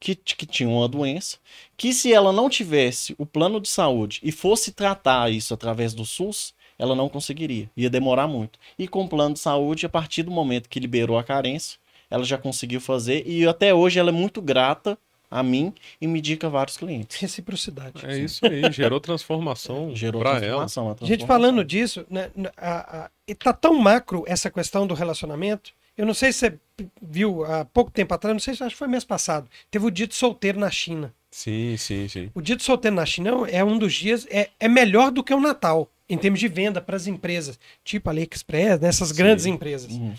que, 0.00 0.14
que 0.14 0.46
tinha 0.46 0.68
uma 0.68 0.88
doença, 0.88 1.38
que 1.76 1.92
se 1.92 2.12
ela 2.12 2.32
não 2.32 2.48
tivesse 2.48 3.14
o 3.18 3.24
plano 3.24 3.60
de 3.60 3.68
saúde 3.68 4.20
e 4.22 4.32
fosse 4.32 4.72
tratar 4.72 5.30
isso 5.30 5.54
através 5.54 5.94
do 5.94 6.04
SUS, 6.04 6.54
ela 6.78 6.94
não 6.94 7.08
conseguiria, 7.08 7.70
ia 7.76 7.88
demorar 7.88 8.26
muito. 8.26 8.58
E 8.78 8.88
com 8.88 9.04
o 9.04 9.08
plano 9.08 9.34
de 9.34 9.40
saúde, 9.40 9.86
a 9.86 9.88
partir 9.88 10.22
do 10.22 10.30
momento 10.30 10.68
que 10.68 10.80
liberou 10.80 11.16
a 11.16 11.24
carência, 11.24 11.78
ela 12.14 12.24
já 12.24 12.38
conseguiu 12.38 12.80
fazer 12.80 13.22
e 13.26 13.46
até 13.46 13.74
hoje 13.74 13.98
ela 13.98 14.10
é 14.10 14.12
muito 14.12 14.40
grata 14.40 14.96
a 15.30 15.42
mim 15.42 15.72
e 16.00 16.06
me 16.06 16.20
indica 16.20 16.48
vários 16.48 16.76
clientes. 16.76 17.20
Reciprocidade. 17.20 18.06
É 18.06 18.18
isso 18.18 18.46
aí, 18.46 18.70
gerou 18.70 19.00
transformação 19.00 19.90
Gerou 19.96 20.20
pra 20.22 20.32
ela. 20.38 20.58
transformação, 20.60 20.84
Gente, 21.06 21.18
transformação. 21.18 21.26
falando 21.26 21.64
disso, 21.64 22.06
né, 22.08 22.30
n- 22.36 22.48
a- 22.56 23.04
a- 23.06 23.10
e 23.26 23.34
tá 23.34 23.52
tão 23.52 23.74
macro 23.78 24.22
essa 24.28 24.48
questão 24.50 24.86
do 24.86 24.94
relacionamento. 24.94 25.72
Eu 25.96 26.06
não 26.06 26.14
sei 26.14 26.32
se 26.32 26.38
você 26.40 26.58
viu 27.02 27.44
há 27.44 27.64
pouco 27.64 27.90
tempo 27.90 28.12
atrás, 28.14 28.32
não 28.34 28.40
sei 28.40 28.54
se 28.54 28.62
acho 28.62 28.74
que 28.74 28.78
foi 28.78 28.88
mês 28.88 29.04
passado. 29.04 29.48
Teve 29.70 29.86
o 29.86 29.90
dia 29.90 30.06
de 30.06 30.14
solteiro 30.14 30.58
na 30.58 30.70
China. 30.70 31.12
Sim, 31.30 31.76
sim, 31.76 32.06
sim. 32.08 32.30
O 32.34 32.40
dia 32.40 32.54
de 32.56 32.62
solteiro 32.62 32.94
na 32.96 33.06
China 33.06 33.30
é 33.50 33.64
um 33.64 33.76
dos 33.78 33.92
dias, 33.94 34.26
é, 34.30 34.50
é 34.60 34.68
melhor 34.68 35.10
do 35.10 35.22
que 35.22 35.34
o 35.34 35.40
Natal, 35.40 35.88
em 36.08 36.16
termos 36.18 36.38
de 36.38 36.46
venda 36.48 36.80
para 36.80 36.96
as 36.96 37.06
empresas, 37.08 37.58
tipo 37.84 38.08
a 38.08 38.12
AliExpress, 38.12 38.80
nessas 38.80 39.10
grandes 39.10 39.46
empresas. 39.46 39.90
Uhum. 39.92 40.14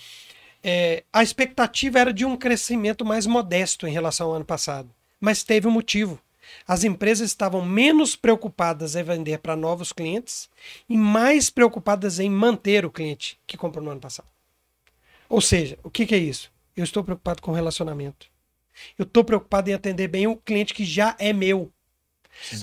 É, 0.68 1.04
a 1.14 1.22
expectativa 1.22 2.00
era 2.00 2.12
de 2.12 2.26
um 2.26 2.36
crescimento 2.36 3.06
mais 3.06 3.28
modesto 3.28 3.86
em 3.86 3.92
relação 3.92 4.30
ao 4.30 4.34
ano 4.34 4.46
passado, 4.46 4.90
mas 5.20 5.44
teve 5.44 5.68
um 5.68 5.72
motivo. 5.72 6.20
As 6.68 6.84
empresas 6.84 7.30
estavam 7.30 7.64
menos 7.64 8.16
preocupadas 8.16 8.96
em 8.96 9.04
vender 9.04 9.38
para 9.38 9.56
novos 9.56 9.94
clientes 9.94 10.50
e 10.90 10.98
mais 10.98 11.52
preocupadas 11.52 12.20
em 12.20 12.32
manter 12.32 12.84
o 12.84 12.90
cliente 12.90 13.40
que 13.46 13.56
comprou 13.56 13.86
no 13.86 13.92
ano 13.92 14.02
passado. 14.02 14.28
Ou 15.30 15.40
seja, 15.40 15.78
o 15.84 15.92
que, 15.92 16.04
que 16.04 16.16
é 16.16 16.18
isso? 16.18 16.52
Eu 16.76 16.84
estou 16.84 17.04
preocupado 17.04 17.44
com 17.44 17.52
o 17.52 17.56
relacionamento. 17.56 18.26
Eu 18.98 19.04
estou 19.04 19.24
preocupado 19.24 19.70
em 19.70 19.74
atender 19.74 20.08
bem 20.08 20.26
o 20.26 20.36
cliente 20.36 20.74
que 20.74 20.84
já 20.84 21.16
é 21.20 21.32
meu. 21.32 21.72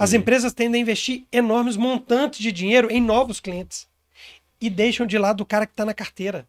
As 0.00 0.12
empresas 0.12 0.52
tendem 0.52 0.80
a 0.80 0.82
investir 0.82 1.24
enormes 1.30 1.76
montantes 1.76 2.40
de 2.40 2.50
dinheiro 2.50 2.90
em 2.90 3.00
novos 3.00 3.38
clientes 3.38 3.86
e 4.60 4.68
deixam 4.68 5.06
de 5.06 5.16
lado 5.18 5.42
o 5.42 5.46
cara 5.46 5.66
que 5.66 5.72
está 5.72 5.84
na 5.84 5.94
carteira. 5.94 6.48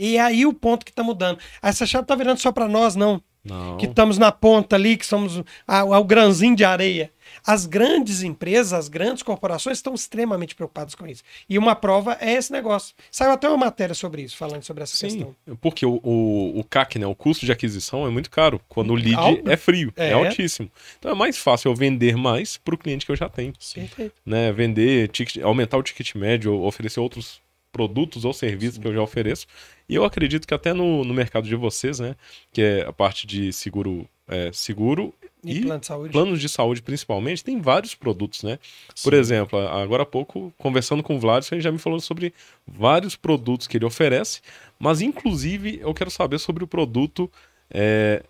E 0.00 0.16
é 0.16 0.20
aí 0.20 0.46
o 0.46 0.52
ponto 0.54 0.84
que 0.84 0.90
está 0.90 1.02
mudando. 1.02 1.38
Essa 1.62 1.84
chave 1.84 2.04
está 2.04 2.14
virando 2.14 2.38
só 2.38 2.50
para 2.50 2.66
nós, 2.66 2.96
não. 2.96 3.22
Não. 3.42 3.78
Que 3.78 3.86
estamos 3.86 4.18
na 4.18 4.30
ponta 4.30 4.76
ali, 4.76 4.98
que 4.98 5.06
somos 5.06 5.42
a- 5.66 5.84
o 5.84 6.04
grãozinho 6.04 6.54
de 6.54 6.62
areia. 6.62 7.10
As 7.46 7.64
grandes 7.64 8.22
empresas, 8.22 8.72
as 8.74 8.88
grandes 8.88 9.22
corporações 9.22 9.78
estão 9.78 9.94
extremamente 9.94 10.54
preocupadas 10.54 10.94
com 10.94 11.06
isso. 11.06 11.22
E 11.48 11.56
uma 11.56 11.74
prova 11.74 12.18
é 12.20 12.32
esse 12.34 12.52
negócio. 12.52 12.94
Saiu 13.10 13.30
até 13.32 13.48
uma 13.48 13.56
matéria 13.56 13.94
sobre 13.94 14.20
isso, 14.22 14.36
falando 14.36 14.62
sobre 14.62 14.82
essa 14.82 14.94
Sim, 14.96 15.06
questão. 15.06 15.36
porque 15.58 15.86
o, 15.86 16.00
o, 16.02 16.60
o 16.60 16.64
CAC, 16.64 16.98
né, 16.98 17.06
o 17.06 17.14
custo 17.14 17.46
de 17.46 17.52
aquisição 17.52 18.06
é 18.06 18.10
muito 18.10 18.30
caro, 18.30 18.60
quando 18.68 18.90
o 18.90 18.94
lead 18.94 19.14
Alto. 19.14 19.50
é 19.50 19.56
frio, 19.56 19.90
é. 19.96 20.08
É. 20.08 20.12
altíssimo. 20.12 20.70
Então 20.98 21.10
é 21.10 21.14
mais 21.14 21.38
fácil 21.38 21.70
eu 21.70 21.74
vender 21.74 22.16
mais 22.16 22.58
para 22.58 22.74
o 22.74 22.78
cliente 22.78 23.06
que 23.06 23.12
eu 23.12 23.16
já 23.16 23.28
tenho. 23.28 23.54
Perfeito. 23.74 24.12
Né, 24.26 24.52
vender, 24.52 25.08
ticket, 25.08 25.42
aumentar 25.42 25.78
o 25.78 25.82
ticket 25.82 26.14
médio, 26.14 26.60
oferecer 26.60 27.00
outros 27.00 27.40
produtos 27.72 28.24
ou 28.24 28.32
serviços 28.32 28.78
que 28.78 28.86
eu 28.86 28.92
já 28.94 29.02
ofereço. 29.02 29.46
E 29.88 29.94
eu 29.94 30.04
acredito 30.04 30.46
que 30.46 30.54
até 30.54 30.72
no, 30.72 31.04
no 31.04 31.14
mercado 31.14 31.48
de 31.48 31.54
vocês, 31.56 31.98
né, 32.00 32.14
que 32.52 32.60
é 32.62 32.82
a 32.86 32.92
parte 32.92 33.26
de 33.26 33.52
seguro, 33.52 34.08
é, 34.28 34.50
seguro 34.52 35.12
E, 35.44 35.58
e 35.58 35.60
plano 35.62 35.80
de 35.80 35.86
saúde. 35.86 36.12
planos 36.12 36.40
de 36.40 36.48
saúde 36.48 36.82
principalmente, 36.82 37.42
tem 37.44 37.60
vários 37.60 37.94
produtos, 37.94 38.42
né? 38.42 38.58
Por 39.02 39.12
Sim. 39.14 39.18
exemplo, 39.18 39.58
agora 39.58 40.02
há 40.02 40.06
pouco, 40.06 40.52
conversando 40.58 41.02
com 41.02 41.16
o 41.16 41.18
Vlad, 41.20 41.44
ele 41.50 41.60
já 41.60 41.72
me 41.72 41.78
falou 41.78 41.98
sobre 42.00 42.32
vários 42.66 43.16
produtos 43.16 43.66
que 43.66 43.76
ele 43.76 43.84
oferece, 43.84 44.40
mas 44.78 45.00
inclusive 45.00 45.78
eu 45.82 45.92
quero 45.94 46.10
saber 46.10 46.38
sobre 46.38 46.62
o 46.62 46.66
produto 46.66 47.30
é, 47.70 48.22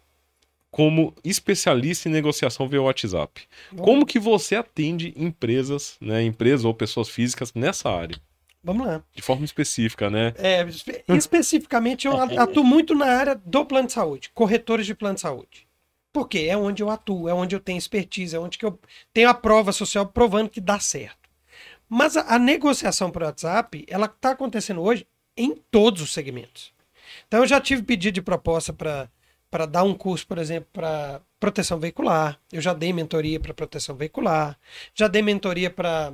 como 0.70 1.12
especialista 1.24 2.08
em 2.08 2.12
negociação 2.12 2.68
via 2.68 2.80
WhatsApp. 2.80 3.42
Vamos- 3.72 3.84
Como 3.84 4.06
que 4.06 4.18
você 4.20 4.54
atende 4.54 5.12
empresas, 5.16 5.96
né, 6.00 6.22
empresas 6.22 6.64
ou 6.64 6.72
pessoas 6.72 7.08
físicas 7.08 7.52
nessa 7.54 7.90
área? 7.90 8.16
Vamos 8.62 8.86
lá. 8.86 9.02
De 9.14 9.22
forma 9.22 9.44
específica, 9.44 10.10
né? 10.10 10.34
É, 10.36 10.62
espe- 10.64 11.02
especificamente, 11.08 12.06
eu 12.06 12.12
atuo 12.38 12.62
muito 12.64 12.94
na 12.94 13.06
área 13.06 13.34
do 13.34 13.64
plano 13.64 13.86
de 13.86 13.92
saúde, 13.94 14.30
corretores 14.34 14.86
de 14.86 14.94
plano 14.94 15.14
de 15.14 15.20
saúde. 15.22 15.66
Por 16.12 16.28
quê? 16.28 16.46
É 16.50 16.56
onde 16.56 16.82
eu 16.82 16.90
atuo, 16.90 17.28
é 17.28 17.32
onde 17.34 17.54
eu 17.54 17.60
tenho 17.60 17.78
expertise, 17.78 18.34
é 18.34 18.38
onde 18.38 18.58
que 18.58 18.64
eu 18.66 18.78
tenho 19.14 19.28
a 19.30 19.34
prova 19.34 19.72
social 19.72 20.06
provando 20.06 20.50
que 20.50 20.60
dá 20.60 20.78
certo. 20.80 21.30
Mas 21.88 22.16
a, 22.16 22.34
a 22.34 22.38
negociação 22.38 23.10
por 23.10 23.22
WhatsApp, 23.22 23.84
ela 23.88 24.06
está 24.06 24.30
acontecendo 24.32 24.82
hoje 24.82 25.06
em 25.36 25.54
todos 25.70 26.02
os 26.02 26.12
segmentos. 26.12 26.72
Então, 27.26 27.40
eu 27.40 27.46
já 27.46 27.60
tive 27.60 27.82
pedido 27.82 28.14
de 28.14 28.22
proposta 28.22 28.72
para 28.72 29.66
dar 29.66 29.84
um 29.84 29.94
curso, 29.94 30.26
por 30.26 30.38
exemplo, 30.38 30.68
para 30.72 31.20
proteção 31.38 31.78
veicular. 31.78 32.38
Eu 32.52 32.60
já 32.60 32.72
dei 32.74 32.92
mentoria 32.92 33.40
para 33.40 33.54
proteção 33.54 33.96
veicular. 33.96 34.58
Já 34.94 35.08
dei 35.08 35.22
mentoria 35.22 35.70
para. 35.70 36.12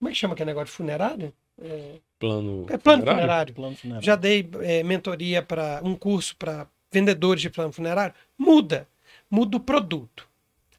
Como 0.00 0.08
é 0.08 0.12
que 0.12 0.18
chama 0.18 0.34
aquele 0.34 0.48
negócio 0.48 0.66
de 0.66 0.72
funerário? 0.72 1.32
É, 1.62 2.00
Plano, 2.18 2.66
é 2.68 2.76
plano 2.76 3.02
funerário? 3.02 3.20
funerário. 3.20 3.54
Plano 3.54 3.76
funerário. 3.76 4.04
Já 4.04 4.16
dei 4.16 4.50
é, 4.62 4.82
mentoria 4.82 5.42
para 5.42 5.80
um 5.84 5.94
curso 5.94 6.34
para 6.36 6.66
vendedores 6.90 7.40
de 7.40 7.48
plano 7.50 7.72
funerário. 7.72 8.14
Muda. 8.36 8.88
Muda 9.30 9.56
o 9.56 9.60
produto. 9.60 10.26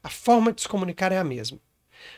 A 0.02 0.10
forma 0.10 0.52
de 0.52 0.60
se 0.62 0.68
comunicar 0.68 1.10
é 1.12 1.18
a 1.18 1.24
mesma. 1.24 1.58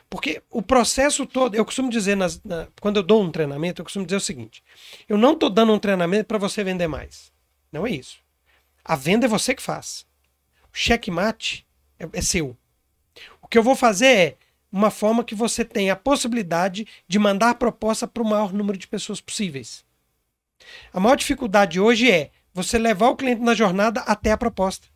Porque 0.09 0.43
o 0.51 0.63
processo 0.63 1.27
todo, 1.27 1.55
eu 1.55 1.65
costumo 1.65 1.91
dizer, 1.91 2.17
nas- 2.17 2.43
na- 2.43 2.67
quando 2.81 2.97
eu 2.97 3.03
dou 3.03 3.23
um 3.23 3.31
treinamento, 3.31 3.81
eu 3.81 3.85
costumo 3.85 4.05
dizer 4.07 4.17
o 4.17 4.21
seguinte: 4.21 4.65
eu 5.07 5.19
não 5.19 5.35
estou 5.35 5.51
dando 5.51 5.73
um 5.75 5.79
treinamento 5.79 6.25
para 6.27 6.39
você 6.39 6.65
vender 6.65 6.89
mais. 6.89 7.31
Não 7.71 7.87
é 7.87 7.91
isso. 7.91 8.19
A 8.83 8.97
venda 8.97 9.27
é 9.27 9.29
você 9.29 9.55
que 9.55 9.63
faz. 9.63 10.07
O 10.73 10.77
checkmate 10.77 11.67
é, 11.99 12.09
é 12.15 12.21
seu. 12.23 12.57
O 13.43 13.47
que 13.47 13.59
eu 13.59 13.63
vou 13.63 13.77
fazer 13.77 14.07
é 14.07 14.37
uma 14.75 14.91
forma 14.91 15.23
que 15.23 15.37
você 15.37 15.65
tenha 15.65 15.93
a 15.93 15.97
possibilidade 15.97 16.85
de 17.07 17.17
mandar 17.17 17.55
proposta 17.55 18.09
para 18.09 18.23
o 18.25 18.27
maior 18.27 18.53
número 18.53 18.77
de 18.77 18.89
pessoas 18.89 19.21
possíveis. 19.21 19.85
A 20.93 20.99
maior 20.99 21.15
dificuldade 21.15 21.79
hoje 21.79 22.11
é 22.11 22.33
você 22.53 22.77
levar 22.77 23.11
o 23.11 23.17
cliente 23.17 23.41
na 23.41 23.55
jornada 23.55 24.01
até 24.01 24.33
a 24.33 24.37
proposta. 24.37 24.89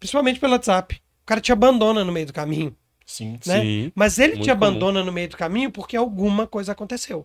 Principalmente 0.00 0.40
pelo 0.40 0.54
WhatsApp. 0.54 0.96
O 1.22 1.26
cara 1.26 1.40
te 1.40 1.52
abandona 1.52 2.04
no 2.04 2.10
meio 2.10 2.26
do 2.26 2.32
caminho. 2.32 2.76
Sim. 3.06 3.38
né? 3.46 3.60
Sim. 3.60 3.92
Mas 3.94 4.18
ele 4.18 4.40
te 4.40 4.50
abandona 4.50 5.04
no 5.04 5.12
meio 5.12 5.28
do 5.28 5.36
caminho 5.36 5.70
porque 5.70 5.96
alguma 5.96 6.44
coisa 6.44 6.72
aconteceu. 6.72 7.24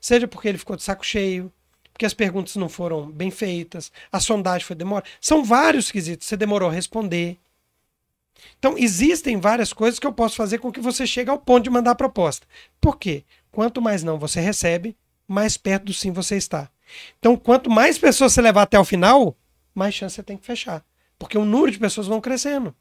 Seja 0.00 0.28
porque 0.28 0.46
ele 0.46 0.58
ficou 0.58 0.76
de 0.76 0.84
saco 0.84 1.04
cheio, 1.04 1.52
porque 1.92 2.06
as 2.06 2.14
perguntas 2.14 2.54
não 2.54 2.68
foram 2.68 3.10
bem 3.10 3.32
feitas, 3.32 3.90
a 4.12 4.20
sondagem 4.20 4.64
foi 4.64 4.76
demorada. 4.76 5.08
São 5.20 5.42
vários 5.42 5.90
quesitos. 5.90 6.28
Você 6.28 6.36
demorou 6.36 6.68
a 6.68 6.72
responder. 6.72 7.36
Então, 8.58 8.76
existem 8.78 9.38
várias 9.38 9.72
coisas 9.72 9.98
que 9.98 10.06
eu 10.06 10.12
posso 10.12 10.36
fazer 10.36 10.58
com 10.58 10.72
que 10.72 10.80
você 10.80 11.06
chegue 11.06 11.30
ao 11.30 11.38
ponto 11.38 11.64
de 11.64 11.70
mandar 11.70 11.92
a 11.92 11.94
proposta. 11.96 12.46
Por 12.80 12.96
quê? 12.98 13.24
Quanto 13.50 13.80
mais 13.80 14.02
não 14.02 14.18
você 14.18 14.40
recebe, 14.40 14.96
mais 15.26 15.56
perto 15.56 15.84
do 15.84 15.92
sim 15.92 16.10
você 16.12 16.36
está. 16.36 16.68
Então, 17.18 17.36
quanto 17.36 17.70
mais 17.70 17.98
pessoas 17.98 18.32
você 18.32 18.40
levar 18.40 18.62
até 18.62 18.78
o 18.78 18.84
final, 18.84 19.36
mais 19.74 19.94
chance 19.94 20.14
você 20.16 20.22
tem 20.22 20.36
que 20.36 20.46
fechar. 20.46 20.84
Porque 21.18 21.36
o 21.38 21.44
número 21.44 21.72
de 21.72 21.78
pessoas 21.78 22.06
vão 22.06 22.20
crescendo. 22.20 22.74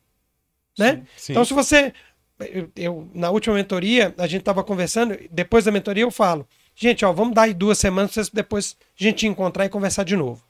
Né? 0.78 1.04
Sim. 1.16 1.34
Então, 1.34 1.46
se 1.46 1.54
você. 1.54 1.94
Eu, 2.40 2.70
eu- 2.76 3.10
na 3.14 3.30
última 3.32 3.56
mentoria, 3.56 4.14
a 4.18 4.28
gente 4.28 4.42
estava 4.42 4.62
conversando, 4.64 5.18
depois 5.32 5.64
da 5.64 5.72
mentoria 5.72 6.04
eu 6.04 6.12
falo, 6.12 6.46
gente, 6.76 7.06
ó, 7.06 7.14
vamos 7.14 7.34
dar 7.34 7.44
aí 7.44 7.54
duas 7.54 7.78
semanas 7.78 8.12
pra 8.12 8.16
vocês 8.24 8.30
depois 8.30 8.76
a 9.00 9.04
gente 9.04 9.26
encontrar 9.26 9.66
e 9.66 9.70
conversar 9.70 10.04
de 10.04 10.18
novo. 10.18 10.44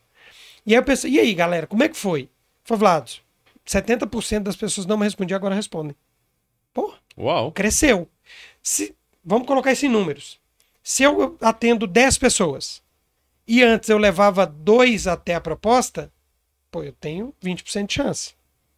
E 0.65 0.71
aí 0.73 0.77
eu 0.79 0.83
pensei, 0.83 1.11
e 1.11 1.19
aí, 1.19 1.31
galera, 1.35 1.67
como 1.67 1.83
é 1.83 1.87
que 1.87 1.95
foi? 1.95 2.27
Foi, 2.63 2.75
Vlad, 2.75 3.17
70% 3.65 4.43
das 4.43 4.55
pessoas 4.55 4.85
não 4.85 4.97
me 4.97 5.03
respondiam, 5.03 5.37
agora 5.37 5.55
respondem. 5.55 5.95
Pô, 6.73 6.93
Uau. 7.17 7.51
cresceu. 7.51 8.09
Se, 8.61 8.95
vamos 9.23 9.47
colocar 9.47 9.71
isso 9.71 9.85
em 9.85 9.89
números. 9.89 10.39
Se 10.83 11.03
eu 11.03 11.37
atendo 11.41 11.87
10 11.87 12.17
pessoas 12.17 12.81
e 13.47 13.63
antes 13.63 13.89
eu 13.89 13.97
levava 13.97 14.45
dois 14.45 15.07
até 15.07 15.33
a 15.33 15.41
proposta, 15.41 16.11
pô, 16.69 16.83
eu 16.83 16.93
tenho 16.93 17.33
20% 17.43 17.87
de 17.87 17.93
chance 17.93 18.35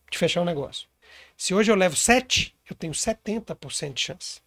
de 0.10 0.18
fechar 0.18 0.42
o 0.42 0.46
negócio. 0.46 0.88
Se 1.36 1.54
hoje 1.54 1.72
eu 1.72 1.76
levo 1.76 1.96
7, 1.96 2.56
eu 2.70 2.76
tenho 2.76 2.94
70% 2.94 3.94
de 3.94 4.02
chance. 4.02 4.42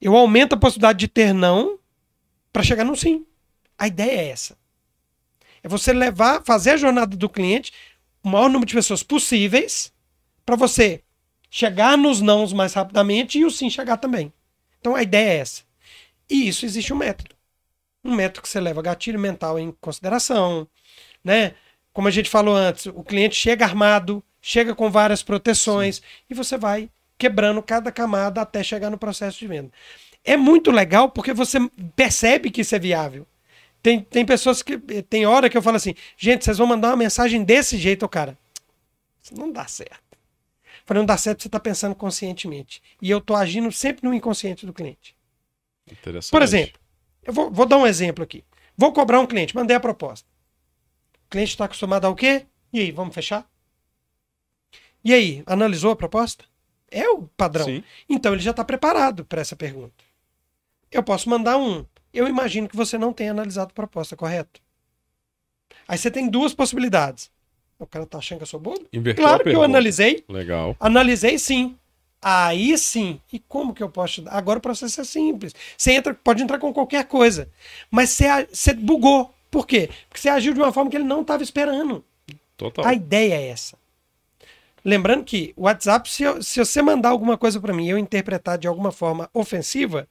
Eu 0.00 0.16
aumento 0.16 0.54
a 0.54 0.58
possibilidade 0.58 0.98
de 0.98 1.08
ter 1.08 1.32
não 1.32 1.78
para 2.52 2.62
chegar 2.62 2.84
no 2.84 2.96
sim. 2.96 3.24
A 3.78 3.86
ideia 3.86 4.20
é 4.20 4.28
essa. 4.28 4.56
É 5.62 5.68
você 5.68 5.92
levar, 5.92 6.42
fazer 6.44 6.72
a 6.72 6.76
jornada 6.76 7.16
do 7.16 7.28
cliente 7.28 7.72
o 8.24 8.28
maior 8.28 8.48
número 8.48 8.66
de 8.66 8.74
pessoas 8.74 9.02
possíveis 9.02 9.92
para 10.46 10.56
você 10.56 11.02
chegar 11.50 11.96
nos 11.96 12.20
nãos 12.20 12.52
mais 12.52 12.72
rapidamente 12.72 13.38
e 13.38 13.44
o 13.44 13.50
sim 13.50 13.68
chegar 13.68 13.98
também. 13.98 14.32
Então 14.80 14.96
a 14.96 15.02
ideia 15.02 15.30
é 15.30 15.36
essa. 15.36 15.62
E 16.28 16.48
isso 16.48 16.64
existe 16.64 16.92
um 16.92 16.96
método. 16.96 17.36
Um 18.02 18.14
método 18.14 18.42
que 18.42 18.48
você 18.48 18.60
leva 18.60 18.82
gatilho 18.82 19.20
mental 19.20 19.58
em 19.58 19.70
consideração, 19.80 20.66
né? 21.22 21.54
Como 21.92 22.08
a 22.08 22.10
gente 22.10 22.28
falou 22.28 22.56
antes, 22.56 22.86
o 22.86 23.04
cliente 23.04 23.36
chega 23.36 23.64
armado, 23.64 24.22
chega 24.42 24.74
com 24.74 24.90
várias 24.90 25.22
proteções 25.22 26.02
e 26.28 26.34
você 26.34 26.58
vai 26.58 26.90
quebrando 27.16 27.62
cada 27.62 27.92
camada 27.92 28.40
até 28.40 28.62
chegar 28.62 28.90
no 28.90 28.98
processo 28.98 29.38
de 29.38 29.46
venda. 29.46 29.70
É 30.24 30.36
muito 30.36 30.70
legal 30.70 31.10
porque 31.10 31.32
você 31.32 31.58
percebe 31.94 32.50
que 32.50 32.62
isso 32.62 32.74
é 32.74 32.78
viável. 32.78 33.26
Tem, 33.84 34.00
tem 34.00 34.24
pessoas 34.24 34.62
que. 34.62 34.78
Tem 34.78 35.26
hora 35.26 35.50
que 35.50 35.58
eu 35.58 35.60
falo 35.60 35.76
assim, 35.76 35.94
gente, 36.16 36.42
vocês 36.42 36.56
vão 36.56 36.66
mandar 36.66 36.88
uma 36.88 36.96
mensagem 36.96 37.44
desse 37.44 37.76
jeito, 37.76 38.08
cara. 38.08 38.38
Isso 39.22 39.34
não 39.34 39.52
dá 39.52 39.66
certo. 39.66 40.00
Falei, 40.86 41.02
não 41.02 41.06
dá 41.06 41.18
certo, 41.18 41.42
você 41.42 41.48
está 41.48 41.60
pensando 41.60 41.94
conscientemente. 41.94 42.82
E 43.02 43.10
eu 43.10 43.18
estou 43.18 43.36
agindo 43.36 43.70
sempre 43.70 44.08
no 44.08 44.14
inconsciente 44.14 44.64
do 44.64 44.72
cliente. 44.72 45.14
Interessante. 45.86 46.30
Por 46.30 46.40
exemplo, 46.40 46.80
eu 47.24 47.32
vou, 47.34 47.50
vou 47.50 47.66
dar 47.66 47.76
um 47.76 47.86
exemplo 47.86 48.24
aqui. 48.24 48.42
Vou 48.74 48.90
cobrar 48.90 49.20
um 49.20 49.26
cliente, 49.26 49.54
mandei 49.54 49.76
a 49.76 49.80
proposta. 49.80 50.26
O 51.26 51.28
cliente 51.28 51.50
está 51.50 51.66
acostumado 51.66 52.06
ao 52.06 52.14
quê? 52.14 52.46
E 52.72 52.80
aí, 52.80 52.90
vamos 52.90 53.14
fechar? 53.14 53.46
E 55.04 55.12
aí, 55.12 55.42
analisou 55.44 55.90
a 55.90 55.96
proposta? 55.96 56.46
É 56.90 57.06
o 57.10 57.24
padrão. 57.36 57.66
Sim. 57.66 57.84
Então 58.08 58.32
ele 58.32 58.40
já 58.40 58.52
está 58.52 58.64
preparado 58.64 59.26
para 59.26 59.42
essa 59.42 59.54
pergunta. 59.54 59.92
Eu 60.90 61.02
posso 61.02 61.28
mandar 61.28 61.58
um. 61.58 61.84
Eu 62.14 62.28
imagino 62.28 62.68
que 62.68 62.76
você 62.76 62.96
não 62.96 63.12
tenha 63.12 63.32
analisado 63.32 63.70
a 63.70 63.74
proposta, 63.74 64.16
correto? 64.16 64.60
Aí 65.88 65.98
você 65.98 66.10
tem 66.10 66.28
duas 66.28 66.54
possibilidades. 66.54 67.30
O 67.78 67.86
cara 67.86 68.06
tá 68.06 68.18
achando 68.18 68.38
que 68.38 68.44
eu 68.44 68.46
sou 68.46 68.60
bobo? 68.60 68.86
Inverteu 68.92 69.24
Claro 69.24 69.42
que 69.42 69.50
eu 69.50 69.62
analisei. 69.62 70.24
Legal. 70.28 70.76
Analisei 70.78 71.38
sim. 71.38 71.76
Aí 72.22 72.78
sim. 72.78 73.20
E 73.32 73.38
como 73.38 73.74
que 73.74 73.82
eu 73.82 73.90
posso. 73.90 74.22
Agora 74.28 74.58
o 74.58 74.62
processo 74.62 75.00
é 75.00 75.04
simples. 75.04 75.52
Você 75.76 75.92
entra, 75.92 76.14
pode 76.14 76.42
entrar 76.42 76.58
com 76.58 76.72
qualquer 76.72 77.04
coisa. 77.04 77.50
Mas 77.90 78.10
você, 78.10 78.46
você 78.50 78.72
bugou. 78.72 79.34
Por 79.50 79.66
quê? 79.66 79.90
Porque 80.08 80.20
você 80.20 80.28
agiu 80.28 80.54
de 80.54 80.60
uma 80.60 80.72
forma 80.72 80.88
que 80.90 80.96
ele 80.96 81.04
não 81.04 81.20
estava 81.20 81.42
esperando. 81.42 82.04
Total. 82.56 82.86
A 82.86 82.94
ideia 82.94 83.34
é 83.34 83.48
essa. 83.48 83.76
Lembrando 84.84 85.24
que 85.24 85.52
o 85.56 85.62
WhatsApp, 85.64 86.10
se, 86.10 86.22
eu- 86.22 86.42
se 86.42 86.58
você 86.58 86.80
mandar 86.80 87.10
alguma 87.10 87.36
coisa 87.36 87.60
para 87.60 87.72
mim 87.74 87.86
e 87.86 87.90
eu 87.90 87.98
interpretar 87.98 88.56
de 88.58 88.68
alguma 88.68 88.92
forma 88.92 89.28
ofensiva, 89.34 90.08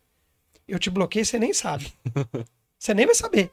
eu 0.68 0.80
te 0.80 0.90
bloqueio 0.90 1.24
e 1.24 1.26
você 1.26 1.40
nem 1.40 1.54
sabe. 1.54 1.94
você 2.78 2.94
nem 2.94 3.06
vai 3.06 3.16
saber. 3.16 3.52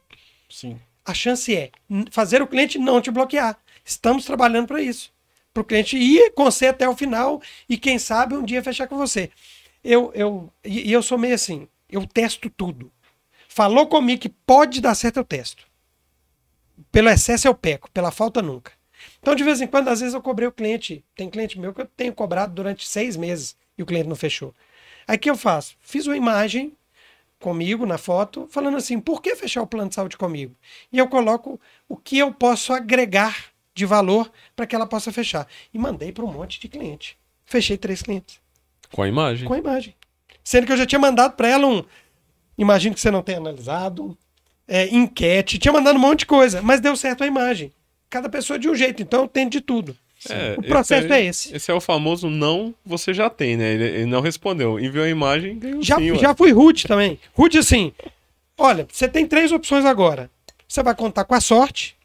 Sim. 0.49 0.81
A 1.05 1.15
chance 1.15 1.55
é 1.55 1.71
fazer 2.11 2.43
o 2.43 2.47
cliente 2.47 2.79
não 2.79 3.01
te 3.01 3.11
bloquear. 3.11 3.59
Estamos 3.85 4.25
trabalhando 4.25 4.69
para 4.69 4.81
isso. 4.81 5.13
Para 5.53 5.63
o 5.63 5.65
cliente 5.65 5.97
ir 5.97 6.33
com 6.33 6.45
você 6.45 6.69
até 6.69 6.89
o 6.89 6.97
final 6.97 7.43
e, 7.69 7.77
quem 7.77 7.99
sabe, 7.99 8.35
um 8.35 8.45
dia 8.45 8.63
fechar 8.63 8.87
com 8.87 8.97
você. 8.97 9.31
Eu, 9.83 10.13
eu, 10.15 10.53
e 10.65 10.89
e 10.89 10.93
eu 10.93 11.03
sou 11.03 11.19
meio 11.19 11.35
assim, 11.35 11.67
eu 11.89 12.07
testo 12.07 12.49
tudo. 12.51 12.93
Falou 13.49 13.89
comigo 13.89 14.21
que 14.21 14.29
pode 14.29 14.81
dar 14.81 14.95
certo, 14.95 15.17
eu 15.17 15.25
testo. 15.25 15.67
Pelo 16.93 17.09
excesso 17.09 17.49
eu 17.49 17.55
peco, 17.55 17.91
pela 17.91 18.11
falta 18.11 18.41
nunca. 18.41 18.73
Então, 19.21 19.35
de 19.35 19.43
vez 19.43 19.61
em 19.61 19.67
quando, 19.67 19.89
às 19.89 20.01
vezes 20.01 20.15
eu 20.15 20.23
cobrei 20.23 20.47
o 20.47 20.53
cliente. 20.53 21.05
Tem 21.15 21.29
cliente 21.29 21.59
meu 21.59 21.75
que 21.75 21.81
eu 21.81 21.87
tenho 21.87 22.13
cobrado 22.13 22.55
durante 22.55 22.87
seis 22.87 23.17
meses 23.17 23.57
e 23.77 23.83
o 23.83 23.87
cliente 23.87 24.09
não 24.09 24.17
fechou. 24.17 24.55
Aí 25.07 25.17
o 25.17 25.19
que 25.19 25.31
eu 25.31 25.37
faço? 25.37 25.77
Fiz 25.81 26.07
uma 26.07 26.17
imagem 26.17 26.77
comigo 27.41 27.84
na 27.86 27.99
foto, 27.99 28.47
falando 28.51 28.76
assim: 28.76 29.01
por 29.01 29.20
que 29.20 29.34
fechar 29.34 29.62
o 29.62 29.66
plano 29.66 29.88
de 29.88 29.95
saúde 29.97 30.16
comigo? 30.16 30.55
E 30.93 30.99
eu 30.99 31.09
coloco 31.09 31.59
o 31.88 31.97
que 31.97 32.18
eu 32.18 32.32
posso 32.32 32.72
agregar 32.72 33.47
de 33.74 33.84
valor 33.86 34.30
para 34.55 34.66
que 34.66 34.74
ela 34.76 34.86
possa 34.86 35.11
fechar. 35.11 35.47
E 35.72 35.78
mandei 35.78 36.12
para 36.12 36.24
um 36.24 36.32
monte 36.32 36.61
de 36.61 36.68
cliente. 36.68 37.16
Fechei 37.47 37.76
três 37.76 38.03
clientes 38.03 38.38
Com 38.93 39.03
a 39.03 39.09
imagem. 39.09 39.49
com 39.49 39.55
a 39.55 39.59
imagem. 39.59 39.95
Sendo 40.45 40.66
que 40.66 40.72
eu 40.72 40.76
já 40.76 40.86
tinha 40.86 40.99
mandado 40.99 41.34
para 41.34 41.49
ela 41.49 41.66
um. 41.66 41.82
Imagino 42.59 42.95
que 42.95 43.01
você 43.01 43.11
não 43.11 43.22
tenha 43.22 43.38
analisado. 43.38 44.16
é, 44.68 44.86
enquete, 44.95 45.59
tinha 45.59 45.72
mandado 45.72 45.97
um 45.97 46.01
monte 46.01 46.20
de 46.20 46.26
coisa, 46.26 46.62
mas 46.62 46.80
deu 46.80 46.95
certo 46.95 47.24
a 47.24 47.26
imagem. 47.26 47.72
Cada 48.09 48.28
pessoa 48.28 48.59
de 48.59 48.68
um 48.68 48.74
jeito, 48.74 49.03
então 49.03 49.22
eu 49.22 49.28
tenho 49.28 49.51
de 49.51 49.61
tudo. 49.61 49.97
É, 50.29 50.57
o 50.59 50.62
processo 50.62 51.07
esse 51.07 51.14
é 51.14 51.25
esse. 51.25 51.57
Esse 51.57 51.71
é 51.71 51.75
o 51.75 51.81
famoso 51.81 52.29
não, 52.29 52.75
você 52.85 53.14
já 53.14 53.31
tem, 53.31 53.57
né? 53.57 53.73
Ele, 53.73 53.85
ele 53.85 54.07
não 54.07 54.21
respondeu. 54.21 54.79
Enviou 54.79 55.05
a 55.05 55.09
imagem, 55.09 55.59
ganhou 55.59 55.83
Já, 55.83 55.97
sim, 55.97 56.14
já 56.16 56.35
fui 56.35 56.53
rude 56.53 56.87
também. 56.87 57.18
Rude 57.33 57.59
assim. 57.59 57.93
Olha, 58.59 58.87
você 58.91 59.09
tem 59.09 59.27
três 59.27 59.51
opções 59.51 59.85
agora. 59.87 60.31
Você 60.68 60.83
vai 60.83 60.95
contar 60.95 61.25
com 61.25 61.35
a 61.35 61.41
sorte. 61.41 61.97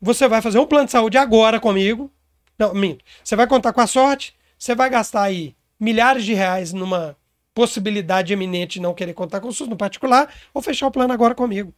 Você 0.00 0.28
vai 0.28 0.40
fazer 0.40 0.58
um 0.58 0.66
plano 0.66 0.86
de 0.86 0.92
saúde 0.92 1.18
agora 1.18 1.58
comigo. 1.58 2.10
Não, 2.56 2.72
minto. 2.72 3.04
Você 3.24 3.34
vai 3.34 3.46
contar 3.46 3.72
com 3.72 3.80
a 3.80 3.86
sorte. 3.86 4.34
Você 4.56 4.74
vai 4.74 4.88
gastar 4.88 5.22
aí 5.22 5.54
milhares 5.80 6.24
de 6.24 6.32
reais 6.32 6.72
numa 6.72 7.16
possibilidade 7.52 8.32
eminente 8.32 8.74
de 8.74 8.82
não 8.82 8.94
querer 8.94 9.14
contar 9.14 9.40
com 9.40 9.48
o 9.48 9.52
SUS 9.52 9.68
no 9.68 9.76
particular 9.76 10.32
ou 10.54 10.62
fechar 10.62 10.86
o 10.86 10.90
plano 10.90 11.12
agora 11.12 11.34
comigo. 11.34 11.74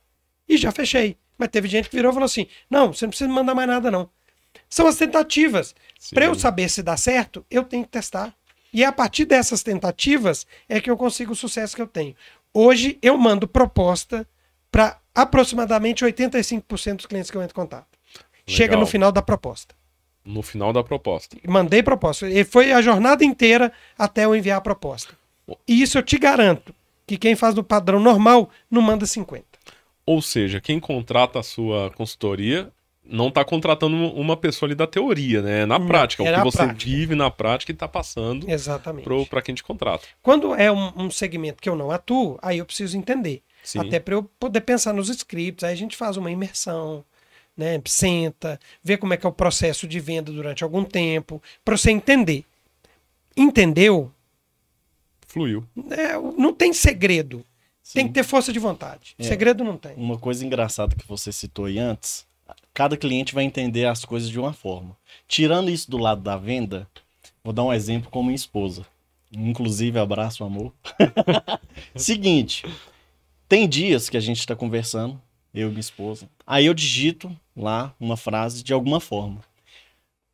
E 0.47 0.57
já 0.57 0.70
fechei. 0.70 1.16
Mas 1.39 1.49
teve 1.49 1.68
gente 1.68 1.89
que 1.89 1.97
virou 1.97 2.11
e 2.11 2.14
falou 2.14 2.26
assim: 2.26 2.47
não, 2.68 2.93
você 2.93 3.07
não 3.07 3.11
precisa 3.11 3.29
me 3.29 3.35
mandar 3.35 3.55
mais 3.55 3.68
nada, 3.68 3.91
não. 3.91 4.11
São 4.68 4.86
as 4.86 4.96
tentativas. 4.96 5.74
Para 6.12 6.26
eu 6.26 6.34
saber 6.34 6.68
se 6.68 6.82
dá 6.82 6.96
certo, 6.96 7.44
eu 7.50 7.64
tenho 7.64 7.84
que 7.84 7.90
testar. 7.90 8.34
E 8.72 8.84
é 8.84 8.86
a 8.86 8.92
partir 8.92 9.24
dessas 9.24 9.62
tentativas 9.62 10.46
é 10.68 10.80
que 10.80 10.90
eu 10.90 10.96
consigo 10.96 11.32
o 11.32 11.36
sucesso 11.36 11.74
que 11.74 11.82
eu 11.82 11.86
tenho. 11.86 12.14
Hoje 12.52 12.98
eu 13.02 13.16
mando 13.16 13.48
proposta 13.48 14.26
para 14.70 14.98
aproximadamente 15.14 16.04
85% 16.04 16.96
dos 16.96 17.06
clientes 17.06 17.30
que 17.30 17.36
eu 17.36 17.42
entro 17.42 17.54
em 17.54 17.62
contato. 17.62 17.86
Chega 18.46 18.72
Legal. 18.72 18.80
no 18.80 18.86
final 18.86 19.12
da 19.12 19.22
proposta. 19.22 19.74
No 20.24 20.42
final 20.42 20.72
da 20.72 20.82
proposta. 20.84 21.36
Mandei 21.46 21.82
proposta. 21.82 22.28
E 22.28 22.44
foi 22.44 22.72
a 22.72 22.82
jornada 22.82 23.24
inteira 23.24 23.72
até 23.98 24.24
eu 24.24 24.36
enviar 24.36 24.59
a 24.59 24.61
proposta. 24.61 25.14
E 25.66 25.82
isso 25.82 25.98
eu 25.98 26.02
te 26.02 26.18
garanto 26.18 26.74
que 27.06 27.16
quem 27.16 27.34
faz 27.34 27.54
no 27.54 27.64
padrão 27.64 27.98
normal 27.98 28.50
não 28.70 28.82
manda 28.82 29.06
50. 29.06 29.44
Ou 30.04 30.20
seja, 30.20 30.61
quem 30.61 30.78
contrata 30.78 31.38
a 31.38 31.42
sua 31.42 31.90
consultoria 31.90 32.70
não 33.09 33.28
está 33.28 33.44
contratando 33.44 33.96
uma 33.96 34.36
pessoa 34.36 34.68
ali 34.68 34.74
da 34.74 34.86
teoria, 34.86 35.40
né? 35.40 35.62
É 35.62 35.66
na 35.66 35.78
Não, 35.78 35.86
prática. 35.86 36.22
é 36.22 36.32
o 36.32 36.38
que 36.38 36.44
você 36.44 36.59
prática. 36.59 36.84
vive 36.84 37.14
na 37.14 37.30
prática 37.30 37.72
e 37.72 37.74
está 37.74 37.88
passando 37.88 38.48
Exatamente. 38.48 39.09
para 39.28 39.42
quem 39.42 39.54
te 39.54 39.62
contrata. 39.62 40.06
Quando 40.22 40.54
é 40.54 40.70
um, 40.70 40.92
um 40.96 41.11
segmento 41.11 41.62
que 41.62 41.68
eu 41.68 41.74
não 41.74 41.90
atuo, 41.90 42.38
aí 42.42 42.59
eu 42.59 42.66
preciso 42.66 42.96
entender. 42.96 43.42
Sim. 43.64 43.80
Até 43.80 43.98
para 43.98 44.14
eu 44.14 44.22
poder 44.22 44.61
pensar 44.61 44.92
nos 44.92 45.09
scripts. 45.09 45.64
Aí 45.64 45.72
a 45.72 45.76
gente 45.76 45.96
faz 45.96 46.16
uma 46.16 46.30
imersão, 46.30 47.04
né? 47.56 47.80
Senta, 47.86 48.61
vê 48.82 48.96
como 48.96 49.14
é 49.14 49.16
que 49.16 49.26
é 49.26 49.28
o 49.28 49.32
processo 49.32 49.88
de 49.88 49.98
venda 49.98 50.30
durante 50.30 50.62
algum 50.62 50.84
tempo, 50.84 51.42
para 51.64 51.76
você 51.76 51.90
entender. 51.90 52.44
Entendeu? 53.36 54.12
Fluiu. 55.26 55.64
É, 55.90 56.14
não 56.36 56.52
tem 56.52 56.72
segredo. 56.72 57.44
Tem 57.94 58.04
Sim. 58.04 58.09
que 58.09 58.14
ter 58.14 58.22
força 58.22 58.52
de 58.52 58.59
vontade. 58.59 59.14
É. 59.18 59.22
Segredo 59.22 59.64
não 59.64 59.76
tem. 59.78 59.94
Uma 59.96 60.18
coisa 60.18 60.44
engraçada 60.44 60.94
que 60.94 61.06
você 61.09 61.32
citou 61.32 61.64
aí 61.64 61.78
antes, 61.78 62.26
cada 62.79 62.97
cliente 62.97 63.35
vai 63.35 63.43
entender 63.43 63.87
as 63.87 64.05
coisas 64.05 64.31
de 64.31 64.39
uma 64.39 64.53
forma. 64.53 64.97
Tirando 65.26 65.68
isso 65.68 65.91
do 65.91 65.99
lado 65.99 66.22
da 66.22 66.37
venda, 66.37 66.87
vou 67.43 67.53
dar 67.53 67.64
um 67.64 67.72
exemplo 67.72 68.09
com 68.09 68.22
minha 68.22 68.37
esposa. 68.37 68.87
Inclusive, 69.33 69.99
abraço, 69.99 70.45
amor. 70.45 70.72
Seguinte, 71.97 72.64
tem 73.49 73.68
dias 73.68 74.09
que 74.09 74.16
a 74.16 74.20
gente 74.20 74.39
está 74.39 74.55
conversando, 74.55 75.20
eu 75.53 75.66
e 75.66 75.70
minha 75.70 75.81
esposa. 75.81 76.31
Aí 76.47 76.66
eu 76.66 76.72
digito 76.72 77.37
lá 77.57 77.93
uma 77.99 78.16
frase 78.16 78.62
de 78.62 78.72
alguma 78.72 79.01
forma. 79.01 79.41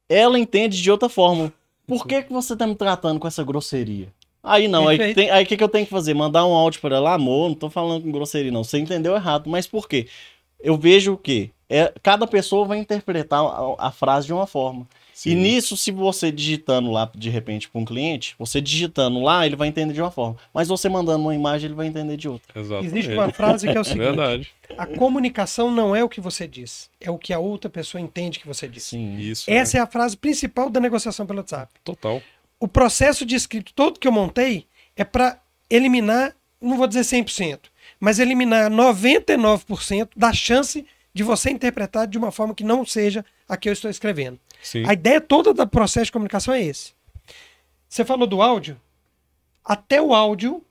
Ela 0.07 0.39
entende 0.39 0.83
de 0.83 0.91
outra 0.91 1.09
forma. 1.09 1.51
Por 1.87 2.07
que, 2.07 2.25
que 2.25 2.33
você 2.33 2.55
tá 2.55 2.67
me 2.67 2.75
tratando 2.75 3.19
com 3.19 3.27
essa 3.27 3.43
grosseria? 3.43 4.13
Aí 4.43 4.69
não, 4.69 4.87
aí 4.87 4.99
Perfeito. 4.99 5.33
aí 5.33 5.45
o 5.45 5.47
que, 5.47 5.57
que 5.57 5.65
eu 5.65 5.69
tenho 5.71 5.87
que 5.87 5.91
fazer? 5.91 6.13
Mandar 6.13 6.45
um 6.45 6.53
áudio 6.53 6.83
para 6.83 6.97
ela, 6.97 7.15
amor, 7.15 7.49
não 7.49 7.57
tô 7.57 7.71
falando 7.71 8.03
com 8.03 8.13
grosseria, 8.13 8.53
não. 8.53 8.63
Você 8.63 8.79
entendeu 8.79 9.15
errado. 9.15 9.49
Mas 9.49 9.67
por 9.67 9.89
quê? 9.89 10.09
Eu 10.61 10.77
vejo 10.77 11.15
o 11.15 11.17
quê? 11.17 11.51
É, 11.69 11.93
cada 12.03 12.27
pessoa 12.27 12.67
vai 12.67 12.79
interpretar 12.79 13.41
a, 13.41 13.89
a 13.89 13.91
frase 13.91 14.27
de 14.27 14.33
uma 14.33 14.47
forma. 14.47 14.87
Sim. 15.15 15.31
E 15.31 15.35
nisso, 15.37 15.77
se 15.77 15.93
você 15.93 16.33
digitando 16.33 16.91
lá, 16.91 17.09
de 17.15 17.31
repente, 17.31 17.69
para 17.69 17.81
um 17.81 17.85
cliente, 17.85 18.35
você 18.37 18.61
digitando 18.61 19.23
lá, 19.23 19.47
ele 19.47 19.55
vai 19.55 19.69
entender 19.69 19.95
de 19.95 20.03
uma 20.03 20.11
forma. 20.11 20.37
Mas 20.53 20.67
você 20.67 20.89
mandando 20.89 21.21
uma 21.21 21.35
imagem, 21.35 21.67
ele 21.67 21.75
vai 21.75 21.87
entender 21.87 22.17
de 22.17 22.29
outra. 22.29 22.61
Exatamente. 22.61 22.87
Existe 22.87 23.13
uma 23.13 23.31
frase 23.31 23.71
que 23.71 23.77
é 23.77 23.81
o 23.81 23.85
seguinte: 23.85 24.03
Verdade. 24.03 24.53
a 24.77 24.87
comunicação 24.87 25.71
não 25.71 25.95
é 25.95 26.03
o 26.03 26.09
que 26.09 26.21
você 26.21 26.49
diz, 26.49 26.91
é 27.01 27.13
o 27.13 27.17
que 27.17 27.33
a 27.33 27.39
outra 27.39 27.71
pessoa 27.71 28.01
entende 28.01 28.41
que 28.41 28.47
você 28.47 28.67
disse. 28.67 28.91
Sim. 28.91 29.17
Isso. 29.17 29.49
Essa 29.49 29.79
é 29.79 29.81
a 29.81 29.87
frase 29.87 30.17
principal 30.17 30.69
da 30.69 30.81
negociação 30.81 31.25
pelo 31.25 31.39
WhatsApp. 31.39 31.73
é 31.75 31.79
total. 31.85 32.21
o 32.59 32.67
processo 32.67 33.25
de 33.25 33.37
escrito 33.37 33.73
todo 33.73 34.01
que 34.01 34.09
eu 34.09 34.13
montei 34.13 34.67
é 34.97 35.05
para 35.05 35.39
eliminar, 35.71 36.35
não 36.61 36.77
vou 36.77 36.89
dizer 36.89 37.03
100%, 37.03 37.61
mas 38.01 38.19
eliminar 38.19 38.69
99% 38.69 40.09
da 40.17 40.33
chance 40.33 40.85
de 41.15 41.23
você 41.23 41.51
interpretar 41.51 42.07
de 42.09 42.19
uma 42.19 42.33
forma 42.33 42.55
que 42.55 42.65
não 42.65 42.85
seja 42.85 43.25
a 43.49 43.57
que 43.57 43.69
eu 43.69 43.73
estou 43.73 43.91
escrevendo. 43.91 44.39
Sim. 44.61 44.85
A 44.87 44.93
ideia 44.93 45.21
toda 45.21 45.55
do 45.55 45.67
processo 45.67 46.07
de 46.07 46.13
comunicação 46.13 46.53
é 46.53 46.63
esse. 46.63 46.93
Você 47.89 48.05
falou 48.05 48.27
do 48.27 48.43
áudio? 48.43 48.81
Até 49.65 50.03
o 50.03 50.13
áudio, 50.13 50.63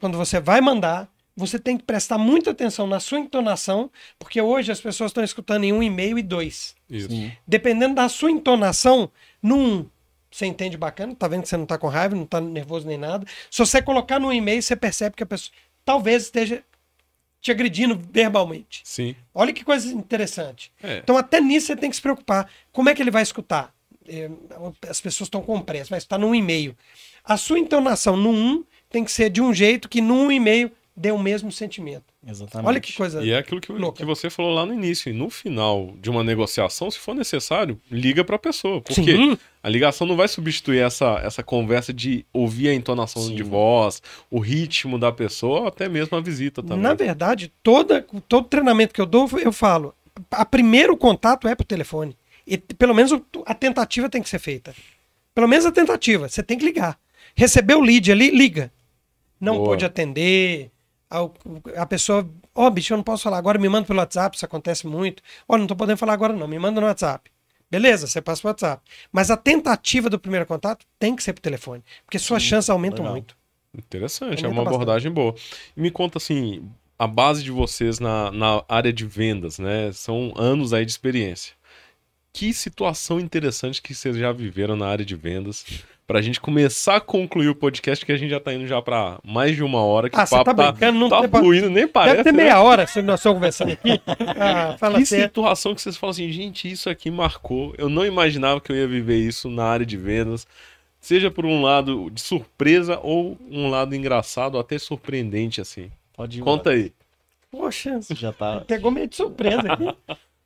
quando 0.00 0.16
você 0.16 0.38
vai 0.38 0.60
mandar, 0.60 1.10
você 1.36 1.58
tem 1.58 1.76
que 1.76 1.84
prestar 1.84 2.16
muita 2.16 2.52
atenção 2.52 2.86
na 2.86 3.00
sua 3.00 3.18
entonação, 3.18 3.90
porque 4.18 4.40
hoje 4.40 4.70
as 4.70 4.80
pessoas 4.80 5.10
estão 5.10 5.24
escutando 5.24 5.64
em 5.64 5.72
um 5.72 5.82
e-mail 5.82 6.18
e 6.18 6.22
dois. 6.22 6.74
Isso. 6.88 7.08
Sim. 7.08 7.32
Dependendo 7.46 7.96
da 7.96 8.08
sua 8.08 8.30
entonação, 8.30 9.10
No 9.42 9.56
1, 9.56 9.86
você 10.30 10.46
entende 10.46 10.76
bacana, 10.76 11.14
tá 11.14 11.26
vendo 11.26 11.42
que 11.42 11.48
você 11.48 11.56
não 11.56 11.66
tá 11.66 11.78
com 11.78 11.88
raiva, 11.88 12.14
não 12.14 12.26
tá 12.26 12.40
nervoso 12.40 12.86
nem 12.86 12.98
nada. 12.98 13.26
Se 13.50 13.58
você 13.58 13.80
colocar 13.80 14.18
no 14.18 14.32
e-mail, 14.32 14.62
você 14.62 14.76
percebe 14.76 15.16
que 15.16 15.22
a 15.22 15.26
pessoa 15.26 15.52
talvez 15.84 16.24
esteja 16.24 16.62
te 17.40 17.50
agredindo 17.50 17.98
verbalmente. 18.10 18.80
Sim. 18.84 19.14
Olha 19.34 19.52
que 19.52 19.64
coisa 19.64 19.92
interessante. 19.92 20.72
É. 20.82 20.98
Então, 20.98 21.16
até 21.16 21.40
nisso 21.40 21.68
você 21.68 21.76
tem 21.76 21.90
que 21.90 21.96
se 21.96 22.02
preocupar. 22.02 22.50
Como 22.72 22.88
é 22.88 22.94
que 22.94 23.02
ele 23.02 23.10
vai 23.10 23.22
escutar? 23.22 23.72
É, 24.08 24.30
as 24.88 25.00
pessoas 25.00 25.26
estão 25.26 25.42
com 25.42 25.60
pressa, 25.60 25.90
vai 25.90 25.98
estar 25.98 26.18
num 26.18 26.34
e-mail. 26.34 26.76
A 27.22 27.36
sua 27.36 27.58
entonação 27.58 28.16
no 28.16 28.30
1 28.30 28.64
tem 28.90 29.04
que 29.04 29.12
ser 29.12 29.30
de 29.30 29.40
um 29.40 29.52
jeito 29.52 29.88
que 29.88 30.00
no 30.00 30.32
e-mail 30.32 30.72
dê 30.98 31.12
o 31.12 31.18
mesmo 31.18 31.52
sentimento. 31.52 32.04
Exatamente. 32.26 32.66
Olha 32.66 32.80
que 32.80 32.92
coisa. 32.92 33.22
E 33.22 33.30
é 33.30 33.38
aquilo 33.38 33.60
que, 33.60 33.70
louca. 33.70 33.98
que 33.98 34.04
você 34.04 34.28
falou 34.28 34.52
lá 34.52 34.66
no 34.66 34.74
início. 34.74 35.08
E 35.08 35.12
no 35.12 35.30
final 35.30 35.94
de 36.00 36.10
uma 36.10 36.24
negociação, 36.24 36.90
se 36.90 36.98
for 36.98 37.14
necessário, 37.14 37.80
liga 37.90 38.24
pra 38.24 38.36
pessoa. 38.38 38.80
Porque 38.80 39.02
Sim. 39.02 39.38
a 39.62 39.68
ligação 39.68 40.06
não 40.06 40.16
vai 40.16 40.26
substituir 40.26 40.80
essa, 40.80 41.20
essa 41.22 41.42
conversa 41.42 41.92
de 41.92 42.26
ouvir 42.32 42.70
a 42.70 42.74
entonação 42.74 43.22
Sim. 43.22 43.36
de 43.36 43.42
voz, 43.44 44.02
o 44.28 44.40
ritmo 44.40 44.98
da 44.98 45.12
pessoa, 45.12 45.60
ou 45.60 45.66
até 45.68 45.88
mesmo 45.88 46.18
a 46.18 46.20
visita 46.20 46.62
também. 46.62 46.82
Na 46.82 46.94
verdade, 46.94 47.52
toda, 47.62 48.04
todo 48.28 48.48
treinamento 48.48 48.92
que 48.92 49.00
eu 49.00 49.06
dou, 49.06 49.28
eu 49.38 49.52
falo. 49.52 49.94
A 50.32 50.44
primeiro 50.44 50.96
contato 50.96 51.46
é 51.46 51.54
por 51.54 51.64
telefone. 51.64 52.16
E 52.44 52.58
pelo 52.58 52.94
menos 52.94 53.12
a 53.46 53.54
tentativa 53.54 54.08
tem 54.08 54.20
que 54.20 54.28
ser 54.28 54.40
feita. 54.40 54.74
Pelo 55.32 55.46
menos 55.46 55.64
a 55.64 55.70
tentativa. 55.70 56.28
Você 56.28 56.42
tem 56.42 56.58
que 56.58 56.64
ligar. 56.64 56.98
Recebeu 57.36 57.78
o 57.78 57.82
lead 57.82 58.10
ali, 58.10 58.30
liga. 58.30 58.72
Não 59.40 59.54
Boa. 59.54 59.68
pode 59.68 59.84
atender. 59.84 60.72
A, 61.10 61.86
pessoa, 61.86 62.28
ó, 62.54 62.68
bicho, 62.68 62.92
eu 62.92 62.96
não 62.96 63.04
posso 63.04 63.22
falar 63.22 63.38
agora, 63.38 63.58
me 63.58 63.68
manda 63.68 63.86
pelo 63.86 63.98
WhatsApp, 63.98 64.36
isso 64.36 64.44
acontece 64.44 64.86
muito. 64.86 65.22
Ó, 65.48 65.56
não 65.56 65.66
tô 65.66 65.74
podendo 65.74 65.96
falar 65.96 66.12
agora 66.12 66.32
não, 66.32 66.46
me 66.46 66.58
manda 66.58 66.80
no 66.80 66.86
WhatsApp. 66.86 67.30
Beleza, 67.70 68.06
você 68.06 68.20
passa 68.20 68.40
pro 68.40 68.48
WhatsApp. 68.50 68.82
Mas 69.12 69.30
a 69.30 69.36
tentativa 69.36 70.08
do 70.10 70.18
primeiro 70.18 70.46
contato 70.46 70.86
tem 70.98 71.14
que 71.16 71.22
ser 71.22 71.32
por 71.32 71.40
telefone, 71.40 71.82
porque 72.04 72.18
suas 72.18 72.42
chances 72.42 72.70
aumentam 72.70 72.98
legal. 73.04 73.12
muito. 73.12 73.36
Interessante, 73.76 74.42
é 74.42 74.46
Aumenta 74.46 74.48
uma 74.48 74.64
bastante. 74.64 74.74
abordagem 74.74 75.12
boa. 75.12 75.34
E 75.76 75.80
me 75.80 75.90
conta 75.90 76.18
assim, 76.18 76.68
a 76.98 77.06
base 77.06 77.42
de 77.42 77.50
vocês 77.50 78.00
na, 78.00 78.30
na 78.30 78.64
área 78.68 78.92
de 78.92 79.06
vendas, 79.06 79.58
né? 79.58 79.92
São 79.92 80.32
anos 80.36 80.72
aí 80.72 80.84
de 80.84 80.90
experiência. 80.90 81.54
Que 82.32 82.52
situação 82.52 83.20
interessante 83.20 83.80
que 83.82 83.94
vocês 83.94 84.16
já 84.16 84.32
viveram 84.32 84.76
na 84.76 84.86
área 84.86 85.04
de 85.04 85.14
vendas. 85.14 85.64
Pra 86.08 86.22
gente 86.22 86.40
começar 86.40 86.96
a 86.96 87.00
concluir 87.02 87.48
o 87.50 87.54
podcast, 87.54 88.04
que 88.06 88.10
a 88.10 88.16
gente 88.16 88.30
já 88.30 88.40
tá 88.40 88.54
indo 88.54 88.66
já 88.66 88.80
pra 88.80 89.18
mais 89.22 89.54
de 89.54 89.62
uma 89.62 89.82
hora, 89.84 90.08
que 90.08 90.18
Ah, 90.18 90.22
o 90.24 90.26
você 90.26 90.36
papo 90.36 90.54
tá 90.54 90.72
brincando? 90.72 90.98
Não 90.98 91.08
tá 91.10 91.28
tem- 91.28 91.28
fluindo, 91.40 91.68
nem 91.68 91.86
parece. 91.86 92.16
Deve 92.16 92.30
ter 92.30 92.32
né? 92.36 92.44
meia 92.44 92.62
hora 92.62 92.86
se 92.86 93.02
nós 93.02 93.20
estamos 93.20 93.36
conversando 93.36 93.72
aqui. 93.72 94.00
Ah, 94.40 94.74
fala 94.78 94.98
Que 94.98 95.04
sério. 95.04 95.26
situação 95.26 95.74
que 95.74 95.82
vocês 95.82 95.98
falam 95.98 96.12
assim, 96.12 96.32
gente, 96.32 96.70
isso 96.70 96.88
aqui 96.88 97.10
marcou. 97.10 97.74
Eu 97.76 97.90
não 97.90 98.06
imaginava 98.06 98.58
que 98.58 98.72
eu 98.72 98.76
ia 98.76 98.88
viver 98.88 99.18
isso 99.18 99.50
na 99.50 99.64
área 99.64 99.84
de 99.84 99.98
vendas. 99.98 100.46
Seja 100.98 101.30
por 101.30 101.44
um 101.44 101.60
lado 101.62 102.08
de 102.10 102.22
surpresa 102.22 102.98
ou 103.02 103.36
um 103.50 103.68
lado 103.68 103.94
engraçado, 103.94 104.54
ou 104.54 104.62
até 104.62 104.78
surpreendente, 104.78 105.60
assim. 105.60 105.90
Pode 106.16 106.38
ir. 106.38 106.42
Conta 106.42 106.70
aí. 106.70 106.90
Poxa, 107.50 108.00
Já 108.14 108.32
tá. 108.32 108.62
pegou 108.66 108.90
meio 108.90 109.06
de 109.08 109.14
surpresa 109.14 109.60
aqui. 109.74 109.94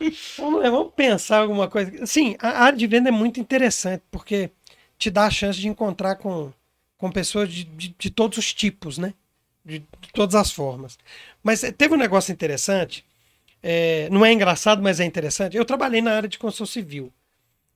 vamos, 0.36 0.60
lá, 0.60 0.70
vamos 0.70 0.92
pensar 0.96 1.38
alguma 1.42 1.68
coisa. 1.68 2.04
Sim, 2.04 2.34
a 2.40 2.64
área 2.64 2.76
de 2.76 2.86
venda 2.88 3.10
é 3.10 3.12
muito 3.12 3.38
interessante, 3.38 4.02
porque 4.10 4.50
te 5.02 5.10
dá 5.10 5.24
a 5.26 5.30
chance 5.30 5.58
de 5.58 5.66
encontrar 5.66 6.14
com, 6.14 6.52
com 6.96 7.10
pessoas 7.10 7.52
de, 7.52 7.64
de, 7.64 7.94
de 7.98 8.10
todos 8.10 8.38
os 8.38 8.54
tipos, 8.54 8.98
né? 8.98 9.12
De, 9.64 9.80
de 9.80 10.12
todas 10.12 10.36
as 10.36 10.52
formas. 10.52 10.96
Mas 11.42 11.64
eh, 11.64 11.72
teve 11.72 11.94
um 11.94 11.98
negócio 11.98 12.32
interessante, 12.32 13.04
eh, 13.62 14.08
não 14.12 14.24
é 14.24 14.32
engraçado, 14.32 14.80
mas 14.80 15.00
é 15.00 15.04
interessante. 15.04 15.56
Eu 15.56 15.64
trabalhei 15.64 16.00
na 16.00 16.12
área 16.12 16.28
de 16.28 16.38
construção 16.38 16.66
civil. 16.66 17.12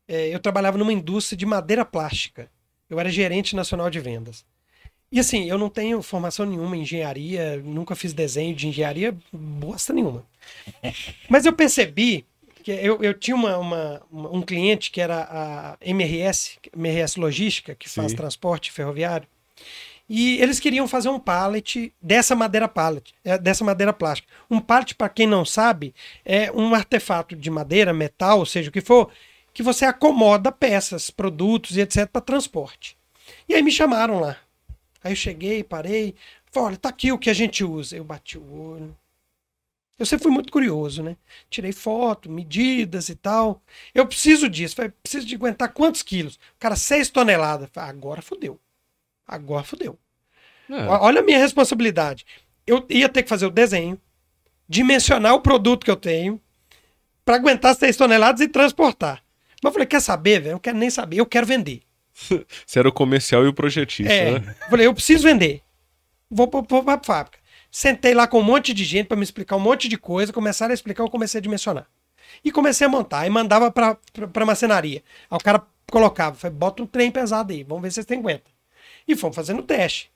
Eh, 0.06 0.28
eu 0.28 0.38
trabalhava 0.38 0.78
numa 0.78 0.92
indústria 0.92 1.36
de 1.36 1.44
madeira 1.44 1.84
plástica. 1.84 2.48
Eu 2.88 3.00
era 3.00 3.10
gerente 3.10 3.56
nacional 3.56 3.90
de 3.90 3.98
vendas. 3.98 4.44
E 5.10 5.18
assim, 5.18 5.48
eu 5.48 5.58
não 5.58 5.68
tenho 5.68 6.02
formação 6.02 6.46
nenhuma 6.46 6.76
em 6.76 6.82
engenharia, 6.82 7.56
nunca 7.58 7.96
fiz 7.96 8.12
desenho 8.12 8.54
de 8.54 8.68
engenharia, 8.68 9.16
bosta 9.32 9.92
nenhuma. 9.92 10.24
Mas 11.28 11.44
eu 11.44 11.52
percebi 11.52 12.24
que 12.66 12.72
eu, 12.72 13.00
eu 13.00 13.14
tinha 13.14 13.36
uma, 13.36 13.56
uma- 13.58 14.02
um 14.10 14.42
cliente 14.42 14.90
que 14.90 15.00
era 15.00 15.22
a 15.30 15.76
MRS, 15.80 16.58
MRS 16.76 17.16
Logística, 17.16 17.76
que 17.76 17.88
faz 17.88 18.10
Sim. 18.10 18.16
transporte 18.16 18.72
ferroviário. 18.72 19.28
E 20.08 20.40
eles 20.42 20.58
queriam 20.58 20.88
fazer 20.88 21.08
um 21.08 21.20
pallet 21.20 21.92
dessa 22.02 22.34
madeira 22.34 22.66
pallet, 22.66 23.14
é, 23.24 23.38
dessa 23.38 23.64
madeira 23.64 23.92
plástica. 23.92 24.32
Um 24.50 24.58
pallet, 24.58 24.96
para 24.96 25.08
quem 25.08 25.28
não 25.28 25.44
sabe, 25.44 25.94
é 26.24 26.50
um 26.50 26.74
artefato 26.74 27.36
de 27.36 27.48
madeira, 27.50 27.92
metal, 27.94 28.44
seja 28.44 28.68
o 28.68 28.72
que 28.72 28.80
for, 28.80 29.12
que 29.54 29.62
você 29.62 29.84
acomoda 29.84 30.50
peças, 30.50 31.08
produtos 31.08 31.76
e 31.76 31.82
etc 31.82 32.08
para 32.08 32.20
transporte. 32.20 32.96
E 33.48 33.54
aí 33.54 33.62
me 33.62 33.70
chamaram 33.70 34.18
lá. 34.18 34.36
Aí 35.04 35.12
eu 35.12 35.16
cheguei, 35.16 35.62
parei, 35.62 36.16
falei, 36.50 36.70
olha, 36.70 36.76
tá 36.78 36.88
aqui 36.88 37.12
o 37.12 37.18
que 37.18 37.30
a 37.30 37.34
gente 37.34 37.62
usa. 37.62 37.96
Eu 37.96 38.02
bati 38.02 38.36
o 38.36 38.72
olho. 38.72 38.96
Eu 39.98 40.04
sempre 40.04 40.24
fui 40.24 40.32
muito 40.32 40.52
curioso, 40.52 41.02
né? 41.02 41.16
Tirei 41.48 41.72
foto, 41.72 42.30
medidas 42.30 43.08
e 43.08 43.14
tal. 43.14 43.62
Eu 43.94 44.06
preciso 44.06 44.48
disso. 44.48 44.76
Falei, 44.76 44.92
preciso 45.02 45.26
de 45.26 45.34
aguentar 45.34 45.72
quantos 45.72 46.02
quilos? 46.02 46.38
Cara, 46.58 46.76
6 46.76 47.08
toneladas. 47.08 47.68
Falei, 47.72 47.90
agora 47.90 48.20
fodeu. 48.20 48.60
Agora 49.26 49.64
fodeu. 49.64 49.98
É, 50.68 50.74
Olha 50.86 51.20
a 51.20 51.24
minha 51.24 51.38
responsabilidade. 51.38 52.26
Eu 52.66 52.84
ia 52.90 53.08
ter 53.08 53.22
que 53.22 53.28
fazer 53.28 53.46
o 53.46 53.50
desenho, 53.50 53.98
dimensionar 54.68 55.34
o 55.34 55.40
produto 55.40 55.84
que 55.84 55.90
eu 55.90 55.96
tenho, 55.96 56.40
para 57.24 57.36
aguentar 57.36 57.74
6 57.74 57.96
toneladas 57.96 58.40
e 58.40 58.48
transportar. 58.48 59.22
Mas 59.62 59.70
eu 59.70 59.72
falei, 59.72 59.86
quer 59.86 60.00
saber, 60.00 60.40
velho? 60.40 60.50
Eu 60.50 60.54
não 60.54 60.60
quero 60.60 60.76
nem 60.76 60.90
saber, 60.90 61.16
eu 61.18 61.26
quero 61.26 61.46
vender. 61.46 61.82
Você 62.66 62.78
era 62.78 62.88
o 62.88 62.92
comercial 62.92 63.44
e 63.44 63.48
o 63.48 63.52
projetista, 63.54 64.12
É, 64.12 64.38
né? 64.38 64.56
eu 64.62 64.68
falei, 64.70 64.86
eu 64.86 64.94
preciso 64.94 65.22
vender. 65.24 65.62
Vou 66.30 66.48
para 66.48 66.94
a 66.94 67.04
fábrica. 67.04 67.38
Sentei 67.76 68.14
lá 68.14 68.26
com 68.26 68.40
um 68.40 68.42
monte 68.42 68.72
de 68.72 68.86
gente 68.86 69.06
para 69.06 69.18
me 69.18 69.22
explicar 69.22 69.54
um 69.54 69.60
monte 69.60 69.86
de 69.86 69.98
coisa. 69.98 70.32
Começaram 70.32 70.70
a 70.70 70.74
explicar, 70.74 71.02
eu 71.02 71.10
comecei 71.10 71.38
a 71.38 71.42
dimensionar. 71.42 71.86
E 72.42 72.50
comecei 72.50 72.86
a 72.86 72.88
montar. 72.88 73.26
E 73.26 73.28
mandava 73.28 73.70
para 73.70 73.98
a 74.34 74.44
marcenaria. 74.46 75.04
Aí 75.30 75.36
o 75.36 75.38
cara 75.38 75.62
colocava, 75.92 76.34
falei, 76.36 76.56
bota 76.56 76.82
um 76.82 76.86
trem 76.86 77.10
pesado 77.10 77.52
aí, 77.52 77.62
vamos 77.62 77.82
ver 77.82 77.90
se 77.90 78.02
vocês 78.02 78.18
aguenta. 78.18 78.50
E 79.06 79.14
fomos 79.14 79.36
fazendo 79.36 79.62
teste. 79.62 80.10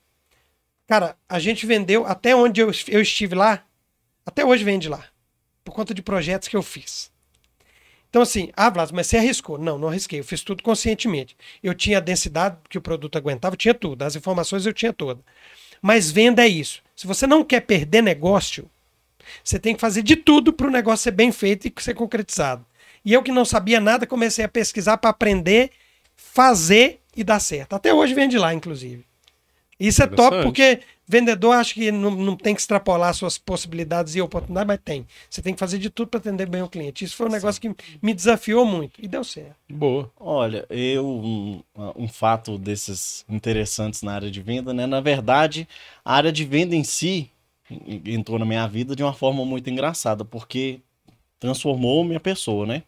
Cara, 0.87 1.15
a 1.29 1.37
gente 1.37 1.67
vendeu, 1.67 2.03
até 2.07 2.35
onde 2.35 2.61
eu, 2.61 2.71
eu 2.87 2.99
estive 2.99 3.35
lá, 3.35 3.63
até 4.25 4.43
hoje 4.43 4.63
vende 4.63 4.89
lá. 4.89 5.05
Por 5.63 5.75
conta 5.75 5.93
de 5.93 6.01
projetos 6.01 6.47
que 6.47 6.57
eu 6.57 6.63
fiz. 6.63 7.11
Então, 8.09 8.23
assim, 8.23 8.51
ah, 8.57 8.71
Blas, 8.71 8.91
mas 8.91 9.05
você 9.05 9.17
arriscou? 9.17 9.59
Não, 9.59 9.77
não 9.77 9.89
arrisquei. 9.89 10.19
Eu 10.19 10.23
fiz 10.23 10.41
tudo 10.41 10.63
conscientemente. 10.63 11.37
Eu 11.61 11.75
tinha 11.75 11.99
a 11.99 12.01
densidade 12.01 12.57
que 12.67 12.79
o 12.79 12.81
produto 12.81 13.19
aguentava, 13.19 13.53
eu 13.53 13.57
tinha 13.57 13.75
tudo. 13.75 14.01
As 14.01 14.15
informações 14.15 14.65
eu 14.65 14.73
tinha 14.73 14.91
toda. 14.91 15.23
Mas 15.81 16.11
venda 16.11 16.43
é 16.43 16.47
isso. 16.47 16.81
Se 16.95 17.07
você 17.07 17.25
não 17.25 17.43
quer 17.43 17.61
perder 17.61 18.01
negócio, 18.01 18.69
você 19.43 19.57
tem 19.57 19.73
que 19.73 19.81
fazer 19.81 20.03
de 20.03 20.15
tudo 20.15 20.53
para 20.53 20.67
o 20.67 20.71
negócio 20.71 21.03
ser 21.03 21.11
bem 21.11 21.31
feito 21.31 21.67
e 21.67 21.73
ser 21.81 21.93
concretizado. 21.93 22.65
E 23.03 23.13
eu 23.13 23.23
que 23.23 23.31
não 23.31 23.45
sabia 23.45 23.79
nada, 23.79 24.05
comecei 24.05 24.45
a 24.45 24.49
pesquisar 24.49 24.97
para 24.97 25.09
aprender, 25.09 25.71
fazer 26.15 26.99
e 27.15 27.23
dar 27.23 27.39
certo. 27.39 27.73
Até 27.73 27.93
hoje 27.93 28.13
vende 28.13 28.37
lá, 28.37 28.53
inclusive. 28.53 29.03
Isso 29.87 30.03
é 30.03 30.07
top 30.07 30.43
porque 30.43 30.79
vendedor 31.07 31.53
acha 31.53 31.73
que 31.73 31.91
não, 31.91 32.11
não 32.11 32.35
tem 32.35 32.53
que 32.55 32.61
extrapolar 32.61 33.13
suas 33.13 33.37
possibilidades 33.37 34.15
e 34.15 34.21
oportunidades, 34.21 34.67
mas 34.67 34.79
tem. 34.83 35.05
Você 35.29 35.41
tem 35.41 35.53
que 35.53 35.59
fazer 35.59 35.77
de 35.79 35.89
tudo 35.89 36.07
para 36.09 36.19
atender 36.19 36.47
bem 36.47 36.61
o 36.61 36.69
cliente. 36.69 37.03
Isso 37.03 37.15
foi 37.15 37.27
um 37.27 37.31
negócio 37.31 37.59
que 37.59 37.73
me 38.01 38.13
desafiou 38.13 38.65
muito 38.65 39.03
e 39.03 39.07
deu 39.07 39.23
certo. 39.23 39.55
Boa. 39.69 40.09
Olha, 40.19 40.65
eu 40.69 41.05
um, 41.07 41.63
um 41.97 42.07
fato 42.07 42.57
desses 42.57 43.25
interessantes 43.27 44.03
na 44.03 44.13
área 44.13 44.29
de 44.31 44.41
venda, 44.41 44.73
né? 44.73 44.85
Na 44.85 45.01
verdade, 45.01 45.67
a 46.05 46.13
área 46.15 46.31
de 46.31 46.45
venda 46.45 46.75
em 46.75 46.83
si 46.83 47.29
en- 47.69 48.01
entrou 48.13 48.37
na 48.37 48.45
minha 48.45 48.67
vida 48.67 48.95
de 48.95 49.03
uma 49.03 49.13
forma 49.13 49.43
muito 49.43 49.69
engraçada, 49.69 50.23
porque 50.23 50.79
transformou 51.39 52.03
minha 52.03 52.19
pessoa, 52.19 52.65
né? 52.65 52.83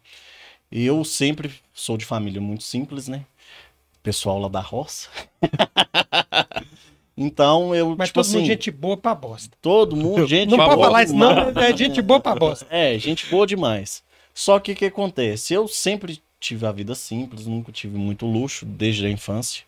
E 0.70 0.84
eu 0.86 1.04
sempre 1.04 1.52
sou 1.72 1.96
de 1.96 2.04
família 2.04 2.40
muito 2.40 2.62
simples, 2.62 3.08
né? 3.08 3.24
Pessoal 4.02 4.38
lá 4.38 4.48
da 4.48 4.60
roça. 4.60 5.08
então 7.16 7.74
eu, 7.74 7.94
Mas 7.96 8.08
tipo 8.08 8.20
todo 8.20 8.26
mundo 8.26 8.36
assim, 8.38 8.46
gente 8.46 8.70
boa 8.70 8.96
pra 8.96 9.14
bosta. 9.14 9.56
todo 9.62 9.96
mundo, 9.96 10.26
gente 10.26 10.50
Não 10.50 10.58
pode 10.58 10.74
boa 10.74 10.86
falar 10.86 11.02
isso, 11.04 11.14
não, 11.14 11.50
é 11.60 11.76
gente 11.76 12.02
boa 12.02 12.20
pra 12.20 12.34
bosta. 12.34 12.66
É, 12.70 12.98
gente 12.98 13.26
boa 13.26 13.46
demais. 13.46 14.02
Só 14.32 14.58
que 14.58 14.72
o 14.72 14.76
que 14.76 14.86
acontece? 14.86 15.54
Eu 15.54 15.68
sempre 15.68 16.20
tive 16.40 16.66
a 16.66 16.72
vida 16.72 16.94
simples, 16.94 17.46
nunca 17.46 17.70
tive 17.70 17.96
muito 17.96 18.26
luxo 18.26 18.66
desde 18.66 19.06
a 19.06 19.10
infância. 19.10 19.64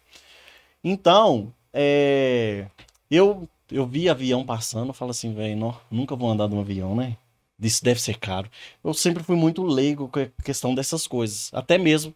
Então, 0.83 1.53
é, 1.73 2.67
eu 3.11 3.49
eu 3.71 3.87
vi 3.87 4.09
avião 4.09 4.45
passando, 4.45 4.89
eu 4.89 4.95
falo 4.95 5.11
assim, 5.11 5.35
velho, 5.35 5.75
nunca 5.91 6.15
vou 6.15 6.31
andar 6.31 6.49
num 6.49 6.61
avião, 6.61 6.95
né? 6.95 7.17
Isso 7.61 7.83
deve 7.83 8.01
ser 8.01 8.19
caro. 8.19 8.51
Eu 8.85 8.93
sempre 8.93 9.23
fui 9.23 9.35
muito 9.35 9.63
leigo 9.63 10.09
com 10.09 10.21
a 10.21 10.29
questão 10.45 10.75
dessas 10.75 11.07
coisas, 11.07 11.51
até 11.53 11.79
mesmo 11.79 12.15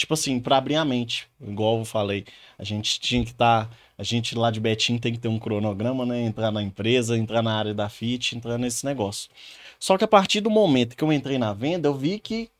tipo 0.00 0.14
assim, 0.14 0.40
para 0.40 0.56
abrir 0.56 0.76
a 0.76 0.84
mente, 0.84 1.28
igual 1.40 1.78
eu 1.78 1.84
falei, 1.84 2.24
a 2.58 2.64
gente 2.64 2.98
tinha 2.98 3.22
que 3.24 3.30
estar, 3.32 3.70
a 3.98 4.02
gente 4.02 4.34
lá 4.34 4.50
de 4.50 4.58
Betim 4.60 4.98
tem 4.98 5.12
que 5.12 5.18
ter 5.18 5.28
um 5.28 5.38
cronograma, 5.38 6.06
né? 6.06 6.22
Entrar 6.22 6.50
na 6.50 6.62
empresa, 6.62 7.16
entrar 7.18 7.42
na 7.42 7.54
área 7.54 7.74
da 7.74 7.88
FIT, 7.88 8.36
entrar 8.36 8.56
nesse 8.58 8.84
negócio. 8.86 9.30
Só 9.78 9.98
que 9.98 10.04
a 10.04 10.08
partir 10.08 10.40
do 10.40 10.50
momento 10.50 10.96
que 10.96 11.04
eu 11.04 11.12
entrei 11.12 11.38
na 11.38 11.52
venda, 11.52 11.86
eu 11.88 11.94
vi 11.94 12.18
que 12.18 12.50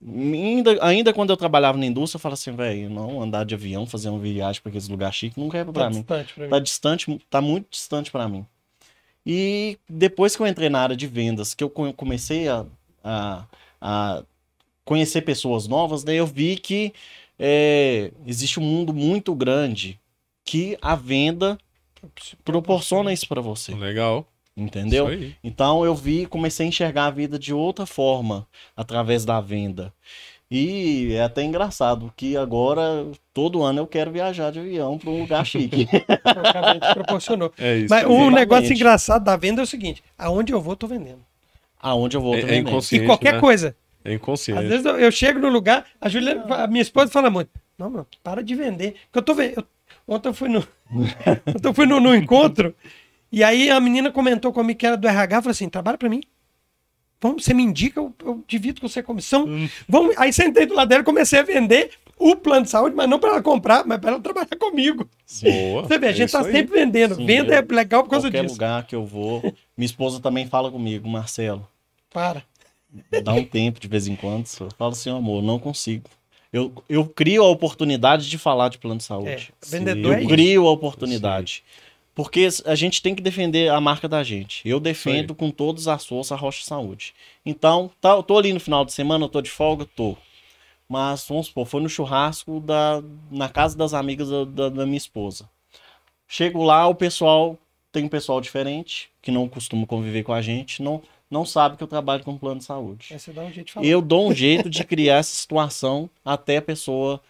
Ainda, 0.00 0.78
ainda 0.86 1.12
quando 1.12 1.30
eu 1.30 1.36
trabalhava 1.36 1.76
na 1.76 1.84
indústria, 1.84 2.18
eu 2.18 2.20
falava 2.20 2.34
assim, 2.34 2.52
velho, 2.52 2.88
não 2.88 3.20
andar 3.20 3.44
de 3.44 3.56
avião, 3.56 3.84
fazer 3.84 4.08
uma 4.08 4.20
viagem 4.20 4.62
para 4.62 4.70
aqueles 4.70 4.86
lugares 4.88 5.16
chiques, 5.16 5.36
nunca 5.36 5.58
é 5.58 5.64
pra 5.64 5.72
Tá 5.72 5.90
mim. 5.90 5.96
distante 5.96 6.34
pra 6.34 6.44
mim. 6.44 6.50
Tá 6.50 6.58
distante, 6.60 7.20
tá 7.28 7.40
muito 7.40 7.66
distante 7.68 8.10
para 8.12 8.28
mim. 8.28 8.46
E 9.26 9.78
depois 9.88 10.34
que 10.36 10.42
eu 10.42 10.46
entrei 10.46 10.68
na 10.68 10.80
área 10.80 10.96
de 10.96 11.06
vendas, 11.06 11.54
que 11.54 11.62
eu 11.62 11.68
co- 11.68 11.92
comecei 11.92 12.48
a, 12.48 12.64
a, 13.02 13.44
a 13.80 14.24
conhecer 14.88 15.20
pessoas 15.20 15.68
novas, 15.68 16.02
daí 16.02 16.16
eu 16.16 16.26
vi 16.26 16.56
que 16.56 16.94
é, 17.38 18.10
existe 18.26 18.58
um 18.58 18.62
mundo 18.62 18.94
muito 18.94 19.34
grande 19.34 20.00
que 20.46 20.78
a 20.80 20.94
venda 20.94 21.58
proporciona 22.42 23.12
isso 23.12 23.28
para 23.28 23.42
você, 23.42 23.74
Legal. 23.74 24.26
entendeu? 24.56 25.12
Isso 25.12 25.22
aí. 25.24 25.34
Então 25.44 25.84
eu 25.84 25.94
vi, 25.94 26.24
comecei 26.24 26.64
a 26.64 26.68
enxergar 26.70 27.04
a 27.04 27.10
vida 27.10 27.38
de 27.38 27.52
outra 27.52 27.84
forma 27.84 28.46
através 28.74 29.26
da 29.26 29.40
venda. 29.42 29.92
E 30.50 31.12
é 31.12 31.22
até 31.22 31.42
engraçado 31.42 32.10
que 32.16 32.34
agora 32.34 33.06
todo 33.34 33.62
ano 33.62 33.80
eu 33.80 33.86
quero 33.86 34.10
viajar 34.10 34.50
de 34.50 34.58
avião 34.58 34.96
para 34.96 35.10
um 35.10 35.20
lugar 35.20 35.44
chique. 35.44 35.86
Francamente, 36.24 36.94
proporcionou. 36.94 37.52
É 37.58 37.76
isso. 37.76 37.88
Mas 37.90 38.04
aí. 38.04 38.06
um 38.06 38.12
Exatamente. 38.14 38.34
negócio 38.34 38.72
engraçado 38.72 39.22
da 39.24 39.36
venda 39.36 39.60
é 39.60 39.64
o 39.64 39.66
seguinte: 39.66 40.02
aonde 40.16 40.54
eu 40.54 40.60
vou, 40.62 40.74
tô 40.74 40.86
vendendo. 40.86 41.20
Aonde 41.78 42.16
eu 42.16 42.22
vou 42.22 42.34
É- 42.34 42.38
é 42.38 42.40
também. 42.40 42.60
inconsciente. 42.60 43.04
E 43.04 43.06
qualquer 43.06 43.34
né? 43.34 43.40
coisa. 43.40 43.76
É 44.10 44.14
inconsciente. 44.14 44.60
Às 44.62 44.68
vezes 44.68 44.84
eu, 44.86 44.98
eu 44.98 45.10
chego 45.12 45.38
no 45.38 45.48
lugar, 45.48 45.84
a 46.00 46.08
Juliana, 46.08 46.44
a 46.64 46.66
minha 46.66 46.82
esposa 46.82 47.10
fala 47.10 47.30
muito: 47.30 47.50
Não, 47.78 47.90
mano, 47.90 48.06
para 48.22 48.42
de 48.42 48.54
vender. 48.54 48.94
Porque 49.06 49.18
eu 49.18 49.22
tô 49.22 49.34
vendo. 49.34 49.66
Ontem 50.06 50.28
eu 50.28 50.34
fui 50.34 50.48
no. 50.48 50.60
ontem 50.90 51.68
eu 51.68 51.74
fui 51.74 51.86
no, 51.86 52.00
no 52.00 52.14
encontro, 52.14 52.74
e 53.30 53.44
aí 53.44 53.70
a 53.70 53.78
menina 53.80 54.10
comentou 54.10 54.52
comigo 54.52 54.78
que 54.78 54.86
era 54.86 54.96
do 54.96 55.06
RH, 55.08 55.42
falou 55.42 55.50
assim: 55.52 55.68
trabalha 55.68 55.98
pra 55.98 56.08
mim. 56.08 56.20
Vamos, 57.20 57.44
você 57.44 57.52
me 57.52 57.64
indica, 57.64 57.98
eu, 57.98 58.14
eu 58.24 58.44
divido 58.46 58.80
com 58.80 58.88
você 58.88 59.00
a 59.00 59.02
comissão. 59.02 59.44
Hum. 59.44 59.68
Vamos, 59.88 60.16
aí 60.16 60.32
sentei 60.32 60.66
do 60.66 60.74
lado 60.74 60.88
dela 60.88 61.02
e 61.02 61.04
comecei 61.04 61.40
a 61.40 61.42
vender 61.42 61.90
o 62.16 62.36
plano 62.36 62.62
de 62.64 62.70
saúde, 62.70 62.94
mas 62.94 63.08
não 63.08 63.18
para 63.18 63.30
ela 63.30 63.42
comprar, 63.42 63.84
mas 63.84 63.98
para 63.98 64.12
ela 64.12 64.20
trabalhar 64.20 64.56
comigo. 64.56 65.08
Boa. 65.42 65.82
Você 65.86 65.98
vê, 65.98 66.06
a 66.06 66.10
É 66.10 66.12
gente 66.12 66.30
tá 66.30 66.38
aí. 66.44 66.52
sempre 66.52 66.78
vendendo. 66.78 67.16
Sim, 67.16 67.26
Venda 67.26 67.54
é. 67.54 67.58
é 67.58 67.74
legal 67.74 68.04
por 68.04 68.10
causa 68.10 68.28
Qualquer 68.28 68.42
disso. 68.42 68.54
lugar 68.54 68.86
que 68.86 68.94
eu 68.94 69.04
vou. 69.04 69.40
Minha 69.76 69.86
esposa 69.86 70.20
também 70.20 70.46
fala 70.46 70.70
comigo, 70.70 71.08
Marcelo. 71.08 71.68
Para. 72.12 72.44
Dá 73.22 73.32
um 73.34 73.44
tempo 73.46 73.78
de 73.80 73.88
vez 73.88 74.06
em 74.06 74.16
quando. 74.16 74.46
só. 74.46 74.64
Eu 74.64 74.70
falo 74.76 74.92
assim, 74.92 75.10
amor, 75.10 75.42
não 75.42 75.58
consigo. 75.58 76.08
Eu, 76.52 76.72
eu 76.88 77.04
crio 77.06 77.42
a 77.44 77.48
oportunidade 77.48 78.28
de 78.28 78.38
falar 78.38 78.68
de 78.70 78.78
plano 78.78 78.96
de 78.98 79.04
É, 79.04 79.06
saúde. 79.06 79.52
vendedor 79.66 80.12
é 80.14 80.16
Eu 80.16 80.20
isso. 80.20 80.28
crio 80.28 80.66
a 80.66 80.70
oportunidade. 80.72 81.62
Porque 82.14 82.48
a 82.64 82.74
gente 82.74 83.00
tem 83.00 83.14
que 83.14 83.22
defender 83.22 83.70
a 83.70 83.80
marca 83.80 84.08
da 84.08 84.24
gente. 84.24 84.66
Eu 84.68 84.80
defendo 84.80 85.34
com 85.36 85.50
todas 85.52 85.86
as 85.86 86.04
forças 86.04 86.32
a 86.32 86.36
Rocha 86.36 86.64
Saúde. 86.64 87.14
Então, 87.46 87.90
tá, 88.00 88.10
eu 88.10 88.22
tô 88.24 88.36
ali 88.38 88.52
no 88.52 88.58
final 88.58 88.84
de 88.84 88.92
semana, 88.92 89.24
eu 89.24 89.28
tô 89.28 89.40
de 89.40 89.50
folga, 89.50 89.84
tô. 89.84 90.16
Mas, 90.88 91.24
vamos 91.28 91.46
supor, 91.48 91.66
foi 91.66 91.82
no 91.82 91.88
churrasco 91.88 92.58
da, 92.60 93.02
na 93.30 93.48
casa 93.48 93.76
das 93.76 93.92
amigas 93.94 94.30
da, 94.30 94.44
da- 94.44 94.68
da 94.70 94.86
minha 94.86 94.96
esposa. 94.96 95.48
Chego 96.26 96.62
lá, 96.64 96.86
o 96.88 96.94
pessoal, 96.94 97.58
tem 97.92 98.04
um 98.04 98.08
pessoal 98.08 98.40
diferente, 98.40 99.10
que 99.22 99.30
não 99.30 99.48
costuma 99.48 99.86
conviver 99.86 100.22
com 100.22 100.32
a 100.32 100.42
gente, 100.42 100.82
não, 100.82 101.02
não 101.30 101.44
sabe 101.44 101.76
que 101.76 101.82
eu 101.82 101.88
trabalho 101.88 102.24
com 102.24 102.36
plano 102.38 102.58
de 102.58 102.64
saúde. 102.64 103.08
Você 103.18 103.32
dá 103.32 103.42
um 103.42 103.52
jeito 103.52 103.66
de 103.66 103.72
falar. 103.72 103.86
Eu 103.86 104.00
dou 104.00 104.28
um 104.28 104.34
jeito 104.34 104.68
de 104.70 104.84
criar 104.84 105.16
essa 105.18 105.34
situação 105.34 106.08
até 106.24 106.56
a 106.58 106.62
pessoa 106.62 107.20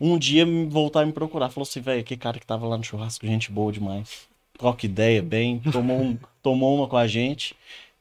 um 0.00 0.16
dia 0.16 0.46
voltar 0.68 1.02
a 1.02 1.06
me 1.06 1.12
procurar. 1.12 1.50
Falou 1.50 1.66
assim, 1.68 1.80
velho, 1.80 2.04
que 2.04 2.16
cara 2.16 2.38
que 2.38 2.46
tava 2.46 2.66
lá 2.66 2.76
no 2.76 2.84
churrasco, 2.84 3.26
gente 3.26 3.50
boa 3.50 3.72
demais. 3.72 4.28
Troca 4.56 4.86
ideia 4.86 5.22
bem, 5.22 5.60
tomou, 5.72 6.00
um- 6.00 6.18
tomou 6.42 6.76
uma 6.76 6.86
com 6.86 6.96
a 6.96 7.06
gente. 7.06 7.54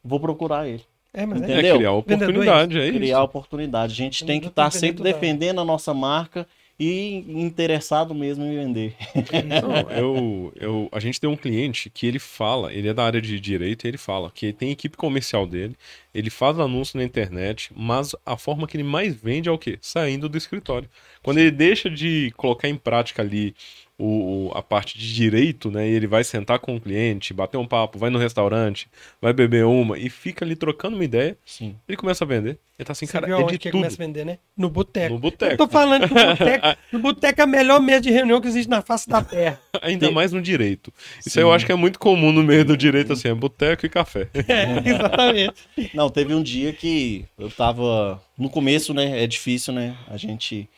Vou 0.04 0.20
procurar 0.20 0.68
ele. 0.68 0.84
É, 1.14 1.26
mas 1.26 1.42
é. 1.42 1.46
É 1.46 1.54
Entendeu? 1.54 1.76
criar 1.78 1.92
oportunidade, 1.94 2.80
é 2.80 2.84
isso. 2.88 2.98
Criar 2.98 3.24
oportunidade. 3.24 3.94
A 3.94 3.96
gente 3.96 4.26
tem 4.26 4.40
que 4.40 4.48
estar 4.48 4.70
que 4.70 4.78
sempre 4.78 5.04
defendendo 5.04 5.60
a 5.60 5.66
nossa 5.66 5.94
marca 5.94 6.48
e 6.80 7.24
interessado 7.28 8.14
mesmo 8.14 8.45
em 8.45 8.56
vender. 8.56 8.95
Não, 9.62 9.90
eu, 9.91 10.54
eu, 10.56 10.90
a 10.91 10.99
gente 10.99 11.20
tem 11.20 11.30
um 11.30 11.36
cliente 11.36 11.90
que 11.90 12.06
ele 12.06 12.20
fala, 12.20 12.72
ele 12.72 12.88
é 12.88 12.94
da 12.94 13.04
área 13.04 13.22
de 13.22 13.40
direito 13.40 13.86
e 13.86 13.88
ele 13.88 13.98
fala 13.98 14.32
que 14.32 14.54
tem 14.54 14.72
equipe 14.72 14.95
comercial 14.95 15.48
dele, 15.48 15.76
ele 16.14 16.30
faz 16.30 16.60
anúncio 16.60 16.98
na 16.98 17.04
internet, 17.04 17.72
mas 17.76 18.16
a 18.26 18.38
forma 18.38 18.68
que 18.68 18.78
ele 18.78 18.84
mais 18.84 19.16
vende 19.16 19.49
é 19.49 19.52
o 19.52 19.58
quê? 19.58 19.80
Saindo 19.82 20.30
do 20.30 20.38
escritório. 20.38 20.90
Quando 21.24 21.40
ele 21.40 21.52
deixa 21.52 21.90
de 21.90 22.32
colocar 22.38 22.70
em 22.70 22.76
prática 22.76 23.22
ali 23.22 23.56
o, 23.98 24.49
o- 24.49 24.52
a 24.56 24.61
parte 24.61 24.98
de 24.98 25.14
direito, 25.14 25.72
né? 25.72 25.88
E 25.90 25.91
ele 25.94 26.07
vai 26.07 26.24
sentar 26.24 26.60
com 26.60 26.76
o 26.76 26.80
cliente, 26.82 27.34
bater 27.34 27.57
um 27.57 27.65
papo, 27.65 27.98
vai 27.98 28.10
no 28.10 28.19
restaurante, 28.19 28.88
vai 29.22 29.34
beber 29.34 29.65
uma 29.65 29.98
e 29.98 30.10
fica 30.10 30.45
ali 30.45 30.56
trocando 30.56 30.95
uma 30.95 31.03
ideia, 31.06 31.38
Sim. 31.45 31.76
ele 31.88 31.98
começa 31.98 32.24
a 32.24 32.28
vender. 32.28 32.60
Ele 32.80 32.86
tá 32.86 32.91
assim, 32.91 33.07
Você 33.07 33.14
cara, 33.14 33.26
viu 33.26 33.38
é 33.38 33.40
onde 33.44 33.53
de 33.53 33.57
que 33.57 33.72
tudo. 33.72 33.80
começa 33.82 33.95
a 33.95 34.06
vender, 34.06 34.24
né? 34.24 34.38
No 34.56 34.69
boteco. 34.69 35.10
No 35.10 35.15
Eu 35.15 35.19
boteco. 35.19 35.57
tô 35.57 35.68
falando 35.68 36.07
que 36.07 36.14
o 36.14 36.15
boteco, 36.28 36.68
o 36.94 36.99
boteco 36.99 37.41
é 37.41 37.44
a 37.44 37.48
melhor 37.48 37.82
mesa 37.82 38.02
de 38.02 38.11
reunião 38.11 38.40
que 38.40 38.48
existe 38.48 38.69
na 38.69 38.84
face 38.84 39.10
da 39.10 39.19
terra. 39.24 39.60
Ainda 39.82 40.11
mais 40.11 40.32
no 40.32 40.40
direito. 40.40 40.94
Isso 41.19 41.32
Sim. 41.32 41.40
aí 41.40 41.45
eu 41.45 41.52
acho 41.52 41.65
que 41.65 41.72
é 41.72 41.76
muito 41.76 41.98
comum 41.98 42.32
no 42.32 42.44
meio 42.44 42.64
do 42.64 42.78
direito, 42.78 43.14
assim, 43.14 43.30
é 43.30 43.34
boteco 43.34 43.84
e 43.86 43.90
café. 43.90 44.28
É, 44.48 44.90
exatamente. 44.91 45.53
Não, 45.95 46.07
teve 46.10 46.36
um 46.36 46.44
dia 46.44 46.72
que 46.72 47.26
eu 47.38 47.49
tava. 47.49 48.22
No 48.38 48.48
começo, 48.52 48.94
né? 48.94 49.24
É 49.24 49.26
difícil, 49.26 49.74
né? 49.74 49.98
A 50.07 50.15
gente 50.15 50.69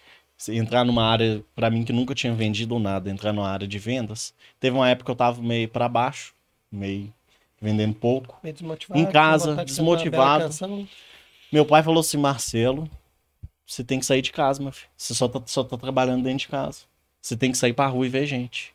entrar 0.48 0.86
numa 0.86 1.04
área, 1.04 1.44
pra 1.56 1.70
mim, 1.70 1.84
que 1.84 1.92
nunca 1.92 2.16
tinha 2.16 2.34
vendido 2.34 2.80
nada, 2.80 3.10
entrar 3.10 3.34
numa 3.34 3.50
área 3.50 3.68
de 3.68 3.78
vendas. 3.78 4.34
Teve 4.60 4.76
uma 4.76 4.90
época 4.90 5.06
que 5.06 5.12
eu 5.12 5.16
tava 5.16 5.42
meio 5.42 5.68
pra 5.68 5.90
baixo, 5.90 6.34
meio 6.72 7.14
vendendo 7.62 7.94
pouco. 7.94 8.40
Meio 8.42 8.54
desmotivado. 8.54 9.00
Em 9.00 9.06
casa, 9.06 9.66
desmotivado. 9.66 10.50
Meu 11.52 11.66
pai 11.66 11.84
falou 11.84 12.00
assim: 12.00 12.18
Marcelo, 12.18 12.90
você 13.66 13.84
tem 13.84 14.00
que 14.00 14.06
sair 14.06 14.22
de 14.22 14.32
casa, 14.32 14.62
meu 14.62 14.72
filho. 14.72 14.90
Você 14.96 15.14
só 15.14 15.28
tá, 15.28 15.42
só 15.46 15.64
tá 15.64 15.78
trabalhando 15.78 16.24
dentro 16.24 16.40
de 16.40 16.48
casa. 16.48 16.82
Você 17.22 17.36
tem 17.36 17.52
que 17.52 17.58
sair 17.58 17.74
pra 17.74 17.88
rua 17.88 18.06
e 18.06 18.10
ver 18.10 18.26
gente. 18.26 18.74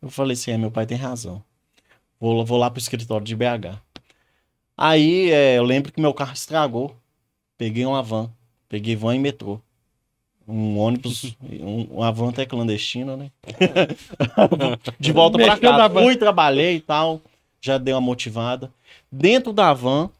Eu 0.00 0.10
falei 0.10 0.32
assim: 0.34 0.52
é, 0.52 0.58
meu 0.58 0.70
pai 0.70 0.86
tem 0.86 0.96
razão. 0.96 1.42
Vou, 2.18 2.44
vou 2.44 2.58
lá 2.58 2.70
pro 2.70 2.80
escritório 2.80 3.26
de 3.26 3.36
BH. 3.36 3.78
Aí 4.76 5.30
é, 5.30 5.58
eu 5.58 5.62
lembro 5.62 5.92
que 5.92 6.00
meu 6.00 6.14
carro 6.14 6.32
estragou. 6.32 6.96
Peguei 7.56 7.84
uma 7.84 8.02
van. 8.02 8.30
Peguei 8.68 8.96
van 8.96 9.14
e 9.14 9.18
metrô. 9.18 9.60
Um 10.46 10.78
ônibus, 10.78 11.36
um, 11.42 11.82
uma 11.84 12.12
van 12.12 12.28
até 12.28 12.44
clandestina, 12.44 13.16
né? 13.16 13.30
de 15.00 15.12
volta 15.12 15.38
na 15.38 15.58
casa. 15.58 15.90
Fui, 15.90 16.16
trabalhei 16.16 16.76
e 16.76 16.80
tal. 16.80 17.20
Já 17.60 17.78
dei 17.78 17.94
uma 17.94 18.00
motivada. 18.00 18.70
Dentro 19.10 19.52
da 19.52 19.72
van, 19.72 20.10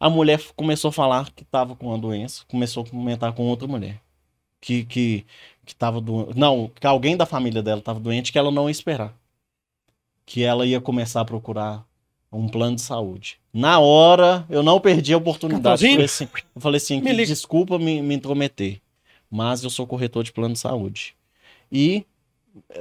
a 0.00 0.10
mulher 0.10 0.40
começou 0.56 0.88
a 0.88 0.92
falar 0.92 1.30
que 1.30 1.44
tava 1.44 1.76
com 1.76 1.86
uma 1.86 1.98
doença. 1.98 2.42
Começou 2.48 2.82
a 2.82 2.86
comentar 2.88 3.32
com 3.32 3.44
outra 3.44 3.68
mulher. 3.68 4.00
Que, 4.60 4.84
que, 4.84 5.24
que 5.64 5.74
tava 5.74 6.00
do... 6.00 6.30
Não, 6.34 6.70
que 6.74 6.86
alguém 6.86 7.16
da 7.16 7.26
família 7.26 7.62
dela 7.62 7.80
tava 7.80 8.00
doente 8.00 8.32
que 8.32 8.38
ela 8.38 8.50
não 8.50 8.68
ia 8.68 8.72
esperar. 8.72 9.14
Que 10.26 10.42
ela 10.42 10.66
ia 10.66 10.80
começar 10.80 11.20
a 11.20 11.24
procurar 11.24 11.84
um 12.32 12.48
plano 12.48 12.76
de 12.76 12.82
saúde. 12.82 13.38
Na 13.52 13.78
hora, 13.78 14.46
eu 14.48 14.62
não 14.62 14.80
perdi 14.80 15.12
a 15.12 15.18
oportunidade. 15.18 15.84
Eu 15.84 15.92
falei 15.92 16.04
assim, 16.06 16.28
eu 16.54 16.60
falei 16.60 16.76
assim 16.78 17.00
Me 17.02 17.14
desculpa 17.26 17.78
me, 17.78 18.00
me 18.00 18.14
intrometer, 18.14 18.80
mas 19.32 19.64
eu 19.64 19.70
sou 19.70 19.86
corretor 19.86 20.22
de 20.22 20.30
plano 20.30 20.52
de 20.52 20.60
saúde. 20.60 21.16
E 21.72 22.04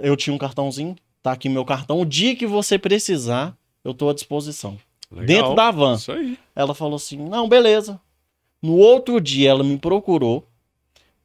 eu 0.02 0.18
tinha 0.18 0.34
um 0.34 0.38
cartãozinho, 0.38 0.98
tá 1.24 1.32
aqui 1.32 1.48
meu 1.48 1.64
cartão. 1.64 2.02
O 2.02 2.06
dia 2.06 2.36
que 2.36 2.46
você 2.46 2.78
precisar, 2.78 3.58
eu 3.86 3.94
tô 3.94 4.10
à 4.10 4.14
disposição. 4.14 4.78
Legal. 5.10 5.26
Dentro 5.26 5.56
da 5.56 5.72
van. 5.72 5.96
Isso 5.96 6.12
aí. 6.12 6.38
Ela 6.54 6.76
falou 6.76 6.98
assim: 6.98 7.18
não, 7.18 7.48
beleza. 7.48 8.00
No 8.62 8.76
outro 8.78 9.20
dia 9.22 9.50
ela 9.50 9.64
me 9.64 9.78
procurou, 9.78 10.46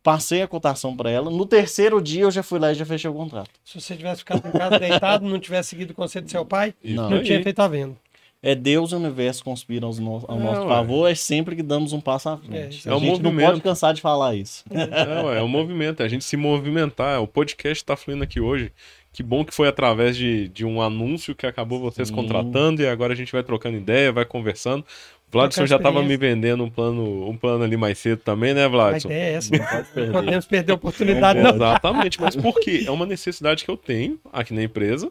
passei 0.02 0.42
a 0.42 0.48
cotação 0.48 0.96
para 0.96 1.10
ela. 1.10 1.30
No 1.30 1.44
terceiro 1.44 2.00
dia 2.00 2.22
eu 2.22 2.30
já 2.30 2.42
fui 2.42 2.58
lá 2.58 2.70
e 2.70 2.74
já 2.74 2.86
fechei 2.86 3.10
o 3.10 3.14
contrato. 3.14 3.50
Se 3.64 3.80
você 3.80 3.96
tivesse 3.96 4.20
ficado 4.20 4.46
em 4.46 4.52
casa 4.52 4.78
deitado, 4.78 5.26
não 5.26 5.38
tivesse 5.38 5.70
seguido 5.70 5.92
o 5.92 5.96
conselho 5.96 6.24
do 6.24 6.30
seu 6.30 6.46
pai, 6.46 6.72
Não. 6.82 7.10
não 7.10 7.22
tinha 7.22 7.42
feito 7.42 7.58
a 7.60 7.68
venda. 7.68 7.96
É 8.48 8.54
Deus 8.54 8.92
e 8.92 8.94
o 8.94 8.98
universo 8.98 9.42
conspiram 9.42 9.88
aos 9.88 9.98
no- 9.98 10.24
ao 10.28 10.38
É, 10.38 10.42
nosso 10.42 10.60
ué. 10.62 10.68
favor, 10.68 11.10
é 11.10 11.14
sempre 11.14 11.56
que 11.56 11.62
damos 11.62 11.92
um 11.92 12.00
passo 12.00 12.28
à 12.28 12.36
frente. 12.36 12.86
É, 12.86 12.90
a 12.90 12.94
é 12.94 12.96
o 12.96 13.00
gente 13.00 13.20
não 13.22 13.30
movimento. 13.32 13.46
pode 13.48 13.60
cansar 13.60 13.92
de 13.92 14.00
falar 14.00 14.34
isso. 14.36 14.64
É, 14.70 15.22
ué, 15.24 15.38
é 15.38 15.42
o 15.42 15.48
movimento, 15.48 16.02
é 16.02 16.06
a 16.06 16.08
gente 16.08 16.24
se 16.24 16.36
movimentar. 16.36 17.20
O 17.22 17.26
podcast 17.26 17.84
tá 17.84 17.96
fluindo 17.96 18.22
aqui 18.22 18.40
hoje. 18.40 18.72
Que 19.12 19.22
bom 19.22 19.44
que 19.44 19.52
foi 19.54 19.66
através 19.66 20.16
de, 20.16 20.48
de 20.48 20.64
um 20.64 20.80
anúncio 20.82 21.34
que 21.34 21.46
acabou 21.46 21.80
vocês 21.80 22.08
Sim. 22.08 22.14
contratando 22.14 22.82
e 22.82 22.86
agora 22.86 23.14
a 23.14 23.16
gente 23.16 23.32
vai 23.32 23.42
trocando 23.42 23.76
ideia, 23.78 24.12
vai 24.12 24.24
conversando. 24.26 24.82
O 24.82 25.32
Vladson 25.32 25.66
já 25.66 25.78
tava 25.78 26.02
me 26.02 26.16
vendendo 26.16 26.62
um 26.62 26.70
plano, 26.70 27.28
um 27.28 27.36
plano 27.36 27.64
ali 27.64 27.76
mais 27.76 27.98
cedo 27.98 28.20
também, 28.20 28.54
né, 28.54 28.64
A 28.66 28.68
Vladson? 28.68 29.08
ideia 29.08 29.24
é 29.24 29.32
essa. 29.32 29.50
perder. 29.50 30.06
Não 30.06 30.12
podemos 30.12 30.44
perder 30.46 30.72
a 30.72 30.74
oportunidade, 30.76 31.40
Não 31.40 31.48
não. 31.50 31.56
Exatamente, 31.56 32.20
mas 32.20 32.36
por 32.36 32.60
quê? 32.60 32.84
É 32.86 32.90
uma 32.90 33.06
necessidade 33.06 33.64
que 33.64 33.70
eu 33.70 33.76
tenho 33.76 34.20
aqui 34.32 34.54
na 34.54 34.62
empresa 34.62 35.10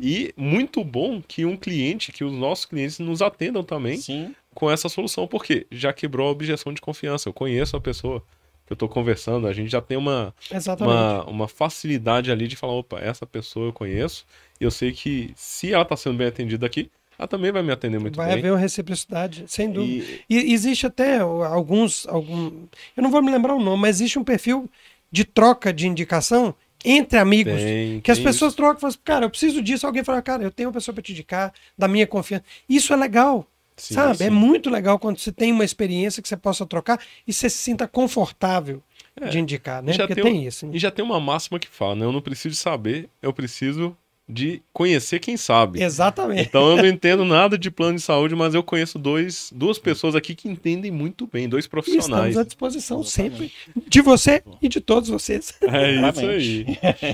e 0.00 0.32
muito 0.36 0.82
bom 0.82 1.20
que 1.20 1.44
um 1.44 1.56
cliente, 1.56 2.12
que 2.12 2.24
os 2.24 2.32
nossos 2.32 2.64
clientes 2.64 2.98
nos 2.98 3.20
atendam 3.20 3.62
também 3.62 3.98
Sim, 3.98 4.34
com 4.54 4.70
essa 4.70 4.88
solução, 4.88 5.26
porque 5.26 5.66
já 5.70 5.92
quebrou 5.92 6.28
a 6.28 6.30
objeção 6.30 6.72
de 6.72 6.80
confiança. 6.80 7.28
Eu 7.28 7.32
conheço 7.32 7.76
a 7.76 7.80
pessoa 7.80 8.22
que 8.66 8.72
eu 8.72 8.76
tô 8.76 8.88
conversando, 8.88 9.46
a 9.46 9.52
gente 9.52 9.70
já 9.70 9.80
tem 9.80 9.96
uma, 9.98 10.34
uma, 10.80 11.24
uma 11.24 11.48
facilidade 11.48 12.30
ali 12.30 12.46
de 12.46 12.56
falar, 12.56 12.72
opa, 12.74 12.98
essa 13.00 13.26
pessoa 13.26 13.66
eu 13.66 13.72
conheço, 13.72 14.24
e 14.60 14.64
eu 14.64 14.70
sei 14.70 14.92
que 14.92 15.32
se 15.36 15.72
ela 15.72 15.84
tá 15.84 15.96
sendo 15.96 16.16
bem 16.16 16.28
atendida 16.28 16.66
aqui, 16.66 16.88
ela 17.18 17.28
também 17.28 17.52
vai 17.52 17.62
me 17.62 17.70
atender 17.72 17.98
muito 17.98 18.16
Vai 18.16 18.28
bem. 18.28 18.38
haver 18.38 18.52
uma 18.52 18.58
reciprocidade, 18.58 19.44
sem 19.46 19.70
dúvida. 19.70 20.06
E, 20.30 20.36
E 20.36 20.52
existe 20.54 20.86
até 20.86 21.18
alguns, 21.18 22.06
algum, 22.06 22.50
eu 22.96 23.02
não 23.02 23.10
vou 23.10 23.20
me 23.22 23.30
lembrar 23.30 23.54
o 23.54 23.60
nome, 23.60 23.82
mas 23.82 23.96
existe 23.96 24.18
um 24.18 24.24
perfil 24.24 24.70
de 25.12 25.24
troca 25.24 25.72
de 25.72 25.86
indicação 25.86 26.54
entre 26.84 27.18
amigos. 27.18 27.54
Tem, 27.60 28.00
que 28.00 28.10
as 28.10 28.18
pessoas 28.18 28.50
isso. 28.52 28.56
trocam 28.56 28.80
falam 28.80 28.90
assim, 28.90 28.98
cara, 29.04 29.24
eu 29.26 29.30
preciso 29.30 29.60
disso. 29.62 29.86
Alguém 29.86 30.02
fala, 30.04 30.20
cara, 30.22 30.42
eu 30.42 30.50
tenho 30.50 30.68
uma 30.68 30.72
pessoa 30.74 30.94
para 30.94 31.02
te 31.02 31.12
indicar, 31.12 31.52
da 31.76 31.86
minha 31.88 32.06
confiança. 32.06 32.44
Isso 32.68 32.92
é 32.92 32.96
legal, 32.96 33.46
Sim, 33.76 33.94
sabe? 33.94 34.16
sim. 34.18 34.24
É 34.24 34.30
muito 34.30 34.68
legal 34.70 34.98
quando 34.98 35.18
você 35.18 35.32
tem 35.32 35.52
uma 35.52 35.64
experiência 35.64 36.22
que 36.22 36.28
você 36.28 36.36
possa 36.36 36.64
trocar 36.66 37.00
e 37.26 37.32
você 37.32 37.48
se 37.50 37.58
sinta 37.58 37.86
confortável 37.88 38.82
É. 39.20 39.28
de 39.28 39.38
indicar, 39.38 39.82
né? 39.82 39.92
E 39.92 39.94
já 39.94 40.06
Porque 40.06 40.20
tem 40.22 40.32
tem, 40.32 40.40
um- 40.40 40.48
isso. 40.48 40.66
né? 40.66 40.72
E 40.74 40.78
já 40.78 40.90
tem 40.90 41.04
uma 41.04 41.20
máxima 41.20 41.58
que 41.58 41.68
fala, 41.68 41.94
né? 41.94 42.04
Eu 42.04 42.12
não 42.12 42.20
preciso 42.22 42.54
saber, 42.56 43.08
eu 43.22 43.32
preciso 43.32 43.96
de 44.30 44.62
conhecer 44.72 45.18
quem 45.18 45.36
sabe. 45.36 45.82
Exatamente. 45.82 46.42
Então 46.48 46.70
eu 46.70 46.76
não 46.76 46.86
entendo 46.86 47.24
nada 47.24 47.58
de 47.58 47.70
plano 47.70 47.96
de 47.96 48.02
saúde, 48.02 48.34
mas 48.34 48.54
eu 48.54 48.62
conheço 48.62 48.98
dois, 48.98 49.52
duas 49.54 49.78
pessoas 49.78 50.14
aqui 50.14 50.34
que 50.34 50.48
entendem 50.48 50.90
muito 50.90 51.26
bem, 51.26 51.48
dois 51.48 51.64
E 51.64 51.68
profissionais. 51.68 52.28
estamos 52.28 52.36
à 52.38 52.44
disposição 52.44 53.00
Exatamente. 53.00 53.52
sempre 53.72 53.84
de 53.88 54.00
você 54.00 54.42
e 54.62 54.68
de 54.68 54.80
todos 54.80 55.08
vocês. 55.08 55.54
É 55.62 56.08
isso 56.08 56.20
aí. 56.26 56.66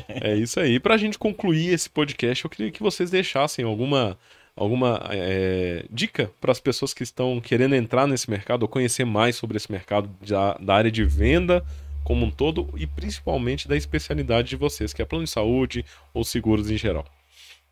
É 0.09 0.36
isso 0.36 0.60
aí. 0.60 0.78
Pra 0.78 0.97
gente 0.97 1.18
concluir 1.18 1.72
esse 1.72 1.88
podcast, 1.88 2.44
eu 2.44 2.51
queria 2.51 2.70
que 2.70 2.82
vocês 2.82 3.10
deixassem 3.10 3.64
alguma, 3.64 4.18
alguma 4.55 5.01
é, 5.10 5.84
dica 5.90 6.30
para 6.40 6.52
as 6.52 6.60
pessoas 6.60 6.93
que 6.93 7.02
estão 7.02 7.40
querendo 7.40 7.74
entrar 7.74 8.06
nesse 8.06 8.30
mercado 8.30 8.62
ou 8.62 8.68
conhecer 8.68 9.05
mais 9.05 9.36
sobre 9.36 9.56
esse 9.56 9.70
mercado 9.70 10.09
da, 10.26 10.55
da 10.55 10.74
área 10.74 10.90
de 10.90 11.05
venda 11.05 11.64
como 12.06 12.24
um 12.24 12.30
todo 12.30 12.72
e 12.76 12.86
principalmente 12.86 13.66
da 13.66 13.76
especialidade 13.76 14.48
de 14.48 14.54
vocês, 14.54 14.92
que 14.92 15.02
é 15.02 15.04
plano 15.04 15.24
de 15.24 15.30
saúde 15.30 15.84
ou 16.14 16.22
seguros 16.22 16.70
em 16.70 16.78
geral. 16.78 17.04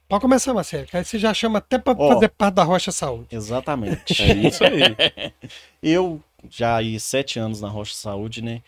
Pode 0.09 0.23
começar, 0.23 0.52
Marcelo, 0.52 0.86
que 0.86 0.97
aí 0.97 1.05
você 1.05 1.20
já 1.20 1.32
chama 1.32 1.59
até 1.59 1.78
para 1.78 1.94
Ó. 1.97 2.15
fazer 2.15 2.28
parte 2.31 2.55
da 2.55 2.65
Rocha 2.65 2.90
Saúde. 2.90 3.28
exatamente. 3.31 4.20
É 4.20 4.35
isso 4.35 4.65
aí. 4.65 5.32
Eu 5.81 6.20
já 6.51 6.77
aí 6.78 6.98
sete 6.98 7.39
anos 7.39 7.61
na 7.61 7.69
Rocha 7.69 7.94
Saúde, 7.94 8.43
né? 8.43 8.61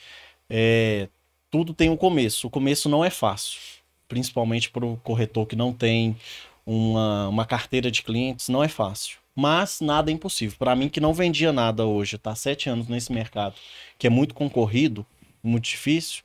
É, 0.49 1.09
tudo 1.51 1.75
tem 1.75 1.91
um 1.91 1.97
começo. 1.97 2.47
O 2.47 2.51
começo 2.51 2.89
não 2.89 3.05
é 3.05 3.11
fácil, 3.11 3.59
principalmente 4.07 4.71
para 4.71 4.87
o 4.87 4.97
corretor 4.99 5.47
que 5.47 5.57
não 5.57 5.73
tem 5.73 6.17
uma, 6.65 7.29
uma 7.29 7.45
carteira 7.45 7.91
de 7.91 8.05
clientes, 8.05 8.49
não 8.49 8.63
é 8.63 8.69
fácil. 8.69 9.19
Mas 9.35 9.81
nada 9.81 10.13
é 10.13 10.15
impossível. 10.15 10.57
Para 10.57 10.77
mim 10.77 10.89
que 10.89 11.01
não 11.01 11.13
vendia 11.13 11.53
nada 11.53 11.85
hoje, 11.85 12.17
tá 12.17 12.37
sete 12.37 12.71
anos 12.71 12.87
nesse 12.87 13.13
mercado, 13.13 13.57
que 13.99 14.07
é 14.07 14.11
muito 14.11 14.33
concorrido, 14.33 15.05
muito 15.47 15.65
difícil. 15.65 16.23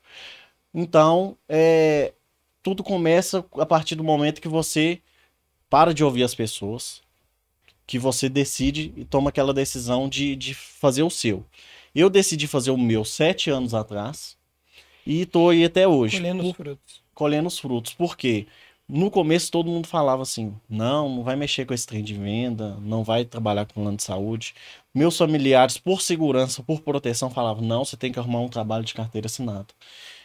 Então, 0.74 1.38
é, 1.48 2.14
tudo 2.64 2.84
começa 2.84 3.46
a 3.58 3.66
partir 3.66 3.96
do 3.96 4.04
momento 4.04 4.42
que 4.42 4.48
você 4.48 5.02
para 5.70 5.94
de 5.94 6.04
ouvir 6.04 6.24
as 6.24 6.36
pessoas, 6.36 7.02
que 7.88 7.98
você 7.98 8.30
decide 8.30 8.94
e 8.96 9.06
toma 9.06 9.30
aquela 9.30 9.54
decisão 9.54 10.08
de, 10.08 10.36
de 10.36 10.54
fazer 10.54 11.04
o 11.04 11.10
seu. 11.10 11.46
Eu 11.94 12.10
decidi 12.10 12.48
fazer 12.48 12.72
o 12.72 12.78
meu 12.78 13.04
sete 13.04 13.50
anos 13.50 13.74
atrás 13.74 14.38
e 15.06 15.26
tô 15.26 15.50
aí 15.50 15.66
até 15.66 15.88
hoje. 15.88 16.18
Colhendo 16.18 16.44
os 16.44 16.50
Por- 16.50 16.56
frutos. 16.56 17.02
colhendo 17.14 17.48
os 17.48 17.60
frutos. 17.60 17.94
Por 17.94 18.16
quê? 18.16 18.48
No 18.94 19.10
começo 19.10 19.50
todo 19.50 19.70
mundo 19.72 19.88
falava 19.88 20.22
assim: 20.24 20.54
não, 20.70 21.08
não 21.08 21.24
vai 21.24 21.36
mexer 21.38 21.66
com 21.66 21.74
esse 21.74 21.88
trem 21.88 22.04
de 22.04 22.14
venda, 22.14 22.76
não 22.82 23.06
vai 23.06 23.24
trabalhar 23.24 23.66
com 23.66 23.76
plano 23.82 23.96
de 23.96 24.04
saúde. 24.04 24.54
Meus 24.94 25.18
familiares, 25.18 25.78
por 25.78 26.02
segurança, 26.02 26.62
por 26.62 26.82
proteção, 26.82 27.30
falavam: 27.30 27.64
não, 27.64 27.86
você 27.86 27.96
tem 27.96 28.12
que 28.12 28.20
arrumar 28.20 28.42
um 28.42 28.50
trabalho 28.50 28.84
de 28.84 28.94
carteira 28.94 29.28
assinada. 29.28 29.68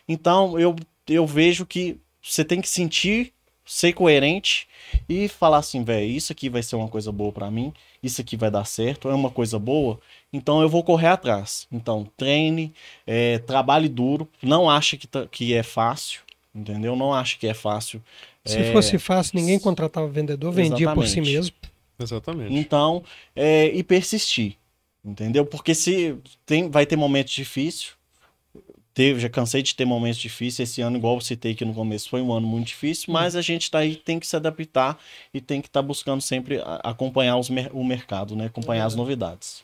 Então 0.09 0.59
eu, 0.59 0.75
eu 1.09 1.27
vejo 1.27 1.65
que 1.67 1.97
você 2.21 2.45
tem 2.45 2.61
que 2.61 2.69
sentir, 2.69 3.33
ser 3.65 3.93
coerente 3.93 4.67
e 5.09 5.29
falar 5.29 5.59
assim: 5.59 5.85
velho, 5.85 6.11
isso 6.11 6.33
aqui 6.33 6.49
vai 6.49 6.63
ser 6.63 6.75
uma 6.75 6.89
coisa 6.89 7.13
boa 7.13 7.31
pra 7.33 7.51
mim, 7.51 7.73
isso 8.03 8.21
aqui 8.21 8.37
vai 8.37 8.51
dar 8.51 8.65
certo, 8.65 9.09
é 9.09 9.15
uma 9.15 9.31
coisa 9.31 9.61
boa, 9.61 10.01
então 10.33 10.61
eu 10.61 10.69
vou 10.69 10.83
correr 10.83 11.09
atrás. 11.09 11.69
Então 11.71 12.05
treine, 12.17 12.75
é, 13.07 13.39
trabalhe 13.39 13.89
duro, 13.89 14.29
não 14.43 14.69
ache 14.69 14.97
que, 14.97 15.07
tá- 15.07 15.27
que 15.29 15.55
é 15.55 15.63
fácil. 15.63 16.23
Entendeu? 16.55 16.97
Não 16.97 17.13
acho 17.13 17.39
que 17.39 17.47
é 17.47 17.53
fácil. 17.53 18.03
Se 18.47 18.59
É, 18.59 18.73
fosse 18.73 18.99
fácil, 18.99 19.33
ninguém 19.39 19.59
contratava 19.59 20.07
vendedor, 20.09 20.53
vendia 20.53 20.93
por 20.95 21.07
si 21.07 21.19
Exatamente. 21.21 21.33
mesmo. 21.35 21.57
Exatamente. 21.99 22.55
Então, 22.55 23.03
é, 23.35 23.67
e 23.67 23.83
persistir. 23.83 24.57
Entendeu? 25.05 25.45
Porque 25.47 25.75
se 25.75 26.17
tem, 26.45 26.69
vai 26.71 26.85
ter 26.87 26.97
momentos 26.97 27.33
difíceis. 27.33 27.93
Teve, 28.93 29.21
já 29.21 29.29
cansei 29.29 29.63
de 29.63 29.75
ter 29.75 29.85
momentos 29.85 30.19
difíceis. 30.19 30.71
Esse 30.71 30.81
ano, 30.81 30.97
igual 30.97 31.17
eu 31.17 31.21
citei 31.21 31.53
aqui 31.53 31.67
no 31.67 31.75
começo, 31.75 32.09
foi 32.09 32.23
um 32.23 32.33
ano 32.33 32.47
muito 32.47 32.69
difícil, 32.69 33.13
mas 33.13 33.37
a 33.37 33.43
gente 33.43 33.71
tá 33.71 33.81
aí, 33.81 33.95
tem 33.95 34.19
que 34.19 34.27
se 34.27 34.35
adaptar 34.35 34.99
e 35.35 35.41
tem 35.41 35.61
que 35.61 35.69
estar 35.69 35.83
buscando 35.83 36.23
sempre 36.23 36.63
acompanhar 36.83 37.37
os 37.37 37.51
o 37.73 37.85
mercado, 37.85 38.35
né? 38.35 38.47
Acompanhar 38.47 38.87
as 38.87 38.95
novidades. 38.97 39.63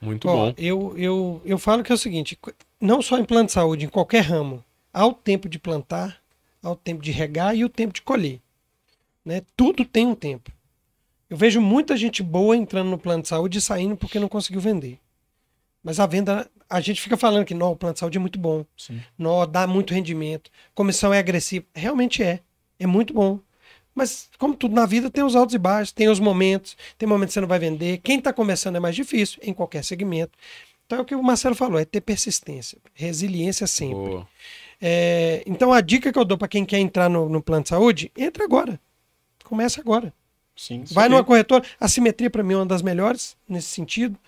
Muito 0.00 0.28
Ó, 0.28 0.32
bom. 0.46 0.54
eu, 0.56 0.94
eu, 0.96 1.42
eu 1.44 1.58
falo 1.58 1.82
que 1.82 1.90
é 1.90 1.94
o 1.94 1.98
seguinte: 1.98 2.38
não 2.80 3.02
só 3.02 3.18
em 3.18 3.24
plano 3.24 3.46
de 3.46 3.52
saúde, 3.52 3.84
em 3.84 3.88
qualquer 3.88 4.20
ramo, 4.22 4.64
há 4.94 5.04
o 5.04 5.12
tempo 5.12 5.48
de 5.48 5.58
plantar, 5.58 6.16
há 6.62 6.70
o 6.70 6.76
tempo 6.76 7.02
de 7.02 7.10
regar 7.10 7.56
e 7.56 7.64
o 7.64 7.68
tempo 7.68 7.94
de 7.94 8.02
colher. 8.02 8.40
Né? 9.24 9.42
Tudo 9.56 9.84
tem 9.84 10.06
um 10.06 10.14
tempo. 10.14 10.50
Eu 11.28 11.36
vejo 11.36 11.60
muita 11.60 11.96
gente 11.96 12.22
boa 12.22 12.56
entrando 12.56 12.88
no 12.88 12.98
plano 12.98 13.22
de 13.22 13.28
saúde 13.28 13.58
e 13.58 13.60
saindo 13.60 13.96
porque 13.96 14.18
não 14.18 14.28
conseguiu 14.28 14.60
vender. 14.60 14.98
Mas 15.82 16.00
a 16.00 16.06
venda, 16.06 16.50
a 16.68 16.80
gente 16.80 17.00
fica 17.00 17.16
falando 17.16 17.44
que 17.44 17.54
não, 17.54 17.72
o 17.72 17.76
plano 17.76 17.92
de 17.92 18.00
saúde 18.00 18.18
é 18.18 18.20
muito 18.20 18.38
bom, 18.38 18.64
Sim. 18.76 19.00
não, 19.16 19.46
dá 19.46 19.66
muito 19.66 19.92
rendimento, 19.92 20.50
comissão 20.74 21.12
é 21.12 21.18
agressiva. 21.18 21.66
Realmente 21.74 22.22
é, 22.22 22.40
é 22.78 22.86
muito 22.86 23.12
bom. 23.12 23.40
Mas, 23.94 24.30
como 24.38 24.54
tudo 24.54 24.74
na 24.74 24.86
vida, 24.86 25.10
tem 25.10 25.24
os 25.24 25.34
altos 25.34 25.54
e 25.54 25.58
baixos, 25.58 25.92
tem 25.92 26.08
os 26.08 26.20
momentos, 26.20 26.76
tem 26.96 27.08
momentos 27.08 27.32
que 27.32 27.34
você 27.34 27.40
não 27.40 27.48
vai 27.48 27.58
vender. 27.58 27.98
Quem 27.98 28.18
está 28.18 28.32
começando 28.32 28.76
é 28.76 28.80
mais 28.80 28.94
difícil, 28.94 29.40
em 29.42 29.52
qualquer 29.52 29.84
segmento. 29.84 30.38
Então 30.86 31.00
é 31.00 31.02
o 31.02 31.04
que 31.04 31.14
o 31.14 31.22
Marcelo 31.22 31.54
falou, 31.54 31.78
é 31.78 31.84
ter 31.84 32.00
persistência, 32.00 32.78
resiliência 32.94 33.66
sempre. 33.66 33.94
Boa. 33.96 34.28
É, 34.80 35.42
então 35.46 35.72
a 35.72 35.80
dica 35.80 36.12
que 36.12 36.18
eu 36.18 36.24
dou 36.24 36.38
para 36.38 36.48
quem 36.48 36.64
quer 36.64 36.78
entrar 36.78 37.08
no, 37.08 37.28
no 37.28 37.42
plano 37.42 37.62
de 37.62 37.68
saúde, 37.68 38.12
entra 38.16 38.44
agora. 38.44 38.80
Começa 39.44 39.80
agora. 39.80 40.12
Sim. 40.54 40.84
Vai 40.90 41.04
aí. 41.04 41.10
numa 41.10 41.24
corretora. 41.24 41.64
A 41.80 41.88
simetria, 41.88 42.28
para 42.28 42.42
mim, 42.42 42.54
é 42.54 42.56
uma 42.56 42.66
das 42.66 42.82
melhores 42.82 43.36
nesse 43.48 43.68
sentido. 43.68 44.18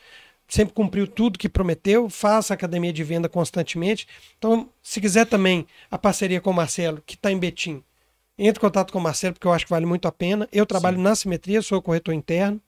Sempre 0.48 0.74
cumpriu 0.74 1.06
tudo 1.06 1.38
que 1.38 1.48
prometeu. 1.48 2.08
Faça 2.08 2.54
academia 2.54 2.92
de 2.92 3.04
venda 3.04 3.28
constantemente. 3.28 4.06
Então, 4.38 4.68
se 4.82 5.00
quiser 5.00 5.26
também 5.26 5.66
a 5.90 5.98
parceria 5.98 6.40
com 6.40 6.50
o 6.50 6.54
Marcelo, 6.54 7.02
que 7.04 7.14
está 7.14 7.30
em 7.30 7.38
Betim, 7.38 7.82
entre 8.38 8.58
em 8.58 8.60
contato 8.60 8.92
com 8.92 8.98
o 8.98 9.02
Marcelo, 9.02 9.34
porque 9.34 9.46
eu 9.46 9.52
acho 9.52 9.66
que 9.66 9.70
vale 9.70 9.86
muito 9.86 10.08
a 10.08 10.12
pena. 10.12 10.48
Eu 10.52 10.64
trabalho 10.64 10.98
na 10.98 11.14
simetria, 11.14 11.60
sou 11.62 11.82
corretor 11.82 12.14
interno. 12.14 12.60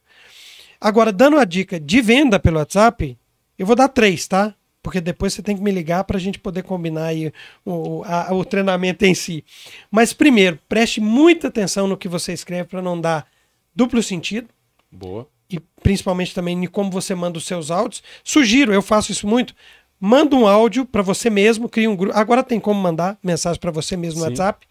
Agora, 0.80 1.12
dando 1.12 1.38
a 1.38 1.44
dica 1.44 1.78
de 1.78 2.02
venda 2.02 2.38
pelo 2.38 2.59
WhatsApp, 2.59 3.16
eu 3.56 3.64
vou 3.64 3.76
dar 3.76 3.88
três, 3.88 4.26
tá? 4.26 4.54
Porque 4.82 5.00
depois 5.00 5.32
você 5.32 5.42
tem 5.42 5.56
que 5.56 5.62
me 5.62 5.70
ligar 5.70 6.02
para 6.04 6.16
a 6.16 6.20
gente 6.20 6.38
poder 6.40 6.62
combinar 6.64 7.04
aí 7.06 7.32
o, 7.64 8.02
a- 8.04 8.34
o 8.34 8.44
treinamento 8.44 9.04
em 9.04 9.14
si. 9.14 9.44
Mas 9.90 10.12
primeiro, 10.12 10.59
preste 10.68 11.00
muita 11.00 11.48
atenção 11.48 11.86
no 11.86 11.96
que 11.96 12.09
você 12.09 12.32
escreve 12.32 12.68
para 12.68 12.82
não 12.82 13.00
dar 13.00 13.26
duplo 13.74 14.02
sentido 14.02 14.48
Boa. 14.90 15.28
e 15.48 15.60
principalmente 15.82 16.34
também 16.34 16.64
em 16.64 16.66
como 16.66 16.90
você 16.90 17.14
manda 17.14 17.38
os 17.38 17.44
seus 17.46 17.70
áudios. 17.70 18.02
Sugiro, 18.24 18.72
eu 18.72 18.82
faço 18.82 19.12
isso 19.12 19.26
muito. 19.26 19.54
Manda 20.00 20.34
um 20.34 20.48
áudio 20.48 20.84
para 20.84 21.00
você 21.00 21.30
mesmo, 21.30 21.68
cria 21.68 21.88
um 21.88 21.94
grupo. 21.94 22.16
Agora 22.18 22.42
tem 22.42 22.59
como 22.59 22.80
mandar 22.80 23.16
mensagem 23.22 23.60
para 23.60 23.70
você 23.70 23.96
mesmo 23.96 24.18
no 24.18 24.24
Sim. 24.24 24.30
WhatsApp. 24.30 24.66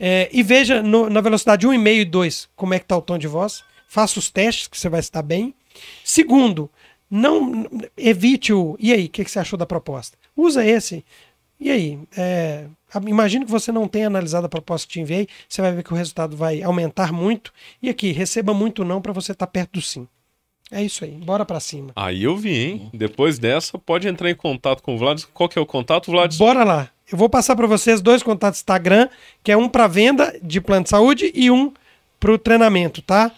É, 0.00 0.30
e 0.32 0.42
veja 0.42 0.82
no- 0.82 1.10
na 1.10 1.20
velocidade 1.20 1.66
1,5 1.68 2.00
e 2.00 2.04
2 2.06 2.48
como 2.56 2.72
é 2.72 2.78
que 2.78 2.86
está 2.86 2.96
o 2.96 3.02
tom 3.02 3.18
de 3.18 3.28
voz. 3.28 3.62
Faça 3.88 4.18
os 4.18 4.30
testes 4.30 4.66
que 4.68 4.78
você 4.78 4.88
vai 4.88 5.00
estar 5.00 5.20
bem. 5.22 5.54
Segundo, 6.02 6.70
não 7.14 7.64
evite 7.96 8.52
o. 8.52 8.76
E 8.80 8.92
aí, 8.92 9.06
o 9.06 9.08
que, 9.08 9.24
que 9.24 9.30
você 9.30 9.38
achou 9.38 9.56
da 9.56 9.64
proposta? 9.64 10.18
Usa 10.36 10.66
esse. 10.66 11.04
E 11.60 11.70
aí? 11.70 11.98
É, 12.16 12.64
imagino 13.06 13.44
que 13.44 13.50
você 13.52 13.70
não 13.70 13.86
tenha 13.86 14.08
analisado 14.08 14.46
a 14.46 14.48
proposta 14.48 14.84
que 14.84 14.94
te 14.94 15.00
enviei. 15.00 15.28
Você 15.48 15.62
vai 15.62 15.72
ver 15.72 15.84
que 15.84 15.92
o 15.92 15.96
resultado 15.96 16.36
vai 16.36 16.60
aumentar 16.60 17.12
muito. 17.12 17.52
E 17.80 17.88
aqui, 17.88 18.10
receba 18.10 18.52
muito 18.52 18.84
não 18.84 19.00
para 19.00 19.12
você 19.12 19.30
estar 19.30 19.46
perto 19.46 19.74
do 19.74 19.80
sim. 19.80 20.08
É 20.72 20.82
isso 20.82 21.04
aí. 21.04 21.12
Bora 21.12 21.44
para 21.44 21.60
cima. 21.60 21.92
Aí 21.94 22.24
eu 22.24 22.36
vi, 22.36 22.56
hein? 22.56 22.90
Depois 22.92 23.38
dessa, 23.38 23.78
pode 23.78 24.08
entrar 24.08 24.28
em 24.28 24.34
contato 24.34 24.82
com 24.82 24.96
o 24.96 24.98
Vlad. 24.98 25.22
Qual 25.32 25.48
que 25.48 25.56
é 25.56 25.62
o 25.62 25.66
contato, 25.66 26.10
Vlad? 26.10 26.36
Bora 26.36 26.64
lá. 26.64 26.90
Eu 27.10 27.16
vou 27.16 27.28
passar 27.28 27.54
para 27.54 27.68
vocês 27.68 28.00
dois 28.00 28.24
contatos 28.24 28.58
Instagram, 28.58 29.08
que 29.42 29.52
é 29.52 29.56
um 29.56 29.68
para 29.68 29.86
venda 29.86 30.36
de 30.42 30.60
plano 30.60 30.82
de 30.82 30.90
saúde 30.90 31.30
e 31.32 31.48
um 31.48 31.72
para 32.18 32.32
o 32.32 32.38
treinamento, 32.38 33.02
tá? 33.02 33.30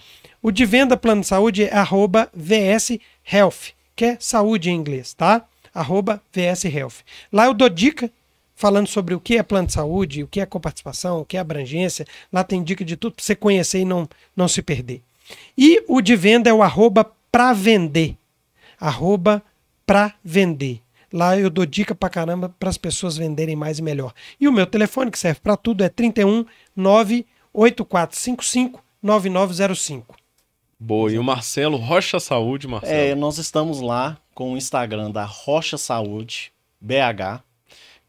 O 0.47 0.53
de 0.53 0.65
venda 0.65 0.97
plano 0.97 1.23
de 1.23 1.27
saúde 1.27 1.65
é 1.65 1.75
arroba 1.75 2.31
VS 2.33 3.01
Health, 3.33 3.73
que 3.97 4.05
é 4.05 4.17
saúde 4.21 4.71
em 4.71 4.77
inglês, 4.77 5.13
tá? 5.13 5.45
Arroba 5.75 6.23
VS 6.33 6.67
Health. 6.67 7.03
Lá 7.33 7.47
eu 7.47 7.53
dou 7.53 7.69
dica 7.69 8.09
falando 8.55 8.87
sobre 8.87 9.13
o 9.13 9.19
que 9.19 9.39
é 9.39 9.43
plano 9.43 9.67
de 9.67 9.73
saúde, 9.73 10.23
o 10.23 10.29
que 10.29 10.41
é 10.41 10.47
coparticipação, 10.47 11.19
o 11.19 11.25
que 11.25 11.37
é 11.37 11.41
abrangência. 11.41 12.07
Lá 12.33 12.45
tem 12.45 12.63
dica 12.63 12.85
de 12.85 12.97
tudo 12.97 13.17
para 13.17 13.25
você 13.25 13.35
conhecer 13.35 13.81
e 13.81 13.85
não, 13.85 14.09
não 14.37 14.47
se 14.47 14.63
perder. 14.63 15.03
E 15.59 15.83
o 15.89 16.01
de 16.01 16.15
venda 16.15 16.49
é 16.49 16.53
o 16.53 16.63
arroba 16.63 17.11
pra 17.33 17.53
vender. 17.53 18.17
Arroba 18.79 19.43
pra 19.85 20.15
vender. 20.23 20.81
Lá 21.13 21.37
eu 21.37 21.51
dou 21.51 21.67
dica 21.67 21.93
pra 21.93 22.09
caramba 22.09 22.55
para 22.57 22.69
as 22.69 22.79
pessoas 22.79 23.17
venderem 23.17 23.57
mais 23.57 23.81
e 23.81 23.83
melhor. 23.83 24.15
E 24.41 24.47
o 24.47 24.53
meu 24.53 24.69
telefone, 24.69 25.11
que 25.11 25.19
serve 25.19 25.41
para 25.41 25.57
tudo, 25.57 25.83
é 25.83 25.89
31 25.89 26.47
98455 26.77 28.81
9905. 29.03 30.26
Boa. 30.79 31.11
E 31.11 31.19
o 31.19 31.25
Marcelo 31.25 31.77
Rocha 31.77 32.21
Saúde, 32.21 32.69
Marcelo. 32.69 32.93
É, 32.93 33.15
nós 33.15 33.39
estamos 33.39 33.81
lá 33.81 34.19
com 34.35 34.53
o 34.53 34.57
Instagram 34.57 35.11
da 35.11 35.25
Rocha 35.25 35.79
Saúde 35.79 36.53
BH, 36.81 37.43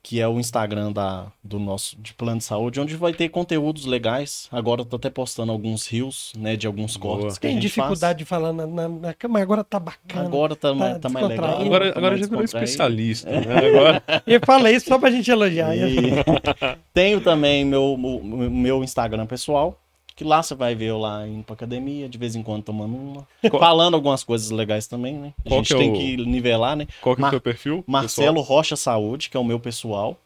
que 0.03 0.21
é 0.21 0.27
o 0.27 0.39
Instagram 0.39 0.91
da, 0.91 1.27
do 1.43 1.59
nosso 1.59 1.97
de 1.99 2.13
plano 2.13 2.37
de 2.37 2.43
saúde, 2.45 2.79
onde 2.79 2.95
vai 2.95 3.13
ter 3.13 3.29
conteúdos 3.29 3.85
legais. 3.85 4.47
Agora 4.51 4.81
eu 4.81 4.85
tô 4.85 4.95
até 4.95 5.09
postando 5.09 5.51
alguns 5.51 5.85
rios, 5.87 6.31
né, 6.37 6.55
de 6.55 6.67
alguns 6.67 6.95
Boa. 6.97 7.19
cortes 7.19 7.37
Tem 7.37 7.53
gente 7.53 7.63
dificuldade 7.63 8.19
de 8.19 8.25
falar 8.25 8.53
na, 8.53 8.65
na, 8.65 8.87
na 8.87 9.13
cama, 9.13 9.39
agora 9.41 9.63
tá 9.63 9.79
faz. 9.79 9.97
bacana. 9.97 10.27
Agora 10.27 10.55
tá, 10.55 10.73
mais- 10.73 10.97
tá 10.99 11.09
mais 11.09 11.27
legal. 11.27 11.61
Agora, 11.61 11.91
tá 11.91 11.99
agora 11.99 12.11
mais 12.11 12.21
já 12.21 12.27
virou 12.27 12.43
especialista, 12.43 13.29
né? 13.29 13.67
Agora... 13.67 14.03
Eu 14.25 14.39
falei 14.45 14.75
isso 14.75 14.87
só 14.87 14.97
pra 14.97 15.11
gente 15.11 15.29
elogiar. 15.29 15.75
E 15.75 16.11
tenho 16.93 17.19
também 17.21 17.65
meu, 17.65 17.93
o 17.93 18.23
meu 18.49 18.83
Instagram 18.83 19.25
pessoal, 19.25 19.77
que 20.17 20.23
lá 20.25 20.43
você 20.43 20.53
vai 20.55 20.75
ver 20.75 20.87
eu 20.87 20.97
lá 20.97 21.25
indo 21.25 21.43
pra 21.43 21.53
academia, 21.53 22.09
de 22.09 22.17
vez 22.17 22.35
em 22.35 22.43
quando 22.43 22.63
tomando 22.63 22.95
uma. 22.97 23.27
Qual- 23.49 23.61
Falando 23.61 23.93
algumas 23.93 24.23
coisas 24.23 24.49
legais 24.51 24.87
também, 24.87 25.13
né? 25.13 25.33
A 25.45 25.49
Qual 25.49 25.59
gente 25.59 25.67
que 25.69 25.73
é 25.75 25.77
tem 25.77 25.91
o- 25.91 25.93
que 25.95 26.17
nivelar, 26.29 26.75
né? 26.75 26.87
Qual 26.99 27.15
que 27.15 27.21
é 27.21 27.21
o 27.21 27.25
Mar- 27.25 27.29
seu 27.31 27.39
perfil? 27.41 27.83
Marcelo 27.87 28.41
Rocha 28.41 28.75
Saúde, 28.75 29.29
que 29.29 29.37
é 29.37 29.39
o 29.39 29.45
meu 29.45 29.59
pessoal. 29.59 30.17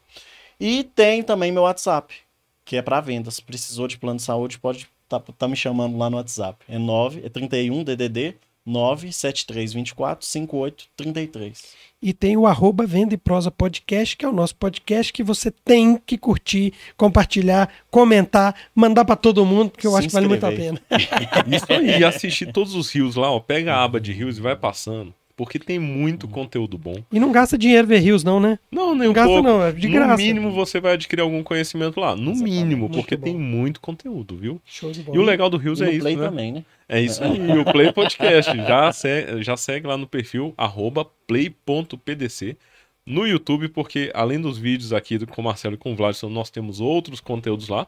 E 0.60 0.84
tem 0.84 1.22
também 1.22 1.52
meu 1.52 1.64
WhatsApp, 1.64 2.14
que 2.64 2.78
é 2.78 2.82
para 2.82 3.02
vendas. 3.02 3.40
Precisou 3.40 3.88
de 3.88 3.98
plano 3.98 4.18
de 4.18 4.24
saúde, 4.24 4.58
pode 4.58 4.88
tá, 5.10 5.20
tá 5.20 5.48
me 5.48 5.56
chamando 5.58 5.98
lá 5.98 6.10
no 6.10 6.16
WhatsApp. 6.18 6.64
É 6.70 6.78
9, 6.78 7.22
é 7.26 7.30
31 7.30 7.84
DDD 7.84 8.36
97324 8.66 10.26
5833. 10.26 11.74
E 12.02 12.14
tem 12.14 12.36
o 12.36 12.48
arroba 12.48 12.86
Venda 12.88 13.14
e 13.14 13.18
Prosa 13.18 13.52
Podcast, 13.52 14.18
que 14.18 14.26
é 14.26 14.28
o 14.28 14.34
nosso 14.34 14.56
podcast 14.56 15.14
que 15.14 15.22
você 15.24 15.52
tem 15.52 15.98
que 16.04 16.18
curtir, 16.18 16.74
compartilhar, 16.98 17.70
comentar, 17.92 18.56
mandar 18.74 19.06
pra 19.06 19.16
todo 19.16 19.46
mundo, 19.46 19.70
porque 19.70 19.86
eu 19.86 19.92
Se 19.92 19.98
acho 20.00 20.08
que 20.08 20.14
vale 20.14 20.28
muito 20.28 20.44
a 20.44 20.52
inscrever. 20.52 20.82
pena. 20.90 21.02
Isso 21.56 21.66
aí, 21.70 22.00
e 22.00 22.04
assistir 22.04 22.52
todos 22.52 22.74
os 22.74 22.90
rios 22.92 23.16
lá, 23.16 23.30
ó. 23.30 23.40
Pega 23.40 23.76
a 23.76 23.84
aba 23.84 24.00
de 24.02 24.12
rios 24.12 24.40
e 24.40 24.42
vai 24.42 24.56
passando. 24.56 25.14
Porque 25.44 25.58
tem 25.58 25.80
muito 25.80 26.28
conteúdo 26.28 26.78
bom. 26.78 26.96
E 27.12 27.20
não 27.20 27.32
gasta 27.32 27.58
dinheiro 27.58 27.88
ver 27.88 27.98
rios, 27.98 28.24
não, 28.24 28.40
né? 28.40 28.60
Não, 28.72 28.94
nem 28.94 29.06
Não 29.06 29.10
um 29.10 29.14
gasta 29.14 29.28
pouco. 29.30 29.42
não, 29.44 29.64
é 29.64 29.72
de 29.72 29.88
no 29.88 29.94
graça. 29.96 30.18
mínimo 30.18 30.52
você 30.52 30.80
vai 30.80 30.94
adquirir 30.94 31.22
algum 31.22 31.42
conhecimento 31.42 32.00
lá. 32.00 32.16
No 32.16 32.32
Exatamente. 32.32 32.44
mínimo, 32.44 32.82
Muito 32.82 32.94
porque 33.00 33.18
bom. 33.18 33.24
tem 33.24 33.36
muito 33.36 33.82
conteúdo, 33.82 34.38
viu? 34.38 34.62
Show 34.64 34.92
de 34.92 35.02
bola. 35.02 35.18
E 35.18 35.20
o 35.20 35.24
legal 35.24 35.50
do 35.50 35.58
Rios 35.58 35.82
é 35.82 35.86
no 35.86 35.92
isso, 35.92 36.02
Play 36.02 36.16
né? 36.16 36.24
também, 36.24 36.52
né? 36.52 36.64
É 36.88 37.02
isso 37.02 37.24
aí, 37.24 37.40
o 37.58 37.66
Play 37.66 37.92
Podcast. 37.92 38.56
Já 38.56 38.92
segue, 38.94 39.42
já 39.44 39.58
segue 39.58 39.88
lá 39.88 39.98
no 39.98 40.06
perfil 40.06 40.54
arroba 40.58 41.06
play.pdc 41.26 42.56
no 43.06 43.26
YouTube, 43.28 43.68
porque 43.70 44.12
além 44.14 44.40
dos 44.40 44.58
vídeos 44.58 44.94
aqui 44.94 45.18
do- 45.18 45.26
com 45.28 45.42
o 45.42 45.44
Marcelo 45.46 45.74
e 45.76 45.78
com 45.78 45.92
o 45.92 45.96
Vladson, 45.96 46.30
nós 46.30 46.50
temos 46.50 46.80
outros 46.80 47.20
conteúdos 47.20 47.68
lá. 47.68 47.88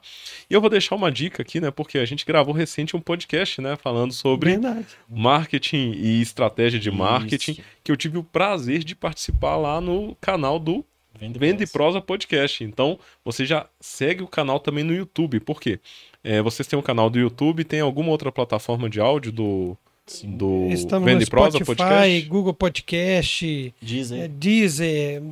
E 0.50 0.54
eu 0.54 0.60
vou 0.60 0.70
deixar 0.70 0.96
uma 0.96 1.12
dica 1.12 1.42
aqui, 1.44 1.62
né? 1.62 1.70
Porque 1.70 1.98
a 2.00 2.06
gente 2.06 2.26
gravou 2.26 2.54
recente 2.54 2.96
um 2.96 3.00
podcast, 3.00 3.62
né? 3.62 3.76
Falando 3.76 4.12
sobre 4.12 4.52
Verdade. 4.52 4.88
marketing 5.08 5.92
e 5.96 6.22
estratégia 6.22 6.80
de 6.80 6.90
marketing, 6.92 7.52
Isso. 7.52 7.62
que 7.84 7.92
eu 7.92 7.96
tive 7.98 8.18
o 8.18 8.24
prazer 8.24 8.84
de 8.84 8.96
participar 8.96 9.56
lá 9.56 9.80
no 9.80 10.16
canal 10.20 10.58
do 10.58 10.84
Vende, 11.20 11.38
Vende 11.38 11.68
Prosa. 11.68 12.02
Podcast. 12.02 12.64
Então, 12.64 13.00
você 13.24 13.46
já 13.46 13.68
segue 13.80 14.24
o 14.24 14.28
canal 14.28 14.60
também 14.60 14.84
no 14.84 14.94
YouTube. 14.96 15.40
Por 15.40 15.62
quê? 15.62 15.80
É, 16.24 16.42
vocês 16.42 16.66
têm 16.68 16.78
um 16.78 16.82
canal 16.82 17.10
do 17.10 17.20
YouTube, 17.20 17.64
tem 17.64 17.82
alguma 17.82 18.10
outra 18.10 18.32
plataforma 18.32 18.90
de 18.90 19.00
áudio 19.00 19.32
do. 19.32 19.78
Do 20.26 20.68
Estamos 20.70 21.06
Vende 21.06 21.26
no 21.26 21.30
Prosa 21.32 21.58
Spotify, 21.58 21.76
Podcast? 21.76 22.22
Google 22.30 22.54
Podcast, 22.54 23.74
Dizem. 23.82 24.22
é, 24.22 24.28
Deezer. 24.28 25.24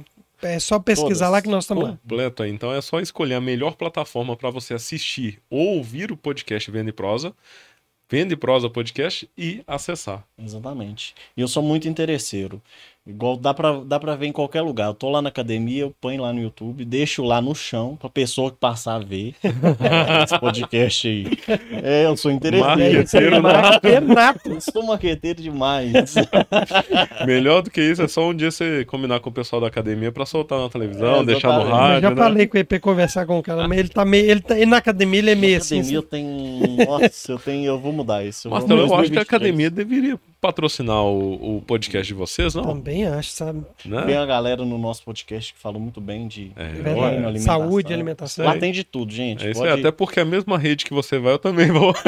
É 0.42 0.60
só 0.60 0.80
pesquisar 0.80 1.26
Todas. 1.26 1.32
lá 1.32 1.42
que 1.42 1.50
nós 1.50 1.66
estamos 1.66 1.84
lá. 1.84 2.00
Então 2.48 2.74
é 2.74 2.82
só 2.82 3.00
escolher 3.00 3.36
a 3.36 3.42
melhor 3.42 3.76
plataforma 3.76 4.36
para 4.36 4.50
você 4.50 4.74
assistir 4.74 5.40
ou 5.50 5.78
ouvir 5.78 6.12
o 6.12 6.18
podcast 6.18 6.72
Vende 6.72 6.92
Prosa, 6.92 7.34
Vende 8.10 8.36
Prosa 8.36 8.70
Podcast 8.70 9.30
e 9.38 9.62
acessar. 9.68 10.26
Exatamente. 10.44 11.14
E 11.38 11.42
eu 11.42 11.48
sou 11.48 11.62
muito 11.62 11.88
interesseiro. 11.88 12.60
Igual 13.06 13.36
dá 13.36 13.52
pra, 13.52 13.80
dá 13.84 14.00
pra 14.00 14.16
ver 14.16 14.28
em 14.28 14.32
qualquer 14.32 14.62
lugar. 14.62 14.86
Eu 14.90 14.94
tô 14.94 15.10
lá 15.10 15.24
na 15.24 15.30
academia, 15.30 15.82
eu 15.82 15.94
ponho 16.00 16.22
lá 16.22 16.32
no 16.32 16.40
YouTube, 16.40 16.86
deixo 16.86 17.24
lá 17.24 17.42
no 17.42 17.56
chão 17.56 17.98
pra 18.00 18.08
pessoa 18.12 18.52
que 18.52 18.58
passar 18.58 18.96
a 18.98 19.00
ver 19.00 19.34
esse 20.24 20.40
podcast 20.40 21.08
aí. 21.08 21.26
É, 21.82 22.06
eu 22.06 22.16
sou 22.16 22.30
interesseiro. 22.32 22.70
Marqueteiro 23.42 23.42
Marqueteiro 23.42 24.08
nato. 24.14 24.52
Eu 24.52 24.62
sou 24.62 24.84
marqueteiro 24.86 25.42
demais. 25.42 26.14
Melhor 27.26 27.64
do 27.64 27.72
que 27.72 27.82
isso 27.82 28.04
é 28.04 28.08
só 28.08 28.30
um 28.30 28.36
dia 28.36 28.52
você 28.52 28.86
combinar 28.86 29.20
com 29.20 29.32
o 29.32 29.34
pessoal 29.34 29.60
da 29.62 29.68
academia 29.68 30.12
para 30.12 30.26
soltar 30.26 30.60
na 30.60 30.70
televisão, 30.70 31.22
É, 31.22 31.26
deixar 31.26 31.48
no 31.48 31.62
exatamente. 31.62 31.72
Eu 31.72 31.76
rádio. 31.88 32.02
já 32.02 32.10
né? 32.12 32.16
falei 32.16 32.48
com 32.48 32.58
ele 32.58 32.64
pra 32.66 32.76
ele 32.76 32.82
conversar 32.82 33.26
com 33.26 33.40
o 33.40 33.44
cara, 33.44 33.68
mas 33.68 33.80
ele 33.80 33.90
tá 33.90 34.06
meio. 34.06 34.30
Ele 34.30 34.42
tá, 34.42 34.56
ele 34.56 34.68
na 34.68 34.78
academia 34.78 35.20
ele 35.20 35.32
é 35.32 35.36
meio 35.36 35.54
Na 35.54 35.58
assim. 35.58 35.78
academia 35.80 35.98
eu 35.98 36.04
tenho. 36.04 36.86
Nossa, 36.86 37.32
eu 37.32 37.40
tenho. 37.40 37.66
Eu 37.66 37.80
vou 37.80 37.92
mudar 37.94 38.24
isso. 38.24 38.48
Eu 38.48 38.52
vou- 38.52 38.60
Marcelo, 38.60 38.80
eu 38.82 38.86
acho 38.86 39.12
que 39.12 39.18
a 39.18 39.24
2023. 39.24 39.28
academia 39.28 39.70
deveria 39.72 40.20
patrocinar 40.42 41.04
o, 41.04 41.58
o 41.58 41.62
podcast 41.62 42.08
de 42.08 42.14
vocês, 42.16 42.56
não? 42.56 42.64
Também 42.64 43.06
acho, 43.06 43.30
sabe? 43.30 43.62
Né? 43.86 44.02
Tem 44.02 44.18
a 44.18 44.26
galera 44.26 44.66
no 44.66 44.78
nosso 44.78 45.04
podcast 45.04 45.54
que 45.54 45.60
fala 45.60 45.78
muito 45.78 46.02
bem 46.02 46.28
de 46.28 46.52
É, 46.56 46.68
treino, 46.82 47.04
alimentação. 47.06 47.42
Saúde, 47.62 47.94
alimentação. 47.94 48.46
Lá 48.46 48.58
tem 48.58 48.72
de 48.72 48.84
tudo, 48.84 49.14
gente. 49.14 49.46
É 49.46 49.52
isso 49.52 49.60
Pode- 49.60 49.72
aí, 49.72 49.80
até 49.80 49.92
porque 49.92 50.20
a 50.20 50.26
mesma 50.26 50.58
rede 50.58 50.84
que 50.84 50.94
você 50.94 51.20
vai, 51.20 51.34
eu 51.34 51.40
também 51.40 51.68
vou. 51.68 51.94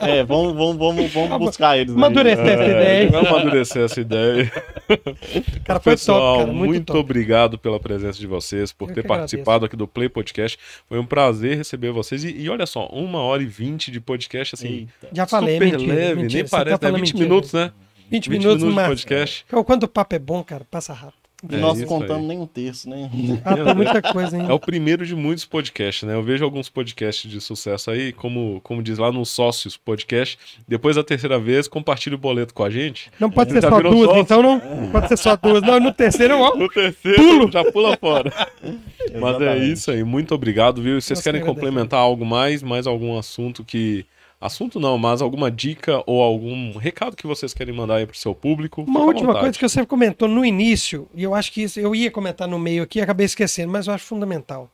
É, 0.00 0.22
vamos, 0.22 0.52
vamos, 0.54 0.76
vamos, 0.76 1.12
vamos 1.12 1.38
buscar 1.38 1.76
eles. 1.76 1.90
aí. 1.90 1.96
Amadurecer 1.96 2.46
essa 2.46 2.64
ideia. 2.64 3.10
Vamos 3.10 3.28
amadurecer 3.28 3.82
essa 3.84 4.00
ideia. 4.00 4.52
Cara, 5.64 5.80
foi 5.80 5.92
Pessoal, 5.92 6.18
top, 6.18 6.38
cara. 6.40 6.52
Muito, 6.52 6.68
muito 6.70 6.86
top. 6.86 6.98
obrigado 6.98 7.58
pela 7.58 7.78
presença 7.78 8.18
de 8.18 8.26
vocês, 8.26 8.72
por 8.72 8.88
Eu 8.90 8.94
ter 8.94 9.06
participado 9.06 9.64
aqui 9.64 9.76
do 9.76 9.86
Play 9.86 10.08
Podcast. 10.08 10.58
Foi 10.88 10.98
um 10.98 11.06
prazer 11.06 11.56
receber 11.56 11.90
vocês. 11.92 12.24
E, 12.24 12.30
e 12.30 12.48
olha 12.48 12.66
só, 12.66 12.86
uma 12.86 13.20
hora 13.20 13.42
e 13.42 13.46
vinte 13.46 13.90
de 13.90 14.00
podcast, 14.00 14.54
assim, 14.54 14.88
Eita. 15.02 15.08
Já 15.12 15.26
falei, 15.26 15.54
super 15.54 15.72
mentira, 15.72 15.94
leve, 15.94 16.22
mentira, 16.22 16.40
nem 16.40 16.46
você 16.46 16.50
parece, 16.50 16.78
tá 16.78 16.86
né? 16.86 16.90
falando 16.90 17.00
20 17.00 17.12
mentira. 17.12 17.28
minutos, 17.28 17.52
né? 17.52 17.72
20, 18.10 18.28
20 18.28 18.28
minutos, 18.28 18.62
minutos 18.62 18.68
de 18.68 18.74
mas 18.74 18.88
podcast. 18.88 19.46
quando 19.64 19.82
o 19.84 19.88
papo 19.88 20.14
é 20.14 20.18
bom, 20.18 20.42
cara, 20.44 20.66
passa 20.70 20.92
rápido. 20.92 21.21
E 21.50 21.54
É 21.56 21.58
nós 21.58 21.78
isso 21.78 21.90
não 21.90 21.98
contamos 21.98 22.22
aí. 22.22 22.28
nem 22.28 22.38
um 22.38 22.46
terço, 22.46 22.88
né? 22.88 23.10
Ah, 23.44 23.54
tem 23.56 23.74
muita 23.74 24.00
coisa, 24.00 24.36
hein? 24.38 24.46
É 24.48 24.52
o 24.52 24.60
primeiro 24.60 25.04
de 25.04 25.16
muitos 25.16 25.44
podcasts, 25.44 26.06
né? 26.06 26.14
Eu 26.14 26.22
vejo 26.22 26.44
alguns 26.44 26.68
podcasts 26.68 27.28
de 27.30 27.40
sucesso 27.40 27.90
aí, 27.90 28.12
como, 28.12 28.60
como 28.62 28.82
diz 28.82 28.98
lá 28.98 29.10
no 29.10 29.24
Sócios 29.26 29.76
Podcast. 29.76 30.38
Depois 30.68 30.94
da 30.96 31.02
terceira 31.02 31.38
vez, 31.38 31.66
compartilha 31.66 32.14
o 32.14 32.18
boleto 32.18 32.54
com 32.54 32.62
a 32.62 32.70
gente. 32.70 33.10
Não 33.18 33.30
pode 33.30 33.50
ser 33.52 33.60
só 33.62 33.80
duas, 33.80 34.04
sócio? 34.06 34.20
então 34.20 34.42
não. 34.42 34.60
Pode 34.92 35.08
ser 35.08 35.16
só 35.16 35.36
duas. 35.36 35.62
Não, 35.62 35.80
no 35.80 35.92
terceiro 35.92 36.34
eu. 36.34 36.56
No 36.56 36.68
terceiro, 36.68 37.50
já 37.50 37.64
pula 37.72 37.96
fora. 37.96 38.32
Mas 39.20 39.40
é 39.40 39.58
isso 39.58 39.90
aí. 39.90 40.04
Muito 40.04 40.34
obrigado, 40.34 40.80
viu? 40.80 41.00
Vocês 41.00 41.18
Nós 41.18 41.24
querem 41.24 41.44
complementar 41.44 41.98
algo 41.98 42.24
mais? 42.24 42.62
Mais 42.62 42.86
algum 42.86 43.18
assunto 43.18 43.64
que. 43.64 44.06
Assunto 44.42 44.80
não, 44.80 44.98
mas 44.98 45.22
alguma 45.22 45.50
dica 45.52 46.02
ou 46.04 46.20
algum 46.20 46.76
recado 46.76 47.16
que 47.16 47.28
vocês 47.28 47.54
querem 47.54 47.72
mandar 47.72 47.96
aí 47.96 48.06
pro 48.06 48.16
seu 48.16 48.34
público? 48.34 48.82
Uma 48.82 49.02
última 49.02 49.38
coisa 49.38 49.56
que 49.56 49.68
você 49.68 49.86
comentou 49.86 50.26
no 50.26 50.44
início, 50.44 51.08
e 51.14 51.22
eu 51.22 51.32
acho 51.32 51.52
que 51.52 51.62
isso 51.62 51.78
eu 51.78 51.94
ia 51.94 52.10
comentar 52.10 52.48
no 52.48 52.58
meio 52.58 52.82
aqui, 52.82 53.00
acabei 53.00 53.24
esquecendo, 53.24 53.70
mas 53.70 53.86
eu 53.86 53.94
acho 53.94 54.04
fundamental. 54.04 54.68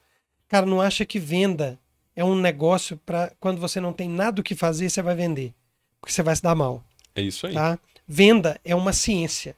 Cara, 0.48 0.64
não 0.64 0.80
acha 0.80 1.04
que 1.04 1.18
venda 1.18 1.78
é 2.16 2.24
um 2.24 2.34
negócio 2.34 2.98
para 3.04 3.30
quando 3.38 3.60
você 3.60 3.78
não 3.78 3.92
tem 3.92 4.08
nada 4.08 4.40
o 4.40 4.42
que 4.44 4.54
fazer, 4.54 4.88
você 4.88 5.02
vai 5.02 5.14
vender. 5.14 5.52
Porque 6.00 6.14
você 6.14 6.22
vai 6.22 6.34
se 6.34 6.42
dar 6.42 6.54
mal, 6.54 6.82
É 7.14 7.20
isso 7.20 7.46
aí. 7.46 7.52
tá? 7.52 7.78
Venda 8.06 8.58
é 8.64 8.74
uma 8.74 8.94
ciência. 8.94 9.54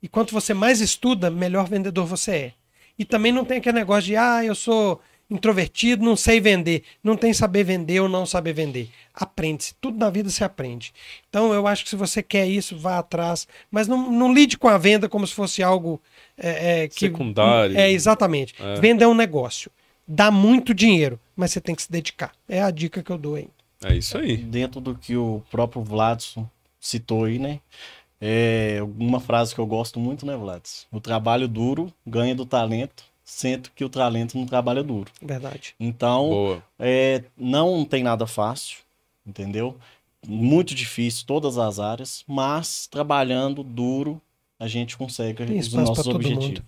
E 0.00 0.06
quanto 0.06 0.32
você 0.32 0.54
mais 0.54 0.80
estuda, 0.80 1.28
melhor 1.28 1.66
vendedor 1.68 2.06
você 2.06 2.30
é. 2.30 2.52
E 2.96 3.04
também 3.04 3.32
não 3.32 3.44
tem 3.44 3.58
aquele 3.58 3.78
negócio 3.78 4.04
de, 4.04 4.16
ah, 4.16 4.44
eu 4.44 4.54
sou 4.54 5.00
introvertido, 5.30 6.04
não 6.04 6.16
sei 6.16 6.40
vender. 6.40 6.82
Não 7.02 7.16
tem 7.16 7.32
saber 7.32 7.64
vender 7.64 8.00
ou 8.00 8.08
não 8.08 8.26
saber 8.26 8.52
vender. 8.52 8.90
Aprende-se. 9.14 9.74
Tudo 9.80 9.98
na 9.98 10.10
vida 10.10 10.28
se 10.28 10.42
aprende. 10.42 10.92
Então 11.28 11.54
eu 11.54 11.66
acho 11.66 11.84
que 11.84 11.90
se 11.90 11.96
você 11.96 12.22
quer 12.22 12.46
isso, 12.48 12.76
vá 12.76 12.98
atrás. 12.98 13.46
Mas 13.70 13.86
não, 13.86 14.10
não 14.10 14.34
lide 14.34 14.58
com 14.58 14.68
a 14.68 14.76
venda 14.76 15.08
como 15.08 15.26
se 15.26 15.34
fosse 15.34 15.62
algo 15.62 16.00
é, 16.36 16.82
é, 16.82 16.88
que. 16.88 17.00
Secundário. 17.00 17.78
É, 17.78 17.90
exatamente. 17.90 18.54
É. 18.58 18.80
Venda 18.80 19.04
é 19.04 19.08
um 19.08 19.14
negócio. 19.14 19.70
Dá 20.06 20.30
muito 20.30 20.74
dinheiro, 20.74 21.20
mas 21.36 21.52
você 21.52 21.60
tem 21.60 21.74
que 21.74 21.82
se 21.82 21.92
dedicar. 21.92 22.32
É 22.48 22.60
a 22.60 22.70
dica 22.70 23.02
que 23.02 23.10
eu 23.12 23.18
dou 23.18 23.36
aí. 23.36 23.48
É 23.84 23.96
isso 23.96 24.18
aí. 24.18 24.36
Dentro 24.36 24.80
do 24.80 24.94
que 24.94 25.16
o 25.16 25.42
próprio 25.50 25.82
Vladson 25.82 26.48
citou 26.80 27.24
aí, 27.24 27.38
né? 27.38 27.60
É 28.20 28.80
uma 28.98 29.20
frase 29.20 29.54
que 29.54 29.60
eu 29.60 29.66
gosto 29.66 29.98
muito, 29.98 30.26
né, 30.26 30.36
Vladson? 30.36 30.86
O 30.92 31.00
trabalho 31.00 31.48
duro 31.48 31.92
ganha 32.06 32.34
do 32.34 32.44
talento, 32.44 33.04
sendo 33.30 33.70
que 33.70 33.84
o 33.84 33.88
talento 33.88 34.36
não 34.36 34.44
trabalha 34.44 34.82
duro. 34.82 35.10
Verdade. 35.22 35.74
Então. 35.78 36.60
É, 36.78 37.22
não 37.38 37.84
tem 37.84 38.02
nada 38.02 38.26
fácil, 38.26 38.78
entendeu? 39.24 39.76
Muito 40.26 40.74
difícil, 40.74 41.24
todas 41.26 41.56
as 41.56 41.78
áreas, 41.78 42.24
mas 42.26 42.88
trabalhando 42.88 43.62
duro, 43.62 44.20
a 44.58 44.66
gente 44.66 44.96
consegue 44.96 45.44
os 45.44 45.72
nossos 45.72 46.06
objetivos. 46.08 46.62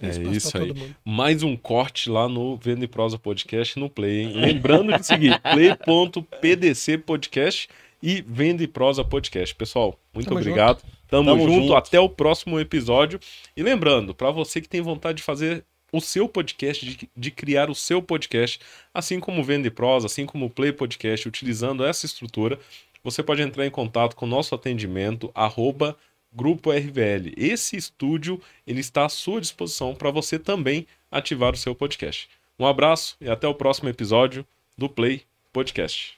É 0.00 0.08
isso 0.34 0.56
aí. 0.56 0.94
Mais 1.04 1.42
um 1.42 1.56
corte 1.56 2.08
lá 2.08 2.28
no 2.28 2.56
Venda 2.56 2.84
e 2.84 2.88
Prosa 2.88 3.18
Podcast 3.18 3.78
no 3.78 3.90
Play, 3.90 4.22
hein? 4.22 4.32
Lembrando 4.34 4.96
de 4.96 5.04
seguir 5.04 5.38
play.pdc 5.42 6.98
podcast 6.98 7.68
e 8.02 8.22
Venda 8.26 8.62
e 8.62 8.68
Prosa 8.68 9.04
Podcast. 9.04 9.54
Pessoal, 9.54 9.98
muito 10.14 10.28
Tamo 10.28 10.38
obrigado. 10.38 10.82
Tamo, 11.08 11.30
Tamo 11.30 11.42
junto. 11.42 11.60
junto. 11.62 11.74
Até 11.74 11.98
o 11.98 12.08
próximo 12.08 12.58
episódio. 12.60 13.18
E 13.56 13.62
lembrando, 13.62 14.14
para 14.14 14.30
você 14.30 14.60
que 14.60 14.68
tem 14.68 14.80
vontade 14.80 15.18
de 15.18 15.22
fazer 15.22 15.64
o 15.96 16.00
seu 16.00 16.28
podcast, 16.28 16.84
de, 16.84 17.08
de 17.16 17.30
criar 17.30 17.70
o 17.70 17.74
seu 17.74 18.02
podcast, 18.02 18.58
assim 18.92 19.20
como 19.20 19.40
o 19.40 19.44
Vende 19.44 19.70
Pros, 19.70 20.04
assim 20.04 20.26
como 20.26 20.46
o 20.46 20.50
Play 20.50 20.72
Podcast, 20.72 21.28
utilizando 21.28 21.84
essa 21.84 22.04
estrutura, 22.04 22.58
você 23.02 23.22
pode 23.22 23.42
entrar 23.42 23.64
em 23.64 23.70
contato 23.70 24.16
com 24.16 24.26
o 24.26 24.28
nosso 24.28 24.54
atendimento, 24.54 25.30
arroba 25.34 25.96
Grupo 26.32 26.72
RVL. 26.72 27.32
Esse 27.36 27.76
estúdio 27.76 28.40
ele 28.66 28.80
está 28.80 29.04
à 29.04 29.08
sua 29.08 29.40
disposição 29.40 29.94
para 29.94 30.10
você 30.10 30.36
também 30.36 30.84
ativar 31.10 31.52
o 31.52 31.56
seu 31.56 31.74
podcast. 31.76 32.28
Um 32.58 32.66
abraço 32.66 33.16
e 33.20 33.30
até 33.30 33.46
o 33.46 33.54
próximo 33.54 33.88
episódio 33.88 34.44
do 34.76 34.88
Play 34.88 35.22
Podcast. 35.52 36.14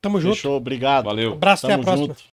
Tamo 0.00 0.20
junto. 0.20 0.34
Fechou, 0.34 0.56
obrigado. 0.56 1.04
Valeu. 1.04 1.34
Abraço, 1.34 1.66
até 1.66 1.74
a 1.74 1.76
Tamo 1.76 1.84
próxima. 1.84 2.08
junto. 2.08 2.24